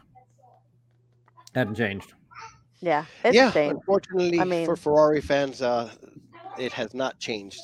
Hadn't 1.54 1.74
changed. 1.74 2.14
Yeah, 2.80 3.04
it's 3.24 3.36
yeah, 3.36 3.52
a 3.54 3.68
unfortunately 3.70 4.40
I 4.40 4.44
mean- 4.44 4.66
for 4.66 4.76
Ferrari 4.76 5.20
fans, 5.20 5.60
uh, 5.62 5.90
it 6.58 6.72
has 6.72 6.94
not 6.94 7.18
changed. 7.18 7.60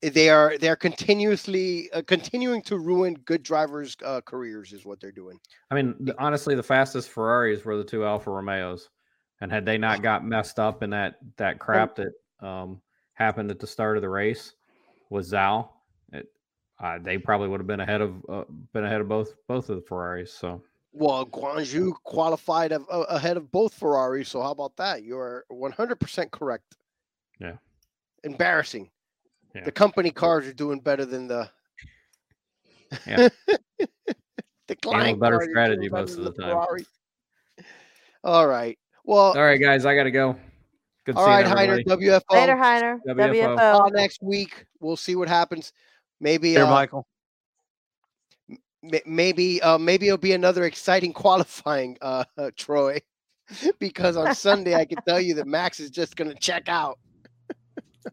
They 0.00 0.28
are 0.30 0.56
they 0.58 0.68
are 0.68 0.76
continuously 0.76 1.90
uh, 1.92 2.02
continuing 2.06 2.62
to 2.62 2.78
ruin 2.78 3.14
good 3.14 3.42
drivers' 3.42 3.96
uh, 4.04 4.20
careers. 4.20 4.72
Is 4.72 4.84
what 4.84 5.00
they're 5.00 5.10
doing. 5.10 5.40
I 5.72 5.74
mean, 5.74 6.08
honestly, 6.18 6.54
the 6.54 6.62
fastest 6.62 7.08
Ferraris 7.08 7.64
were 7.64 7.76
the 7.76 7.84
two 7.84 8.04
Alfa 8.04 8.30
Romeos, 8.30 8.90
and 9.40 9.50
had 9.50 9.66
they 9.66 9.76
not 9.76 10.02
got 10.02 10.24
messed 10.24 10.60
up 10.60 10.84
in 10.84 10.90
that 10.90 11.16
that 11.36 11.58
crap 11.58 11.96
that 11.96 12.12
um, 12.40 12.80
happened 13.14 13.50
at 13.50 13.58
the 13.58 13.66
start 13.66 13.96
of 13.96 14.02
the 14.02 14.08
race 14.08 14.54
with 15.10 15.28
Zhou, 15.28 15.68
it, 16.12 16.28
uh, 16.78 16.98
they 17.02 17.18
probably 17.18 17.48
would 17.48 17.58
have 17.58 17.66
been 17.66 17.80
ahead 17.80 18.00
of 18.00 18.24
uh, 18.28 18.44
been 18.72 18.84
ahead 18.84 19.00
of 19.00 19.08
both 19.08 19.34
both 19.48 19.68
of 19.68 19.76
the 19.76 19.82
Ferraris. 19.82 20.32
So 20.32 20.62
Well, 20.92 21.26
Guanyu 21.26 21.92
qualified 22.04 22.70
of, 22.70 22.86
uh, 22.88 23.00
ahead 23.08 23.36
of 23.36 23.50
both 23.50 23.74
Ferraris. 23.74 24.28
So 24.28 24.42
how 24.42 24.52
about 24.52 24.76
that? 24.76 25.02
You're 25.02 25.44
100% 25.50 26.30
correct. 26.30 26.76
Yeah. 27.40 27.56
Embarrassing. 28.22 28.90
Yeah. 29.58 29.64
The 29.64 29.72
company 29.72 30.10
cars 30.12 30.46
are 30.46 30.52
doing 30.52 30.78
better 30.78 31.04
than 31.04 31.26
the 31.26 31.50
yeah, 33.06 33.28
the 34.68 34.76
client 34.76 35.18
better 35.18 35.38
cars 35.38 35.42
are 35.42 35.46
doing 35.46 35.50
strategy 35.50 35.88
most 35.88 36.16
of 36.16 36.24
the 36.24 36.32
time. 36.32 36.50
Ferrari. 36.50 36.86
All 38.22 38.46
right. 38.46 38.78
Well, 39.04 39.36
all 39.36 39.42
right, 39.42 39.60
guys, 39.60 39.84
I 39.84 39.96
got 39.96 40.04
to 40.04 40.10
go. 40.10 40.36
Good 41.04 41.16
all 41.16 41.24
seeing 41.24 41.50
right, 41.50 41.70
Heiner. 41.70 41.84
WFO. 41.84 42.20
Later, 42.30 42.54
Heiner. 42.54 43.00
WFO. 43.08 43.56
WFO. 43.56 43.86
Uh, 43.86 43.88
next 43.88 44.22
week, 44.22 44.66
we'll 44.80 44.96
see 44.96 45.16
what 45.16 45.28
happens. 45.28 45.72
Maybe 46.20 46.50
Here, 46.50 46.64
uh, 46.64 46.70
Michael. 46.70 47.06
maybe 49.06 49.60
uh, 49.62 49.78
maybe 49.78 50.06
it'll 50.06 50.18
be 50.18 50.34
another 50.34 50.64
exciting 50.64 51.12
qualifying, 51.14 51.96
uh, 52.00 52.24
Troy, 52.56 53.00
because 53.80 54.16
on 54.16 54.34
Sunday 54.34 54.74
I 54.74 54.84
can 54.84 54.98
tell 55.06 55.20
you 55.20 55.34
that 55.34 55.46
Max 55.46 55.80
is 55.80 55.90
just 55.90 56.14
going 56.14 56.30
to 56.30 56.36
check 56.36 56.68
out. 56.68 56.98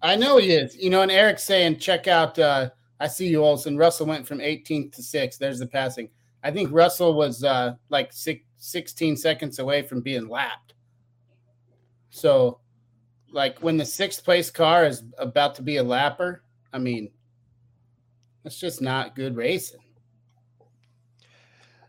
I 0.02 0.16
know 0.16 0.38
he 0.38 0.52
is. 0.52 0.76
You 0.76 0.90
know, 0.90 1.02
and 1.02 1.12
Eric's 1.12 1.44
saying, 1.44 1.80
check 1.80 2.08
out. 2.08 2.38
Uh, 2.38 2.70
I 3.00 3.08
see 3.08 3.28
you, 3.28 3.44
Olson. 3.44 3.78
Russell 3.78 4.08
went 4.08 4.28
from 4.28 4.40
18th 4.40 4.94
to 4.94 5.02
6th. 5.02 5.38
There's 5.38 5.60
the 5.60 5.68
passing. 5.68 6.10
I 6.44 6.52
think 6.52 6.72
Russell 6.72 7.14
was 7.14 7.44
uh, 7.44 7.74
like 7.90 8.14
six, 8.14 8.44
16 8.58 9.18
seconds 9.18 9.60
away 9.60 9.82
from 9.82 10.02
being 10.02 10.28
lapped. 10.28 10.74
So, 12.10 12.60
like 13.32 13.60
when 13.60 13.78
the 13.78 13.86
sixth 13.86 14.24
place 14.24 14.50
car 14.50 14.86
is 14.86 15.04
about 15.18 15.56
to 15.56 15.62
be 15.62 15.78
a 15.78 15.84
lapper, 15.84 16.40
I 16.72 16.78
mean, 16.78 17.12
that's 18.44 18.60
just 18.60 18.82
not 18.82 19.16
good 19.16 19.36
racing. 19.36 19.82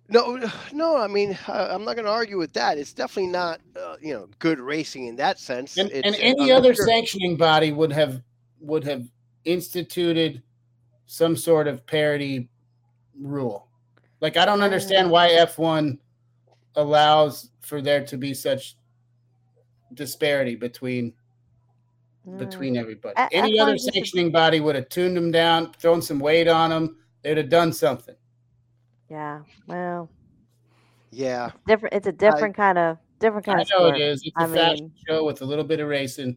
No, 0.08 0.38
no. 0.72 0.96
I 0.96 1.06
mean, 1.06 1.36
uh, 1.48 1.68
I'm 1.70 1.84
not 1.84 1.96
going 1.96 2.04
to 2.06 2.10
argue 2.12 2.38
with 2.38 2.52
that. 2.54 2.78
It's 2.78 2.92
definitely 2.92 3.32
not, 3.32 3.60
uh, 3.80 3.96
you 4.00 4.14
know, 4.14 4.28
good 4.38 4.60
racing 4.60 5.06
in 5.06 5.16
that 5.16 5.38
sense. 5.38 5.76
And, 5.76 5.90
It's, 5.90 6.06
and 6.06 6.14
uh, 6.14 6.18
any 6.20 6.52
I'm 6.52 6.58
other 6.58 6.74
sure- 6.74 6.86
sanctioning 6.86 7.36
body 7.36 7.72
would 7.72 7.92
have 7.92 8.22
would 8.60 8.84
have 8.84 9.04
instituted 9.44 10.42
some 11.06 11.36
sort 11.36 11.68
of 11.68 11.86
parity 11.86 12.48
rule. 13.20 13.68
Like 14.20 14.36
I 14.36 14.44
don't 14.44 14.62
understand 14.62 15.10
why 15.10 15.28
F1 15.30 15.98
allows 16.74 17.50
for 17.60 17.80
there 17.82 18.04
to 18.06 18.16
be 18.16 18.34
such 18.34 18.76
disparity 19.94 20.56
between 20.56 21.12
between 22.38 22.76
everybody. 22.76 23.14
A- 23.16 23.28
Any 23.32 23.56
F1 23.58 23.62
other 23.62 23.72
used 23.72 23.86
to- 23.86 23.92
sanctioning 23.92 24.32
body 24.32 24.58
would 24.60 24.74
have 24.74 24.88
tuned 24.88 25.16
them 25.16 25.30
down, 25.30 25.72
thrown 25.74 26.02
some 26.02 26.18
weight 26.18 26.48
on 26.48 26.70
them. 26.70 26.96
They'd 27.22 27.36
have 27.36 27.48
done 27.48 27.72
something. 27.72 28.16
Yeah. 29.08 29.42
Well, 29.66 30.08
Yeah. 31.10 31.50
different. 31.66 31.94
It's 31.94 32.06
a 32.06 32.12
different 32.12 32.54
kind 32.56 32.78
of 32.78 32.98
different 33.18 33.46
kind 33.46 33.58
I 33.58 33.62
of 33.62 33.68
know 33.70 33.76
sport. 33.86 33.96
it 33.96 34.02
is. 34.02 34.22
It's 34.24 34.36
a 34.36 34.40
I 34.42 34.46
fashion 34.46 34.84
mean, 34.86 34.92
show 35.08 35.24
with 35.24 35.42
a 35.42 35.44
little 35.44 35.64
bit 35.64 35.80
of 35.80 35.88
racing. 35.88 36.36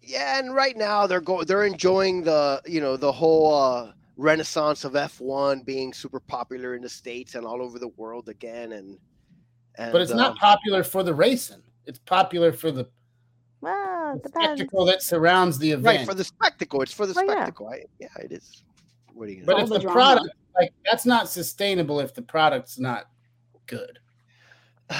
Yeah, 0.00 0.38
and 0.38 0.54
right 0.54 0.76
now 0.76 1.06
they're 1.06 1.20
going 1.20 1.46
they're 1.46 1.64
enjoying 1.64 2.22
the 2.22 2.60
you 2.66 2.80
know 2.80 2.96
the 2.96 3.10
whole 3.12 3.54
uh 3.54 3.92
renaissance 4.16 4.84
of 4.84 4.92
F1 4.92 5.64
being 5.64 5.92
super 5.92 6.20
popular 6.20 6.74
in 6.76 6.82
the 6.82 6.88
states 6.88 7.34
and 7.34 7.44
all 7.44 7.60
over 7.60 7.78
the 7.80 7.88
world 7.88 8.28
again 8.28 8.72
and 8.72 8.96
and 9.76 9.90
But 9.92 10.02
it's 10.02 10.12
um, 10.12 10.18
not 10.18 10.36
popular 10.38 10.84
for 10.84 11.02
the 11.02 11.12
racing. 11.12 11.62
It's 11.86 11.98
popular 11.98 12.52
for 12.52 12.70
the 12.70 12.88
well, 13.60 14.14
it 14.16 14.22
depends. 14.22 14.60
spectacle 14.60 14.84
that 14.84 15.02
surrounds 15.02 15.58
the 15.58 15.70
event. 15.72 15.98
right 15.98 16.06
for 16.06 16.14
the 16.14 16.22
spectacle. 16.24 16.82
It's 16.82 16.92
for 16.92 17.06
the 17.06 17.14
Well, 17.14 17.24
yeah. 17.24 17.32
spectacle. 17.32 17.68
I, 17.68 17.82
yeah, 17.98 18.08
it 18.20 18.30
is. 18.30 18.62
What 19.14 19.28
are 19.28 19.32
you 19.32 19.42
but 19.44 19.52
gonna 19.52 19.64
if 19.64 19.80
do? 19.82 19.86
the 19.86 19.92
product 19.92 20.28
like 20.56 20.72
that's 20.84 21.06
not 21.06 21.28
sustainable 21.28 22.00
if 22.00 22.14
the 22.14 22.22
product's 22.22 22.78
not 22.78 23.10
good. 23.66 23.98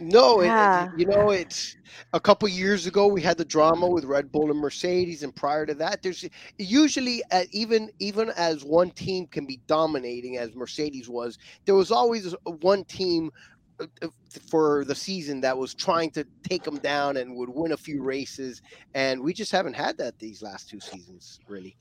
No, 0.00 0.40
it- 0.40 0.46
it- 0.92 0.98
you 0.98 1.06
know, 1.06 1.30
it's 1.30 1.76
a 2.12 2.18
couple 2.20 2.48
years 2.48 2.84
ago 2.86 3.06
we 3.06 3.22
had 3.22 3.38
the 3.38 3.44
drama 3.44 3.88
with 3.88 4.04
Red 4.04 4.32
Bull 4.32 4.50
and 4.50 4.58
Mercedes, 4.58 5.22
and 5.22 5.34
prior 5.34 5.64
to 5.66 5.74
that, 5.74 6.02
there's 6.02 6.24
usually 6.58 7.22
uh, 7.30 7.44
even 7.52 7.90
even 8.00 8.30
as 8.30 8.64
one 8.64 8.90
team 8.90 9.28
can 9.28 9.46
be 9.46 9.60
dominating 9.68 10.36
as 10.36 10.52
Mercedes 10.56 11.08
was, 11.08 11.38
there 11.64 11.76
was 11.76 11.92
always 11.92 12.34
one 12.60 12.84
team 12.86 13.30
uh, 13.78 13.86
uh, 14.02 14.08
for 14.48 14.84
the 14.84 14.96
season 14.96 15.40
that 15.42 15.56
was 15.56 15.74
trying 15.74 16.10
to 16.10 16.26
take 16.42 16.64
them 16.64 16.78
down 16.78 17.16
and 17.18 17.36
would 17.36 17.48
win 17.48 17.70
a 17.70 17.76
few 17.76 18.02
races, 18.02 18.62
and 18.94 19.22
we 19.22 19.32
just 19.32 19.52
haven't 19.52 19.74
had 19.74 19.96
that 19.98 20.18
these 20.18 20.42
last 20.42 20.68
two 20.68 20.80
seasons, 20.80 21.38
really. 21.48 21.76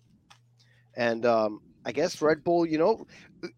And 0.95 1.25
um, 1.25 1.61
I 1.85 1.91
guess 1.91 2.21
Red 2.21 2.43
Bull, 2.43 2.65
you 2.65 2.77
know, 2.77 3.05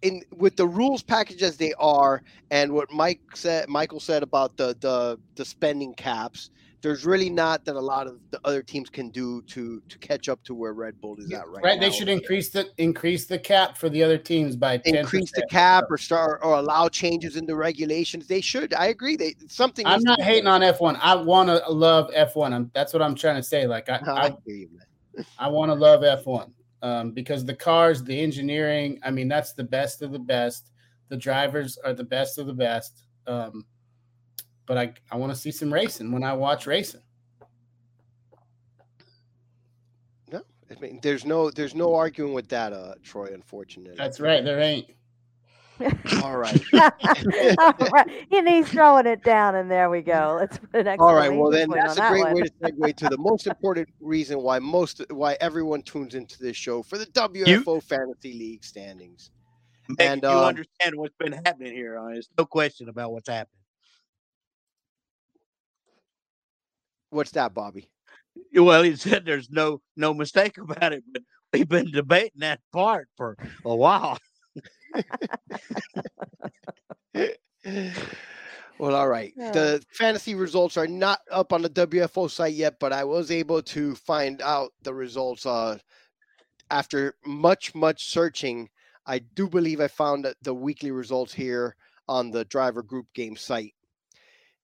in 0.02 0.23
with 0.35 0.56
the 0.56 0.68
rules 0.68 1.03
package 1.03 1.43
as 1.43 1.57
they 1.57 1.73
are, 1.73 2.23
and 2.52 2.72
what 2.72 2.91
Mike 2.91 3.22
said, 3.35 3.69
Michael 3.69 3.99
said 3.99 4.23
about 4.23 4.57
the 4.57 4.76
the 4.80 5.19
the 5.35 5.45
spending 5.45 5.93
caps, 5.93 6.49
there's 6.81 7.06
really 7.06 7.30
not 7.30 7.65
that 7.65 7.76
a 7.76 7.81
lot 7.81 8.07
of 8.07 8.19
the 8.31 8.39
other 8.45 8.64
teams 8.64 8.89
can 8.89 9.10
do 9.10 9.41
to 9.43 9.81
to 9.89 9.97
catch 9.99 10.27
up 10.27 10.43
to 10.43 10.56
where 10.56 10.73
Red 10.73 10.99
Bull 11.02 11.18
is 11.19 11.31
at 11.31 11.47
right, 11.47 11.64
Right? 11.64 11.80
now. 11.80 11.88
They 11.88 11.95
should 11.95 12.10
increase 12.10 12.49
the 12.49 12.68
increase 12.77 13.26
the 13.26 13.38
cap 13.38 13.77
for 13.77 13.89
the 13.89 14.02
other 14.02 14.18
teams 14.18 14.56
by 14.56 14.77
10 14.77 14.95
increase 14.95 15.31
the 15.31 15.45
cap 15.49 15.85
or 15.89 15.97
start 15.97 16.41
or 16.43 16.56
allow 16.56 16.88
changes 16.89 17.35
in 17.35 17.45
the 17.45 17.56
regulations. 17.56 18.27
They 18.27 18.41
should. 18.41 18.73
I 18.73 18.88
agree. 18.88 19.15
They 19.15 19.35
something. 19.47 19.85
I'm 19.85 20.03
not 20.03 20.22
hating 20.22 20.47
on 20.47 20.61
F1. 20.61 20.97
I 21.02 21.15
want 21.15 21.49
to 21.49 21.61
love 21.72 22.10
F1. 22.11 22.53
I'm, 22.53 22.72
that's 22.73 22.91
what 22.91 23.02
I'm 23.03 23.15
trying 23.15 23.35
to 23.35 23.43
say. 23.43 23.68
Like 23.68 23.89
I, 23.89 23.95
I 24.07 24.26
I, 24.26 24.38
hear 24.45 24.56
you, 24.56 24.69
man. 24.72 25.26
I 25.38 25.47
want 25.47 25.69
to 25.69 25.76
love 25.76 26.02
F1 26.02 26.52
um, 26.81 27.11
because 27.11 27.45
the 27.45 27.56
cars, 27.56 28.03
the 28.03 28.19
engineering. 28.19 28.99
I 29.03 29.11
mean, 29.11 29.27
that's 29.27 29.53
the 29.53 29.64
best 29.64 30.02
of 30.02 30.11
the 30.11 30.19
best. 30.19 30.72
The 31.10 31.18
drivers 31.18 31.77
are 31.84 31.93
the 31.93 32.03
best 32.03 32.38
of 32.38 32.47
the 32.47 32.53
best. 32.53 33.03
Um, 33.27 33.65
but 34.65 34.77
I, 34.77 34.93
I 35.11 35.18
want 35.18 35.31
to 35.31 35.38
see 35.38 35.52
some 35.52 35.73
racing 35.73 36.11
when 36.11 36.23
I 36.23 36.34
watch 36.34 36.68
racing. 36.68 37.02
No, 40.31 40.41
I 40.69 40.80
mean, 40.80 40.99
there's 41.03 41.26
no 41.26 41.49
there's 41.52 41.76
no 41.76 41.93
arguing 41.93 42.34
with 42.34 42.47
that, 42.49 42.73
uh, 42.73 42.95
Troy. 43.03 43.30
Unfortunately, 43.34 43.95
That's 43.97 44.19
right. 44.19 44.43
There 44.43 44.60
ain't. 44.60 44.88
All 46.23 46.38
right. 46.38 46.61
All 47.60 47.73
right. 47.91 48.07
And 48.31 48.47
he's 48.47 48.69
throwing 48.69 49.06
it 49.06 49.23
down, 49.23 49.56
and 49.56 49.69
there 49.69 49.89
we 49.89 50.02
go. 50.02 50.38
Let's 50.39 50.57
put 50.57 50.88
an 50.88 50.99
All 50.99 51.14
right. 51.14 51.34
Well, 51.34 51.52
then 51.52 51.69
point 51.69 51.81
that's 51.81 51.93
a 51.93 52.02
that 52.02 52.11
great 52.11 52.23
one. 52.23 52.34
way 52.35 52.41
to 52.43 52.49
segue 52.61 52.95
to 52.97 53.10
the 53.10 53.18
most 53.18 53.47
important 53.47 53.89
reason 53.99 54.41
why 54.41 54.60
most 54.60 55.03
why 55.10 55.38
everyone 55.41 55.81
tunes 55.81 56.15
into 56.15 56.39
this 56.39 56.56
show 56.56 56.81
for 56.81 56.97
the 56.97 57.06
WFO 57.07 57.84
Fantasy 57.84 58.34
League 58.34 58.64
standings. 58.64 59.31
Make 59.89 60.10
And, 60.10 60.23
you 60.23 60.30
um, 60.30 60.45
understand 60.45 60.95
what's 60.95 61.15
been 61.19 61.34
happening 61.34 61.73
here. 61.73 61.99
Uh, 61.99 62.10
there's 62.10 62.30
no 62.38 62.45
question 62.45 62.89
about 62.89 63.11
what's 63.11 63.30
happening. 63.30 63.60
What's 67.11 67.31
that, 67.31 67.53
Bobby? 67.53 67.89
Well, 68.53 68.84
he 68.84 68.95
said 68.95 69.26
there's 69.26 69.49
no 69.49 69.81
no 69.95 70.14
mistake 70.14 70.57
about 70.57 70.93
it, 70.93 71.03
but 71.11 71.22
we've 71.53 71.68
been 71.68 71.91
debating 71.91 72.39
that 72.39 72.60
part 72.72 73.07
for 73.15 73.38
a 73.64 73.76
while. 73.76 74.18
Well, 78.77 78.95
all 78.95 79.07
right. 79.07 79.34
Yeah. 79.38 79.52
The 79.52 79.84
fantasy 79.91 80.36
results 80.36 80.76
are 80.76 80.88
not 80.88 81.19
up 81.32 81.53
on 81.53 81.61
the 81.61 81.69
WFO 81.69 82.30
site 82.30 82.56
yet, 82.56 82.76
but 82.80 82.91
I 82.91 83.03
was 83.03 83.32
able 83.32 83.61
to 83.64 83.95
find 83.95 84.41
out 84.41 84.73
the 84.84 84.94
results 84.94 85.45
uh, 85.45 85.77
after 86.69 87.15
much, 87.26 87.73
much 87.73 88.10
searching. 88.10 88.69
I 89.06 89.19
do 89.19 89.48
believe 89.48 89.80
I 89.80 89.88
found 89.88 90.27
the 90.41 90.53
weekly 90.53 90.91
results 90.91 91.34
here 91.34 91.76
on 92.07 92.32
the 92.32 92.44
driver 92.45 92.84
group 92.84 93.07
game 93.14 93.38
site. 93.38 93.73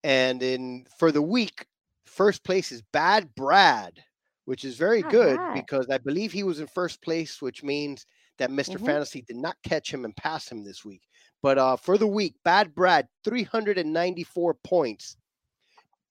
And 0.04 0.44
in 0.44 0.86
for 0.98 1.12
the 1.12 1.22
week, 1.22 1.68
first 2.06 2.44
place 2.44 2.72
is 2.72 2.82
Bad 2.92 3.34
Brad, 3.36 4.04
which 4.46 4.66
is 4.66 4.76
very 4.76 5.04
All 5.04 5.12
good 5.12 5.38
right. 5.38 5.56
because 5.56 5.88
I 5.90 6.00
believe 6.00 6.32
he 6.32 6.44
was 6.44 6.60
in 6.60 6.68
first 6.68 7.02
place, 7.02 7.42
which 7.42 7.64
means 7.64 8.06
that 8.42 8.52
mister 8.52 8.78
Mhm. 8.80 8.86
Fantasy 8.86 9.22
did 9.22 9.38
not 9.38 9.56
catch 9.64 9.94
him 9.94 10.04
and 10.06 10.16
pass 10.16 10.52
him 10.52 10.64
this 10.64 10.84
week. 10.84 11.02
But 11.42 11.58
uh, 11.58 11.76
for 11.78 11.98
the 11.98 12.08
week, 12.08 12.36
Bad 12.44 12.76
Brad, 12.76 13.08
394 13.24 14.56
points. 14.64 15.16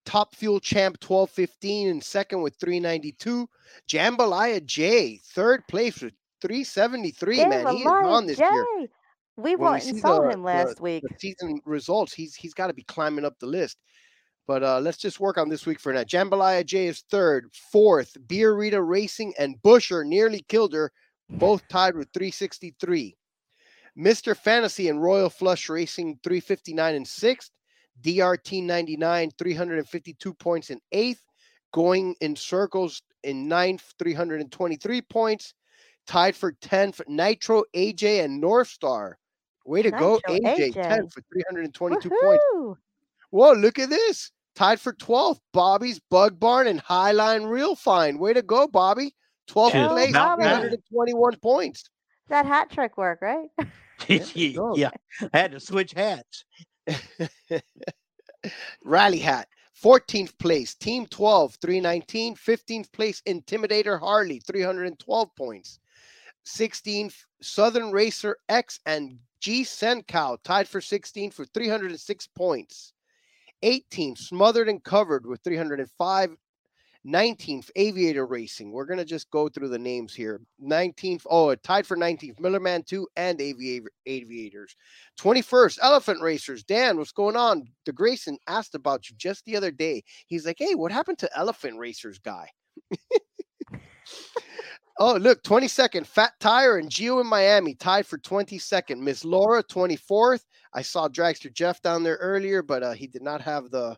Top 0.07 0.35
Fuel 0.37 0.61
Champ, 0.61 0.97
1215, 1.01 1.89
and 1.89 2.03
second 2.03 2.43
with 2.43 2.57
392. 2.61 3.49
Jambalaya 3.89 4.65
J, 4.65 5.19
third 5.35 5.67
place 5.69 6.01
with 6.01 6.15
373. 6.41 7.45
man, 7.45 7.67
he 7.77 7.81
is 7.83 7.87
on 7.87 8.27
this 8.27 8.39
year. 8.39 8.67
We 9.37 9.57
When 9.57 9.75
we 9.75 9.89
and 9.91 9.99
saw 10.01 10.21
the- 10.23 10.31
him 10.31 10.43
last 10.45 10.77
the- 10.77 10.83
week. 10.83 11.03
The 11.07 11.15
season 11.19 11.61
results, 11.65 12.13
he's 12.13 12.35
he's 12.35 12.55
got 12.55 12.67
to 12.69 12.75
be 12.75 12.83
climbing 12.85 13.25
up 13.25 13.39
the 13.39 13.47
list. 13.47 13.77
But 14.47 14.63
uh, 14.65 14.81
let's 14.81 14.99
just 14.99 15.21
work 15.21 15.39
on 15.39 15.49
this 15.49 15.65
week 15.67 15.79
for 15.79 15.93
now. 15.93 16.03
Jambalaya 16.03 16.65
J 16.67 16.87
is 16.89 17.05
third, 17.11 17.51
fourth. 17.71 18.17
Beer 18.27 18.55
Rita 18.55 18.83
Racing 18.83 19.33
and 19.39 19.63
Busher 19.63 20.03
nearly 20.05 20.43
killed 20.49 20.73
her, 20.73 20.91
both 21.33 21.67
tied 21.69 21.97
with 21.97 22.09
363. 22.13 23.17
Mr. 23.99 24.37
Fantasy 24.37 24.89
and 24.89 25.03
Royal 25.03 25.31
Flush 25.31 25.69
Racing 25.69 26.19
359 26.23 26.95
and 26.95 27.07
sixth. 27.07 27.51
DRT 28.03 28.63
99, 28.63 29.31
352 29.39 30.35
points 30.35 30.71
in 30.71 30.81
eighth. 30.93 31.23
Going 31.73 32.17
in 32.21 32.35
circles 32.35 33.03
in 33.23 33.47
ninth, 33.47 33.95
323 33.99 35.03
points. 35.03 35.55
Tied 36.07 36.35
for 36.35 36.53
10th, 36.53 37.01
Nitro 37.07 37.63
AJ 37.77 38.25
and 38.25 38.41
North 38.41 38.69
Star. 38.69 39.19
Way 39.67 39.83
to 39.83 39.91
go, 39.91 40.19
AJ, 40.29 40.73
AJ. 40.73 40.73
10 40.73 41.09
for 41.09 41.23
322 41.33 42.11
points. 42.23 42.45
Whoa, 43.31 43.53
look 43.53 43.79
at 43.79 43.91
this. 43.91 44.33
Tied 44.57 44.81
for 44.81 44.93
12th, 44.95 45.39
Bobby's 45.53 46.01
Bug 46.11 46.41
Barn 46.41 46.67
and 46.67 46.83
Highline 46.83 47.49
Real 47.49 47.77
Fine. 47.77 48.19
Way 48.19 48.33
to 48.33 48.43
go, 48.43 48.67
Bobby. 48.67 49.15
12th 49.51 49.73
Go, 49.73 49.89
place, 49.89 50.13
Bobby. 50.13 50.43
321 50.43 51.37
points. 51.37 51.85
That 52.29 52.47
hat 52.47 52.71
trick 52.71 52.97
work, 52.97 53.21
right? 53.23 53.49
go. 54.55 54.77
yeah, 54.77 54.91
I 55.33 55.39
had 55.39 55.53
to 55.53 55.61
switch 55.61 55.93
hats. 55.93 56.45
Rally 58.85 59.19
Hat, 59.19 59.49
14th 59.83 60.39
place, 60.39 60.75
Team 60.75 61.07
12, 61.07 61.57
319. 61.61 62.37
15th 62.37 62.93
place, 62.93 63.21
Intimidator 63.27 63.99
Harley, 63.99 64.41
312 64.47 65.37
points. 65.37 65.79
16th, 66.47 67.15
Southern 67.43 67.91
Racer 67.91 68.37
X 68.49 68.81
and 68.87 69.19
G 69.41 69.63
Sencow 69.63 70.39
tied 70.43 70.69
for 70.69 70.81
16 70.81 71.31
for 71.31 71.45
306 71.45 72.27
points. 72.29 72.93
18th, 73.63 74.19
Smothered 74.19 74.69
and 74.69 74.83
Covered 74.83 75.27
with 75.27 75.43
305. 75.45 76.37
19th, 77.07 77.71
Aviator 77.77 78.27
Racing. 78.27 78.73
We're 78.73 78.85
going 78.85 78.99
to 78.99 79.05
just 79.05 79.31
go 79.31 79.49
through 79.49 79.69
the 79.69 79.79
names 79.79 80.15
here. 80.15 80.41
19th, 80.63 81.23
oh, 81.31 81.55
tied 81.55 81.87
for 81.87 81.97
19th, 81.97 82.39
Millerman 82.39 82.85
2 82.85 83.09
and 83.17 83.41
Aviator, 83.41 83.91
Aviators. 84.07 84.77
21st, 85.19 85.79
Elephant 85.83 86.21
Racers. 86.21 86.63
Dan, 86.63 86.99
what's 86.99 87.13
going 87.13 87.37
on? 87.37 87.67
The 87.87 87.93
Grayson 87.93 88.39
asked 88.49 88.75
about 88.75 89.09
you 89.09 89.17
just 89.17 89.45
the 89.45 89.57
other 89.57 89.71
day. 89.71 90.03
He's 90.27 90.45
like, 90.47 90.57
hey, 90.59 90.75
what 90.75 90.93
happened 90.93 91.19
to 91.21 91.39
Elephant 91.39 91.79
Racers 91.79 92.19
guy? 92.19 92.49
oh, 94.99 95.15
look, 95.15 95.43
22nd, 95.43 96.07
Fat 96.07 96.33
Tire 96.39 96.77
and 96.77 96.91
Gio 96.91 97.21
in 97.23 97.27
Miami 97.27 97.75
tied 97.75 98.07
for 98.07 98.19
22nd. 98.19 98.99
Miss 98.99 99.25
Laura, 99.25 99.63
24th. 99.63 100.43
I 100.75 100.83
saw 100.83 101.09
Dragster 101.09 101.53
Jeff 101.53 101.81
down 101.81 102.03
there 102.03 102.17
earlier, 102.17 102.63
but 102.63 102.83
uh, 102.83 102.93
he 102.93 103.07
did 103.07 103.23
not 103.23 103.41
have 103.41 103.71
the 103.71 103.97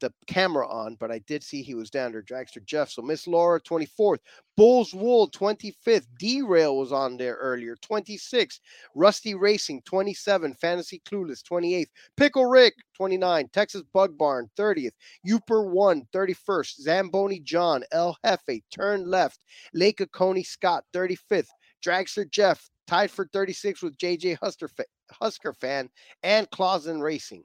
the 0.00 0.12
camera 0.26 0.68
on, 0.68 0.96
but 0.96 1.10
I 1.10 1.18
did 1.20 1.42
see 1.42 1.62
he 1.62 1.74
was 1.74 1.90
down 1.90 2.12
there, 2.12 2.22
Dragster 2.22 2.64
Jeff. 2.64 2.90
So 2.90 3.02
Miss 3.02 3.26
Laura, 3.26 3.60
24th. 3.60 4.18
Bulls 4.56 4.94
Wool, 4.94 5.30
25th. 5.30 6.06
Derail 6.18 6.76
was 6.76 6.92
on 6.92 7.16
there 7.16 7.34
earlier, 7.34 7.76
26th. 7.76 8.60
Rusty 8.94 9.34
Racing, 9.34 9.82
27. 9.84 10.54
Fantasy 10.54 11.02
Clueless, 11.06 11.42
28th. 11.42 11.88
Pickle 12.16 12.46
Rick, 12.46 12.74
29. 12.96 13.48
Texas 13.52 13.82
Bug 13.92 14.16
Barn, 14.16 14.48
30th. 14.58 14.92
Uper 15.26 15.70
1, 15.70 16.02
31st. 16.14 16.80
Zamboni 16.80 17.40
John, 17.40 17.84
El 17.92 18.16
Jefe, 18.24 18.62
turn 18.70 19.06
left. 19.06 19.40
Lake 19.74 20.00
Oconee 20.00 20.42
Scott, 20.42 20.84
35th. 20.94 21.48
Dragster 21.84 22.28
Jeff, 22.30 22.68
tied 22.86 23.10
for 23.10 23.28
36 23.32 23.82
with 23.82 23.98
JJ 23.98 24.38
Husker, 24.42 24.68
Husker 25.12 25.52
fan 25.52 25.88
and 26.22 26.50
Clausen 26.50 27.00
Racing. 27.00 27.44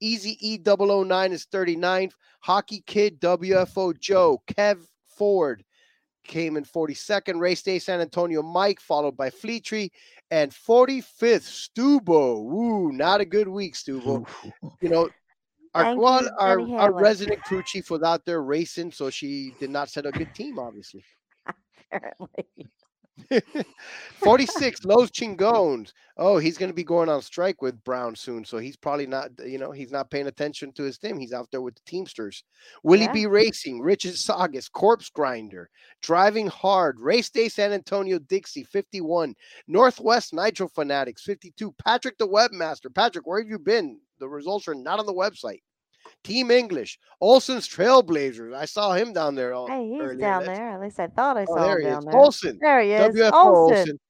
Easy 0.00 0.36
E 0.40 0.58
009 0.64 1.32
is 1.32 1.46
39th. 1.46 2.12
Hockey 2.40 2.82
Kid 2.86 3.20
WFO 3.20 3.98
Joe. 3.98 4.42
Kev 4.46 4.84
Ford 5.16 5.64
came 6.24 6.56
in 6.56 6.64
42nd. 6.64 7.40
Race 7.40 7.62
Day 7.62 7.78
San 7.78 8.00
Antonio 8.00 8.42
Mike, 8.42 8.80
followed 8.80 9.16
by 9.16 9.30
Fleetree. 9.30 9.90
And 10.30 10.50
45th, 10.50 11.70
Stubo. 11.76 12.38
Ooh, 12.52 12.92
not 12.92 13.20
a 13.20 13.24
good 13.24 13.48
week, 13.48 13.74
Stubo. 13.74 14.26
you 14.80 14.88
know, 14.88 15.08
our, 15.74 15.96
well, 15.96 16.28
our, 16.38 16.60
our 16.76 16.92
resident 16.92 17.42
crew 17.42 17.62
chief 17.64 17.90
was 17.90 18.02
out 18.02 18.24
there 18.24 18.42
racing, 18.42 18.90
so 18.90 19.10
she 19.10 19.54
did 19.60 19.70
not 19.70 19.88
set 19.88 20.06
a 20.06 20.10
good 20.10 20.34
team, 20.34 20.58
obviously. 20.58 21.04
Apparently. 21.92 22.46
46 24.18 24.84
Los 24.84 25.10
Chingones. 25.10 25.92
Oh, 26.16 26.38
he's 26.38 26.58
going 26.58 26.70
to 26.70 26.74
be 26.74 26.84
going 26.84 27.08
on 27.08 27.22
strike 27.22 27.62
with 27.62 27.82
Brown 27.84 28.14
soon, 28.14 28.44
so 28.44 28.58
he's 28.58 28.76
probably 28.76 29.06
not, 29.06 29.30
you 29.44 29.58
know, 29.58 29.70
he's 29.70 29.90
not 29.90 30.10
paying 30.10 30.26
attention 30.26 30.72
to 30.72 30.82
his 30.82 30.98
team. 30.98 31.18
He's 31.18 31.32
out 31.32 31.48
there 31.50 31.62
with 31.62 31.74
the 31.74 31.80
Teamsters. 31.86 32.44
Willie 32.82 33.04
Yeah. 33.04 33.12
B 33.12 33.26
Racing, 33.26 33.80
Richard 33.80 34.16
Saugus, 34.16 34.68
Corpse 34.68 35.08
Grinder, 35.08 35.70
Driving 36.02 36.48
Hard, 36.48 37.00
Race 37.00 37.30
Day 37.30 37.48
San 37.48 37.72
Antonio 37.72 38.18
Dixie 38.18 38.64
51, 38.64 39.34
Northwest 39.66 40.34
Nitro 40.34 40.68
Fanatics 40.68 41.22
52, 41.22 41.72
Patrick 41.72 42.18
the 42.18 42.28
Webmaster. 42.28 42.94
Patrick, 42.94 43.26
where 43.26 43.40
have 43.40 43.48
you 43.48 43.58
been? 43.58 43.98
The 44.18 44.28
results 44.28 44.68
are 44.68 44.74
not 44.74 44.98
on 44.98 45.06
the 45.06 45.14
website. 45.14 45.62
Team 46.24 46.50
English, 46.50 46.98
Olson's 47.20 47.68
Trailblazers. 47.68 48.54
I 48.54 48.64
saw 48.64 48.92
him 48.92 49.12
down 49.12 49.34
there. 49.34 49.52
all- 49.54 49.66
Hey, 49.68 49.88
he's 49.88 50.00
earlier. 50.00 50.16
down 50.18 50.44
Let's- 50.46 50.58
there. 50.58 50.70
At 50.70 50.80
least 50.80 51.00
I 51.00 51.06
thought 51.08 51.36
I 51.36 51.42
Oh, 51.48 51.56
saw 51.56 51.64
there 51.66 51.78
him 51.78 51.84
he 51.84 51.90
down 51.90 51.98
is. 52.00 52.04
there. 52.06 52.16
Olson. 52.16 52.58
There 52.60 52.80
he 52.82 52.92
is. 52.92 53.00
WFO 53.14 53.32
Olson. 53.32 53.78
Olson. 53.78 54.00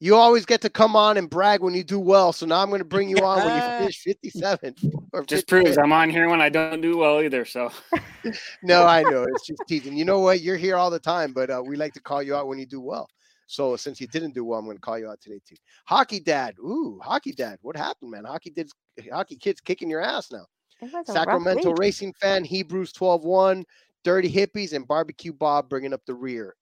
You 0.00 0.14
always 0.14 0.46
get 0.46 0.60
to 0.60 0.70
come 0.70 0.94
on 0.94 1.16
and 1.16 1.28
brag 1.28 1.60
when 1.60 1.74
you 1.74 1.82
do 1.82 1.98
well. 1.98 2.32
So 2.32 2.46
now 2.46 2.62
I'm 2.62 2.68
going 2.68 2.78
to 2.78 2.84
bring 2.84 3.08
you 3.08 3.16
on 3.18 3.44
when 3.44 3.56
you 3.56 3.62
finish 3.78 4.04
57th 4.04 4.84
or 5.12 5.24
Just 5.24 5.46
55th. 5.46 5.48
proves 5.48 5.78
I'm 5.78 5.92
on 5.92 6.08
here 6.08 6.28
when 6.28 6.40
I 6.40 6.48
don't 6.50 6.80
do 6.80 6.96
well 6.98 7.20
either. 7.20 7.44
So 7.44 7.72
No, 8.62 8.84
I 8.84 9.02
know 9.02 9.24
it's 9.24 9.44
just 9.46 9.60
teasing. 9.68 9.96
You 9.96 10.04
know 10.04 10.20
what? 10.20 10.40
You're 10.40 10.56
here 10.56 10.76
all 10.76 10.90
the 10.90 11.00
time, 11.00 11.32
but 11.32 11.50
uh, 11.50 11.62
we 11.66 11.74
like 11.76 11.94
to 11.94 12.00
call 12.00 12.22
you 12.22 12.36
out 12.36 12.46
when 12.46 12.58
you 12.60 12.66
do 12.66 12.80
well. 12.80 13.08
So 13.48 13.74
since 13.76 14.00
you 14.00 14.06
didn't 14.06 14.34
do 14.34 14.44
well, 14.44 14.58
I'm 14.60 14.66
going 14.66 14.76
to 14.76 14.80
call 14.80 14.98
you 14.98 15.08
out 15.10 15.20
today 15.20 15.40
too. 15.44 15.56
Hockey 15.86 16.20
Dad. 16.20 16.54
Ooh, 16.60 17.00
Hockey 17.02 17.32
Dad. 17.32 17.58
What 17.62 17.76
happened, 17.76 18.10
man? 18.12 18.24
Hockey 18.24 18.50
did. 18.50 18.70
Hockey 19.10 19.36
Kids 19.36 19.60
kicking 19.60 19.88
your 19.90 20.00
ass 20.02 20.30
now. 20.30 20.44
It 20.80 20.92
was 20.92 21.08
a 21.08 21.12
rough 21.12 21.14
Sacramento. 21.14 21.70
Racing 21.72 22.12
fan, 22.14 22.44
Hebrews 22.44 22.92
12 22.92 23.24
1, 23.24 23.64
Dirty 24.04 24.30
Hippies, 24.30 24.72
and 24.72 24.86
Barbecue 24.86 25.32
Bob 25.32 25.68
bringing 25.68 25.92
up 25.92 26.04
the 26.06 26.14
rear. 26.14 26.54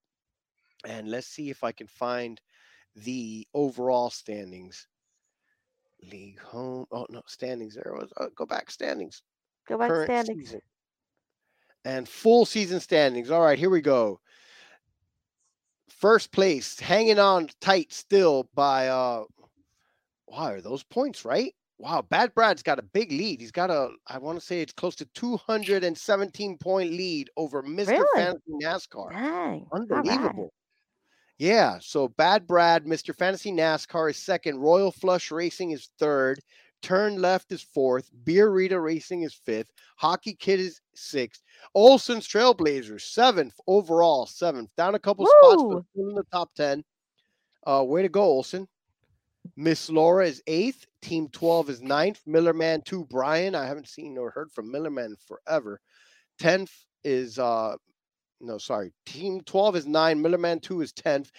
And 0.86 1.10
let's 1.10 1.26
see 1.26 1.51
if 1.51 1.64
I 1.64 1.72
can 1.72 1.86
find 1.86 2.40
the 2.94 3.47
overall 3.55 4.10
standings. 4.10 4.86
League 6.12 6.40
home. 6.40 6.86
Oh, 6.93 7.06
no, 7.10 7.22
standings. 7.26 7.74
There 7.74 7.94
was. 7.94 8.12
Uh, 8.16 8.26
go 8.34 8.47
back, 8.47 8.70
standings. 8.70 9.22
Go 9.66 9.78
back 9.78 9.88
Current 9.88 10.10
standings. 10.10 10.44
season. 10.48 10.60
And 11.84 12.09
full 12.09 12.47
season 12.47 12.80
standings. 12.80 13.30
All 13.30 13.43
right, 13.43 13.59
here 13.59 13.70
we 13.70 13.80
go. 13.80 14.20
First 15.88 16.32
place, 16.32 16.78
hanging 16.78 17.18
on 17.18 17.48
tight 17.60 17.93
still 17.93 18.48
by 18.55 18.88
uh 18.88 19.24
wow, 20.26 20.52
are 20.52 20.60
those 20.60 20.82
points, 20.82 21.24
right? 21.24 21.55
Wow, 21.78 22.03
Bad 22.09 22.35
Brad's 22.35 22.62
got 22.62 22.78
a 22.78 22.82
big 22.82 23.12
lead. 23.12 23.40
He's 23.40 23.51
got 23.51 23.70
a 23.70 23.90
I 24.07 24.19
want 24.19 24.40
to 24.40 24.44
say 24.44 24.61
it's 24.61 24.73
close 24.73 24.97
to 24.97 25.05
217 25.15 26.59
point 26.59 26.90
lead 26.90 27.31
over 27.36 27.62
Mr. 27.62 27.89
Really? 27.89 28.07
Fantasy 28.15 28.53
NASCAR. 28.62 29.12
Dang. 29.12 29.66
right. 29.70 29.90
Unbelievable. 29.93 30.53
Yeah. 31.39 31.78
So 31.81 32.09
Bad 32.09 32.47
Brad, 32.47 32.85
Mr. 32.85 33.15
Fantasy 33.15 33.53
NASCAR 33.53 34.11
is 34.11 34.16
second. 34.16 34.59
Royal 34.59 34.90
Flush 34.90 35.31
Racing 35.31 35.73
is 35.73 35.90
third. 35.98 36.40
Turn 36.82 37.20
Left 37.20 37.53
is 37.53 37.62
fourth. 37.62 38.11
Beer 38.24 38.51
Rita 38.51 38.78
Racing 38.78 39.23
is 39.23 39.35
fifth. 39.35 39.70
Hockey 39.97 40.35
Kid 40.35 40.61
is 40.61 40.81
sixth. 40.94 41.43
Olson's 41.74 42.27
Trailblazers 42.27 43.03
seventh 43.03 43.55
overall. 43.66 44.24
Seventh. 44.24 44.70
Down 44.77 44.94
a 44.94 44.98
couple 44.98 45.27
spots, 45.27 45.62
but 45.62 45.82
still 45.90 46.09
in 46.09 46.15
the 46.15 46.24
top 46.32 46.55
ten. 46.55 46.85
Uh, 47.66 47.82
way 47.85 48.01
to 48.03 48.09
go, 48.09 48.23
Olson. 48.23 48.66
Miss 49.56 49.90
Laura 49.90 50.27
is 50.27 50.43
eighth. 50.47 50.86
Team 51.02 51.28
12 51.32 51.70
is 51.70 51.82
ninth. 51.82 52.20
Millerman 52.27 52.85
2, 52.85 53.06
Brian. 53.06 53.55
I 53.55 53.66
haven't 53.66 53.89
seen 53.89 54.18
or 54.18 54.31
heard 54.31 54.51
from 54.52 54.73
Millerman 54.73 55.14
forever. 55.27 55.81
10th 56.40 56.70
is 57.05 57.39
uh 57.39 57.77
no, 58.40 58.59
sorry. 58.59 58.93
Team 59.06 59.40
12 59.47 59.77
is 59.77 59.86
9. 59.86 60.23
Millerman 60.23 60.60
2 60.60 60.82
is 60.82 60.93
10th. 60.93 61.31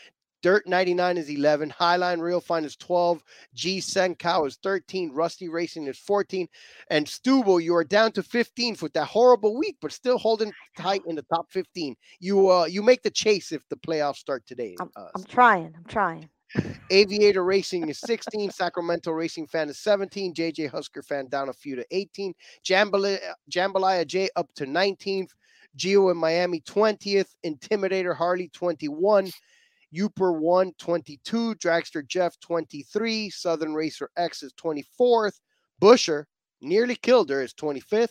Dirt 0.44 0.68
99 0.68 1.18
is 1.18 1.30
11. 1.30 1.74
Highline 1.80 2.22
Real 2.22 2.40
Fine 2.40 2.64
is 2.64 2.76
12. 2.78 3.24
G 3.54 3.80
Senkow 3.80 4.48
is 4.48 4.58
13. 4.62 5.12
Rusty 5.12 5.50
Racing 5.50 5.88
is 5.88 5.98
14. 6.00 6.48
And 6.90 7.08
Stubble, 7.08 7.60
you 7.60 7.76
are 7.76 7.84
down 7.84 8.12
to 8.14 8.22
15th 8.22 8.82
with 8.82 8.94
that 8.94 9.08
horrible 9.08 9.58
week, 9.58 9.78
but 9.82 9.92
still 9.92 10.18
holding 10.18 10.54
tight 10.78 11.02
in 11.08 11.16
the 11.16 11.24
top 11.24 11.48
15. 11.52 11.96
You 12.20 12.50
uh 12.50 12.66
you 12.66 12.84
make 12.84 13.02
the 13.02 13.12
chase 13.12 13.52
if 13.52 13.62
the 13.70 13.78
playoffs 13.78 14.18
start 14.18 14.46
today. 14.46 14.76
I'm, 14.80 14.92
uh, 14.96 15.08
I'm 15.16 15.24
trying. 15.24 15.74
I'm 15.76 15.86
trying. 15.86 16.30
Aviator 16.90 17.44
Racing 17.44 17.90
is 17.90 18.00
16. 18.00 18.52
Sacramento 18.52 19.12
Racing 19.12 19.48
Fan 19.48 19.70
is 19.70 19.80
17. 19.80 20.34
JJ 20.34 20.70
Husker 20.70 21.02
Fan 21.02 21.28
down 21.28 21.50
a 21.50 21.54
few 21.54 21.76
to 21.76 21.86
18. 21.92 22.34
Jambalaya, 22.66 23.20
Jambalaya 23.52 24.06
J 24.08 24.30
up 24.36 24.50
to 24.56 24.66
19th. 24.66 25.30
Gio 25.78 26.12
in 26.12 26.18
Miami 26.18 26.62
20th. 26.62 27.36
Intimidator 27.46 28.16
Harley 28.16 28.50
21. 28.50 29.30
Uper 29.94 30.40
1 30.40 30.74
22. 30.78 31.56
Dragster 31.56 32.06
Jeff 32.08 32.40
23. 32.40 33.30
Southern 33.30 33.74
Racer 33.74 34.10
X 34.18 34.44
is 34.44 34.54
24th. 34.54 35.40
Busher 35.80 36.28
nearly 36.62 36.96
killed 36.96 37.30
her 37.30 37.42
is 37.42 37.54
25th. 37.54 38.10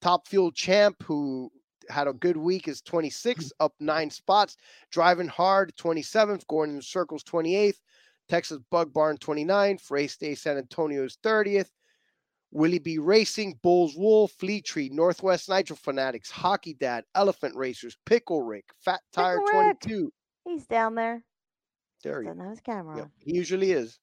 Top 0.00 0.28
Fuel 0.28 0.52
Champ, 0.52 1.02
who 1.02 1.50
had 1.88 2.08
a 2.08 2.12
good 2.12 2.36
week, 2.36 2.68
is 2.68 2.80
26, 2.82 3.44
mm. 3.44 3.50
up 3.60 3.74
nine 3.80 4.10
spots. 4.10 4.56
Driving 4.90 5.28
Hard, 5.28 5.74
27th. 5.76 6.46
Going 6.46 6.70
in 6.70 6.82
circles, 6.82 7.24
28th. 7.24 7.80
Texas 8.28 8.58
Bug 8.70 8.92
Barn, 8.92 9.18
29th. 9.18 9.90
Race 9.90 10.16
Day 10.16 10.34
San 10.34 10.56
Antonio's 10.56 11.12
is 11.12 11.18
30th. 11.22 11.68
Willie 12.54 12.78
B 12.78 12.98
Racing, 12.98 13.58
Bulls 13.62 13.96
Wool, 13.96 14.28
Fleet 14.28 14.64
Tree, 14.64 14.88
Northwest 14.88 15.48
Nitro 15.48 15.74
Fanatics, 15.74 16.30
Hockey 16.30 16.74
Dad, 16.74 17.02
Elephant 17.16 17.56
Racers, 17.56 17.96
Pickle 18.06 18.42
Rick, 18.42 18.66
Fat 18.78 19.00
Tire 19.12 19.40
Pickle 19.40 19.60
Rick. 19.60 19.80
22. 19.80 20.12
He's 20.44 20.66
down 20.66 20.94
there. 20.94 21.24
There 22.04 22.22
he 22.22 22.28
have 22.28 22.38
his 22.38 22.60
camera 22.60 22.98
Yep, 22.98 23.10
he 23.18 23.34
usually 23.34 23.72
is. 23.72 23.98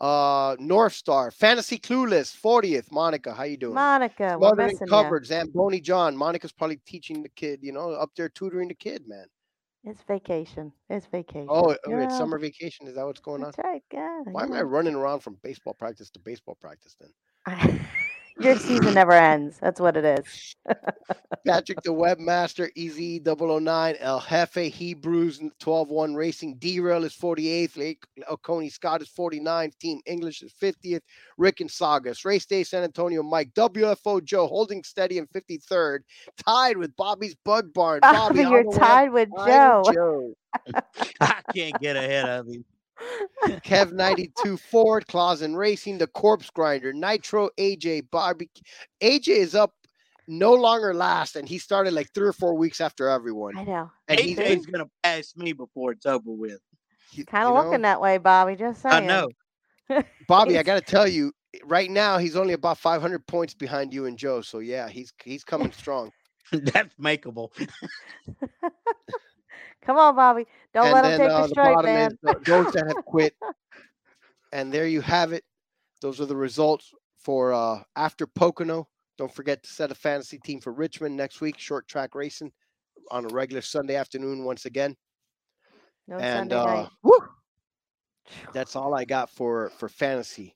Uh, 0.00 0.56
North 0.58 0.92
Star, 0.92 1.30
Fantasy 1.30 1.78
Clueless, 1.78 2.36
40th. 2.36 2.90
Monica, 2.90 3.32
how 3.32 3.44
you 3.44 3.56
doing? 3.56 3.74
Monica, 3.74 4.36
we're 4.38 4.54
missing 4.54 4.88
covered. 4.88 5.26
Zamboni 5.26 5.80
John. 5.80 6.16
Monica's 6.16 6.52
probably 6.52 6.80
teaching 6.86 7.22
the 7.22 7.28
kid, 7.28 7.60
you 7.62 7.72
know, 7.72 7.92
up 7.92 8.10
there 8.16 8.28
tutoring 8.28 8.68
the 8.68 8.74
kid, 8.74 9.04
man. 9.06 9.26
It's 9.84 10.00
vacation. 10.08 10.72
It's 10.88 11.06
vacation. 11.06 11.46
Oh, 11.48 11.76
oh, 11.86 11.90
you 11.90 11.98
it's 12.00 12.16
summer 12.16 12.38
vacation. 12.38 12.86
Is 12.88 12.94
that 12.94 13.04
what's 13.04 13.20
going 13.20 13.42
on? 13.44 13.52
That's 13.56 13.58
right. 13.64 13.82
Yeah. 13.92 14.22
Why 14.24 14.44
am 14.44 14.52
I 14.52 14.62
running 14.62 14.94
around 14.94 15.20
from 15.20 15.36
baseball 15.42 15.74
practice 15.74 16.10
to 16.10 16.18
baseball 16.18 16.56
practice 16.60 16.96
then? 16.98 17.80
Your 18.40 18.58
season 18.58 18.94
never 18.94 19.12
ends. 19.12 19.58
That's 19.60 19.80
what 19.80 19.96
it 19.96 20.04
is. 20.04 20.56
Patrick 21.46 21.80
the 21.82 21.90
Webmaster, 21.90 22.68
Easy 22.74 23.22
009, 23.24 23.96
El 24.00 24.20
Jefe, 24.20 24.72
Hebrews 24.72 25.40
12 25.60 25.88
1 25.88 26.14
Racing, 26.14 26.56
Derail 26.56 27.04
is 27.04 27.14
48th, 27.14 27.76
Lake 27.76 28.02
Oconee 28.28 28.70
Scott 28.70 29.02
is 29.02 29.10
49th, 29.16 29.78
Team 29.78 30.00
English 30.06 30.42
is 30.42 30.52
50th, 30.60 31.02
Rick 31.38 31.60
and 31.60 31.70
Sagas, 31.70 32.24
Race 32.24 32.44
Day 32.44 32.64
San 32.64 32.82
Antonio, 32.82 33.22
Mike, 33.22 33.54
WFO 33.54 34.22
Joe 34.24 34.48
holding 34.48 34.82
steady 34.82 35.18
in 35.18 35.28
53rd, 35.28 36.00
tied 36.44 36.76
with 36.76 36.96
Bobby's 36.96 37.36
Bug 37.44 37.72
Barn. 37.72 38.00
Bobby, 38.02 38.44
all 38.44 38.50
you're 38.50 38.64
the 38.64 38.70
way 38.70 38.74
up 38.74 38.80
tied 38.80 39.12
with 39.12 39.28
Joe. 39.46 39.82
Joe. 39.92 40.34
I 41.20 41.40
can't 41.54 41.80
get 41.80 41.96
ahead 41.96 42.28
of 42.28 42.48
him. 42.48 42.64
Kev 43.44 43.92
92 43.92 44.56
Ford, 44.56 45.06
Clausen 45.06 45.56
Racing, 45.56 45.98
the 45.98 46.06
Corpse 46.06 46.50
Grinder, 46.50 46.92
Nitro, 46.92 47.50
AJ, 47.58 48.10
Barbecue. 48.10 48.62
AJ 49.02 49.28
is 49.28 49.54
up 49.54 49.74
no 50.26 50.54
longer 50.54 50.94
last, 50.94 51.36
and 51.36 51.48
he 51.48 51.58
started 51.58 51.92
like 51.92 52.12
three 52.14 52.26
or 52.26 52.32
four 52.32 52.54
weeks 52.54 52.80
after 52.80 53.08
everyone. 53.08 53.56
I 53.56 53.64
know. 53.64 53.90
And 54.08 54.20
he's 54.20 54.38
AJ's 54.38 54.66
gonna 54.66 54.88
pass 55.02 55.34
me 55.36 55.52
before 55.52 55.92
it's 55.92 56.06
over 56.06 56.30
with. 56.30 56.60
Kind 57.26 57.48
you 57.48 57.54
of 57.54 57.64
looking 57.64 57.82
know? 57.82 57.88
that 57.88 58.00
way, 58.00 58.18
Bobby. 58.18 58.56
Just 58.56 58.82
saying. 58.82 58.94
I 58.94 59.06
know. 59.06 59.28
Bobby, 60.28 60.58
I 60.58 60.62
got 60.62 60.74
to 60.74 60.80
tell 60.80 61.06
you, 61.06 61.32
right 61.64 61.90
now 61.90 62.18
he's 62.18 62.36
only 62.36 62.54
about 62.54 62.78
500 62.78 63.26
points 63.26 63.54
behind 63.54 63.92
you 63.92 64.06
and 64.06 64.16
Joe. 64.16 64.40
So 64.40 64.58
yeah, 64.58 64.88
he's 64.88 65.12
he's 65.22 65.44
coming 65.44 65.72
strong. 65.72 66.10
That's 66.52 66.94
makeable. 66.96 67.50
Come 69.84 69.98
on, 69.98 70.16
Bobby. 70.16 70.46
Don't 70.72 70.86
and 70.86 70.94
let 70.94 71.02
then 71.02 71.12
him 71.12 71.18
take 71.18 71.30
uh, 71.30 71.42
the 71.42 71.48
strike, 71.48 71.84
man. 71.84 72.10
is 72.10 72.18
those 72.44 72.72
that 72.72 72.86
have 72.88 73.04
quit. 73.04 73.34
And 74.52 74.72
there 74.72 74.86
you 74.86 75.00
have 75.00 75.32
it. 75.32 75.42
Those 76.00 76.20
are 76.20 76.26
the 76.26 76.36
results 76.36 76.92
for 77.18 77.52
uh, 77.52 77.82
after 77.96 78.24
Pocono. 78.24 78.86
Don't 79.18 79.34
forget 79.34 79.64
to 79.64 79.68
set 79.68 79.90
a 79.90 79.96
fantasy 79.96 80.38
team 80.38 80.60
for 80.60 80.72
Richmond 80.72 81.16
next 81.16 81.40
week. 81.40 81.58
Short 81.58 81.88
track 81.88 82.14
racing 82.14 82.52
on 83.10 83.24
a 83.24 83.34
regular 83.34 83.62
Sunday 83.62 83.96
afternoon 83.96 84.44
once 84.44 84.64
again. 84.64 84.96
No 86.06 86.18
and 86.18 86.52
Sunday 86.52 86.56
uh, 86.56 86.86
that's 88.52 88.76
all 88.76 88.94
I 88.94 89.04
got 89.04 89.30
for 89.30 89.70
for 89.78 89.88
fantasy. 89.88 90.54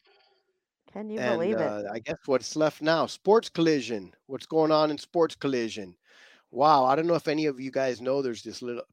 Can 0.92 1.10
you 1.10 1.18
and 1.18 1.34
believe 1.34 1.56
it? 1.56 1.66
uh, 1.66 1.82
I 1.92 1.98
guess 1.98 2.16
what's 2.26 2.56
left 2.56 2.80
now, 2.80 3.06
sports 3.06 3.48
collision. 3.48 4.12
What's 4.26 4.46
going 4.46 4.72
on 4.72 4.90
in 4.90 4.98
sports 4.98 5.34
collision? 5.34 5.96
Wow, 6.50 6.84
I 6.84 6.96
don't 6.96 7.06
know 7.06 7.14
if 7.14 7.28
any 7.28 7.46
of 7.46 7.60
you 7.60 7.70
guys 7.70 8.00
know. 8.00 8.22
There's 8.22 8.42
this 8.42 8.62
little 8.62 8.84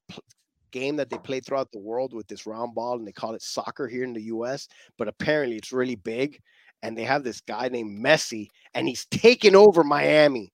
game 0.71 0.97
that 0.97 1.09
they 1.09 1.17
play 1.17 1.39
throughout 1.39 1.71
the 1.71 1.79
world 1.79 2.13
with 2.13 2.27
this 2.27 2.45
round 2.45 2.75
ball, 2.75 2.97
and 2.97 3.07
they 3.07 3.13
call 3.13 3.33
it 3.33 3.41
soccer 3.41 3.87
here 3.87 4.03
in 4.03 4.13
the 4.13 4.23
U.S. 4.23 4.67
But 4.97 5.07
apparently, 5.07 5.55
it's 5.55 5.71
really 5.71 5.95
big, 5.95 6.39
and 6.83 6.97
they 6.97 7.03
have 7.03 7.23
this 7.23 7.41
guy 7.41 7.69
named 7.69 8.03
Messi, 8.03 8.47
and 8.73 8.87
he's 8.87 9.05
taking 9.05 9.55
over 9.55 9.83
Miami. 9.83 10.51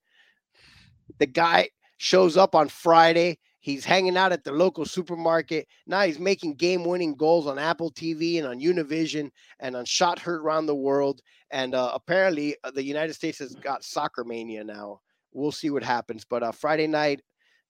The 1.17 1.25
guy 1.25 1.69
shows 1.97 2.37
up 2.37 2.55
on 2.55 2.69
Friday. 2.69 3.39
He's 3.61 3.85
hanging 3.85 4.17
out 4.17 4.31
at 4.31 4.43
the 4.43 4.51
local 4.51 4.85
supermarket. 4.85 5.67
Now 5.85 6.01
he's 6.01 6.17
making 6.19 6.55
game 6.55 6.83
winning 6.83 7.13
goals 7.15 7.45
on 7.45 7.59
Apple 7.59 7.91
TV 7.91 8.39
and 8.39 8.47
on 8.47 8.59
Univision 8.59 9.29
and 9.59 9.75
on 9.75 9.85
Shot 9.85 10.17
Heard 10.17 10.41
around 10.41 10.65
the 10.65 10.75
world. 10.75 11.21
And 11.51 11.75
uh, 11.75 11.91
apparently, 11.93 12.55
uh, 12.63 12.71
the 12.71 12.83
United 12.83 13.13
States 13.13 13.37
has 13.37 13.53
got 13.53 13.83
soccer 13.83 14.23
mania 14.23 14.63
now. 14.63 15.01
We'll 15.33 15.51
see 15.51 15.69
what 15.69 15.83
happens. 15.83 16.25
But 16.25 16.43
uh, 16.43 16.51
Friday 16.51 16.87
night, 16.87 17.21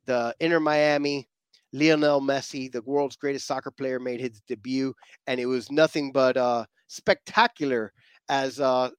the 0.05 0.35
Inter 0.39 0.59
Miami, 0.59 1.27
Lionel 1.73 2.21
Messi, 2.21 2.71
the 2.71 2.81
world's 2.83 3.15
greatest 3.15 3.47
soccer 3.47 3.71
player, 3.71 3.99
made 3.99 4.19
his 4.19 4.41
debut. 4.47 4.93
And 5.27 5.39
it 5.39 5.45
was 5.45 5.71
nothing 5.71 6.11
but 6.11 6.37
uh, 6.37 6.65
spectacular 6.87 7.93
as 8.29 8.59
uh, 8.59 8.89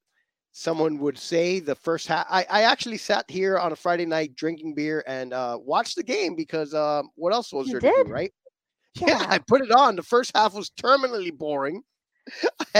someone 0.52 0.98
would 0.98 1.18
say 1.18 1.60
the 1.60 1.74
first 1.74 2.06
half. 2.06 2.26
I, 2.30 2.46
I 2.50 2.62
actually 2.62 2.98
sat 2.98 3.24
here 3.28 3.58
on 3.58 3.72
a 3.72 3.76
Friday 3.76 4.06
night 4.06 4.34
drinking 4.36 4.74
beer 4.74 5.02
and 5.06 5.32
uh, 5.32 5.58
watched 5.60 5.96
the 5.96 6.02
game 6.02 6.34
because 6.36 6.74
um, 6.74 7.10
what 7.14 7.32
else 7.32 7.52
was 7.52 7.66
You 7.68 7.72
there 7.72 7.80
to 7.80 7.86
did? 7.88 8.06
do, 8.06 8.12
right? 8.12 8.32
Yeah. 8.94 9.24
I 9.26 9.38
put 9.38 9.62
it 9.62 9.70
on. 9.70 9.96
The 9.96 10.02
first 10.02 10.32
half 10.36 10.54
was 10.54 10.70
terminally 10.70 11.32
boring, 11.36 11.82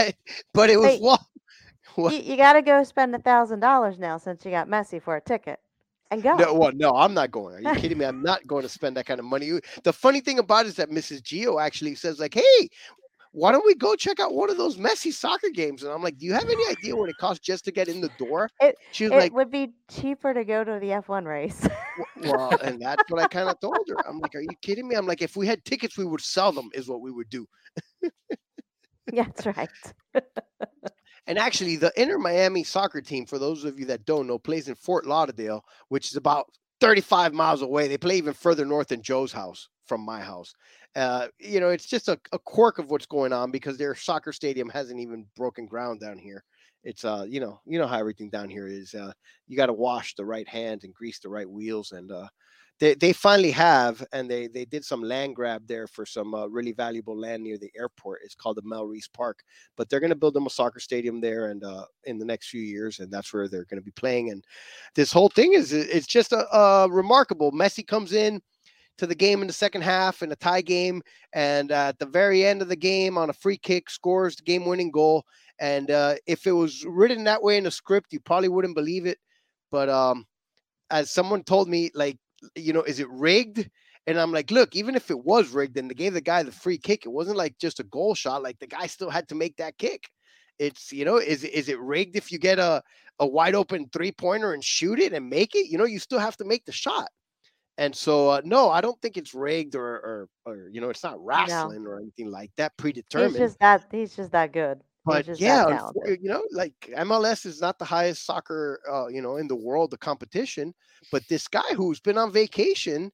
but 0.53 0.69
it 0.69 0.79
was 0.79 0.95
Hey, 0.95 0.99
what? 0.99 1.21
what? 1.95 2.13
You, 2.13 2.19
you 2.19 2.37
got 2.37 2.53
to 2.53 2.61
go 2.61 2.83
spend 2.83 3.15
a 3.15 3.19
thousand 3.19 3.59
dollars 3.61 3.97
now 3.97 4.17
since 4.17 4.45
you 4.45 4.51
got 4.51 4.67
Messi 4.67 5.01
for 5.01 5.15
a 5.15 5.21
ticket, 5.21 5.59
and 6.11 6.21
go. 6.21 6.35
No, 6.35 6.53
well, 6.53 6.71
no, 6.73 6.91
I'm 6.95 7.13
not 7.13 7.31
going. 7.31 7.55
Are 7.55 7.73
you 7.73 7.79
kidding 7.79 7.97
me? 7.97 8.05
I'm 8.13 8.21
not 8.21 8.45
going 8.47 8.63
to 8.63 8.69
spend 8.69 8.97
that 8.97 9.05
kind 9.05 9.19
of 9.19 9.25
money. 9.25 9.59
The 9.83 9.93
funny 9.93 10.21
thing 10.21 10.39
about 10.39 10.65
it 10.65 10.69
is 10.69 10.75
that 10.75 10.89
Mrs. 10.89 11.21
Gio 11.21 11.61
actually 11.61 11.95
says, 11.95 12.19
like, 12.19 12.33
hey, 12.33 12.69
why 13.33 13.51
don't 13.51 13.65
we 13.65 13.73
go 13.73 13.95
check 13.95 14.19
out 14.19 14.35
one 14.35 14.51
of 14.51 14.57
those 14.57 14.77
Messi 14.77 15.11
soccer 15.11 15.49
games? 15.49 15.81
And 15.81 15.91
I'm 15.91 16.03
like, 16.03 16.19
do 16.19 16.25
you 16.25 16.33
have 16.33 16.47
any 16.47 16.63
idea 16.69 16.95
what 16.95 17.09
it 17.09 17.17
costs 17.17 17.43
just 17.43 17.65
to 17.65 17.71
get 17.71 17.87
in 17.87 17.99
the 17.99 18.11
door? 18.19 18.47
It, 18.61 18.75
She 18.91 19.05
was 19.05 19.13
it 19.13 19.17
like, 19.17 19.33
would 19.33 19.49
be 19.49 19.71
cheaper 19.89 20.35
to 20.35 20.45
go 20.45 20.63
to 20.63 20.73
the 20.79 20.89
F1 20.89 21.25
race. 21.25 21.67
well, 22.21 22.55
and 22.61 22.79
that's 22.79 23.03
what 23.09 23.21
I 23.23 23.27
kind 23.27 23.49
of 23.49 23.59
told 23.59 23.79
her. 23.89 24.07
I'm 24.07 24.19
like, 24.19 24.35
are 24.35 24.41
you 24.41 24.55
kidding 24.61 24.87
me? 24.87 24.95
I'm 24.95 25.07
like, 25.07 25.23
if 25.23 25.35
we 25.35 25.47
had 25.47 25.65
tickets, 25.65 25.97
we 25.97 26.05
would 26.05 26.21
sell 26.21 26.51
them, 26.51 26.69
is 26.75 26.87
what 26.87 27.01
we 27.01 27.11
would 27.11 27.29
do. 27.29 27.47
yeah, 29.11 29.25
that's 29.35 29.47
right. 29.47 29.69
And 31.27 31.37
actually, 31.39 31.77
the 31.77 31.93
Inter 31.95 32.17
Miami 32.17 32.63
soccer 32.63 33.01
team, 33.01 33.25
for 33.25 33.39
those 33.39 33.63
of 33.63 33.79
you 33.79 33.85
that 33.85 34.05
don't 34.05 34.27
know, 34.27 34.37
plays 34.37 34.67
in 34.67 34.75
Fort 34.75 35.05
Lauderdale, 35.05 35.63
which 35.87 36.07
is 36.07 36.17
about 36.17 36.47
35 36.81 37.33
miles 37.33 37.61
away. 37.61 37.87
They 37.87 37.97
play 37.97 38.17
even 38.17 38.33
further 38.33 38.65
north 38.65 38.89
than 38.89 39.01
Joe's 39.01 39.31
house 39.31 39.69
from 39.85 40.01
my 40.01 40.19
house. 40.19 40.53
Uh, 40.95 41.27
you 41.39 41.59
know, 41.59 41.69
it's 41.69 41.85
just 41.85 42.09
a, 42.09 42.19
a 42.33 42.39
quirk 42.39 42.77
of 42.77 42.91
what's 42.91 43.05
going 43.05 43.33
on 43.33 43.51
because 43.51 43.77
their 43.77 43.95
soccer 43.95 44.33
stadium 44.33 44.69
hasn't 44.69 44.99
even 44.99 45.25
broken 45.35 45.65
ground 45.65 45.99
down 46.01 46.17
here. 46.17 46.43
It's 46.83 47.05
uh, 47.05 47.25
you 47.27 47.39
know, 47.39 47.61
you 47.65 47.79
know 47.79 47.87
how 47.87 47.97
everything 47.97 48.29
down 48.29 48.49
here 48.49 48.67
is. 48.67 48.93
Uh, 48.93 49.13
you 49.47 49.55
got 49.55 49.67
to 49.67 49.73
wash 49.73 50.15
the 50.15 50.25
right 50.25 50.47
hands 50.47 50.83
and 50.83 50.93
grease 50.93 51.19
the 51.19 51.29
right 51.29 51.49
wheels, 51.49 51.93
and 51.93 52.11
uh, 52.11 52.27
they 52.79 52.95
they 52.95 53.13
finally 53.13 53.51
have, 53.51 54.03
and 54.11 54.29
they 54.29 54.47
they 54.47 54.65
did 54.65 54.83
some 54.83 55.03
land 55.03 55.35
grab 55.35 55.67
there 55.67 55.87
for 55.87 56.05
some 56.05 56.33
uh, 56.33 56.47
really 56.47 56.71
valuable 56.71 57.17
land 57.17 57.43
near 57.43 57.57
the 57.57 57.71
airport. 57.77 58.21
It's 58.23 58.35
called 58.35 58.57
the 58.57 58.63
Melreese 58.63 59.11
Park, 59.13 59.43
but 59.77 59.89
they're 59.89 59.99
going 59.99 60.09
to 60.09 60.15
build 60.15 60.33
them 60.33 60.47
a 60.47 60.49
soccer 60.49 60.79
stadium 60.79 61.21
there, 61.21 61.51
and 61.51 61.63
uh, 61.63 61.85
in 62.05 62.17
the 62.17 62.25
next 62.25 62.49
few 62.49 62.61
years, 62.61 62.99
and 62.99 63.11
that's 63.11 63.31
where 63.33 63.47
they're 63.47 63.65
going 63.65 63.79
to 63.79 63.85
be 63.85 63.91
playing. 63.91 64.31
And 64.31 64.43
this 64.95 65.13
whole 65.13 65.29
thing 65.29 65.53
is 65.53 65.71
it's 65.71 66.07
just 66.07 66.33
a, 66.33 66.55
a 66.55 66.89
remarkable. 66.89 67.51
Messi 67.51 67.85
comes 67.85 68.13
in 68.13 68.41
to 68.97 69.07
the 69.07 69.15
game 69.15 69.41
in 69.41 69.47
the 69.47 69.53
second 69.53 69.81
half 69.81 70.21
in 70.21 70.31
a 70.31 70.35
tie 70.35 70.61
game, 70.61 71.01
and 71.33 71.71
uh, 71.71 71.87
at 71.87 71.99
the 71.99 72.05
very 72.05 72.45
end 72.45 72.61
of 72.61 72.69
the 72.69 72.75
game 72.75 73.17
on 73.17 73.29
a 73.29 73.33
free 73.33 73.57
kick 73.57 73.89
scores 73.89 74.35
the 74.35 74.43
game-winning 74.43 74.91
goal. 74.91 75.23
And 75.59 75.91
uh, 75.91 76.15
if 76.27 76.45
it 76.47 76.51
was 76.51 76.85
written 76.85 77.23
that 77.23 77.41
way 77.41 77.57
in 77.57 77.63
the 77.63 77.71
script, 77.71 78.11
you 78.11 78.19
probably 78.19 78.49
wouldn't 78.49 78.75
believe 78.75 79.05
it. 79.05 79.17
But 79.71 79.89
um, 79.89 80.25
as 80.89 81.11
someone 81.11 81.43
told 81.43 81.69
me, 81.69 81.89
like, 81.93 82.17
you 82.55 82.73
know, 82.73 82.83
is 82.83 82.99
it 82.99 83.09
rigged? 83.09 83.69
And 84.05 84.19
I'm 84.19 84.31
like, 84.31 84.51
look, 84.51 84.75
even 84.75 84.95
if 84.95 85.09
it 85.09 85.23
was 85.23 85.49
rigged 85.49 85.77
and 85.77 85.89
they 85.89 85.95
gave 85.95 86.13
the 86.13 86.21
guy 86.21 86.43
the 86.43 86.51
free 86.51 86.77
kick, 86.77 87.05
it 87.05 87.09
wasn't 87.09 87.37
like 87.37 87.57
just 87.57 87.79
a 87.79 87.83
goal 87.83 88.15
shot. 88.15 88.43
Like 88.43 88.59
the 88.59 88.67
guy 88.67 88.87
still 88.87 89.09
had 89.09 89.29
to 89.29 89.35
make 89.35 89.55
that 89.57 89.77
kick. 89.77 90.09
It's 90.59 90.91
you 90.91 91.05
know, 91.05 91.17
is 91.17 91.43
is 91.43 91.69
it 91.69 91.79
rigged 91.79 92.15
if 92.15 92.31
you 92.31 92.37
get 92.37 92.59
a 92.59 92.83
a 93.19 93.27
wide 93.27 93.55
open 93.55 93.89
three 93.91 94.11
pointer 94.11 94.53
and 94.53 94.63
shoot 94.63 94.99
it 94.99 95.13
and 95.13 95.29
make 95.29 95.55
it? 95.55 95.69
You 95.69 95.77
know, 95.77 95.85
you 95.85 95.99
still 95.99 96.19
have 96.19 96.37
to 96.37 96.45
make 96.45 96.65
the 96.65 96.71
shot. 96.71 97.09
And 97.77 97.95
so, 97.95 98.29
uh, 98.29 98.41
no, 98.45 98.69
I 98.69 98.81
don't 98.81 99.01
think 99.01 99.17
it's 99.17 99.33
rigged 99.33 99.75
or, 99.75 99.83
or, 99.83 100.27
or 100.45 100.69
you 100.71 100.79
know, 100.79 100.89
it's 100.89 101.03
not 101.03 101.23
wrestling 101.23 101.87
or 101.87 101.99
anything 101.99 102.29
like 102.29 102.51
that 102.57 102.77
predetermined. 102.77 103.31
He's 103.31 103.39
just 103.39 103.59
that. 103.59 103.85
He's 103.91 104.15
just 104.15 104.31
that 104.31 104.51
good. 104.51 104.81
But 105.05 105.27
yeah, 105.37 105.63
that 105.65 105.67
unfor- 105.67 105.93
talented. 105.95 106.11
you 106.21 106.29
know, 106.29 106.43
like 106.51 106.89
MLS 106.95 107.45
is 107.45 107.59
not 107.61 107.77
the 107.79 107.85
highest 107.85 108.25
soccer, 108.25 108.81
uh, 108.89 109.07
you 109.07 109.21
know, 109.21 109.37
in 109.37 109.47
the 109.47 109.55
world, 109.55 109.91
the 109.91 109.97
competition. 109.97 110.73
But 111.11 111.27
this 111.27 111.47
guy 111.47 111.73
who's 111.75 111.99
been 111.99 112.17
on 112.17 112.31
vacation 112.31 113.11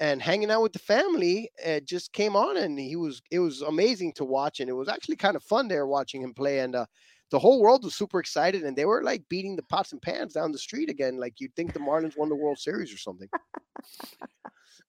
and 0.00 0.22
hanging 0.22 0.50
out 0.50 0.62
with 0.62 0.72
the 0.72 0.78
family 0.80 1.50
uh, 1.64 1.80
just 1.80 2.12
came 2.12 2.36
on, 2.36 2.56
and 2.56 2.78
he 2.78 2.96
was 2.96 3.22
it 3.30 3.40
was 3.40 3.62
amazing 3.62 4.12
to 4.14 4.24
watch, 4.24 4.60
and 4.60 4.68
it 4.68 4.74
was 4.74 4.88
actually 4.88 5.16
kind 5.16 5.36
of 5.36 5.42
fun 5.44 5.68
there 5.68 5.86
watching 5.86 6.22
him 6.22 6.34
play, 6.34 6.60
and 6.60 6.74
uh, 6.74 6.86
the 7.30 7.38
whole 7.38 7.60
world 7.60 7.84
was 7.84 7.94
super 7.94 8.20
excited, 8.20 8.62
and 8.62 8.76
they 8.76 8.84
were 8.84 9.02
like 9.02 9.28
beating 9.28 9.56
the 9.56 9.62
pots 9.62 9.92
and 9.92 10.00
pans 10.02 10.32
down 10.32 10.52
the 10.52 10.58
street 10.58 10.88
again, 10.88 11.18
like 11.18 11.34
you'd 11.38 11.54
think 11.54 11.72
the 11.72 11.80
Marlins 11.80 12.16
won 12.16 12.28
the 12.28 12.36
World 12.36 12.58
Series 12.58 12.92
or 12.92 12.98
something. 12.98 13.28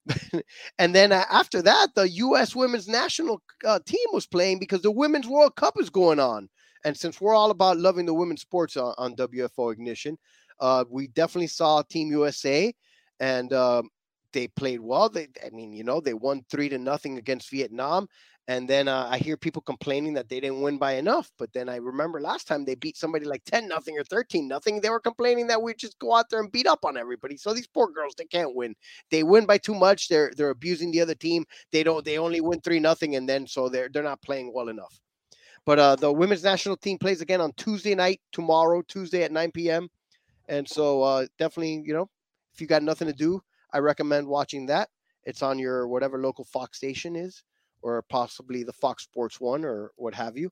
and 0.80 0.96
then 0.96 1.12
uh, 1.12 1.26
after 1.30 1.62
that, 1.62 1.90
the 1.96 2.10
U.S. 2.10 2.56
women's 2.56 2.88
national 2.88 3.42
uh, 3.66 3.80
team 3.86 4.06
was 4.12 4.26
playing 4.26 4.60
because 4.60 4.82
the 4.82 4.92
Women's 4.92 5.28
World 5.28 5.56
Cup 5.56 5.76
is 5.80 5.90
going 5.90 6.20
on. 6.20 6.50
And 6.86 6.96
since 6.96 7.20
we're 7.20 7.36
all 7.36 7.52
about 7.52 7.78
loving 7.78 8.06
the 8.06 8.14
women's 8.14 8.42
sports 8.42 8.78
on, 8.78 8.94
on 8.98 9.16
WFO 9.16 9.74
Ignition, 9.74 10.18
uh, 10.60 10.86
we 10.90 11.08
definitely 11.08 11.48
saw 11.48 11.82
Team 11.82 12.10
USA, 12.12 12.74
and 13.20 13.52
um, 13.54 13.90
they 14.34 14.48
played 14.48 14.80
well. 14.80 15.10
They, 15.10 15.28
I 15.46 15.50
mean, 15.52 15.74
you 15.74 15.84
know, 15.84 16.00
they 16.00 16.14
won 16.14 16.46
three 16.50 16.70
to 16.70 16.78
nothing 16.78 17.18
against 17.18 17.52
Vietnam. 17.52 18.08
And 18.50 18.68
then 18.68 18.88
uh, 18.88 19.08
I 19.08 19.20
hear 19.20 19.38
people 19.38 19.62
complaining 19.62 20.16
that 20.16 20.28
they 20.28 20.40
didn't 20.40 20.62
win 20.62 20.80
by 20.80 20.94
enough. 20.94 21.32
But 21.38 21.54
then 21.54 21.70
I 21.70 21.76
remember 21.76 22.20
last 22.20 22.48
time 22.48 22.66
they 22.66 22.74
beat 22.74 22.98
somebody 22.98 23.26
like 23.26 23.44
10 23.46 23.68
nothing 23.68 23.96
or 23.96 24.04
13 24.04 24.48
nothing. 24.48 24.82
They 24.82 24.90
were 24.90 25.00
complaining 25.00 25.46
that 25.48 25.62
we 25.62 25.76
just 25.76 26.00
go 26.00 26.16
out 26.16 26.32
there 26.32 26.40
and 26.40 26.52
beat 26.52 26.66
up 26.66 26.84
on 26.84 26.98
everybody. 26.98 27.38
So 27.38 27.54
these 27.54 27.68
poor 27.68 27.92
girls, 27.92 28.16
they 28.18 28.26
can't 28.26 28.56
win. 28.56 28.74
They 29.12 29.22
win 29.22 29.46
by 29.46 29.60
too 29.60 29.76
much. 29.76 30.08
They're 30.08 30.32
they're 30.36 30.50
abusing 30.50 30.90
the 30.90 31.00
other 31.00 31.14
team. 31.14 31.46
They 31.72 31.84
don't 31.84 32.04
they 32.04 32.18
only 32.18 32.42
win 32.42 32.60
3 32.62 32.80
nothing 32.80 33.18
and 33.18 33.30
then 33.30 33.46
so 33.46 33.70
they're 33.70 33.88
they're 33.88 34.02
not 34.02 34.24
playing 34.24 34.52
well 34.52 34.70
enough. 34.70 35.00
But 35.64 35.78
uh, 35.78 35.96
the 35.98 36.12
women's 36.12 36.44
national 36.44 36.78
team 36.78 36.98
plays 36.98 37.22
again 37.22 37.42
on 37.42 37.54
Tuesday 37.54 37.94
night 37.94 38.20
tomorrow, 38.32 38.82
Tuesday 38.82 39.22
at 39.22 39.32
9 39.32 39.52
p.m. 39.52 39.90
And 40.48 40.68
so 40.68 41.04
uh, 41.04 41.28
definitely, 41.38 41.84
you 41.86 41.94
know, 41.94 42.10
if 42.56 42.62
you 42.62 42.66
got 42.66 42.82
nothing 42.82 43.10
to 43.10 43.14
do, 43.14 43.44
I 43.72 43.78
recommend 43.78 44.26
watching 44.26 44.66
that. 44.66 44.90
It's 45.24 45.44
on 45.44 45.60
your 45.60 45.88
whatever 45.88 46.18
local 46.18 46.46
Fox 46.46 46.78
station 46.78 47.16
is, 47.16 47.44
or 47.82 48.02
possibly 48.04 48.64
the 48.64 48.74
Fox 48.74 49.04
Sports 49.04 49.40
One 49.40 49.66
or 49.66 49.92
what 49.96 50.16
have 50.16 50.38
you. 50.38 50.52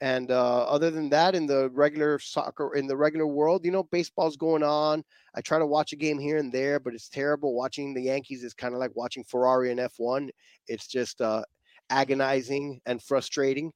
And 0.00 0.30
uh, 0.30 0.62
other 0.62 0.90
than 0.90 1.08
that, 1.10 1.34
in 1.34 1.46
the 1.46 1.70
regular 1.70 2.20
soccer, 2.20 2.76
in 2.76 2.86
the 2.86 2.96
regular 2.96 3.26
world, 3.26 3.64
you 3.64 3.72
know, 3.72 3.82
baseball's 3.82 4.36
going 4.36 4.62
on. 4.62 5.02
I 5.34 5.40
try 5.40 5.58
to 5.58 5.66
watch 5.66 5.92
a 5.92 5.96
game 5.96 6.20
here 6.20 6.38
and 6.38 6.52
there, 6.52 6.78
but 6.78 6.94
it's 6.94 7.08
terrible. 7.08 7.54
Watching 7.54 7.94
the 7.94 8.02
Yankees 8.02 8.44
is 8.44 8.54
kind 8.54 8.74
of 8.74 8.80
like 8.80 8.92
watching 8.94 9.24
Ferrari 9.24 9.72
and 9.72 9.80
F1. 9.80 10.28
It's 10.68 10.86
just 10.86 11.20
uh, 11.20 11.42
agonizing 11.90 12.80
and 12.86 13.02
frustrating. 13.02 13.72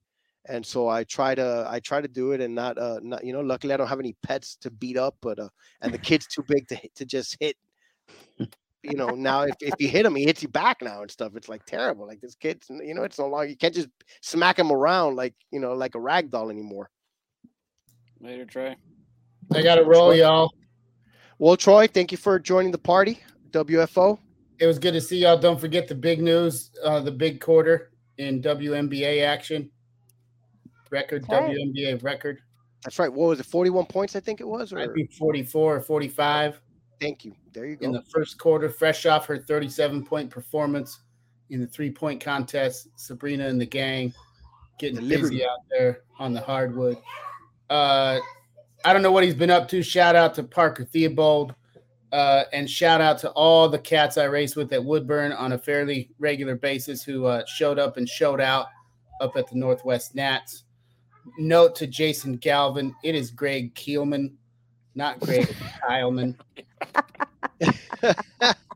And 0.47 0.65
so 0.65 0.89
I 0.89 1.05
try 1.05 1.35
to 1.35 1.67
I 1.69 1.81
try 1.81 2.01
to 2.01 2.09
do 2.09 2.33
it 2.33 2.41
and 2.41 2.53
not 2.53 2.77
uh 2.77 2.99
not 3.01 3.25
you 3.25 3.33
know 3.33 3.43
luckily 3.43 3.75
I 3.75 3.77
don't 3.77 3.87
have 3.87 4.01
any 4.01 4.17
pets 4.25 4.57
to 4.63 4.73
beat 4.73 4.97
up 4.97 5.15
but 5.21 5.39
uh 5.39 5.49
and 5.83 5.95
the 5.95 5.99
kid's 5.99 6.27
too 6.27 6.45
big 6.49 6.67
to 6.67 6.81
to 6.97 7.05
just 7.05 7.37
hit 7.39 7.57
you 8.83 8.97
know 8.97 9.11
now 9.11 9.43
if, 9.43 9.55
if 9.61 9.75
you 9.79 9.89
hit 9.89 10.05
him 10.05 10.15
he 10.15 10.25
hits 10.25 10.43
you 10.43 10.49
back 10.49 10.83
now 10.83 11.03
and 11.03 11.11
stuff 11.11 11.37
it's 11.37 11.49
like 11.49 11.65
terrible 11.65 12.07
like 12.07 12.21
this 12.21 12.35
kid's 12.35 12.69
you 12.69 12.95
know 12.95 13.05
it's 13.05 13.19
no 13.19 13.29
longer 13.29 13.47
you 13.47 13.57
can't 13.57 13.75
just 13.75 13.89
smack 14.23 14.59
him 14.59 14.73
around 14.73 15.15
like 15.15 15.35
you 15.51 15.61
know 15.61 15.73
like 15.75 15.95
a 15.95 16.01
rag 16.01 16.31
doll 16.31 16.51
anymore 16.51 16.91
Later, 18.23 18.45
Trey. 18.45 18.77
I 19.53 19.63
got 19.63 19.75
to 19.75 19.85
roll, 19.85 20.15
y'all. 20.15 20.55
Well, 21.41 21.57
Troy, 21.57 21.89
thank 21.89 22.13
you 22.13 22.19
for 22.19 22.39
joining 22.39 22.71
the 22.71 22.79
party. 22.79 23.19
WFO. 23.51 24.17
It 24.61 24.67
was 24.67 24.79
good 24.79 24.93
to 24.93 25.01
see 25.01 25.19
y'all. 25.19 25.37
Don't 25.37 25.61
forget 25.61 25.89
the 25.89 25.97
big 25.97 26.23
news, 26.23 26.71
uh, 26.85 27.01
the 27.01 27.11
big 27.11 27.41
quarter 27.41 27.91
in 28.19 28.41
WNBA 28.41 29.25
action. 29.25 29.69
Record 30.91 31.25
That's 31.29 31.49
right. 31.49 31.57
WNBA 31.57 32.01
record. 32.05 32.39
That's 32.85 33.01
right. 33.01 33.13
What 33.13 33.27
was 33.27 33.41
it? 33.41 33.47
41 33.47 33.87
points, 33.87 34.15
I 34.15 34.21
think 34.21 34.41
it 34.41 34.47
was? 34.47 34.73
I 34.73 34.87
think 34.87 35.13
44 35.13 35.77
or 35.77 35.81
45. 35.81 36.61
Thank 37.03 37.25
you. 37.25 37.35
There 37.53 37.67
you 37.67 37.77
go. 37.77 37.87
in 37.87 37.93
the 37.93 38.03
first 38.03 38.39
quarter, 38.39 38.69
fresh 38.71 39.05
off 39.07 39.27
her 39.27 39.39
37 39.39 40.05
point 40.05 40.31
performance 40.31 41.01
in 41.51 41.61
the 41.61 41.67
three 41.67 41.91
point 41.91 42.21
contest. 42.23 42.89
Sabrina 42.97 43.47
and 43.47 43.61
the 43.61 43.67
gang 43.67 44.15
getting 44.79 44.97
The 44.97 45.03
busy 45.09 45.17
Liberty. 45.23 45.45
out 45.45 45.59
there 45.71 46.01
on 46.19 46.33
the 46.33 46.41
hardwood. 46.41 46.97
Uh, 47.69 48.19
I 48.85 48.93
don't 48.93 49.03
know 49.03 49.13
what 49.13 49.25
he's 49.25 49.35
been 49.35 49.51
up 49.51 49.69
to. 49.69 49.83
Shout 49.83 50.17
out 50.17 50.35
to 50.37 50.43
Parker 50.43 50.85
Theobald. 50.85 51.55
Uh, 52.13 52.45
and 52.53 52.69
shout 52.69 53.01
out 53.01 53.19
to 53.19 53.31
all 53.31 53.69
the 53.71 53.79
cats 53.79 54.19
I 54.19 54.25
race 54.25 54.55
with 54.55 54.71
at 54.75 54.85
Woodburn 54.85 55.33
on 55.33 55.53
a 55.53 55.59
fairly 55.59 56.11
regular 56.19 56.57
basis 56.57 57.03
who 57.03 57.25
uh, 57.25 57.43
showed 57.47 57.79
up 57.79 57.97
and 57.97 58.07
showed 58.07 58.41
out 58.41 58.67
up 59.23 59.35
at 59.37 59.49
the 59.49 59.57
Northwest 59.57 60.15
Nats. 60.15 60.65
Note 61.39 61.75
to 61.77 61.87
Jason 61.87 62.37
Galvin, 62.37 62.95
it 63.03 63.15
is 63.15 63.31
Greg 63.31 63.75
Keelman, 63.75 64.33
not 64.95 65.21
Greg 65.21 65.47
Kyleman. 65.89 66.37
Greg 67.61 68.17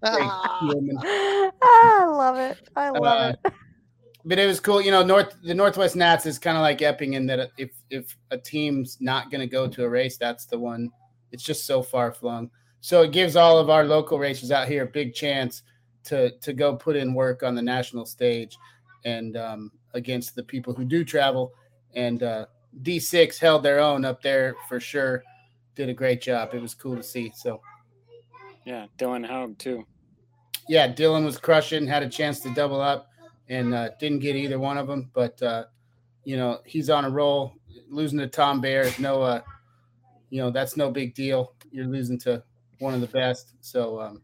I 0.02 2.04
love 2.06 2.36
it. 2.38 2.68
I 2.76 2.90
love 2.90 3.04
Uh, 3.04 3.32
it. 3.44 3.52
but 4.24 4.38
it 4.38 4.46
was 4.46 4.60
cool. 4.60 4.80
You 4.80 4.90
know, 4.90 5.02
North 5.02 5.34
the 5.42 5.54
Northwest 5.54 5.96
Nats 5.96 6.26
is 6.26 6.38
kind 6.38 6.56
of 6.56 6.62
like 6.62 6.82
Epping 6.82 7.14
in 7.14 7.26
that 7.26 7.50
if 7.58 7.70
if 7.90 8.16
a 8.30 8.38
team's 8.38 8.98
not 9.00 9.30
going 9.30 9.40
to 9.40 9.46
go 9.46 9.66
to 9.68 9.84
a 9.84 9.88
race, 9.88 10.16
that's 10.16 10.46
the 10.46 10.58
one. 10.58 10.90
It's 11.32 11.42
just 11.42 11.66
so 11.66 11.82
far 11.82 12.12
flung. 12.12 12.50
So 12.80 13.02
it 13.02 13.12
gives 13.12 13.36
all 13.36 13.58
of 13.58 13.70
our 13.70 13.84
local 13.84 14.18
racers 14.18 14.50
out 14.50 14.68
here 14.68 14.84
a 14.84 14.86
big 14.86 15.14
chance 15.14 15.62
to 16.04 16.30
to 16.38 16.52
go 16.52 16.76
put 16.76 16.96
in 16.96 17.14
work 17.14 17.42
on 17.42 17.54
the 17.54 17.62
national 17.62 18.06
stage 18.06 18.56
and 19.04 19.36
um, 19.36 19.72
against 19.94 20.34
the 20.36 20.42
people 20.42 20.72
who 20.74 20.84
do 20.84 21.04
travel. 21.04 21.52
And 21.94 22.22
uh, 22.22 22.46
D6 22.82 23.38
held 23.38 23.62
their 23.62 23.80
own 23.80 24.04
up 24.04 24.22
there 24.22 24.54
for 24.68 24.78
sure. 24.78 25.22
Did 25.74 25.88
a 25.88 25.94
great 25.94 26.20
job. 26.20 26.50
It 26.54 26.60
was 26.62 26.74
cool 26.74 26.96
to 26.96 27.02
see. 27.02 27.32
So 27.34 27.60
Yeah, 28.66 28.86
Dylan 28.98 29.24
Haug 29.24 29.56
too. 29.58 29.86
yeah, 30.68 30.92
Dylan 30.92 31.24
was 31.24 31.38
crushing, 31.38 31.86
had 31.86 32.02
a 32.02 32.08
chance 32.08 32.40
to 32.40 32.52
double 32.52 32.80
up, 32.80 33.08
and 33.48 33.72
uh, 33.72 33.90
didn't 34.00 34.18
get 34.18 34.34
either 34.36 34.58
one 34.58 34.76
of 34.76 34.86
them. 34.88 35.08
But 35.14 35.40
uh, 35.40 35.64
you 36.24 36.36
know, 36.36 36.58
he's 36.66 36.90
on 36.90 37.04
a 37.04 37.10
roll. 37.10 37.54
Losing 37.88 38.18
to 38.18 38.26
Tom 38.26 38.60
Bear 38.60 38.82
is 38.82 38.98
no, 38.98 39.22
uh, 39.22 39.40
you 40.30 40.42
know, 40.42 40.50
that's 40.50 40.76
no 40.76 40.90
big 40.90 41.14
deal. 41.14 41.54
You're 41.70 41.86
losing 41.86 42.18
to 42.20 42.42
one 42.80 42.92
of 42.94 43.00
the 43.00 43.06
best. 43.06 43.54
So 43.60 44.00
um, 44.00 44.20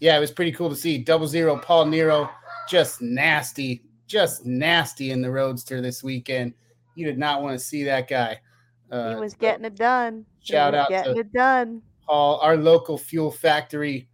yeah, 0.00 0.16
it 0.16 0.20
was 0.20 0.30
pretty 0.30 0.52
cool 0.52 0.68
to 0.68 0.76
see. 0.76 0.98
Double 0.98 1.26
zero, 1.26 1.56
Paul 1.56 1.86
Nero, 1.86 2.28
just 2.68 3.00
nasty, 3.00 3.82
just 4.06 4.44
nasty 4.44 5.10
in 5.12 5.22
the 5.22 5.30
roadster 5.30 5.80
this 5.80 6.02
weekend. 6.04 6.52
You 6.94 7.06
did 7.06 7.16
not 7.18 7.42
want 7.42 7.58
to 7.58 7.64
see 7.64 7.84
that 7.84 8.06
guy. 8.08 8.38
Uh, 8.90 9.14
he 9.14 9.20
was 9.20 9.32
getting 9.34 9.64
it 9.64 9.76
done. 9.76 10.26
Shout 10.40 10.74
out 10.74 10.90
getting 10.90 11.14
to- 11.14 11.20
it 11.20 11.32
done. 11.32 11.80
Paul, 12.08 12.40
our 12.40 12.56
local 12.56 12.96
fuel 12.96 13.30
factory 13.30 14.08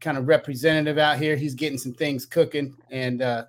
kind 0.00 0.18
of 0.18 0.28
representative 0.28 0.98
out 0.98 1.16
here. 1.18 1.34
He's 1.34 1.54
getting 1.54 1.78
some 1.78 1.94
things 1.94 2.26
cooking, 2.26 2.76
and 2.90 3.22
uh, 3.22 3.44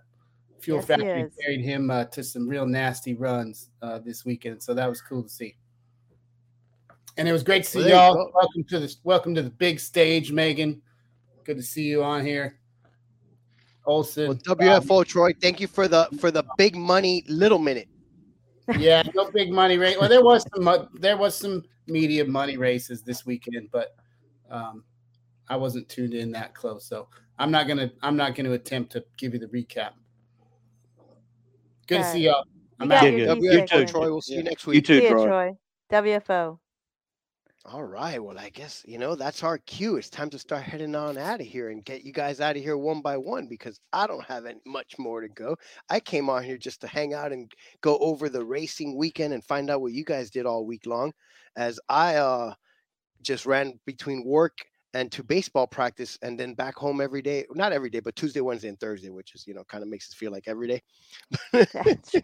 Fuel 0.60 0.78
Yes, 0.78 0.86
Factory 0.88 1.30
carried 1.42 1.62
him 1.62 1.92
uh, 1.92 2.06
to 2.06 2.24
some 2.24 2.48
real 2.48 2.66
nasty 2.66 3.14
runs 3.14 3.70
uh, 3.82 4.00
this 4.00 4.24
weekend. 4.24 4.64
So 4.64 4.74
that 4.74 4.88
was 4.88 5.02
cool 5.02 5.24
to 5.24 5.30
see. 5.30 5.58
And 7.18 7.28
it 7.28 7.34
was 7.34 7.44
great 7.44 7.66
to 7.66 7.70
see 7.70 7.80
Well, 7.80 7.88
you 7.88 7.94
y'all. 7.94 8.32
Welcome 8.34 8.64
to 8.66 8.80
the 8.80 8.96
welcome 9.04 9.36
to 9.36 9.42
the 9.42 9.50
big 9.50 9.80
stage, 9.80 10.32
Megan. 10.32 10.82
Good 11.44 11.58
to 11.58 11.64
see 11.64 11.84
you 11.84 12.04
on 12.04 12.26
here. 12.26 12.60
Olson, 13.86 14.28
Well, 14.30 14.38
WFO, 14.38 15.06
Troy, 15.06 15.34
thank 15.42 15.60
you 15.60 15.68
for 15.68 15.90
the 15.90 16.08
for 16.18 16.32
the 16.32 16.46
big 16.58 16.74
money 16.78 17.26
little 17.28 17.60
minute. 17.60 17.90
yeah, 18.78 19.04
no 19.14 19.30
big 19.30 19.52
money 19.52 19.78
race. 19.78 19.98
Well, 20.00 20.08
there 20.08 20.24
was 20.24 20.46
some 20.56 20.64
mo- 20.64 20.88
there 20.94 21.18
was 21.18 21.36
some 21.36 21.66
media 21.88 22.26
money 22.26 22.58
races 22.58 23.02
this 23.02 23.26
weekend, 23.26 23.70
but 23.72 23.96
um, 24.50 24.84
I 25.50 25.56
wasn't 25.56 25.90
tuned 25.90 26.14
in 26.14 26.32
that 26.32 26.54
close, 26.54 26.86
so 26.86 27.08
I'm 27.40 27.52
not 27.52 27.68
gonna 27.68 27.92
I'm 28.02 28.16
not 28.16 28.36
gonna 28.36 28.52
attempt 28.52 28.92
to 28.94 29.04
give 29.18 29.34
you 29.34 29.40
the 29.40 29.48
recap. 29.48 29.92
Good 31.88 32.00
to 32.00 32.04
see 32.12 32.20
y'all. 32.22 32.46
I'm 32.80 32.88
got 32.88 33.04
out. 33.04 33.14
your 33.14 33.36
WFO, 33.36 33.68
D6 33.68 33.90
Troy. 33.90 34.06
We'll 34.06 34.22
see 34.22 34.36
you 34.36 34.44
next 34.44 34.66
week. 34.66 34.76
You 34.76 34.82
too, 34.82 35.08
Troy. 35.08 35.26
Troy. 35.26 35.52
WFO. 35.92 36.60
All 37.66 37.84
right. 37.86 38.22
Well, 38.22 38.38
I 38.38 38.50
guess 38.50 38.84
you 38.86 38.98
know 38.98 39.16
that's 39.16 39.42
our 39.42 39.58
cue. 39.58 39.96
It's 39.96 40.10
time 40.10 40.30
to 40.32 40.40
start 40.40 40.64
heading 40.64 40.96
on 40.96 41.18
out 41.18 41.40
of 41.40 41.48
here 41.48 41.70
and 41.70 41.84
get 41.84 42.04
you 42.04 42.12
guys 42.12 42.42
out 42.42 42.58
of 42.58 42.62
here 42.62 42.78
one 42.78 43.02
by 43.02 43.16
one 43.16 43.48
because 43.48 43.80
I 43.94 44.06
don't 44.06 44.24
have 44.26 44.46
any, 44.46 44.60
much 44.66 44.96
more 45.00 45.22
to 45.22 45.30
go. 45.30 45.56
I 45.90 46.02
came 46.02 46.30
on 46.30 46.44
here 46.44 46.58
just 46.58 46.82
to 46.82 46.88
hang 46.88 47.14
out 47.14 47.32
and 47.32 47.50
go 47.82 47.98
over 48.00 48.28
the 48.28 48.44
racing 48.44 48.98
weekend 48.98 49.34
and 49.34 49.44
find 49.46 49.70
out 49.70 49.80
what 49.82 49.94
you 49.94 50.04
guys 50.04 50.30
did 50.30 50.46
all 50.46 50.66
week 50.66 50.86
long, 50.86 51.14
as 51.56 51.80
I 51.88 52.16
uh 52.18 52.54
just 53.24 53.46
ran 53.46 53.80
between 53.86 54.26
work 54.26 54.58
and 54.94 55.12
to 55.14 55.24
baseball 55.24 55.68
practice 55.68 56.18
and 56.24 56.40
then 56.40 56.56
back 56.56 56.76
home 56.76 57.02
every 57.02 57.22
day. 57.24 57.46
Not 57.56 57.74
every 57.74 57.90
day, 57.92 58.02
but 58.02 58.16
Tuesday, 58.16 58.42
Wednesday, 58.42 58.70
and 58.70 58.80
Thursday, 58.80 59.10
which 59.10 59.36
is 59.36 59.48
you 59.48 59.54
know 59.56 59.64
kind 59.66 59.84
of 59.84 59.90
makes 59.90 60.10
us 60.10 60.16
feel 60.16 60.32
like 60.32 60.48
every 60.48 60.68
day. 60.70 60.82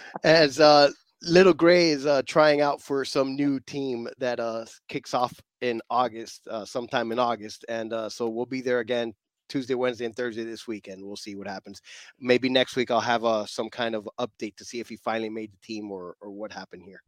As 0.24 0.60
uh 0.60 0.90
little 1.22 1.52
gray 1.52 1.90
is 1.90 2.06
uh 2.06 2.22
trying 2.26 2.60
out 2.60 2.80
for 2.80 3.04
some 3.04 3.36
new 3.36 3.60
team 3.60 4.08
that 4.18 4.40
uh 4.40 4.64
kicks 4.88 5.12
off 5.12 5.32
in 5.60 5.80
august 5.90 6.46
uh 6.50 6.64
sometime 6.64 7.12
in 7.12 7.18
august 7.18 7.64
and 7.68 7.92
uh 7.92 8.08
so 8.08 8.28
we'll 8.28 8.46
be 8.46 8.62
there 8.62 8.78
again 8.78 9.12
tuesday 9.48 9.74
wednesday 9.74 10.06
and 10.06 10.16
thursday 10.16 10.44
this 10.44 10.66
weekend 10.66 11.04
we'll 11.04 11.16
see 11.16 11.34
what 11.34 11.46
happens 11.46 11.82
maybe 12.18 12.48
next 12.48 12.74
week 12.74 12.90
i'll 12.90 13.00
have 13.00 13.24
uh 13.24 13.44
some 13.44 13.68
kind 13.68 13.94
of 13.94 14.08
update 14.18 14.56
to 14.56 14.64
see 14.64 14.80
if 14.80 14.88
he 14.88 14.96
finally 14.96 15.28
made 15.28 15.52
the 15.52 15.58
team 15.58 15.90
or 15.90 16.16
or 16.22 16.30
what 16.30 16.52
happened 16.52 16.82
here 16.82 17.02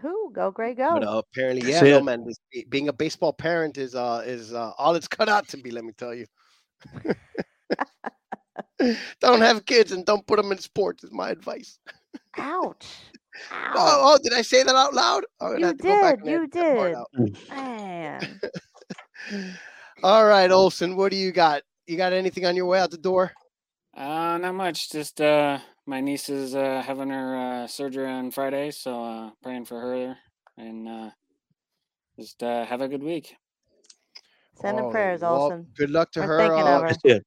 Who? 0.00 0.30
Go, 0.32 0.52
Gray, 0.52 0.74
go. 0.74 0.94
but 0.94 1.08
uh, 1.08 1.22
apparently 1.32 1.68
yeah 1.68 1.80
no 1.80 2.00
man 2.00 2.24
this, 2.24 2.38
being 2.68 2.88
a 2.88 2.92
baseball 2.92 3.32
parent 3.32 3.78
is 3.78 3.96
uh 3.96 4.22
is 4.24 4.54
uh 4.54 4.70
all 4.78 4.94
it's 4.94 5.08
cut 5.18 5.28
out 5.28 5.48
to 5.48 5.56
be 5.56 5.72
let 5.72 5.84
me 5.84 5.92
tell 5.96 6.14
you 6.14 6.26
don't 9.20 9.40
have 9.40 9.66
kids 9.66 9.92
and 9.92 10.06
don't 10.06 10.26
put 10.26 10.36
them 10.36 10.52
in 10.52 10.58
sports 10.58 11.02
is 11.02 11.12
my 11.12 11.30
advice 11.30 11.78
Ouch. 12.38 12.86
Oh, 13.52 14.14
oh, 14.14 14.18
did 14.22 14.32
I 14.32 14.42
say 14.42 14.62
that 14.62 14.74
out 14.74 14.94
loud? 14.94 15.24
I'm 15.40 15.58
You 15.58 15.66
have 15.66 15.76
to 15.78 15.84
go 15.84 15.96
back 15.96 16.22
did. 16.22 16.30
You 16.30 16.36
edit 16.36 16.52
that 16.52 16.76
part 16.76 16.92
did. 17.18 17.38
Man. 17.50 18.40
All 20.02 20.26
right, 20.26 20.50
Olson, 20.50 20.96
what 20.96 21.10
do 21.10 21.16
you 21.16 21.32
got? 21.32 21.62
You 21.86 21.96
got 21.96 22.12
anything 22.12 22.46
on 22.46 22.56
your 22.56 22.66
way 22.66 22.80
out 22.80 22.90
the 22.90 22.98
door? 22.98 23.32
Uh, 23.96 24.38
not 24.38 24.54
much. 24.54 24.90
Just 24.90 25.20
uh, 25.20 25.58
my 25.86 26.00
niece 26.00 26.28
is 26.28 26.54
uh, 26.54 26.82
having 26.84 27.10
her 27.10 27.36
uh, 27.36 27.66
surgery 27.66 28.06
on 28.06 28.30
Friday, 28.30 28.70
so 28.70 29.04
uh, 29.04 29.30
praying 29.42 29.64
for 29.66 29.80
her 29.80 30.16
and 30.56 30.88
uh, 30.88 31.10
just 32.18 32.42
uh, 32.42 32.64
have 32.64 32.80
a 32.80 32.88
good 32.88 33.02
week. 33.02 33.34
Sending 34.60 34.84
Oh, 34.84 34.90
prayers, 34.90 35.22
well, 35.22 35.44
Olson. 35.44 35.66
Good 35.76 35.90
luck 35.90 36.12
to 36.12 36.20
We're 36.20 36.26
her. 36.26 36.38
thinking 36.38 36.66
uh, 36.66 36.76
of 36.76 36.82
her. 36.82 37.20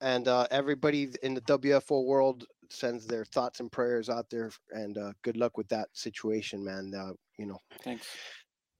And 0.00 0.26
uh, 0.28 0.46
everybody 0.50 1.10
in 1.22 1.34
the 1.34 1.40
WFO 1.42 2.04
world 2.04 2.44
sends 2.72 3.06
their 3.06 3.24
thoughts 3.24 3.60
and 3.60 3.70
prayers 3.70 4.08
out 4.08 4.28
there. 4.30 4.50
And 4.70 4.96
uh, 4.98 5.12
good 5.22 5.36
luck 5.36 5.56
with 5.56 5.68
that 5.68 5.88
situation, 5.92 6.64
man. 6.64 6.92
Uh, 6.96 7.12
you 7.38 7.46
know, 7.46 7.58
Thanks. 7.82 8.06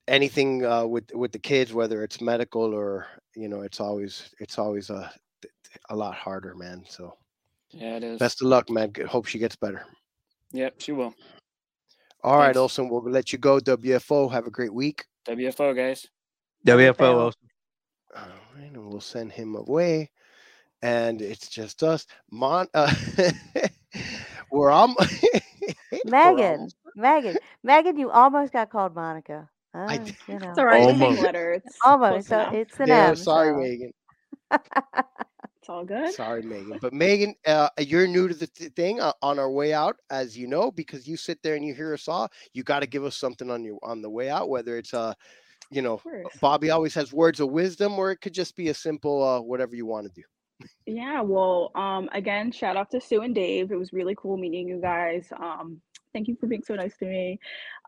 anything 0.08 0.64
uh, 0.64 0.86
with 0.86 1.12
with 1.14 1.32
the 1.32 1.38
kids, 1.38 1.72
whether 1.72 2.02
it's 2.02 2.20
medical 2.20 2.74
or 2.74 3.06
you 3.36 3.48
know, 3.48 3.62
it's 3.62 3.80
always 3.80 4.34
it's 4.40 4.58
always 4.58 4.90
a 4.90 5.12
a 5.90 5.96
lot 5.96 6.14
harder, 6.14 6.54
man. 6.54 6.84
So 6.88 7.16
Yeah, 7.70 7.96
it 7.96 8.04
is. 8.04 8.18
best 8.18 8.42
of 8.42 8.48
luck, 8.48 8.68
man. 8.70 8.92
Hope 9.08 9.26
she 9.26 9.38
gets 9.38 9.56
better. 9.56 9.84
Yep, 10.52 10.74
she 10.78 10.92
will. 10.92 11.14
All 12.22 12.36
right, 12.38 12.46
Thanks. 12.46 12.58
Olson, 12.58 12.88
we'll 12.88 13.02
let 13.02 13.32
you 13.32 13.38
go. 13.38 13.58
WFO, 13.58 14.30
have 14.30 14.46
a 14.46 14.50
great 14.50 14.72
week. 14.72 15.04
WFO 15.26 15.74
guys. 15.74 16.06
WFO. 16.66 16.96
Fail. 16.96 17.18
Olsen. 17.18 17.48
All 18.14 18.22
right, 18.54 18.70
and 18.70 18.88
we'll 18.88 19.00
send 19.00 19.32
him 19.32 19.56
away. 19.56 20.10
And 20.82 21.22
it's 21.22 21.48
just 21.48 21.82
us. 21.82 22.06
Mon 22.30 22.66
uh, 22.74 22.92
we're 24.52 24.70
on 24.70 24.94
Megan. 26.04 26.68
Megan. 26.96 27.36
Megan, 27.62 27.96
you 27.98 28.10
almost 28.10 28.52
got 28.52 28.70
called 28.70 28.94
Monica. 28.94 29.48
I 29.74 29.96
Uh, 29.96 29.98
did. 29.98 30.16
you 30.28 30.38
know. 30.38 30.50
It's 30.50 30.58
all 30.58 30.66
right. 30.66 30.82
Almost. 30.82 31.22
letter. 31.22 31.52
It's 31.54 31.78
Almost. 31.84 32.28
So 32.28 32.40
enough. 32.40 32.54
it's 32.54 32.80
an 32.80 32.88
Yeah, 32.88 33.08
M. 33.08 33.16
sorry, 33.16 33.52
so- 33.52 33.58
Megan. 33.58 33.92
It's 35.60 35.68
all 35.68 35.84
good. 35.84 36.12
Sorry, 36.12 36.42
Megan. 36.42 36.78
But 36.82 36.92
Megan, 36.92 37.36
uh, 37.46 37.68
you're 37.78 38.08
new 38.08 38.26
to 38.26 38.34
the 38.34 38.48
th- 38.48 38.72
thing 38.72 39.00
uh, 39.00 39.12
on 39.22 39.38
our 39.38 39.48
way 39.48 39.72
out, 39.72 39.94
as 40.10 40.36
you 40.36 40.48
know, 40.48 40.72
because 40.72 41.06
you 41.06 41.16
sit 41.16 41.40
there 41.44 41.54
and 41.54 41.64
you 41.64 41.72
hear 41.72 41.94
us 41.94 42.08
all. 42.08 42.28
You 42.52 42.64
got 42.64 42.80
to 42.80 42.86
give 42.88 43.04
us 43.04 43.16
something 43.16 43.48
on 43.48 43.62
your 43.62 43.78
on 43.84 44.02
the 44.02 44.10
way 44.10 44.28
out, 44.28 44.48
whether 44.48 44.76
it's 44.76 44.92
uh, 44.92 45.14
you 45.70 45.80
know, 45.80 46.02
Bobby 46.40 46.70
always 46.70 46.94
has 46.96 47.12
words 47.12 47.38
of 47.38 47.50
wisdom, 47.52 47.96
or 47.96 48.10
it 48.10 48.16
could 48.20 48.34
just 48.34 48.56
be 48.56 48.70
a 48.70 48.74
simple 48.74 49.22
uh, 49.22 49.40
whatever 49.40 49.76
you 49.76 49.86
want 49.86 50.08
to 50.08 50.12
do. 50.12 50.26
Yeah, 50.86 51.20
well, 51.22 51.70
um, 51.74 52.08
again, 52.12 52.50
shout 52.52 52.76
out 52.76 52.90
to 52.90 53.00
Sue 53.00 53.22
and 53.22 53.34
Dave. 53.34 53.70
It 53.70 53.78
was 53.78 53.92
really 53.92 54.14
cool 54.16 54.36
meeting 54.36 54.68
you 54.68 54.80
guys. 54.80 55.28
Um, 55.36 55.80
Thank 56.12 56.28
you 56.28 56.36
for 56.38 56.46
being 56.46 56.62
so 56.62 56.74
nice 56.74 56.94
to 56.98 57.06
me. 57.06 57.38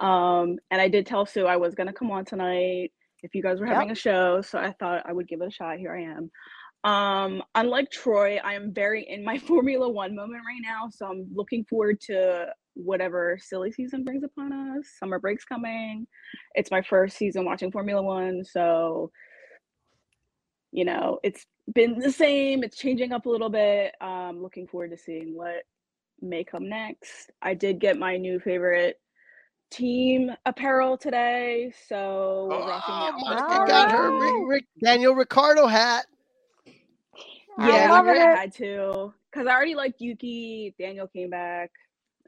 Um, 0.01 0.57
and 0.71 0.81
I 0.81 0.89
did 0.89 1.05
tell 1.05 1.27
Sue 1.27 1.45
I 1.47 1.57
was 1.57 1.75
gonna 1.75 1.93
come 1.93 2.11
on 2.11 2.25
tonight 2.25 2.91
if 3.23 3.35
you 3.35 3.43
guys 3.43 3.61
were 3.61 3.67
having 3.67 3.89
Yep. 3.89 3.97
a 3.97 4.01
show, 4.01 4.41
so 4.41 4.59
I 4.59 4.73
thought 4.73 5.03
I 5.05 5.13
would 5.13 5.29
give 5.29 5.43
it 5.43 5.49
a 5.49 5.51
shot. 5.51 5.77
Here 5.79 5.95
I 5.95 6.03
am. 6.05 6.31
Um, 6.91 7.43
unlike 7.55 7.91
Troy, 7.91 8.39
I 8.43 8.55
am 8.55 8.73
very 8.73 9.03
in 9.03 9.25
my 9.25 9.39
Formula 9.47 9.89
One 9.91 10.15
moment 10.15 10.43
right 10.47 10.61
now, 10.63 10.89
so 10.91 11.07
I'm 11.07 11.27
looking 11.35 11.65
forward 11.65 12.01
to 12.03 12.47
whatever 12.75 13.39
silly 13.41 13.71
season 13.73 14.05
brings 14.05 14.25
upon 14.25 14.53
us. 14.53 14.89
Summer 14.99 15.19
break's 15.19 15.45
coming. 15.45 16.07
It's 16.55 16.71
my 16.71 16.81
first 16.83 17.17
season 17.19 17.45
watching 17.45 17.71
Formula 17.71 18.03
One, 18.03 18.43
so 18.45 19.11
you 20.75 20.85
know 20.85 21.21
it's 21.23 21.47
been 21.73 22.01
the 22.01 22.11
same. 22.11 22.65
It's 22.65 22.77
changing 22.77 23.13
up 23.13 23.27
a 23.27 23.31
little 23.31 23.49
bit. 23.49 23.95
Um, 24.01 24.43
looking 24.43 24.67
forward 24.67 24.91
to 24.91 24.99
seeing 24.99 25.37
what 25.37 25.63
may 26.21 26.43
come 26.43 26.69
next. 26.69 27.31
I 27.41 27.55
did 27.55 27.79
get 27.79 27.97
my 27.97 28.17
new 28.17 28.41
favorite 28.41 29.01
team 29.71 30.33
apparel 30.45 30.99
today, 30.99 31.73
so 31.89 32.49
we're 32.51 32.69
rocking 32.69 32.95
Oh, 32.95 33.19
Monica 33.21 33.67
got 33.69 33.93
her 33.93 34.19
Rick, 34.19 34.35
Rick, 34.49 34.65
Daniel 34.83 35.15
Ricciardo 35.15 35.69
hat. 35.69 36.07
Yeah, 37.57 37.87
I 37.89 37.91
loving 37.91 38.13
really 38.13 38.37
had 38.37 38.53
to 38.57 39.15
because 39.31 39.47
I 39.47 39.53
already 39.53 39.77
liked 39.77 40.01
Yuki. 40.01 40.75
Daniel 40.77 41.07
came 41.07 41.31
back. 41.31 41.71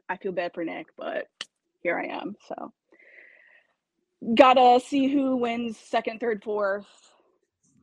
I 0.07 0.15
feel 0.15 0.31
bad 0.31 0.53
for 0.53 0.63
Nick, 0.63 0.87
but 0.97 1.27
here 1.81 1.99
I 1.99 2.05
am. 2.15 2.37
So 2.47 2.71
gotta 4.35 4.79
see 4.79 5.09
who 5.11 5.35
wins 5.35 5.77
second, 5.77 6.21
third, 6.21 6.43
fourth. 6.45 6.87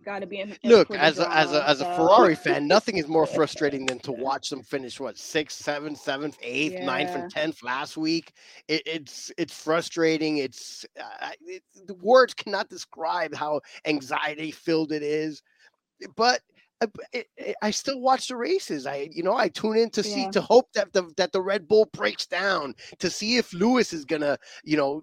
Gotta 0.05 0.27
be 0.27 0.41
in. 0.41 0.57
in 0.63 0.71
Look, 0.71 0.91
as 0.91 1.19
a, 1.19 1.31
as 1.35 1.53
a 1.53 1.69
as 1.69 1.81
a 1.81 1.85
Ferrari 1.97 2.35
fan, 2.45 2.69
nothing 2.69 2.99
is 2.99 3.09
more 3.09 3.27
frustrating 3.27 3.87
than 3.87 3.99
to 4.01 4.13
watch 4.13 4.51
them 4.51 4.63
finish 4.63 5.01
what 5.01 5.17
sixth, 5.19 5.63
seventh, 5.63 5.99
seventh, 5.99 6.37
eighth, 6.43 6.81
ninth, 6.83 7.15
and 7.15 7.31
tenth 7.31 7.63
last 7.63 7.97
week. 7.97 8.33
It, 8.69 8.83
it's 8.87 9.33
it's 9.39 9.55
frustrating. 9.59 10.39
It's 10.39 10.85
uh, 11.01 11.31
it, 11.47 11.63
the 11.87 11.95
words 11.95 12.35
cannot 12.35 12.69
describe 12.69 13.35
how 13.35 13.61
anxiety 13.87 14.51
filled 14.51 14.93
it 14.93 15.03
is. 15.03 15.43
But 16.17 16.41
I, 16.83 16.87
it, 17.13 17.27
it- 17.37 17.57
I 17.63 17.71
still 17.71 18.01
watch 18.01 18.29
the 18.29 18.37
races. 18.37 18.87
I 18.87 19.09
you 19.13 19.23
know 19.23 19.35
I 19.37 19.49
tune 19.49 19.77
in 19.77 19.91
to 19.91 20.03
see 20.03 20.23
Yeah. 20.23 20.31
to 20.33 20.41
hope 20.43 20.67
that 20.75 20.93
the 20.93 21.11
that 21.17 21.33
the 21.33 21.41
Red 21.41 21.67
Bull 21.67 21.89
breaks 21.93 22.27
down 22.27 22.75
to 22.99 23.11
see 23.11 23.37
if 23.37 23.53
Lewis 23.55 23.93
is 23.93 24.05
gonna 24.05 24.37
you 24.65 24.77
know 24.77 25.03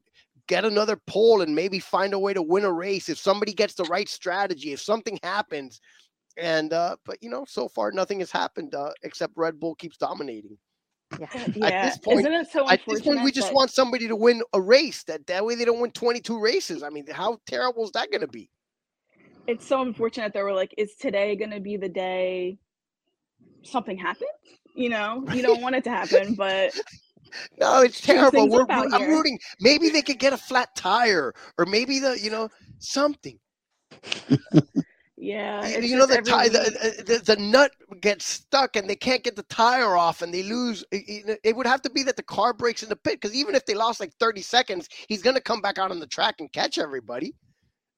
get 0.52 0.65
another 0.65 0.98
pole 1.07 1.41
and 1.41 1.56
maybe 1.56 1.80
find 1.80 2.14
a 2.14 2.19
way 2.19 2.34
to 2.34 2.41
win 2.41 2.65
a 2.65 2.72
race 2.72 3.07
if 3.07 3.18
somebody 3.18 3.53
gets 3.53 3.73
the 3.73 3.86
right 3.86 4.10
strategy 4.10 4.73
if 4.73 4.82
something 4.82 5.18
happens. 5.23 5.80
And 6.38 6.73
uh 6.73 6.98
but 7.06 7.18
you 7.22 7.30
know 7.30 7.45
so 7.48 7.69
far 7.69 7.91
nothing 7.94 8.19
has 8.19 8.32
happened 8.32 8.76
uh 8.76 8.91
except 9.03 9.32
red 9.38 9.61
bull 9.61 9.76
keeps 9.76 9.95
dominating. 9.95 10.57
Yeah. 11.19 11.28
at 11.34 11.56
Yeah, 11.56 11.86
this 11.86 11.98
point 11.99 12.19
isn't 12.19 12.34
it 12.34 12.52
so 12.52 12.69
at 12.69 12.82
this 12.86 13.02
point 13.02 13.23
we 13.23 13.32
just 13.32 13.48
that- 13.48 13.56
want 13.56 13.72
somebody 13.72 14.10
to 14.10 14.15
win 14.18 14.41
a 14.52 14.60
race 14.61 15.03
that 15.06 15.26
that 15.28 15.45
way 15.45 15.56
they 15.56 15.64
don't 15.64 15.80
win 15.80 15.91
22 15.91 16.38
races. 16.38 16.84
I 16.84 16.90
mean 16.90 17.06
how 17.10 17.38
terrible 17.48 17.86
is 17.86 17.91
that 17.91 18.11
going 18.11 18.22
to 18.22 18.28
be? 18.28 18.49
It's 19.48 19.65
so 19.65 19.82
unfortunate 19.82 20.34
that 20.34 20.44
we're 20.44 20.53
like, 20.53 20.73
is 20.78 20.95
today 20.95 21.36
gonna 21.38 21.61
be 21.61 21.78
the 21.78 21.90
day 21.90 22.57
something 23.64 23.98
happens? 23.98 24.30
You 24.76 24.90
know, 24.90 25.23
you 25.34 25.41
don't 25.41 25.61
want 25.61 25.76
it 25.76 25.84
to 25.86 25.90
happen, 25.90 26.36
but 26.36 26.78
no 27.59 27.81
it's 27.81 28.01
terrible. 28.01 28.49
we're, 28.49 28.65
i'm 28.69 28.91
here. 29.01 29.09
rooting. 29.09 29.39
Maybe 29.59 29.89
they 29.89 30.01
could 30.01 30.19
get 30.19 30.33
a 30.33 30.37
flat 30.37 30.75
tire 30.75 31.33
or 31.57 31.65
maybe 31.65 31.99
the 31.99 32.19
you 32.19 32.29
know 32.31 32.49
something. 32.79 33.39
Yeah, 35.17 35.67
you, 35.67 35.81
you 35.89 35.97
know 35.97 36.07
the, 36.07 36.17
every 36.17 36.31
ti- 36.31 36.37
week- 36.39 36.51
the, 36.53 37.03
the 37.05 37.35
the 37.35 37.41
nut 37.41 37.71
gets 38.01 38.25
stuck 38.25 38.75
and 38.75 38.89
they 38.89 38.95
can't 38.95 39.23
get 39.23 39.35
the 39.35 39.43
tire 39.43 39.95
off 39.95 40.23
and 40.23 40.33
they 40.33 40.41
lose 40.41 40.83
it- 40.91 41.55
would 41.55 41.67
have 41.67 41.83
to 41.83 41.91
be 41.91 42.01
that 42.03 42.15
the 42.15 42.23
car 42.23 42.53
breaks 42.55 42.81
in 42.81 42.89
the 42.89 42.95
pit 42.95 43.21
because 43.21 43.35
even 43.35 43.53
if 43.53 43.63
they 43.67 43.75
lost 43.75 43.99
like 43.99 44.11
30 44.19 44.41
seconds 44.41 44.89
he's 45.07 45.21
going 45.21 45.35
to 45.35 45.41
come 45.41 45.61
back 45.61 45.77
out 45.77 45.91
on 45.91 45.99
the 45.99 46.07
track 46.07 46.35
and 46.39 46.51
catch 46.51 46.79
everybody. 46.79 47.35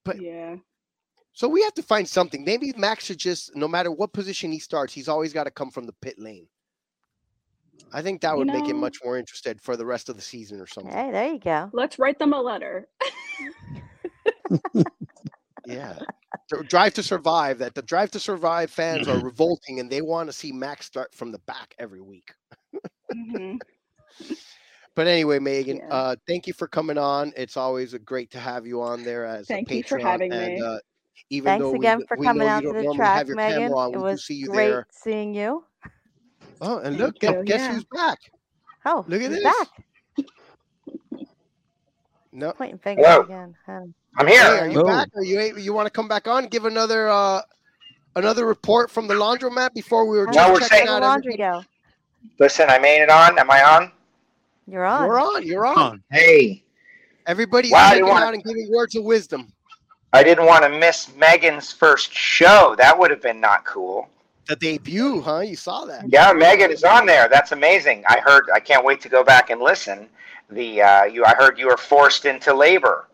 But 0.03 0.21
yeah. 0.21 0.57
so 1.31 1.47
we 1.47 1.63
have 1.63 1.73
to 1.75 1.83
find 1.83 2.05
something. 2.09 2.43
Maybe 2.43 2.73
max 2.75 3.05
should 3.05 3.19
just 3.19 3.55
no 3.55 3.69
matter 3.69 3.89
what 3.89 4.11
position 4.11 4.51
he 4.51 4.59
starts 4.59 4.91
he's 4.93 5.07
always 5.07 5.31
got 5.31 5.45
to 5.45 5.51
come 5.51 5.71
from 5.71 5.85
the 5.85 5.93
pit 6.01 6.15
lane 6.19 6.47
i 7.91 8.01
think 8.01 8.21
that 8.21 8.31
You 8.31 8.37
would 8.37 8.47
make 8.47 8.67
him 8.67 8.77
much 8.79 8.97
more 9.03 9.17
interested 9.17 9.59
for 9.61 9.75
the 9.75 9.85
rest 9.85 10.09
of 10.09 10.15
the 10.15 10.21
season 10.21 10.59
or 10.61 10.67
something 10.67 10.91
Hey, 10.93 11.11
there 11.11 11.33
you 11.33 11.39
go. 11.39 11.69
Let's 11.73 11.99
write 11.99 12.19
them 12.19 12.33
a 12.33 12.41
letter. 12.41 12.87
yeah 15.65 15.97
drive 16.67 16.93
to 16.93 17.01
survive 17.01 17.57
that 17.57 17.73
the 17.73 17.81
drive 17.81 18.11
to 18.11 18.19
survive 18.19 18.69
fans 18.69 19.07
Mm-hmm. 19.07 19.17
are 19.17 19.25
revolting 19.25 19.79
and 19.79 19.89
they 19.89 20.01
want 20.01 20.29
to 20.29 20.33
see 20.33 20.51
max 20.51 20.85
start 20.85 21.13
from 21.15 21.31
the 21.31 21.39
back 21.39 21.73
every 21.79 22.01
week 22.01 22.31
Mhm. 23.13 23.59
But 24.95 25.07
anyway, 25.07 25.39
Megan, 25.39 25.77
Yeah. 25.77 25.87
uh, 25.89 26.15
thank 26.27 26.45
you 26.45 26.53
for 26.53 26.67
coming 26.67 26.99
on. 26.99 27.33
It's 27.35 27.57
always 27.57 27.95
a 27.95 27.99
great 27.99 28.29
to 28.29 28.39
have 28.39 28.67
you 28.67 28.83
on 28.83 29.03
there 29.03 29.25
as 29.25 29.47
Thank 29.47 29.71
a 29.71 29.77
you 29.77 29.83
for 29.83 29.97
having 29.97 30.31
and 30.31 30.53
me. 30.53 30.61
uh, 30.63 30.77
even 31.31 31.45
Thanks 31.53 31.63
though 31.63 31.71
we, 31.71 31.77
again 31.77 31.99
d- 32.01 32.05
for 32.07 32.17
we 32.17 32.27
coming 32.27 32.47
know 32.47 32.53
out 32.53 32.61
to 32.61 32.73
the 32.73 32.93
track, 32.93 33.27
Megan. 33.27 33.61
camera 33.63 33.75
on, 33.79 33.93
It 33.95 33.97
was 33.97 34.23
see 34.23 34.35
you 34.35 34.45
great 34.45 34.69
there. 34.69 34.87
seeing 34.91 35.33
you. 35.33 35.65
Oh, 36.61 36.79
and 36.79 36.97
look, 36.97 37.19
guess, 37.19 37.33
you, 37.33 37.43
guess 37.43 37.59
yeah. 37.61 37.73
who's 37.73 37.83
back? 37.85 38.17
Oh, 38.85 39.05
Look 39.07 39.21
at 39.21 39.31
he's 39.31 39.41
this. 39.41 39.43
back. 39.43 39.67
No, 42.31 42.51
Pointing 42.53 42.79
fingers 42.79 43.05
Hello. 43.07 43.21
again. 43.21 43.55
Huh. 43.65 43.81
I'm 44.17 44.27
hey, 44.27 44.33
here. 44.33 44.43
are 44.43 44.67
you 44.67 44.73
Hello. 44.79 44.85
back? 44.87 45.09
Are 45.15 45.23
you 45.23 45.55
you 45.57 45.73
want 45.73 45.85
to 45.85 45.91
come 45.91 46.07
back 46.07 46.27
on? 46.27 46.47
Give 46.47 46.65
another 46.65 47.07
uh, 47.09 47.41
another 48.15 48.45
report 48.45 48.89
from 48.89 49.07
the 49.07 49.13
laundromat 49.13 49.73
before 49.73 50.05
we 50.05 50.17
were 50.17 50.25
just 50.27 50.35
No, 50.37 50.51
we're 50.51 50.59
checking 50.59 50.77
saying- 50.77 50.85
the 50.87 50.93
out 50.93 51.01
laundry 51.03 51.33
everything? 51.33 51.61
go? 51.61 51.63
Listen, 52.39 52.69
I 52.69 52.79
made 52.79 53.01
it 53.03 53.09
on. 53.09 53.37
Am 53.37 53.51
I 53.51 53.63
on? 53.63 53.91
You're 54.67 54.85
on. 54.85 55.05
You're 55.05 55.19
on. 55.19 55.45
You're 55.45 55.65
on. 55.65 55.77
on. 55.77 56.03
Hey, 56.11 56.63
Everybody's 57.27 57.71
Wow, 57.71 57.85
you 57.89 57.89
checking 57.91 58.07
wanna- 58.07 58.25
out 58.25 58.33
and 58.33 58.43
giving 58.43 58.69
words 58.71 58.95
of 58.95 59.03
wisdom. 59.03 59.51
I 60.11 60.23
didn't 60.23 60.45
want 60.45 60.63
to 60.63 60.69
miss 60.69 61.13
Megan's 61.15 61.71
first 61.71 62.13
show. 62.13 62.75
That 62.77 62.97
would 62.97 63.09
have 63.11 63.21
been 63.21 63.39
not 63.39 63.65
cool. 63.65 64.09
The 64.47 64.55
debut, 64.55 65.21
huh? 65.21 65.39
You 65.39 65.55
saw 65.55 65.85
that. 65.85 66.05
Yeah, 66.09 66.33
Megan 66.33 66.71
is 66.71 66.83
on 66.83 67.05
there. 67.05 67.29
That's 67.29 67.51
amazing. 67.51 68.03
I 68.07 68.19
heard. 68.19 68.49
I 68.53 68.59
can't 68.59 68.83
wait 68.85 69.01
to 69.01 69.09
go 69.09 69.23
back 69.23 69.49
and 69.49 69.61
listen. 69.61 70.09
The 70.49 70.81
uh, 70.81 71.03
you. 71.05 71.23
I 71.25 71.33
heard 71.35 71.57
you 71.57 71.67
were 71.67 71.77
forced 71.77 72.25
into 72.25 72.53
labor. 72.53 73.07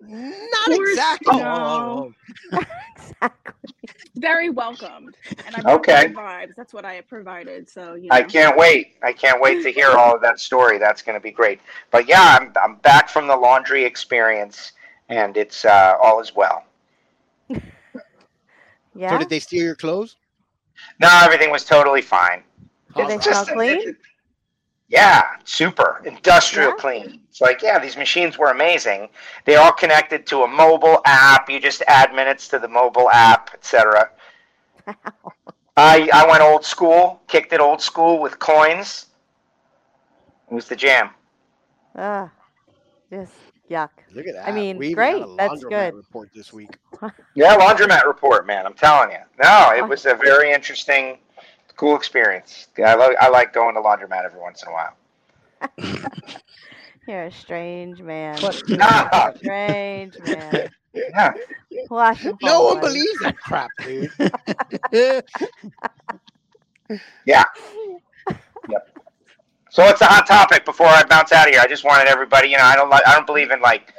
Not 0.00 0.72
exactly. 0.72 1.36
No. 1.38 2.12
exactly. 2.96 3.70
Very 4.16 4.50
welcomed. 4.50 5.16
And 5.44 5.56
I 5.56 5.62
Okay. 5.74 6.08
vibes. 6.08 6.54
That's 6.56 6.72
what 6.72 6.84
I 6.84 7.00
provided. 7.02 7.68
So 7.68 7.94
you 7.94 8.08
know. 8.08 8.16
I 8.16 8.22
can't 8.22 8.56
wait. 8.56 8.96
I 9.02 9.12
can't 9.12 9.40
wait 9.40 9.62
to 9.62 9.72
hear 9.72 9.88
all 9.90 10.14
of 10.14 10.22
that 10.22 10.40
story. 10.40 10.78
That's 10.78 11.02
going 11.02 11.16
to 11.16 11.22
be 11.22 11.30
great. 11.30 11.60
But 11.90 12.08
yeah, 12.08 12.38
I'm 12.40 12.52
I'm 12.62 12.76
back 12.76 13.08
from 13.08 13.26
the 13.26 13.36
laundry 13.36 13.84
experience, 13.84 14.72
and 15.08 15.36
it's 15.36 15.64
uh, 15.64 15.96
all 16.02 16.20
is 16.20 16.34
well. 16.34 16.64
Yeah. 18.94 19.10
So 19.10 19.18
did 19.18 19.28
they 19.28 19.40
steal 19.40 19.64
your 19.64 19.76
clothes? 19.76 20.16
No, 21.00 21.08
everything 21.22 21.50
was 21.50 21.64
totally 21.64 22.02
fine. 22.02 22.42
Did 22.96 23.08
they 23.08 23.18
Awesome. 23.18 23.32
smell 23.32 23.46
clean? 23.46 23.96
Yeah, 24.88 25.22
super 25.44 26.02
industrial 26.04 26.72
Yeah. 26.72 26.74
clean. 26.74 27.20
It's 27.28 27.40
like, 27.40 27.62
yeah, 27.62 27.78
these 27.78 27.96
machines 27.96 28.38
were 28.38 28.50
amazing. 28.50 29.08
They 29.44 29.56
all 29.56 29.72
connected 29.72 30.26
to 30.26 30.42
a 30.42 30.48
mobile 30.48 31.00
app. 31.06 31.48
You 31.48 31.60
just 31.60 31.82
add 31.86 32.14
minutes 32.14 32.48
to 32.48 32.58
the 32.58 32.68
mobile 32.68 33.08
app, 33.10 33.50
etc. 33.54 34.10
I 35.76 36.08
I 36.12 36.26
went 36.28 36.42
old 36.42 36.64
school, 36.64 37.22
kicked 37.28 37.52
it 37.52 37.60
old 37.60 37.80
school 37.80 38.20
with 38.20 38.38
coins. 38.38 39.06
It 40.50 40.54
was 40.54 40.68
the 40.68 40.76
jam. 40.76 41.10
Ugh. 41.96 42.30
Just 43.10 43.34
yuck. 43.70 43.90
Look 44.14 44.26
at 44.26 44.34
that. 44.34 44.48
I 44.48 44.52
mean, 44.52 44.78
we 44.78 44.94
great. 44.94 45.24
That's 45.38 45.64
good. 45.64 45.94
report 45.94 46.30
this 46.34 46.52
week. 46.52 46.76
Yeah, 47.34 47.56
laundromat 47.56 48.06
report, 48.06 48.46
man. 48.46 48.66
I'm 48.66 48.74
telling 48.74 49.10
you. 49.10 49.18
No, 49.42 49.72
it 49.74 49.86
was 49.86 50.06
a 50.06 50.14
very 50.14 50.52
interesting, 50.52 51.18
cool 51.76 51.96
experience. 51.96 52.68
I 52.78 52.94
like 52.94 53.16
I 53.20 53.28
like 53.28 53.52
going 53.52 53.74
to 53.74 53.80
laundromat 53.80 54.24
every 54.24 54.40
once 54.40 54.62
in 54.62 54.68
a 54.68 54.72
while. 54.72 54.96
You're 57.08 57.24
a 57.24 57.32
strange 57.32 58.00
man. 58.00 58.38
Nah. 58.68 59.32
Strange 59.36 60.16
man. 60.24 60.70
Yeah. 60.94 61.32
Watch 61.90 62.18
him 62.18 62.36
No 62.42 62.64
one 62.64 62.80
believes 62.80 63.18
that 63.22 63.36
crap, 63.38 63.70
dude. 63.82 64.10
Yeah. 67.24 67.44
Yep. 68.68 68.98
So 69.70 69.82
it's 69.84 70.00
a 70.02 70.06
hot 70.06 70.26
topic 70.26 70.64
before 70.64 70.86
I 70.86 71.02
bounce 71.02 71.32
out 71.32 71.48
of 71.48 71.54
here. 71.54 71.62
I 71.62 71.66
just 71.66 71.82
wanted 71.82 72.06
everybody, 72.06 72.48
you 72.48 72.58
know, 72.58 72.64
I 72.64 72.76
don't 72.76 72.90
like 72.90 73.06
I 73.06 73.14
don't 73.14 73.26
believe 73.26 73.50
in 73.50 73.60
like 73.60 73.94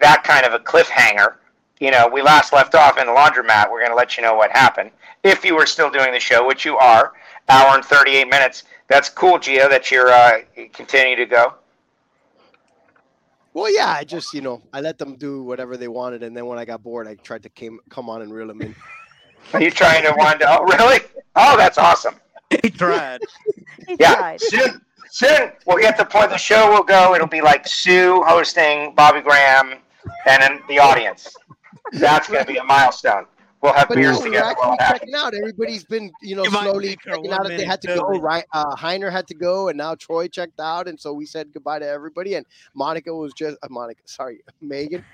that 0.00 0.22
kind 0.24 0.46
of 0.46 0.54
a 0.54 0.58
cliffhanger. 0.60 1.34
You 1.80 1.90
know, 1.90 2.08
we 2.08 2.22
last 2.22 2.52
left 2.52 2.74
off 2.74 2.98
in 2.98 3.06
the 3.06 3.12
laundromat. 3.12 3.70
We're 3.70 3.78
going 3.80 3.90
to 3.90 3.96
let 3.96 4.16
you 4.16 4.22
know 4.22 4.34
what 4.34 4.50
happened. 4.50 4.90
If 5.22 5.44
you 5.44 5.54
were 5.54 5.66
still 5.66 5.90
doing 5.90 6.12
the 6.12 6.20
show, 6.20 6.46
which 6.46 6.64
you 6.64 6.76
are, 6.76 7.12
hour 7.48 7.74
and 7.74 7.84
38 7.84 8.28
minutes. 8.28 8.64
That's 8.88 9.08
cool, 9.08 9.38
Gio, 9.38 9.68
that 9.68 9.90
you're 9.90 10.08
uh, 10.10 10.38
continue 10.72 11.16
to 11.16 11.26
go. 11.26 11.54
well, 13.52 13.72
yeah, 13.74 13.88
I 13.90 14.04
just 14.04 14.32
you 14.32 14.40
know 14.40 14.62
I 14.72 14.80
let 14.80 14.98
them 14.98 15.16
do 15.16 15.42
whatever 15.42 15.76
they 15.76 15.88
wanted, 15.88 16.22
and 16.22 16.36
then 16.36 16.46
when 16.46 16.58
I 16.58 16.64
got 16.64 16.82
bored, 16.82 17.06
I 17.06 17.14
tried 17.16 17.42
to 17.42 17.48
came 17.50 17.80
come 17.90 18.08
on 18.08 18.22
and 18.22 18.32
reel 18.32 18.46
them 18.46 18.62
in. 18.62 18.74
Are 19.52 19.62
you 19.62 19.70
trying 19.70 20.02
to 20.04 20.14
wind 20.16 20.42
up? 20.42 20.60
Oh, 20.60 20.64
really? 20.64 21.00
Oh, 21.36 21.56
that's 21.56 21.78
awesome. 21.78 22.16
He 22.62 22.70
tried. 22.70 23.20
He 23.86 23.96
Yeah, 23.98 24.14
tried. 24.14 24.40
soon, 24.40 24.80
soon 25.10 25.52
we'll 25.66 25.78
get 25.78 25.96
to 25.98 26.04
the 26.04 26.08
point 26.10 26.30
the 26.30 26.36
show 26.38 26.70
will 26.70 26.82
go. 26.82 27.14
It'll 27.14 27.26
be 27.26 27.40
like 27.42 27.66
Sue 27.66 28.22
hosting 28.24 28.94
Bobby 28.94 29.20
Graham, 29.20 29.74
and 30.26 30.42
then 30.42 30.60
the 30.68 30.78
audience. 30.78 31.36
That's 31.92 32.28
going 32.28 32.44
to 32.44 32.52
be 32.52 32.58
a 32.58 32.64
milestone. 32.64 33.26
We'll 33.60 33.72
have 33.72 33.88
But 33.88 33.96
beers 33.96 34.18
no, 34.18 34.20
we're 34.20 34.26
together 34.26 34.54
while 34.56 34.76
actually 34.78 34.86
it 34.86 34.98
checking 35.00 35.14
out. 35.16 35.34
Everybody's 35.34 35.84
been, 35.84 36.12
you 36.22 36.36
know, 36.36 36.44
You 36.44 36.50
slowly 36.50 36.96
checking 37.04 37.32
out. 37.32 37.50
If 37.50 37.58
they 37.58 37.64
had 37.64 37.80
to 37.82 37.88
go, 37.88 38.02
right? 38.20 38.44
Uh, 38.52 38.76
Heiner 38.76 39.10
had 39.10 39.26
to 39.28 39.34
go, 39.34 39.68
and 39.68 39.76
now 39.76 39.96
Troy 39.96 40.28
checked 40.28 40.60
out, 40.60 40.86
and 40.86 41.00
so 41.00 41.12
we 41.12 41.26
said 41.26 41.52
goodbye 41.52 41.80
to 41.80 41.86
everybody. 41.88 42.34
And 42.34 42.46
Monica 42.74 43.12
was 43.12 43.32
just 43.32 43.56
uh, 43.62 43.66
Monica. 43.68 44.00
Sorry, 44.04 44.40
Megan. 44.60 45.04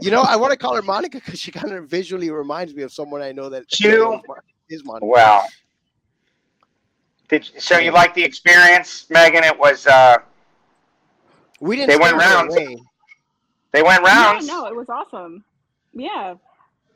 you 0.00 0.12
know, 0.12 0.22
I 0.22 0.36
want 0.36 0.52
to 0.52 0.56
call 0.56 0.76
her 0.76 0.82
Monica 0.82 1.20
because 1.24 1.40
she 1.40 1.50
kind 1.50 1.72
of 1.72 1.88
visually 1.88 2.30
reminds 2.30 2.72
me 2.72 2.84
of 2.84 2.92
someone 2.92 3.20
I 3.20 3.32
know 3.32 3.48
that 3.48 3.64
Sue? 3.68 4.20
is 4.68 4.84
Monica. 4.84 5.06
Wow. 5.06 5.44
did 7.28 7.50
so 7.58 7.78
you 7.78 7.90
like 7.90 8.14
the 8.14 8.22
experience, 8.22 9.06
Megan? 9.10 9.42
It 9.42 9.58
was 9.58 9.88
uh, 9.88 10.18
we 11.58 11.74
didn't. 11.74 11.90
They 11.90 11.96
went 11.96 12.20
send 12.20 12.32
rounds. 12.32 12.54
away. 12.54 12.76
They 13.72 13.82
went 13.82 14.04
rounds. 14.04 14.46
Yeah, 14.46 14.54
no, 14.54 14.66
it 14.66 14.76
was 14.76 14.88
awesome. 14.88 15.44
Yeah. 15.96 16.34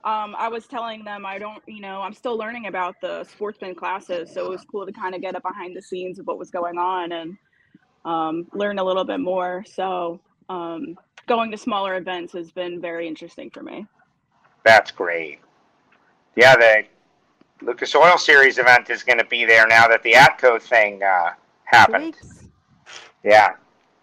Um, 0.05 0.35
I 0.39 0.49
was 0.49 0.67
telling 0.67 1.05
them 1.05 1.27
I 1.27 1.39
don't, 1.39 1.63
you 1.67 1.81
know, 1.81 2.01
I'm 2.01 2.15
still 2.15 2.37
learning 2.37 2.67
about 2.67 2.97
the 3.01 3.25
sportsman 3.25 3.75
classes, 3.75 4.33
so 4.33 4.47
it 4.47 4.49
was 4.49 4.65
cool 4.71 4.87
to 4.87 4.93
kind 4.93 5.15
of 5.15 5.21
get 5.21 5.35
up 5.35 5.43
behind 5.43 5.77
the 5.77 5.83
scenes 5.83 6.19
of 6.19 6.27
what 6.27 6.39
was 6.39 6.51
going 6.51 6.79
on 6.79 7.13
and 7.13 7.37
um, 8.05 8.47
learn 8.55 8.79
a 8.79 8.85
little 8.85 9.05
bit 9.05 9.21
more. 9.21 9.65
So 9.67 10.21
um, 10.49 10.97
going 11.27 11.51
to 11.51 11.59
smaller 11.59 11.97
events 11.97 12.33
has 12.33 12.51
been 12.51 12.81
very 12.81 13.07
interesting 13.09 13.51
for 13.51 13.63
me. 13.63 13.87
That's 14.65 14.91
great. 14.91 15.41
Yeah, 16.37 16.57
the 16.57 16.85
Lucas 17.63 17.95
Oil 17.95 18.17
Series 18.17 18.59
event 18.59 18.89
is 18.89 19.03
going 19.03 19.19
to 19.19 19.27
be 19.27 19.45
there 19.45 19.67
now 19.67 19.87
that 19.89 20.03
the 20.03 20.13
Atco 20.13 20.61
thing 20.61 21.03
uh, 21.03 21.33
happened. 21.65 22.17
Yeah. 23.23 23.55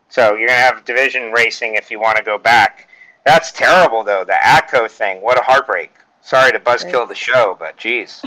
So 0.10 0.36
you're 0.36 0.48
going 0.48 0.60
to 0.60 0.66
have 0.66 0.86
division 0.86 1.32
racing 1.32 1.76
if 1.76 1.90
you 1.90 2.00
want 2.00 2.18
to 2.18 2.24
go 2.24 2.38
back. 2.38 2.87
That's 3.28 3.52
terrible, 3.52 4.06
though. 4.06 4.24
The 4.24 4.38
Atco 4.42 4.90
thing. 4.90 5.22
What 5.22 5.38
a 5.38 5.42
heartbreak. 5.42 5.92
Sorry 6.22 6.50
to 6.54 6.62
buzzkill 6.62 7.10
the 7.10 7.14
show, 7.14 7.58
but 7.60 7.76
geez. 7.76 8.24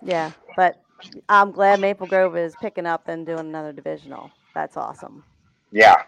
Yeah, 0.00 0.30
but 0.54 0.80
I'm 1.28 1.50
glad 1.50 1.80
Maple 1.80 2.06
Grove 2.06 2.36
is 2.36 2.54
picking 2.60 2.86
up 2.86 3.08
and 3.08 3.26
doing 3.26 3.40
another 3.40 3.72
divisional. 3.72 4.30
That's 4.54 4.76
awesome. 4.76 5.24
Yeah, 5.72 6.04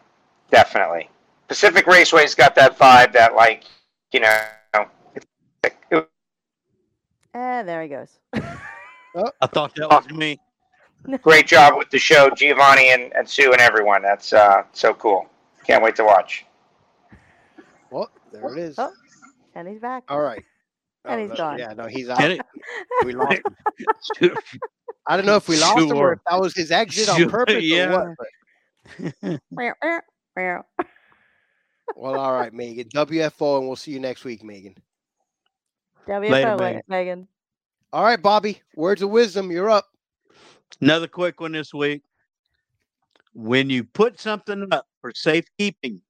definitely. 0.52 1.10
Pacific 1.48 1.88
Raceway's 1.88 2.36
got 2.36 2.54
that 2.54 2.78
vibe 2.78 3.12
that, 3.14 3.34
like, 3.34 3.64
you 4.12 4.20
know, 4.20 4.40
it's, 5.16 5.26
it, 5.64 6.08
And 7.34 7.68
there 7.68 7.82
he 7.82 7.88
goes. 7.88 8.20
I 8.32 9.46
thought 9.48 9.74
that 9.74 9.90
was 9.90 10.08
me. 10.10 10.38
great 11.22 11.48
job 11.48 11.76
with 11.76 11.90
the 11.90 11.98
show, 11.98 12.30
Giovanni 12.30 12.90
and, 12.90 13.12
and 13.16 13.28
Sue 13.28 13.50
and 13.50 13.60
everyone. 13.60 14.02
That's 14.02 14.32
uh, 14.32 14.62
so 14.72 14.94
cool. 14.94 15.26
Can't 15.64 15.82
wait 15.82 15.96
to 15.96 16.04
watch. 16.04 16.45
Well, 17.90 18.10
there 18.32 18.52
it 18.52 18.58
is. 18.58 18.74
Oh, 18.78 18.92
and 19.54 19.68
he's 19.68 19.80
back. 19.80 20.04
All 20.08 20.20
right. 20.20 20.42
And 21.08 21.20
Oh, 21.20 21.22
he's 21.22 21.30
no, 21.30 21.36
gone. 21.36 21.58
Yeah, 21.60 21.72
no, 21.72 21.86
he's 21.86 22.08
out. 22.08 22.20
And 22.20 22.32
it- 22.32 22.40
we 23.04 23.12
lost 23.12 23.40
him. 24.18 24.36
I 25.06 25.16
don't 25.16 25.24
know 25.24 25.36
if 25.36 25.48
we 25.48 25.56
lost 25.56 25.78
him 25.78 25.92
or 25.96 26.14
if 26.14 26.18
that 26.28 26.40
was 26.40 26.52
his 26.52 26.72
exit 26.72 27.08
on 27.08 27.30
purpose 27.30 27.62
yeah. 27.62 27.94
or 27.94 28.16
what. 28.98 29.08
But, 29.22 29.40
well, 31.94 32.18
all 32.18 32.32
right, 32.32 32.52
Megan. 32.52 32.88
WFO, 32.88 33.58
and 33.58 33.68
we'll 33.68 33.76
see 33.76 33.92
you 33.92 34.00
next 34.00 34.24
week, 34.24 34.42
Megan. 34.42 34.74
WFO, 36.08 36.28
Later, 36.30 36.56
Megan. 36.56 36.82
Megan. 36.88 37.28
All 37.92 38.02
right, 38.02 38.20
Bobby. 38.20 38.60
Words 38.74 39.02
of 39.02 39.10
wisdom. 39.10 39.52
You're 39.52 39.70
up. 39.70 39.86
Another 40.80 41.06
quick 41.06 41.40
one 41.40 41.52
this 41.52 41.72
week. 41.72 42.02
When 43.32 43.70
you 43.70 43.84
put 43.84 44.18
something 44.18 44.66
up 44.72 44.86
for 45.00 45.12
safekeeping, 45.14 46.00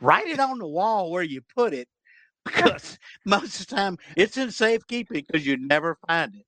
write 0.00 0.26
it 0.26 0.40
on 0.40 0.58
the 0.58 0.66
wall 0.66 1.10
where 1.10 1.22
you 1.22 1.40
put 1.54 1.72
it 1.74 1.88
because 2.44 2.98
most 3.24 3.60
of 3.60 3.66
the 3.68 3.74
time 3.76 3.98
it's 4.16 4.36
in 4.36 4.50
safekeeping 4.50 5.24
because 5.26 5.46
you 5.46 5.56
never 5.56 5.96
find 6.06 6.34
it. 6.34 6.46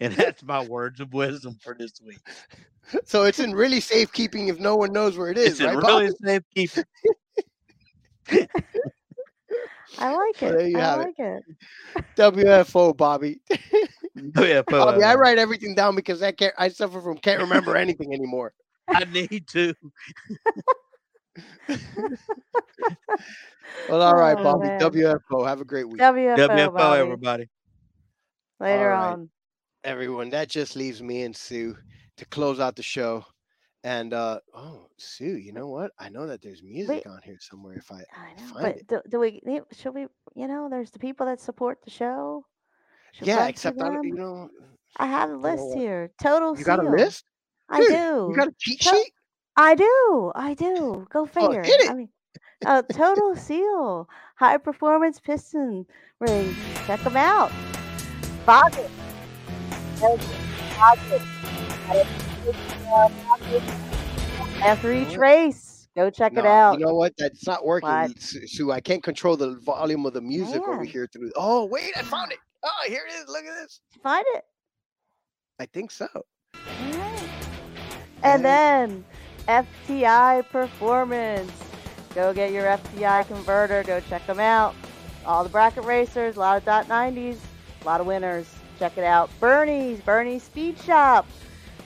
And 0.00 0.12
that's 0.14 0.42
my 0.42 0.60
words 0.62 1.00
of 1.00 1.12
wisdom 1.12 1.56
for 1.62 1.74
this 1.78 1.92
week. 2.04 2.18
So 3.04 3.22
it's 3.22 3.38
in 3.38 3.52
really 3.52 3.78
safekeeping 3.78 4.48
if 4.48 4.58
no 4.58 4.74
one 4.76 4.92
knows 4.92 5.16
where 5.16 5.30
it 5.30 5.38
is, 5.38 5.52
It's 5.52 5.60
in 5.60 5.76
really 5.76 5.80
Bobby? 5.82 6.10
safekeeping. 6.24 6.84
I 9.98 10.14
like 10.14 10.42
it. 10.42 10.58
there 10.58 10.66
you 10.68 10.78
I 10.78 10.80
have 10.80 11.00
it. 11.00 11.06
like 11.06 11.18
it. 11.18 11.42
WFO, 12.16 12.96
Bobby. 12.96 13.40
Yeah, 14.36 14.62
Bobby, 14.62 15.02
I 15.04 15.14
write 15.14 15.38
everything 15.38 15.74
down 15.74 15.94
because 15.94 16.22
I 16.22 16.32
can't. 16.32 16.54
I 16.58 16.68
suffer 16.68 17.00
from 17.00 17.18
can't 17.18 17.40
remember 17.40 17.76
anything 17.76 18.12
anymore. 18.12 18.52
I 18.88 19.04
need 19.04 19.46
to. 19.52 19.74
Well, 23.88 24.02
all 24.02 24.14
right, 24.16 24.36
Oh, 24.38 24.42
Bobby. 24.42 24.66
man. 24.68 24.80
WFO. 24.80 25.46
Have 25.46 25.60
a 25.60 25.64
great 25.64 25.88
week. 25.88 26.00
WFO, 26.00 26.36
WFO, 26.36 26.72
Bobby. 26.74 27.00
everybody. 27.00 27.48
Later 28.60 28.92
All 28.92 29.00
right. 29.00 29.12
on. 29.12 29.30
Everyone, 29.84 30.30
that 30.30 30.48
just 30.48 30.76
leaves 30.76 31.02
me 31.02 31.22
and 31.22 31.34
Sue 31.34 31.76
to 32.16 32.24
close 32.26 32.60
out 32.60 32.76
the 32.76 32.82
show. 32.82 33.24
And 33.84 34.14
uh 34.14 34.38
oh, 34.54 34.86
Sue, 34.98 35.36
you 35.38 35.52
know 35.52 35.66
what? 35.68 35.90
I 35.98 36.08
know 36.08 36.26
that 36.28 36.40
there's 36.40 36.62
music 36.62 37.02
Wait. 37.04 37.06
on 37.08 37.20
here 37.24 37.38
somewhere. 37.40 37.74
If 37.74 37.90
I, 37.90 38.04
I 38.14 38.40
know, 38.40 38.46
find 38.52 38.62
but 38.62 38.76
it. 38.76 38.86
do, 38.86 39.00
do 39.10 39.18
we 39.18 39.40
should 39.72 39.92
we, 39.94 40.02
you 40.36 40.46
know, 40.46 40.68
there's 40.70 40.92
the 40.92 41.00
people 41.00 41.26
that 41.26 41.40
support 41.40 41.78
the 41.82 41.90
show. 41.90 42.44
Should 43.14 43.26
yeah, 43.26 43.48
except 43.48 43.80
I, 43.82 43.90
you 44.02 44.14
know, 44.14 44.48
I 44.98 45.06
have 45.06 45.30
a 45.30 45.36
list 45.36 45.64
what? 45.64 45.78
here. 45.78 46.12
Total 46.22 46.56
you 46.56 46.62
got 46.64 46.78
a 46.78 46.82
Seal. 46.82 46.92
list. 46.92 47.24
I 47.68 47.80
Dude, 47.80 47.88
do. 47.88 48.26
You 48.30 48.34
got 48.36 48.48
a 48.48 48.54
cheat 48.58 48.80
To- 48.82 48.88
sheet? 48.90 49.12
I 49.56 49.74
do. 49.74 50.32
I 50.34 50.54
do. 50.54 51.06
Go 51.10 51.22
Oh, 51.22 51.26
figure. 51.26 51.62
it. 51.64 51.90
I 51.90 51.94
mean, 51.94 52.08
a 52.64 52.82
Total 52.82 53.36
Seal, 53.36 54.08
high 54.36 54.56
performance 54.58 55.20
piston 55.20 55.86
ring. 56.20 56.54
Check 56.86 57.00
them 57.02 57.16
out. 57.16 57.50
Pocket. 58.46 58.90
After 64.62 64.92
each 64.92 65.16
race, 65.16 65.88
go 65.96 66.10
check 66.10 66.32
it 66.36 66.46
out. 66.46 66.78
You 66.78 66.86
know 66.86 66.94
what? 66.94 67.14
That's 67.18 67.46
not 67.46 67.64
working, 67.64 67.88
What? 67.88 68.18
Su- 68.20 68.46
Sue. 68.46 68.72
I 68.72 68.80
can't 68.80 69.02
control 69.02 69.36
the 69.36 69.58
volume 69.60 70.06
of 70.06 70.12
the 70.12 70.20
music 70.20 70.62
over 70.62 70.76
Man. 70.78 70.86
here 70.86 71.08
through. 71.12 71.32
Oh, 71.36 71.64
wait, 71.66 71.90
I 71.96 72.02
found 72.02 72.32
it. 72.32 72.38
Oh, 72.62 72.70
here 72.86 73.02
it 73.08 73.12
is. 73.14 73.28
Look 73.28 73.44
at 73.44 73.54
this. 73.62 73.80
Find 74.02 74.24
it. 74.34 74.44
I 75.58 75.66
think 75.66 75.90
so. 75.90 76.08
Alright. 76.56 77.28
And 78.22 78.44
then 78.44 79.04
FTI 79.48 80.48
Performance. 80.48 81.50
Go 82.14 82.32
get 82.32 82.52
your 82.52 82.64
FTI 82.64 83.26
converter. 83.26 83.82
Go 83.82 84.00
check 84.00 84.26
them 84.26 84.40
out. 84.40 84.74
All 85.24 85.42
the 85.42 85.50
bracket 85.50 85.84
racers, 85.84 86.36
a 86.36 86.40
lot 86.40 86.58
of 86.58 86.64
dot 86.64 86.88
90s, 86.88 87.38
a 87.80 87.84
lot 87.84 88.00
of 88.00 88.06
winners. 88.06 88.52
Check 88.78 88.98
it 88.98 89.04
out. 89.04 89.30
Bernie's, 89.40 90.00
Bernie's 90.00 90.42
Speed 90.42 90.78
Shop. 90.78 91.26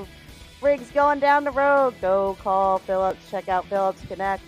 rigs 0.62 0.92
going 0.92 1.20
down 1.20 1.44
the 1.44 1.52
road. 1.52 1.94
Go 2.02 2.36
call 2.42 2.80
Phillips. 2.80 3.30
Check 3.30 3.48
out 3.48 3.66
Phillips 3.66 4.02
Connect 4.08 4.42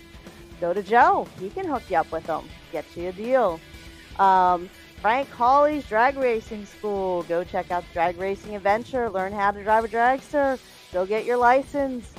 go 0.60 0.74
to 0.74 0.84
Joe. 0.84 1.28
He 1.40 1.50
can 1.50 1.68
hook 1.68 1.84
you 1.90 1.98
up 1.98 2.12
with 2.12 2.26
them. 2.26 2.46
Get 2.72 2.86
you 2.96 3.10
a 3.10 3.12
deal. 3.12 3.60
Um, 4.20 4.70
Frank 5.02 5.30
Hawley's 5.30 5.86
Drag 5.86 6.18
Racing 6.18 6.66
School. 6.66 7.24
Go 7.24 7.44
check 7.44 7.72
out 7.72 7.84
the 7.88 7.94
Drag 7.94 8.18
Racing 8.18 8.56
Adventure. 8.56 9.10
Learn 9.10 9.32
how 9.32 9.52
to 9.52 9.64
drive 9.64 9.86
a 9.86 9.88
dragster. 9.88 10.60
Go 10.92 11.06
get 11.06 11.24
your 11.26 11.38
license. 11.38 12.12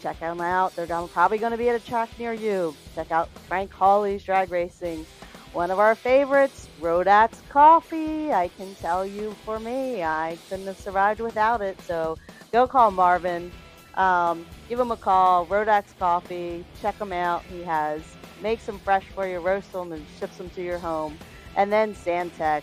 Check 0.00 0.20
them 0.20 0.40
out. 0.40 0.74
They're 0.76 0.86
probably 0.86 1.38
going 1.38 1.52
to 1.52 1.58
be 1.58 1.68
at 1.68 1.74
a 1.74 1.84
track 1.84 2.10
near 2.18 2.32
you. 2.32 2.74
Check 2.94 3.10
out 3.10 3.28
Frank 3.48 3.72
Hawley's 3.72 4.22
Drag 4.22 4.50
Racing. 4.50 5.04
One 5.52 5.70
of 5.70 5.78
our 5.78 5.94
favorites, 5.94 6.68
Rodax 6.80 7.46
Coffee. 7.48 8.32
I 8.32 8.48
can 8.56 8.74
tell 8.76 9.04
you 9.04 9.32
for 9.44 9.58
me, 9.58 10.02
I 10.02 10.38
couldn't 10.48 10.66
have 10.66 10.78
survived 10.78 11.20
without 11.20 11.60
it. 11.60 11.78
So 11.82 12.16
go 12.52 12.66
call 12.66 12.90
Marvin. 12.90 13.52
Um, 13.94 14.46
give 14.68 14.80
him 14.80 14.92
a 14.92 14.96
call. 14.96 15.46
Rodax 15.46 15.96
Coffee. 15.98 16.64
Check 16.80 16.98
him 16.98 17.12
out. 17.12 17.42
He 17.42 17.62
has 17.64 18.00
makes 18.42 18.66
them 18.66 18.78
fresh 18.80 19.04
for 19.14 19.26
you, 19.26 19.38
roast 19.38 19.72
them, 19.72 19.92
and 19.92 20.04
ships 20.18 20.36
them 20.36 20.50
to 20.50 20.62
your 20.62 20.78
home. 20.78 21.16
And 21.56 21.72
then 21.72 21.94
Sandtech, 21.94 22.62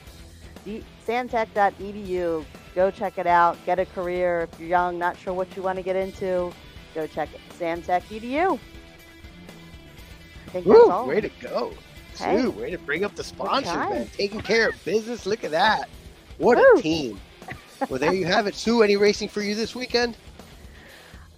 D- 0.65 0.83
sandtech.edu. 1.05 2.45
Go 2.75 2.91
check 2.91 3.17
it 3.17 3.27
out. 3.27 3.57
Get 3.65 3.79
a 3.79 3.85
career. 3.85 4.47
If 4.51 4.59
you're 4.59 4.69
young, 4.69 4.97
not 4.97 5.17
sure 5.17 5.33
what 5.33 5.55
you 5.55 5.61
want 5.61 5.77
to 5.77 5.83
get 5.83 5.95
into, 5.95 6.51
go 6.95 7.07
check 7.07 7.29
it. 7.33 7.41
Sandtech.edu. 7.59 8.59
I 10.47 10.51
think 10.51 10.65
that's 10.65 10.79
all. 10.89 11.07
way 11.07 11.21
to 11.21 11.29
go. 11.41 11.73
Hey. 12.17 12.41
Sue, 12.41 12.51
way 12.51 12.71
to 12.71 12.77
bring 12.77 13.03
up 13.03 13.15
the 13.15 13.23
sponsors, 13.23 13.73
man. 13.73 14.09
Taking 14.13 14.41
care 14.41 14.69
of 14.69 14.85
business. 14.85 15.25
Look 15.25 15.43
at 15.43 15.51
that. 15.51 15.89
What 16.37 16.57
Woo. 16.57 16.79
a 16.79 16.81
team. 16.81 17.19
Well, 17.89 17.99
there 17.99 18.13
you 18.15 18.25
have 18.25 18.47
it. 18.47 18.55
Sue, 18.55 18.81
any 18.81 18.95
racing 18.97 19.29
for 19.29 19.41
you 19.41 19.55
this 19.55 19.75
weekend? 19.75 20.17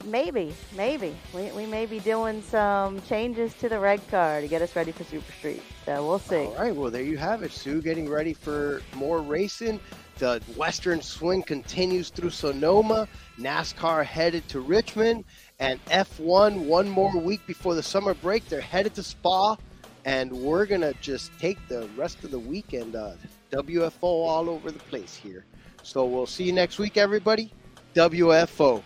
Maybe, 0.05 0.53
maybe 0.75 1.15
we, 1.33 1.51
we 1.51 1.65
may 1.65 1.85
be 1.85 1.99
doing 1.99 2.41
some 2.41 3.01
changes 3.01 3.53
to 3.55 3.69
the 3.69 3.79
red 3.79 4.01
car 4.09 4.41
to 4.41 4.47
get 4.47 4.61
us 4.61 4.75
ready 4.75 4.91
for 4.91 5.03
Super 5.03 5.31
Street. 5.33 5.61
So 5.85 6.05
we'll 6.05 6.19
see. 6.19 6.45
All 6.45 6.55
right, 6.55 6.75
well 6.75 6.91
there 6.91 7.01
you 7.01 7.17
have 7.17 7.43
it, 7.43 7.51
Sue. 7.51 7.81
Getting 7.81 8.09
ready 8.09 8.33
for 8.33 8.81
more 8.95 9.21
racing. 9.21 9.79
The 10.17 10.41
Western 10.55 11.01
Swing 11.01 11.41
continues 11.41 12.09
through 12.09 12.29
Sonoma. 12.29 13.07
NASCAR 13.39 14.05
headed 14.05 14.47
to 14.49 14.59
Richmond, 14.59 15.25
and 15.59 15.83
F1 15.85 16.65
one 16.65 16.87
more 16.87 17.17
week 17.17 17.41
before 17.47 17.73
the 17.73 17.81
summer 17.81 18.13
break. 18.13 18.47
They're 18.47 18.61
headed 18.61 18.93
to 18.95 19.03
Spa, 19.03 19.57
and 20.05 20.31
we're 20.31 20.65
gonna 20.65 20.93
just 21.01 21.31
take 21.39 21.57
the 21.67 21.89
rest 21.97 22.23
of 22.23 22.31
the 22.31 22.39
weekend. 22.39 22.95
Uh, 22.95 23.13
WFO 23.51 24.03
all 24.03 24.49
over 24.49 24.71
the 24.71 24.79
place 24.79 25.15
here. 25.15 25.45
So 25.83 26.05
we'll 26.05 26.27
see 26.27 26.43
you 26.43 26.53
next 26.53 26.77
week, 26.77 26.97
everybody. 26.97 27.51
WFO. 27.95 28.83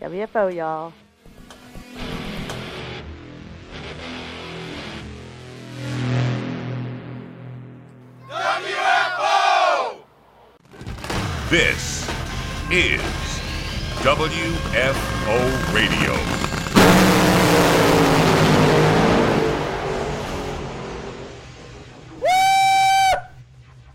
WFO, 0.00 0.54
y'all. 0.54 0.92
WFO! 8.30 9.96
This 11.50 12.08
is 12.70 13.00
WFO 14.02 15.74
Radio. 15.74 16.14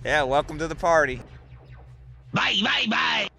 Yeah, 0.04 0.24
welcome 0.24 0.60
to 0.60 0.68
the 0.68 0.76
party. 0.76 1.22
Bye, 2.34 2.60
bye, 2.62 2.88
bye. 2.90 3.30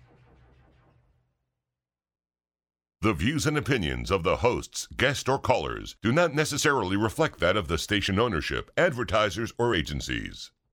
The 3.04 3.12
views 3.12 3.46
and 3.46 3.58
opinions 3.58 4.10
of 4.10 4.22
the 4.22 4.36
hosts, 4.36 4.88
guests, 4.96 5.28
or 5.28 5.38
callers 5.38 5.94
do 6.00 6.10
not 6.10 6.32
necessarily 6.32 6.96
reflect 6.96 7.38
that 7.40 7.54
of 7.54 7.68
the 7.68 7.76
station 7.76 8.18
ownership, 8.18 8.70
advertisers, 8.78 9.52
or 9.58 9.74
agencies. 9.74 10.52